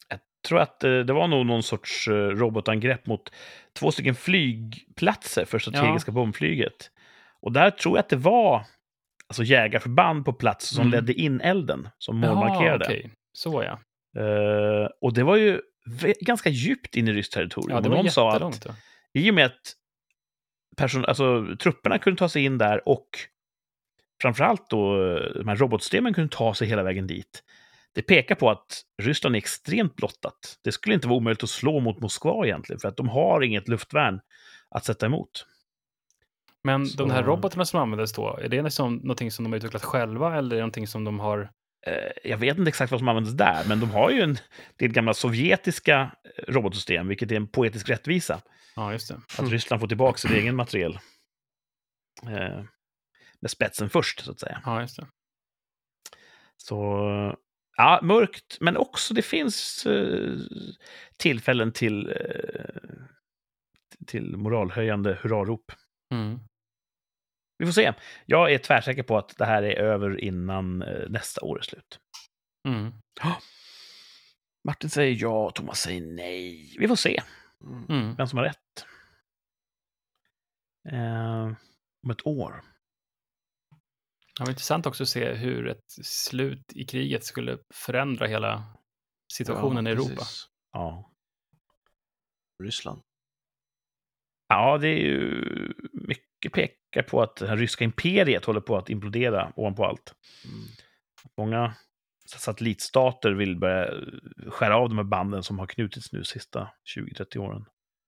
Jag 0.09 0.19
tror 0.47 0.59
att 0.59 0.83
eh, 0.83 0.99
det 0.99 1.13
var 1.13 1.27
nog 1.27 1.45
någon 1.45 1.63
sorts 1.63 2.07
eh, 2.07 2.13
robotangrepp 2.13 3.05
mot 3.07 3.31
två 3.79 3.91
stycken 3.91 4.15
flygplatser 4.15 5.45
för 5.45 5.59
strategiska 5.59 6.11
bombflyget. 6.11 6.91
Och 7.41 7.51
där 7.51 7.71
tror 7.71 7.97
jag 7.97 8.03
att 8.03 8.09
det 8.09 8.15
var 8.15 8.65
alltså, 9.27 9.43
jägarförband 9.43 10.25
på 10.25 10.33
plats 10.33 10.67
som 10.69 10.81
Mm. 10.87 10.91
ledde 10.91 11.13
in 11.13 11.41
elden, 11.41 11.89
som 11.97 12.17
målmarkerade. 12.17 12.85
okej. 12.85 13.11
Så 13.33 13.63
ja. 13.63 13.79
Eh, 14.17 14.89
och 15.01 15.13
det 15.13 15.23
var 15.23 15.35
ju 15.35 15.61
ganska 16.19 16.49
djupt 16.49 16.95
in 16.95 17.07
i 17.07 17.13
ryskt 17.13 17.33
territorium. 17.33 17.75
Ja, 17.75 17.81
det 17.81 17.89
var 17.89 17.95
någon 17.95 18.11
sa 18.11 18.31
att 18.31 18.65
ja. 18.65 18.75
i 19.13 19.31
och 19.31 19.33
med 19.33 19.45
att 19.45 19.75
person, 20.77 21.05
alltså, 21.05 21.55
trupperna 21.59 21.99
kunde 21.99 22.19
ta 22.19 22.29
sig 22.29 22.43
in 22.43 22.57
där 22.57 22.89
och 22.89 23.07
framförallt 24.21 24.69
då 24.69 25.03
eh, 25.03 25.21
de 25.35 25.47
här 25.47 25.55
robotsystemen 25.55 26.13
kunde 26.13 26.35
ta 26.35 26.53
sig 26.53 26.67
hela 26.67 26.83
vägen 26.83 27.07
dit. 27.07 27.43
Det 27.93 28.01
pekar 28.01 28.35
på 28.35 28.49
att 28.49 28.81
Ryssland 29.01 29.35
är 29.35 29.37
extremt 29.37 29.95
blottat. 29.95 30.59
Det 30.63 30.71
skulle 30.71 30.95
inte 30.95 31.07
vara 31.07 31.17
omöjligt 31.17 31.43
att 31.43 31.49
slå 31.49 31.79
mot 31.79 31.99
Moskva 31.99 32.45
egentligen, 32.45 32.79
för 32.79 32.87
att 32.87 32.97
de 32.97 33.09
har 33.09 33.41
inget 33.41 33.67
luftvärn 33.67 34.21
att 34.69 34.85
sätta 34.85 35.05
emot. 35.05 35.45
Men 36.63 36.87
Så- 36.87 36.97
de 36.97 37.11
här 37.11 37.23
robotarna 37.23 37.65
som 37.65 37.79
användes 37.79 38.13
då, 38.13 38.37
är 38.41 38.49
det 38.49 38.61
liksom 38.61 38.95
någonting 38.95 39.31
som 39.31 39.43
de 39.45 39.51
har 39.51 39.57
utvecklat 39.57 39.83
själva 39.83 40.37
eller 40.37 40.55
är 40.55 40.55
det 40.55 40.61
någonting 40.61 40.87
som 40.87 41.03
de 41.03 41.19
har... 41.19 41.51
Eh, 41.87 42.11
Jag 42.23 42.37
vet 42.37 42.57
inte 42.57 42.69
exakt 42.69 42.91
vad 42.91 42.99
som 42.99 43.07
används 43.07 43.31
där, 43.31 43.63
men 43.67 43.79
de 43.79 43.91
har 43.91 44.09
ju 44.09 44.21
en 44.21 44.37
del 44.75 44.91
gamla 44.91 45.13
sovjetiska 45.13 46.11
eh, 46.37 46.53
robotsystem, 46.53 47.07
vilket 47.07 47.31
är 47.31 47.35
en 47.35 47.47
poetisk 47.47 47.89
rättvisa. 47.89 48.41
Ja, 48.75 48.91
just 48.91 49.07
det. 49.07 49.21
Att. 49.39 49.49
Ryssland 49.49 49.81
får 49.81 49.87
tillbaka 49.87 50.17
sin 50.17 50.31
egen 50.31 50.55
materiel. 50.55 50.99
Eh, 52.27 52.63
med 53.39 53.51
spetsen 53.51 53.89
först, 53.89 54.19
så 54.19 54.31
att 54.31 54.39
säga. 54.39 54.61
Ja, 54.65 54.81
just 54.81 54.95
det. 54.95 55.07
Så 56.57 56.75
ja, 57.77 57.99
mörkt, 58.03 58.57
men 58.59 58.77
också 58.77 59.13
det 59.13 59.21
finns 59.21 59.85
eh, 59.85 60.37
tillfällen 61.17 61.71
till, 61.71 62.09
eh, 62.09 62.95
till 64.07 64.37
moralhöjande 64.37 65.17
hurrarop. 65.21 65.71
Mm. 66.13 66.39
Vi 67.61 67.67
får 67.67 67.73
se. 67.73 67.93
Jag 68.25 68.53
är 68.53 68.57
tvärsäker 68.57 69.03
på 69.03 69.17
att 69.17 69.37
det 69.37 69.45
här 69.45 69.63
är 69.63 69.75
över 69.75 70.23
innan 70.23 70.81
eh, 70.81 71.09
nästa 71.09 71.41
år 71.41 71.57
är 71.57 71.61
slut. 71.61 71.99
Mm. 72.67 72.91
Martin 74.67 74.89
säger 74.89 75.17
ja, 75.21 75.51
Thomas 75.55 75.79
säger 75.79 76.01
nej. 76.01 76.75
Vi 76.79 76.87
får 76.87 76.95
se 76.95 77.21
Mm. 77.89 78.15
Vem 78.15 78.27
som 78.27 78.37
har 78.37 78.45
rätt. 78.45 78.85
Eh, 80.89 81.53
om 82.03 82.11
ett 82.11 82.27
år. 82.27 82.63
Det 84.37 84.43
var 84.43 84.49
intressant 84.49 84.85
också 84.85 85.03
att 85.03 85.09
se 85.09 85.33
hur 85.33 85.67
ett 85.67 85.91
slut 86.05 86.73
i 86.73 86.85
kriget 86.85 87.23
skulle 87.23 87.57
förändra 87.73 88.27
hela 88.27 88.77
situationen 89.33 89.87
i 89.87 89.89
Europa. 89.89 90.23
Ja. 90.71 91.11
Ryssland. 92.63 93.01
Ja, 94.47 94.77
det 94.77 94.87
är 94.87 94.99
ju 94.99 95.73
mycket 95.93 96.30
pekar 96.49 97.01
på 97.01 97.21
att 97.21 97.35
det 97.35 97.47
här 97.47 97.57
ryska 97.57 97.83
imperiet 97.83 98.45
håller 98.45 98.61
på 98.61 98.77
att 98.77 98.89
implodera 98.89 99.53
ovanpå 99.55 99.85
allt. 99.85 100.13
Mm. 100.45 100.67
Många 101.37 101.73
satellitstater 102.25 103.31
vill 103.31 103.59
börja 103.59 103.93
skära 104.47 104.77
av 104.77 104.89
de 104.89 104.97
här 104.97 105.05
banden 105.05 105.43
som 105.43 105.59
har 105.59 105.67
knutits 105.67 106.13
nu 106.13 106.23
sista 106.23 106.69
20-30 106.97 107.37
åren. 107.37 107.65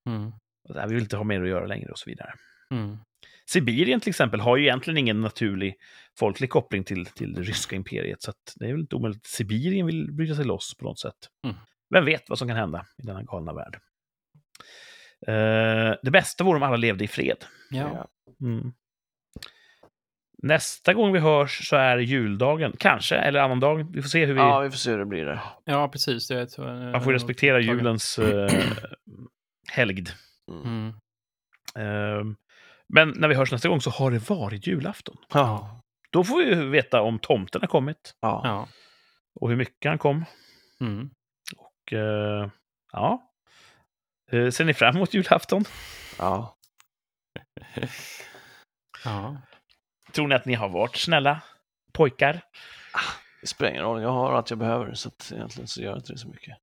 Mm. 0.09 0.31
Och 0.69 0.73
där, 0.73 0.87
Vi 0.87 0.93
vill 0.93 1.03
inte 1.03 1.17
ha 1.17 1.23
mer 1.23 1.41
att 1.41 1.49
göra 1.49 1.65
längre 1.65 1.91
och 1.91 1.99
så 1.99 2.09
vidare. 2.09 2.33
Mm. 2.71 2.97
Sibirien 3.45 3.99
till 3.99 4.09
exempel 4.09 4.39
har 4.39 4.57
ju 4.57 4.63
egentligen 4.63 4.97
ingen 4.97 5.21
naturlig 5.21 5.75
folklig 6.19 6.49
koppling 6.49 6.83
till, 6.83 7.05
till 7.05 7.33
det 7.33 7.41
ryska 7.41 7.75
imperiet, 7.75 8.21
så 8.21 8.33
det 8.55 8.65
är 8.65 8.71
väl 8.71 8.81
inte 8.81 8.95
omöjligt 8.95 9.21
att 9.21 9.27
Sibirien 9.27 9.85
vill 9.85 10.11
bryta 10.11 10.35
sig 10.35 10.45
loss 10.45 10.75
på 10.77 10.85
något 10.85 10.99
sätt. 10.99 11.29
Mm. 11.45 11.55
Vem 11.89 12.05
vet 12.05 12.29
vad 12.29 12.37
som 12.37 12.47
kan 12.47 12.57
hända 12.57 12.85
i 12.97 13.05
denna 13.05 13.23
galna 13.23 13.53
värld? 13.53 13.79
Eh, 15.27 15.95
det 16.03 16.11
bästa 16.11 16.43
vore 16.43 16.57
om 16.57 16.63
alla 16.63 16.75
levde 16.75 17.03
i 17.03 17.07
fred. 17.07 17.45
Ja. 17.69 18.07
Mm. 18.41 18.73
Nästa 20.43 20.93
gång 20.93 21.13
vi 21.13 21.19
hörs 21.19 21.67
så 21.67 21.75
är 21.75 21.97
det 21.97 22.03
juldagen, 22.03 22.73
kanske, 22.79 23.15
eller 23.15 23.39
annandag. 23.39 23.87
Vi 23.91 24.01
får 24.01 24.09
se 24.09 24.25
hur 24.25 24.33
vi... 24.33 24.39
Ja, 24.39 24.59
vi 24.59 24.69
får 24.69 24.77
se 24.77 24.91
hur 24.91 24.99
det 24.99 25.05
blir 25.05 25.25
där. 25.25 25.39
ja, 25.65 25.87
precis. 25.87 26.27
Det 26.27 26.45
tror 26.47 26.69
jag, 26.69 26.91
man 26.91 27.01
får 27.01 27.13
respektera 27.13 27.57
tagen. 27.57 27.77
julens 27.77 28.19
eh, 28.19 28.51
helgd. 29.71 30.09
Mm. 30.51 30.87
Eh, 31.75 32.25
men 32.93 33.13
när 33.15 33.27
vi 33.27 33.35
hörs 33.35 33.51
nästa 33.51 33.69
gång 33.69 33.81
så 33.81 33.89
har 33.89 34.11
det 34.11 34.29
varit 34.29 34.67
julafton. 34.67 35.17
Ja. 35.33 35.81
Då 36.11 36.23
får 36.23 36.37
vi 36.37 36.55
veta 36.55 37.01
om 37.01 37.19
tomten 37.19 37.61
har 37.61 37.67
kommit 37.67 38.15
Ja. 38.21 38.67
Och 39.39 39.49
hur 39.49 39.55
mycket 39.55 39.89
han 39.89 39.97
kom. 39.97 40.25
Mm. 40.81 41.09
Och 41.57 41.93
eh, 41.93 42.49
ja, 42.91 43.32
Eh, 44.33 44.49
ser 44.51 44.65
ni 44.65 44.73
fram 44.73 44.95
emot 44.95 45.13
julafton? 45.13 45.63
ja. 46.17 46.55
ja. 49.05 49.37
Tror 50.11 50.27
ni 50.27 50.35
att 50.35 50.45
ni 50.45 50.53
har 50.53 50.69
varit 50.69 50.95
snälla 50.95 51.41
pojkar? 51.91 52.41
Det 53.41 53.47
spelar 53.47 53.71
ingen 53.71 53.83
roll, 53.83 54.01
jag 54.01 54.09
har 54.09 54.33
allt 54.33 54.49
jag 54.49 54.59
behöver 54.59 54.93
så 54.93 55.07
att 55.09 55.31
egentligen 55.35 55.67
så 55.67 55.81
gör 55.81 55.91
det 55.91 55.97
inte 55.97 56.17
så 56.17 56.27
mycket. 56.27 56.57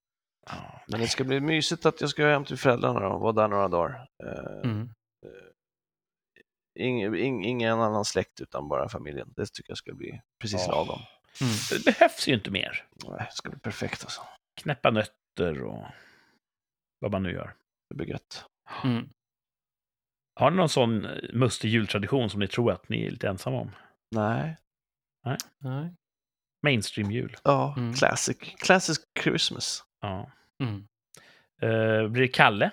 Ja. 0.47 0.82
Men 0.88 1.01
det 1.01 1.09
ska 1.09 1.24
bli 1.24 1.40
mysigt 1.40 1.86
att 1.86 2.01
jag 2.01 2.10
ska 2.10 2.26
hem 2.26 2.44
till 2.44 2.56
föräldrarna 2.59 3.09
och 3.09 3.20
vara 3.20 3.32
där 3.32 3.48
några 3.48 3.68
dagar. 3.68 4.06
Eh, 4.24 4.70
Mm. 4.70 4.88
ing, 6.78 7.16
ing, 7.16 7.44
ingen 7.44 7.80
annan 7.80 8.05
släkt 8.05 8.40
utan 8.40 8.68
bara 8.68 8.88
familjen. 8.88 9.32
Det 9.36 9.47
tycker 9.52 9.70
jag 9.70 9.78
ska 9.78 9.94
bli 9.94 10.20
precis 10.40 10.64
Ja. 10.66 10.72
lagom. 10.72 11.01
Mm. 11.40 11.52
Det 11.70 11.84
behövs 11.84 12.28
ju 12.28 12.34
inte 12.34 12.51
mer. 12.51 12.86
Nej, 13.09 13.26
Det 13.30 13.32
ska 13.32 13.51
bli 13.51 13.59
perfekt 13.59 14.05
alltså. 14.05 14.20
Knäppa 14.60 14.90
nötter 14.90 15.62
och 15.62 15.84
vad 16.98 17.12
man 17.12 17.22
nu 17.22 17.32
gör. 17.32 17.55
Det 17.90 17.94
blir 17.94 18.06
gött. 18.06 18.44
Mm. 18.84 19.08
Har 20.40 20.50
ni 20.50 20.56
någon 20.56 20.68
sån 20.68 21.04
eh, 21.04 21.10
mustig 21.32 21.68
jultradition 21.68 22.30
som 22.30 22.40
ni 22.40 22.48
tror 22.48 22.72
att 22.72 22.88
ni 22.88 23.06
är 23.06 23.10
lite 23.10 23.28
ensamma 23.28 23.60
om? 23.60 23.70
Nej. 24.14 24.56
Nej. 25.62 25.94
Mainstream-jul. 26.66 27.36
Ja, 27.44 27.74
Mm. 27.76 27.94
classic. 27.94 28.36
Classic 28.38 28.98
Christmas. 29.22 29.84
Ja. 30.00 30.30
Mm. 30.62 30.86
Eh, 31.62 32.08
blir 32.08 32.22
det 32.22 32.28
Kalle? 32.28 32.70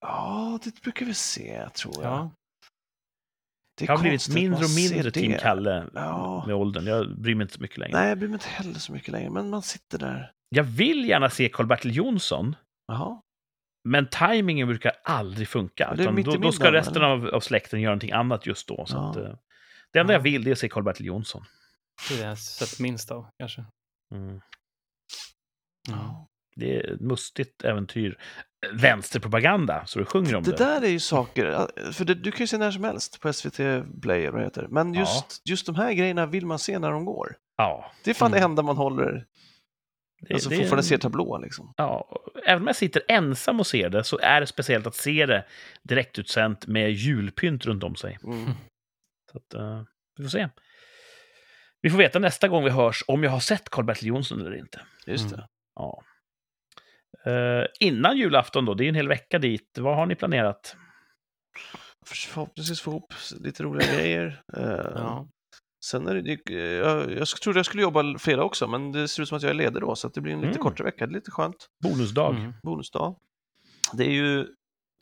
Ja, 0.00 0.58
det 0.64 0.80
brukar 0.82 1.06
vi 1.06 1.14
se, 1.14 1.68
tror 1.70 1.94
jag. 2.02 2.12
Ja. 2.12 2.30
Det 3.78 3.84
är 3.84 3.88
Jag 3.88 3.96
har 3.96 4.02
blivit 4.02 4.28
mindre 4.34 4.64
och 4.64 4.70
mindre 4.76 5.10
Team. 5.10 5.34
Kalle 5.40 5.90
Ja. 5.94 6.44
med 6.46 6.56
åldern. 6.56 6.86
Jag 6.86 7.18
bryr 7.18 7.34
mig 7.34 7.44
inte 7.44 7.54
så 7.54 7.60
mycket 7.62 7.78
längre. 7.78 7.98
Nej, 7.98 8.08
jag 8.08 8.18
bryr 8.18 8.28
mig 8.28 8.34
inte 8.34 8.48
heller 8.48 8.78
så 8.78 8.92
mycket 8.92 9.08
längre, 9.08 9.30
men 9.30 9.50
man 9.50 9.62
sitter 9.62 9.98
där. 9.98 10.32
Jag 10.48 10.64
vill 10.64 11.08
gärna 11.08 11.30
se 11.30 11.48
Karl-Bertil 11.48 11.96
Jonsson, 11.96 12.56
Jaha. 12.86 13.20
Men 13.84 14.08
tajmingen 14.10 14.68
brukar 14.68 14.92
aldrig 15.04 15.48
funka. 15.48 15.84
Ja, 15.90 15.94
det 15.96 16.02
Utan 16.02 16.22
då, 16.22 16.36
då 16.36 16.52
ska 16.52 16.72
resten 16.72 17.02
av, 17.02 17.26
av 17.26 17.40
släkten 17.40 17.80
göra 17.80 17.90
någonting 17.90 18.12
annat 18.12 18.46
just 18.46 18.68
då. 18.68 18.86
Så 18.86 18.96
Ja. 18.96 19.10
att, 19.10 19.16
eh, 19.16 19.34
det 19.92 19.98
enda 19.98 20.12
Ja. 20.12 20.18
jag 20.18 20.22
vill 20.22 20.44
det 20.44 20.50
är 20.50 20.52
att 20.52 20.58
se 20.58 20.68
Karl-Bertil 20.68 21.06
Jonsson. 21.06 21.44
Det 22.08 22.14
är 22.14 22.18
det 22.18 22.24
jag 22.24 22.38
sett 22.38 22.80
minst 22.80 23.10
av, 23.10 23.26
kanske. 23.38 23.64
Mm. 24.14 24.40
Ja. 25.88 26.26
Det 26.56 26.76
är 26.76 26.94
ett 26.94 27.00
mustigt 27.00 27.64
äventyr. 27.64 28.18
Vänsterpropaganda, 28.72 29.86
så 29.86 29.98
du 29.98 30.04
sjunger 30.04 30.34
om 30.36 30.42
det. 30.42 30.50
Det 30.50 30.56
där 30.56 30.82
är 30.82 30.88
ju 30.88 31.00
saker, 31.00 31.68
för 31.92 32.04
det, 32.04 32.14
du 32.14 32.30
kan 32.30 32.40
ju 32.40 32.46
se 32.46 32.58
när 32.58 32.70
som 32.70 32.84
helst 32.84 33.20
på 33.20 33.32
SVT 33.32 33.56
Play 34.02 34.20
eller 34.20 34.30
vad 34.30 34.40
det 34.40 34.44
heter. 34.44 34.66
Men 34.70 34.94
just, 34.94 35.42
just 35.44 35.66
de 35.66 35.74
här 35.74 35.92
grejerna 35.92 36.26
vill 36.26 36.46
man 36.46 36.58
se 36.58 36.78
när 36.78 36.90
de 36.90 37.04
går. 37.04 37.36
Ja, 37.56 37.92
Det 38.04 38.10
är 38.10 38.14
fan 38.14 38.30
det 38.30 38.38
Mm. 38.38 38.50
enda 38.50 38.62
man 38.62 38.76
håller 38.76 39.26
Det, 40.20 40.34
Alltså 40.34 40.48
det- 40.48 40.56
fortfarande 40.56 40.82
ser 40.82 40.98
tablå 40.98 41.38
liksom. 41.38 41.74
Ja, 41.76 42.20
även 42.46 42.62
om 42.62 42.66
jag 42.66 42.76
sitter 42.76 43.02
ensam 43.08 43.60
och 43.60 43.66
ser 43.66 43.90
det 43.90 44.04
så 44.04 44.18
är 44.18 44.40
det 44.40 44.46
speciellt 44.46 44.86
att 44.86 44.94
se 44.94 45.26
det 45.26 45.44
direktutsänt 45.82 46.66
med 46.66 46.92
julpynt 46.92 47.66
runt 47.66 47.84
om 47.84 47.96
sig. 47.96 48.18
Mm. 48.24 48.44
Så 49.32 49.38
att, 49.38 49.54
eh, 49.54 49.82
vi 50.16 50.22
får 50.24 50.30
se. 50.30 50.48
Vi 51.82 51.90
får 51.90 51.98
veta 51.98 52.18
nästa 52.18 52.48
gång 52.48 52.64
vi 52.64 52.70
hörs 52.70 53.04
om 53.06 53.24
jag 53.24 53.30
har 53.30 53.40
sett 53.40 53.70
Karl-Bertil 53.70 54.08
Jonsson 54.08 54.40
eller 54.40 54.56
inte. 54.56 54.80
Just 55.06 55.26
Mm. 55.26 55.36
det. 55.36 55.46
Ja. 55.74 56.02
Eh, 57.26 57.66
innan 57.80 58.16
julafton 58.16 58.64
då, 58.64 58.74
det 58.74 58.84
är 58.84 58.88
en 58.88 58.94
hel 58.94 59.08
vecka 59.08 59.38
dit. 59.38 59.78
Vad 59.78 59.96
har 59.96 60.06
ni 60.06 60.14
planerat? 60.14 60.76
Förhoppningsvis 62.06 62.80
få 62.80 62.90
ihop 62.90 63.14
lite 63.40 63.62
roliga 63.62 63.92
grejer. 63.94 64.42
Eh, 64.56 64.62
Ja. 64.94 65.28
Sen 65.84 66.06
är 66.08 66.14
det, 66.14 66.22
det- 66.44 66.60
jag, 66.76 67.12
jag 67.12 67.28
trodde 67.28 67.58
jag 67.58 67.66
skulle 67.66 67.82
jobba 67.82 68.18
fredag 68.18 68.42
också, 68.44 68.66
men 68.66 68.92
det 68.92 69.08
ser 69.08 69.22
ut 69.22 69.28
som 69.28 69.36
att 69.36 69.42
jag 69.42 69.50
är 69.50 69.54
ledig 69.54 69.82
då, 69.82 69.94
så 69.96 70.06
att 70.06 70.14
det 70.14 70.20
blir 70.20 70.32
en 70.32 70.40
lite 70.40 70.50
Mm. 70.50 70.62
kortare 70.62 70.84
vecka. 70.84 71.06
Det 71.06 71.12
är 71.12 71.14
lite 71.14 71.30
skönt. 71.30 71.66
Bonusdag. 71.82 72.34
Mm. 72.36 72.52
Bonusdag. 72.62 73.16
Det 73.92 74.04
är 74.04 74.10
ju 74.12 74.46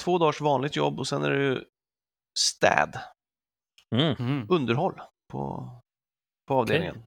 två 0.03 0.19
dagars 0.19 0.41
vanligt 0.41 0.77
jobb 0.77 0.99
och 0.99 1.07
sen 1.09 1.23
är 1.25 1.31
det 1.31 1.45
ju 1.45 1.65
städ, 2.39 2.99
Mm. 3.95 4.17
Mm. 4.19 4.47
underhåll 4.51 5.01
på, 5.33 5.71
på 6.49 6.55
avdelningen. 6.55 7.03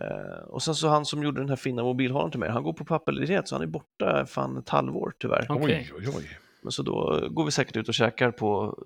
Eh, 0.00 0.44
och 0.48 0.62
sen 0.62 0.74
så 0.74 0.88
han 0.88 1.04
som 1.06 1.22
gjorde 1.22 1.40
den 1.40 1.48
här 1.48 1.56
fina 1.56 1.82
mobilhållaren 1.82 2.30
till 2.30 2.40
mig, 2.40 2.50
han 2.50 2.62
går 2.62 2.72
på 2.72 2.84
pappaledighet 2.84 3.48
så 3.48 3.54
han 3.54 3.62
är 3.62 3.66
borta 3.66 4.26
fan 4.26 4.56
ett 4.56 4.68
halvår 4.68 5.12
tyvärr. 5.18 5.46
Okej. 5.48 5.90
Oj, 5.96 6.04
oj, 6.08 6.14
oj. 6.16 6.38
Men 6.62 6.72
så 6.72 6.82
då 6.82 7.28
går 7.30 7.44
vi 7.44 7.50
säkert 7.50 7.76
ut 7.76 7.88
och 7.88 7.94
käkar 7.94 8.30
på 8.30 8.78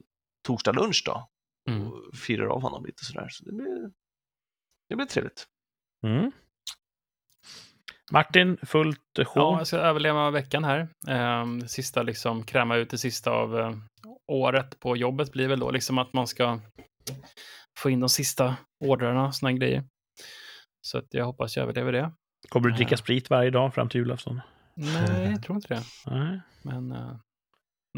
torsdag 0.46 0.72
lunch 0.72 1.02
då 1.06 1.28
Mm. 1.70 1.86
och 1.92 2.14
firar 2.16 2.46
av 2.46 2.62
honom 2.62 2.84
lite 2.84 3.04
sådär. 3.04 3.28
Så 3.30 3.44
det 3.44 3.52
blir, 3.52 3.90
det 4.88 4.96
blir 4.96 5.06
trevligt. 5.06 5.46
Mm. 6.06 6.32
Martin, 8.12 8.56
fullt 8.62 8.98
sjå. 9.16 9.40
Ja, 9.40 9.58
jag 9.58 9.66
ska 9.66 9.76
överleva 9.76 10.30
veckan 10.30 10.64
här. 10.64 10.88
Ehm, 11.08 11.68
sista 11.68 12.02
liksom, 12.02 12.44
kräma 12.44 12.76
ut 12.76 12.90
det 12.90 12.98
sista 12.98 13.30
av 13.30 13.58
eh, 13.58 13.76
året 14.32 14.80
på 14.80 14.96
jobbet 14.96 15.32
blir 15.32 15.48
väl 15.48 15.60
då 15.60 15.70
liksom 15.70 15.98
att 15.98 16.12
man 16.12 16.26
ska 16.26 16.60
få 17.78 17.90
in 17.90 18.00
de 18.00 18.08
sista 18.08 18.56
ordrarna 18.84 19.26
och 19.26 19.34
såna 19.34 19.52
grejer. 19.52 19.84
Så 20.86 20.98
att 20.98 21.14
jag 21.14 21.24
hoppas 21.24 21.56
jag 21.56 21.62
överlever 21.62 21.92
det. 21.92 22.12
Kommer 22.48 22.68
du 22.68 22.74
dricka 22.76 22.90
Ja. 22.92 22.96
sprit 22.96 23.30
varje 23.30 23.50
dag 23.50 23.74
fram 23.74 23.88
till 23.88 23.98
julafton? 23.98 24.40
Nej, 24.74 25.30
jag 25.30 25.42
tror 25.42 25.56
inte 25.56 25.74
det. 25.74 25.82
Nej. 26.10 26.40
Men, 26.62 26.92
eh, 26.92 27.16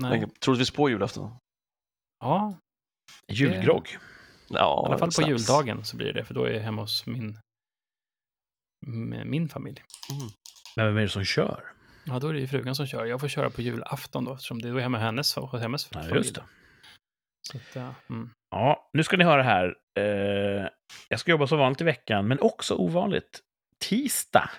nej. 0.01 0.21
Men 0.21 0.31
Troligtvis 0.31 0.71
på 0.71 0.89
julafton. 0.89 1.31
Ja, 2.21 2.59
Julgrogg. 3.29 3.99
Ja, 4.49 4.83
i 4.85 4.89
alla 4.89 4.99
fall 4.99 5.09
på 5.09 5.13
snaps. 5.13 5.29
juldagen 5.31 5.85
så 5.85 5.97
blir 5.97 6.13
det, 6.13 6.25
för 6.25 6.35
då 6.35 6.45
är 6.45 6.51
jag 6.51 6.61
hemma 6.61 6.83
hos 6.83 7.07
min, 7.07 7.39
min 9.25 9.49
familj. 9.49 9.83
Men 10.77 10.87
vem 10.87 10.97
är 10.97 11.01
det 11.01 11.09
som 11.09 11.25
kör? 11.25 11.65
Ja, 12.05 12.19
då 12.19 12.29
är 12.29 12.33
det 12.33 12.41
ju 12.41 12.47
frugan 12.47 12.75
som 12.75 12.87
kör. 12.87 13.05
Jag 13.05 13.21
får 13.21 13.29
köra 13.29 13.51
på 13.51 13.63
julafton 13.63 14.25
då, 14.25 14.33
eftersom 14.35 14.63
det 14.63 14.69
är 14.69 14.73
då 14.73 14.79
hemma 14.79 14.99
hennes, 14.99 15.35
hos 15.37 15.61
hennes 15.61 15.89
Ja, 15.93 16.01
familj. 16.01 16.17
just 16.17 16.35
det. 16.35 16.43
Så 17.51 17.57
att, 17.57 17.63
ja, 17.75 17.95
mm. 18.11 18.31
Ja, 18.51 18.91
nu 18.93 19.03
ska 19.03 19.17
ni 19.17 19.25
höra 19.25 19.43
här. 19.43 19.77
Eh, 19.99 20.69
jag 21.09 21.21
ska 21.21 21.31
jobba 21.31 21.47
som 21.47 21.59
vanligt 21.59 21.81
i 21.81 21.85
veckan, 21.85 22.29
men 22.29 22.41
också 22.41 22.75
ovanligt. 22.75 23.41
Tisdag 23.81 24.51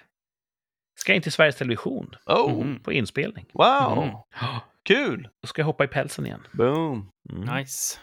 ska 1.00 1.12
jag 1.12 1.16
in 1.16 1.22
till 1.22 1.32
Sveriges 1.32 1.56
Television 1.56 2.16
Oh, 2.26 2.64
Mhm. 2.64 2.80
på 2.80 2.94
inspelning. 2.94 3.46
wow! 3.54 4.04
Mm. 4.04 4.10
Ja, 4.42 4.62
Kul! 4.84 5.30
Då 5.42 5.48
ska 5.48 5.62
jag 5.62 5.66
hoppa 5.66 5.84
i 5.84 5.88
pälsen 5.88 6.26
igen. 6.26 6.48
Boom! 6.52 7.10
Mm. 7.30 7.56
Nice. 7.56 8.00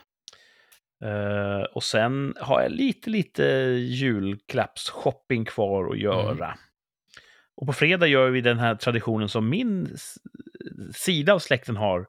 Eh, 1.03 1.63
och 1.63 1.83
sen 1.83 2.35
har 2.41 2.63
jag 2.63 2.73
lite, 2.73 3.11
lite 3.11 3.43
julklappsshopping 3.79 5.45
kvar 5.45 5.91
att 5.93 5.99
göra. 5.99 6.59
Och 7.57 7.67
på 7.67 7.73
fredag 7.73 8.07
gör 8.07 8.31
vi 8.31 8.41
den 8.41 8.59
här 8.59 8.75
traditionen 8.75 9.29
som 9.29 9.49
min 9.49 9.97
sida 10.95 11.35
av 11.35 11.39
släkten 11.39 11.77
har. 11.77 12.07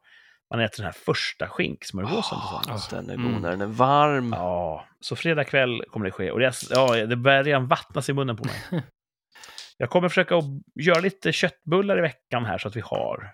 Man 0.52 0.60
äter 0.60 0.78
den 0.78 0.86
här 0.86 0.92
första 0.92 1.48
skinksmörgåsen 1.50 2.38
tillsammans. 2.40 2.88
Den 2.90 3.10
är 3.10 3.14
Mm. 3.14 3.34
god 3.34 3.42
när 3.42 3.50
den 3.52 3.62
är 3.62 3.66
varm. 3.66 4.30
Ja, 4.32 4.88
så 5.00 5.16
fredag 5.16 5.44
kväll 5.44 5.84
kommer 5.88 6.06
det 6.06 6.12
ske. 6.12 6.32
Och 6.32 6.40
det, 6.40 6.54
ja, 6.70 7.06
det 7.06 7.16
börjar 7.16 7.44
redan 7.44 7.68
vattnas 7.68 8.10
i 8.10 8.14
munnen 8.14 8.36
på 8.38 8.44
mig. 8.46 8.84
Jag 9.78 9.90
kommer 9.90 10.10
försöka 10.10 10.36
göra 10.76 11.00
lite 11.00 11.32
köttbullar 11.32 11.98
i 11.98 12.02
veckan 12.02 12.46
här 12.46 12.58
så 12.58 12.68
att 12.68 12.76
vi 12.76 12.82
har 12.82 13.32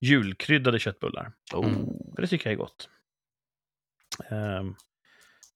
julkryddade 0.00 0.78
köttbullar. 0.78 1.32
Oh. 1.54 1.66
Mm. 1.66 1.86
För 2.14 2.22
det 2.22 2.28
tycker 2.28 2.46
jag 2.50 2.52
är 2.54 2.58
gott. 2.58 2.88
Ehm, 4.30 4.74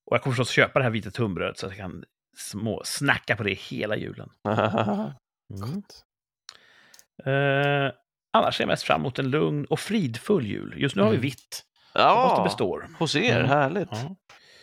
och 0.07 0.15
jag 0.17 0.23
kommer 0.23 0.35
förstås 0.37 0.51
köpa 0.51 0.79
det 0.79 0.83
här 0.83 0.91
vita 0.91 1.11
tunnbrödet 1.11 1.59
så 1.59 1.67
att 1.67 1.73
jag 1.73 1.79
kan 1.79 2.05
små 2.37 2.83
snacka 2.85 3.37
på 3.37 3.43
det 3.43 3.55
hela 3.55 3.97
julen. 3.97 4.31
Mm. 5.55 5.83
Eh, 7.27 7.93
annars 8.33 8.57
ser 8.57 8.65
jag 8.65 8.69
mest 8.69 8.83
fram 8.83 9.01
emot 9.01 9.19
en 9.19 9.31
lugn 9.31 9.65
och 9.65 9.81
fridfull 9.81 10.47
jul. 10.47 10.75
Just 10.77 10.97
nu 10.97 11.03
har 11.03 11.11
vi 11.11 11.17
Mm. 11.17 11.23
vitt. 11.23 11.65
Hoppas 11.95 12.33
det 12.33 12.39
ja, 12.41 12.45
består. 12.45 12.89
hos 12.99 13.17
er, 13.17 13.37
Mm. 13.39 13.49
härligt. 13.49 13.89
Ja. 13.93 14.17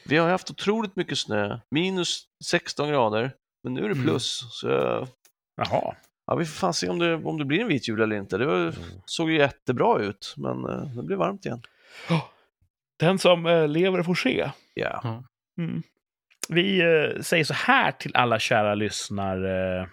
Vi 0.05 0.17
har 0.17 0.25
ju 0.27 0.31
haft 0.31 0.51
otroligt 0.51 0.95
mycket 0.95 1.17
snö, 1.17 1.59
minus 1.71 2.23
16 2.45 2.89
grader, 2.89 3.33
men 3.63 3.73
nu 3.73 3.79
är 3.79 3.89
det 3.89 3.93
Mm. 3.95 4.03
plus. 4.05 4.47
Så 4.51 4.67
jag, 4.67 5.07
Jaha. 5.57 5.95
ja, 6.27 6.35
vi 6.35 6.45
får 6.45 6.53
fan 6.59 6.73
se 6.73 6.89
om 6.89 6.99
det, 6.99 7.15
om 7.15 7.37
det 7.37 7.45
blir 7.45 7.59
en 7.61 7.67
vit 7.67 7.87
jul 7.89 8.01
eller 8.01 8.15
inte. 8.15 8.37
Det 8.37 8.45
var, 8.45 8.73
såg 9.05 9.29
ju 9.31 9.37
jättebra 9.37 9.99
ut, 9.99 10.33
men 10.37 10.65
eh, 10.65 10.81
det 10.95 11.03
blir 11.03 11.17
varmt 11.17 11.45
igen. 11.45 11.61
Den 12.99 13.19
som 13.19 13.45
eh, 13.45 13.67
lever 13.67 14.03
får 14.03 14.15
se. 14.15 14.51
Ja. 14.73 15.23
Mm. 15.57 15.83
Vi 16.49 16.79
eh, 16.81 17.21
säger 17.21 17.43
så 17.43 17.53
här 17.53 17.91
till 17.91 18.15
alla 18.15 18.39
kära 18.39 18.75
lyssnare. 18.75 19.89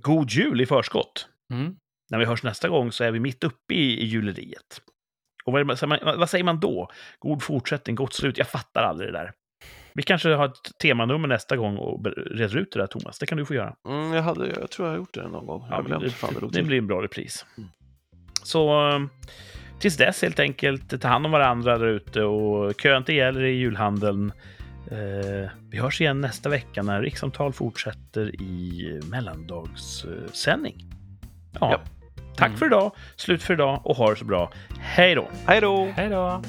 God 0.00 0.30
jul 0.30 0.60
i 0.60 0.66
förskott. 0.66 1.28
Mm. 1.52 1.76
När 2.10 2.18
vi 2.18 2.24
hörs 2.24 2.42
nästa 2.42 2.68
gång 2.68 2.92
så 2.92 3.04
är 3.04 3.10
vi 3.10 3.20
mitt 3.20 3.44
uppe 3.44 3.74
i, 3.74 4.00
i 4.00 4.04
juleriet. 4.04 4.82
Och 5.44 5.52
vad, 5.52 5.88
man, 5.88 5.98
vad 6.02 6.30
säger 6.30 6.44
man 6.44 6.60
då? 6.60 6.90
God 7.18 7.42
fortsättning, 7.42 7.96
gott 7.96 8.14
slut? 8.14 8.38
Jag 8.38 8.48
fattar 8.48 8.82
aldrig 8.82 9.08
det 9.08 9.18
där. 9.18 9.32
Vi 9.94 10.02
kanske 10.02 10.28
har 10.28 10.46
ett 10.46 10.78
temanummer 10.82 11.28
nästa 11.28 11.56
gång 11.56 11.76
och 11.76 12.06
reder 12.06 12.56
ut 12.56 12.72
det 12.72 12.78
där, 12.78 12.86
Thomas. 12.86 13.18
Det 13.18 13.26
kan 13.26 13.38
du 13.38 13.46
få 13.46 13.54
göra. 13.54 13.74
Mm, 13.88 14.12
jag, 14.12 14.22
hade, 14.22 14.46
jag 14.46 14.70
tror 14.70 14.88
jag 14.88 14.92
har 14.92 14.98
gjort 14.98 15.14
det 15.14 15.28
någon 15.28 15.46
gång. 15.46 15.66
Ja, 15.70 15.82
det, 15.82 15.98
det 16.40 16.48
det 16.52 16.62
blir 16.62 16.78
en 16.78 16.86
bra 16.86 17.02
repris. 17.02 17.46
Mm. 17.58 17.70
Så 18.42 18.90
tills 19.80 19.96
dess 19.96 20.22
helt 20.22 20.40
enkelt, 20.40 21.00
ta 21.00 21.08
hand 21.08 21.26
om 21.26 21.32
varandra 21.32 21.78
där 21.78 21.86
ute 21.86 22.22
och 22.22 22.76
kö 22.80 22.96
inte 22.96 23.12
ihjäl 23.12 23.36
er 23.36 23.40
i 23.44 23.52
julhandeln. 23.56 24.32
Eh, 24.90 25.50
vi 25.70 25.78
hörs 25.78 26.00
igen 26.00 26.20
nästa 26.20 26.48
vecka 26.48 26.82
när 26.82 27.02
Rikssamtal 27.02 27.52
fortsätter 27.52 28.40
i 28.42 29.00
mellandagssändning. 29.10 30.84
Ja. 31.60 31.70
Ja. 31.72 31.80
Tack 32.36 32.48
Mm. 32.48 32.58
för 32.58 32.66
idag, 32.66 32.92
slut 33.16 33.42
för 33.42 33.54
idag 33.54 33.80
och 33.84 33.96
ha 33.96 34.10
det 34.10 34.16
så 34.16 34.24
bra. 34.24 34.52
Hej 34.80 35.14
då! 35.14 35.28
Hej 35.46 35.60
då! 35.60 35.88
Hej 35.96 36.08
då! 36.10 36.42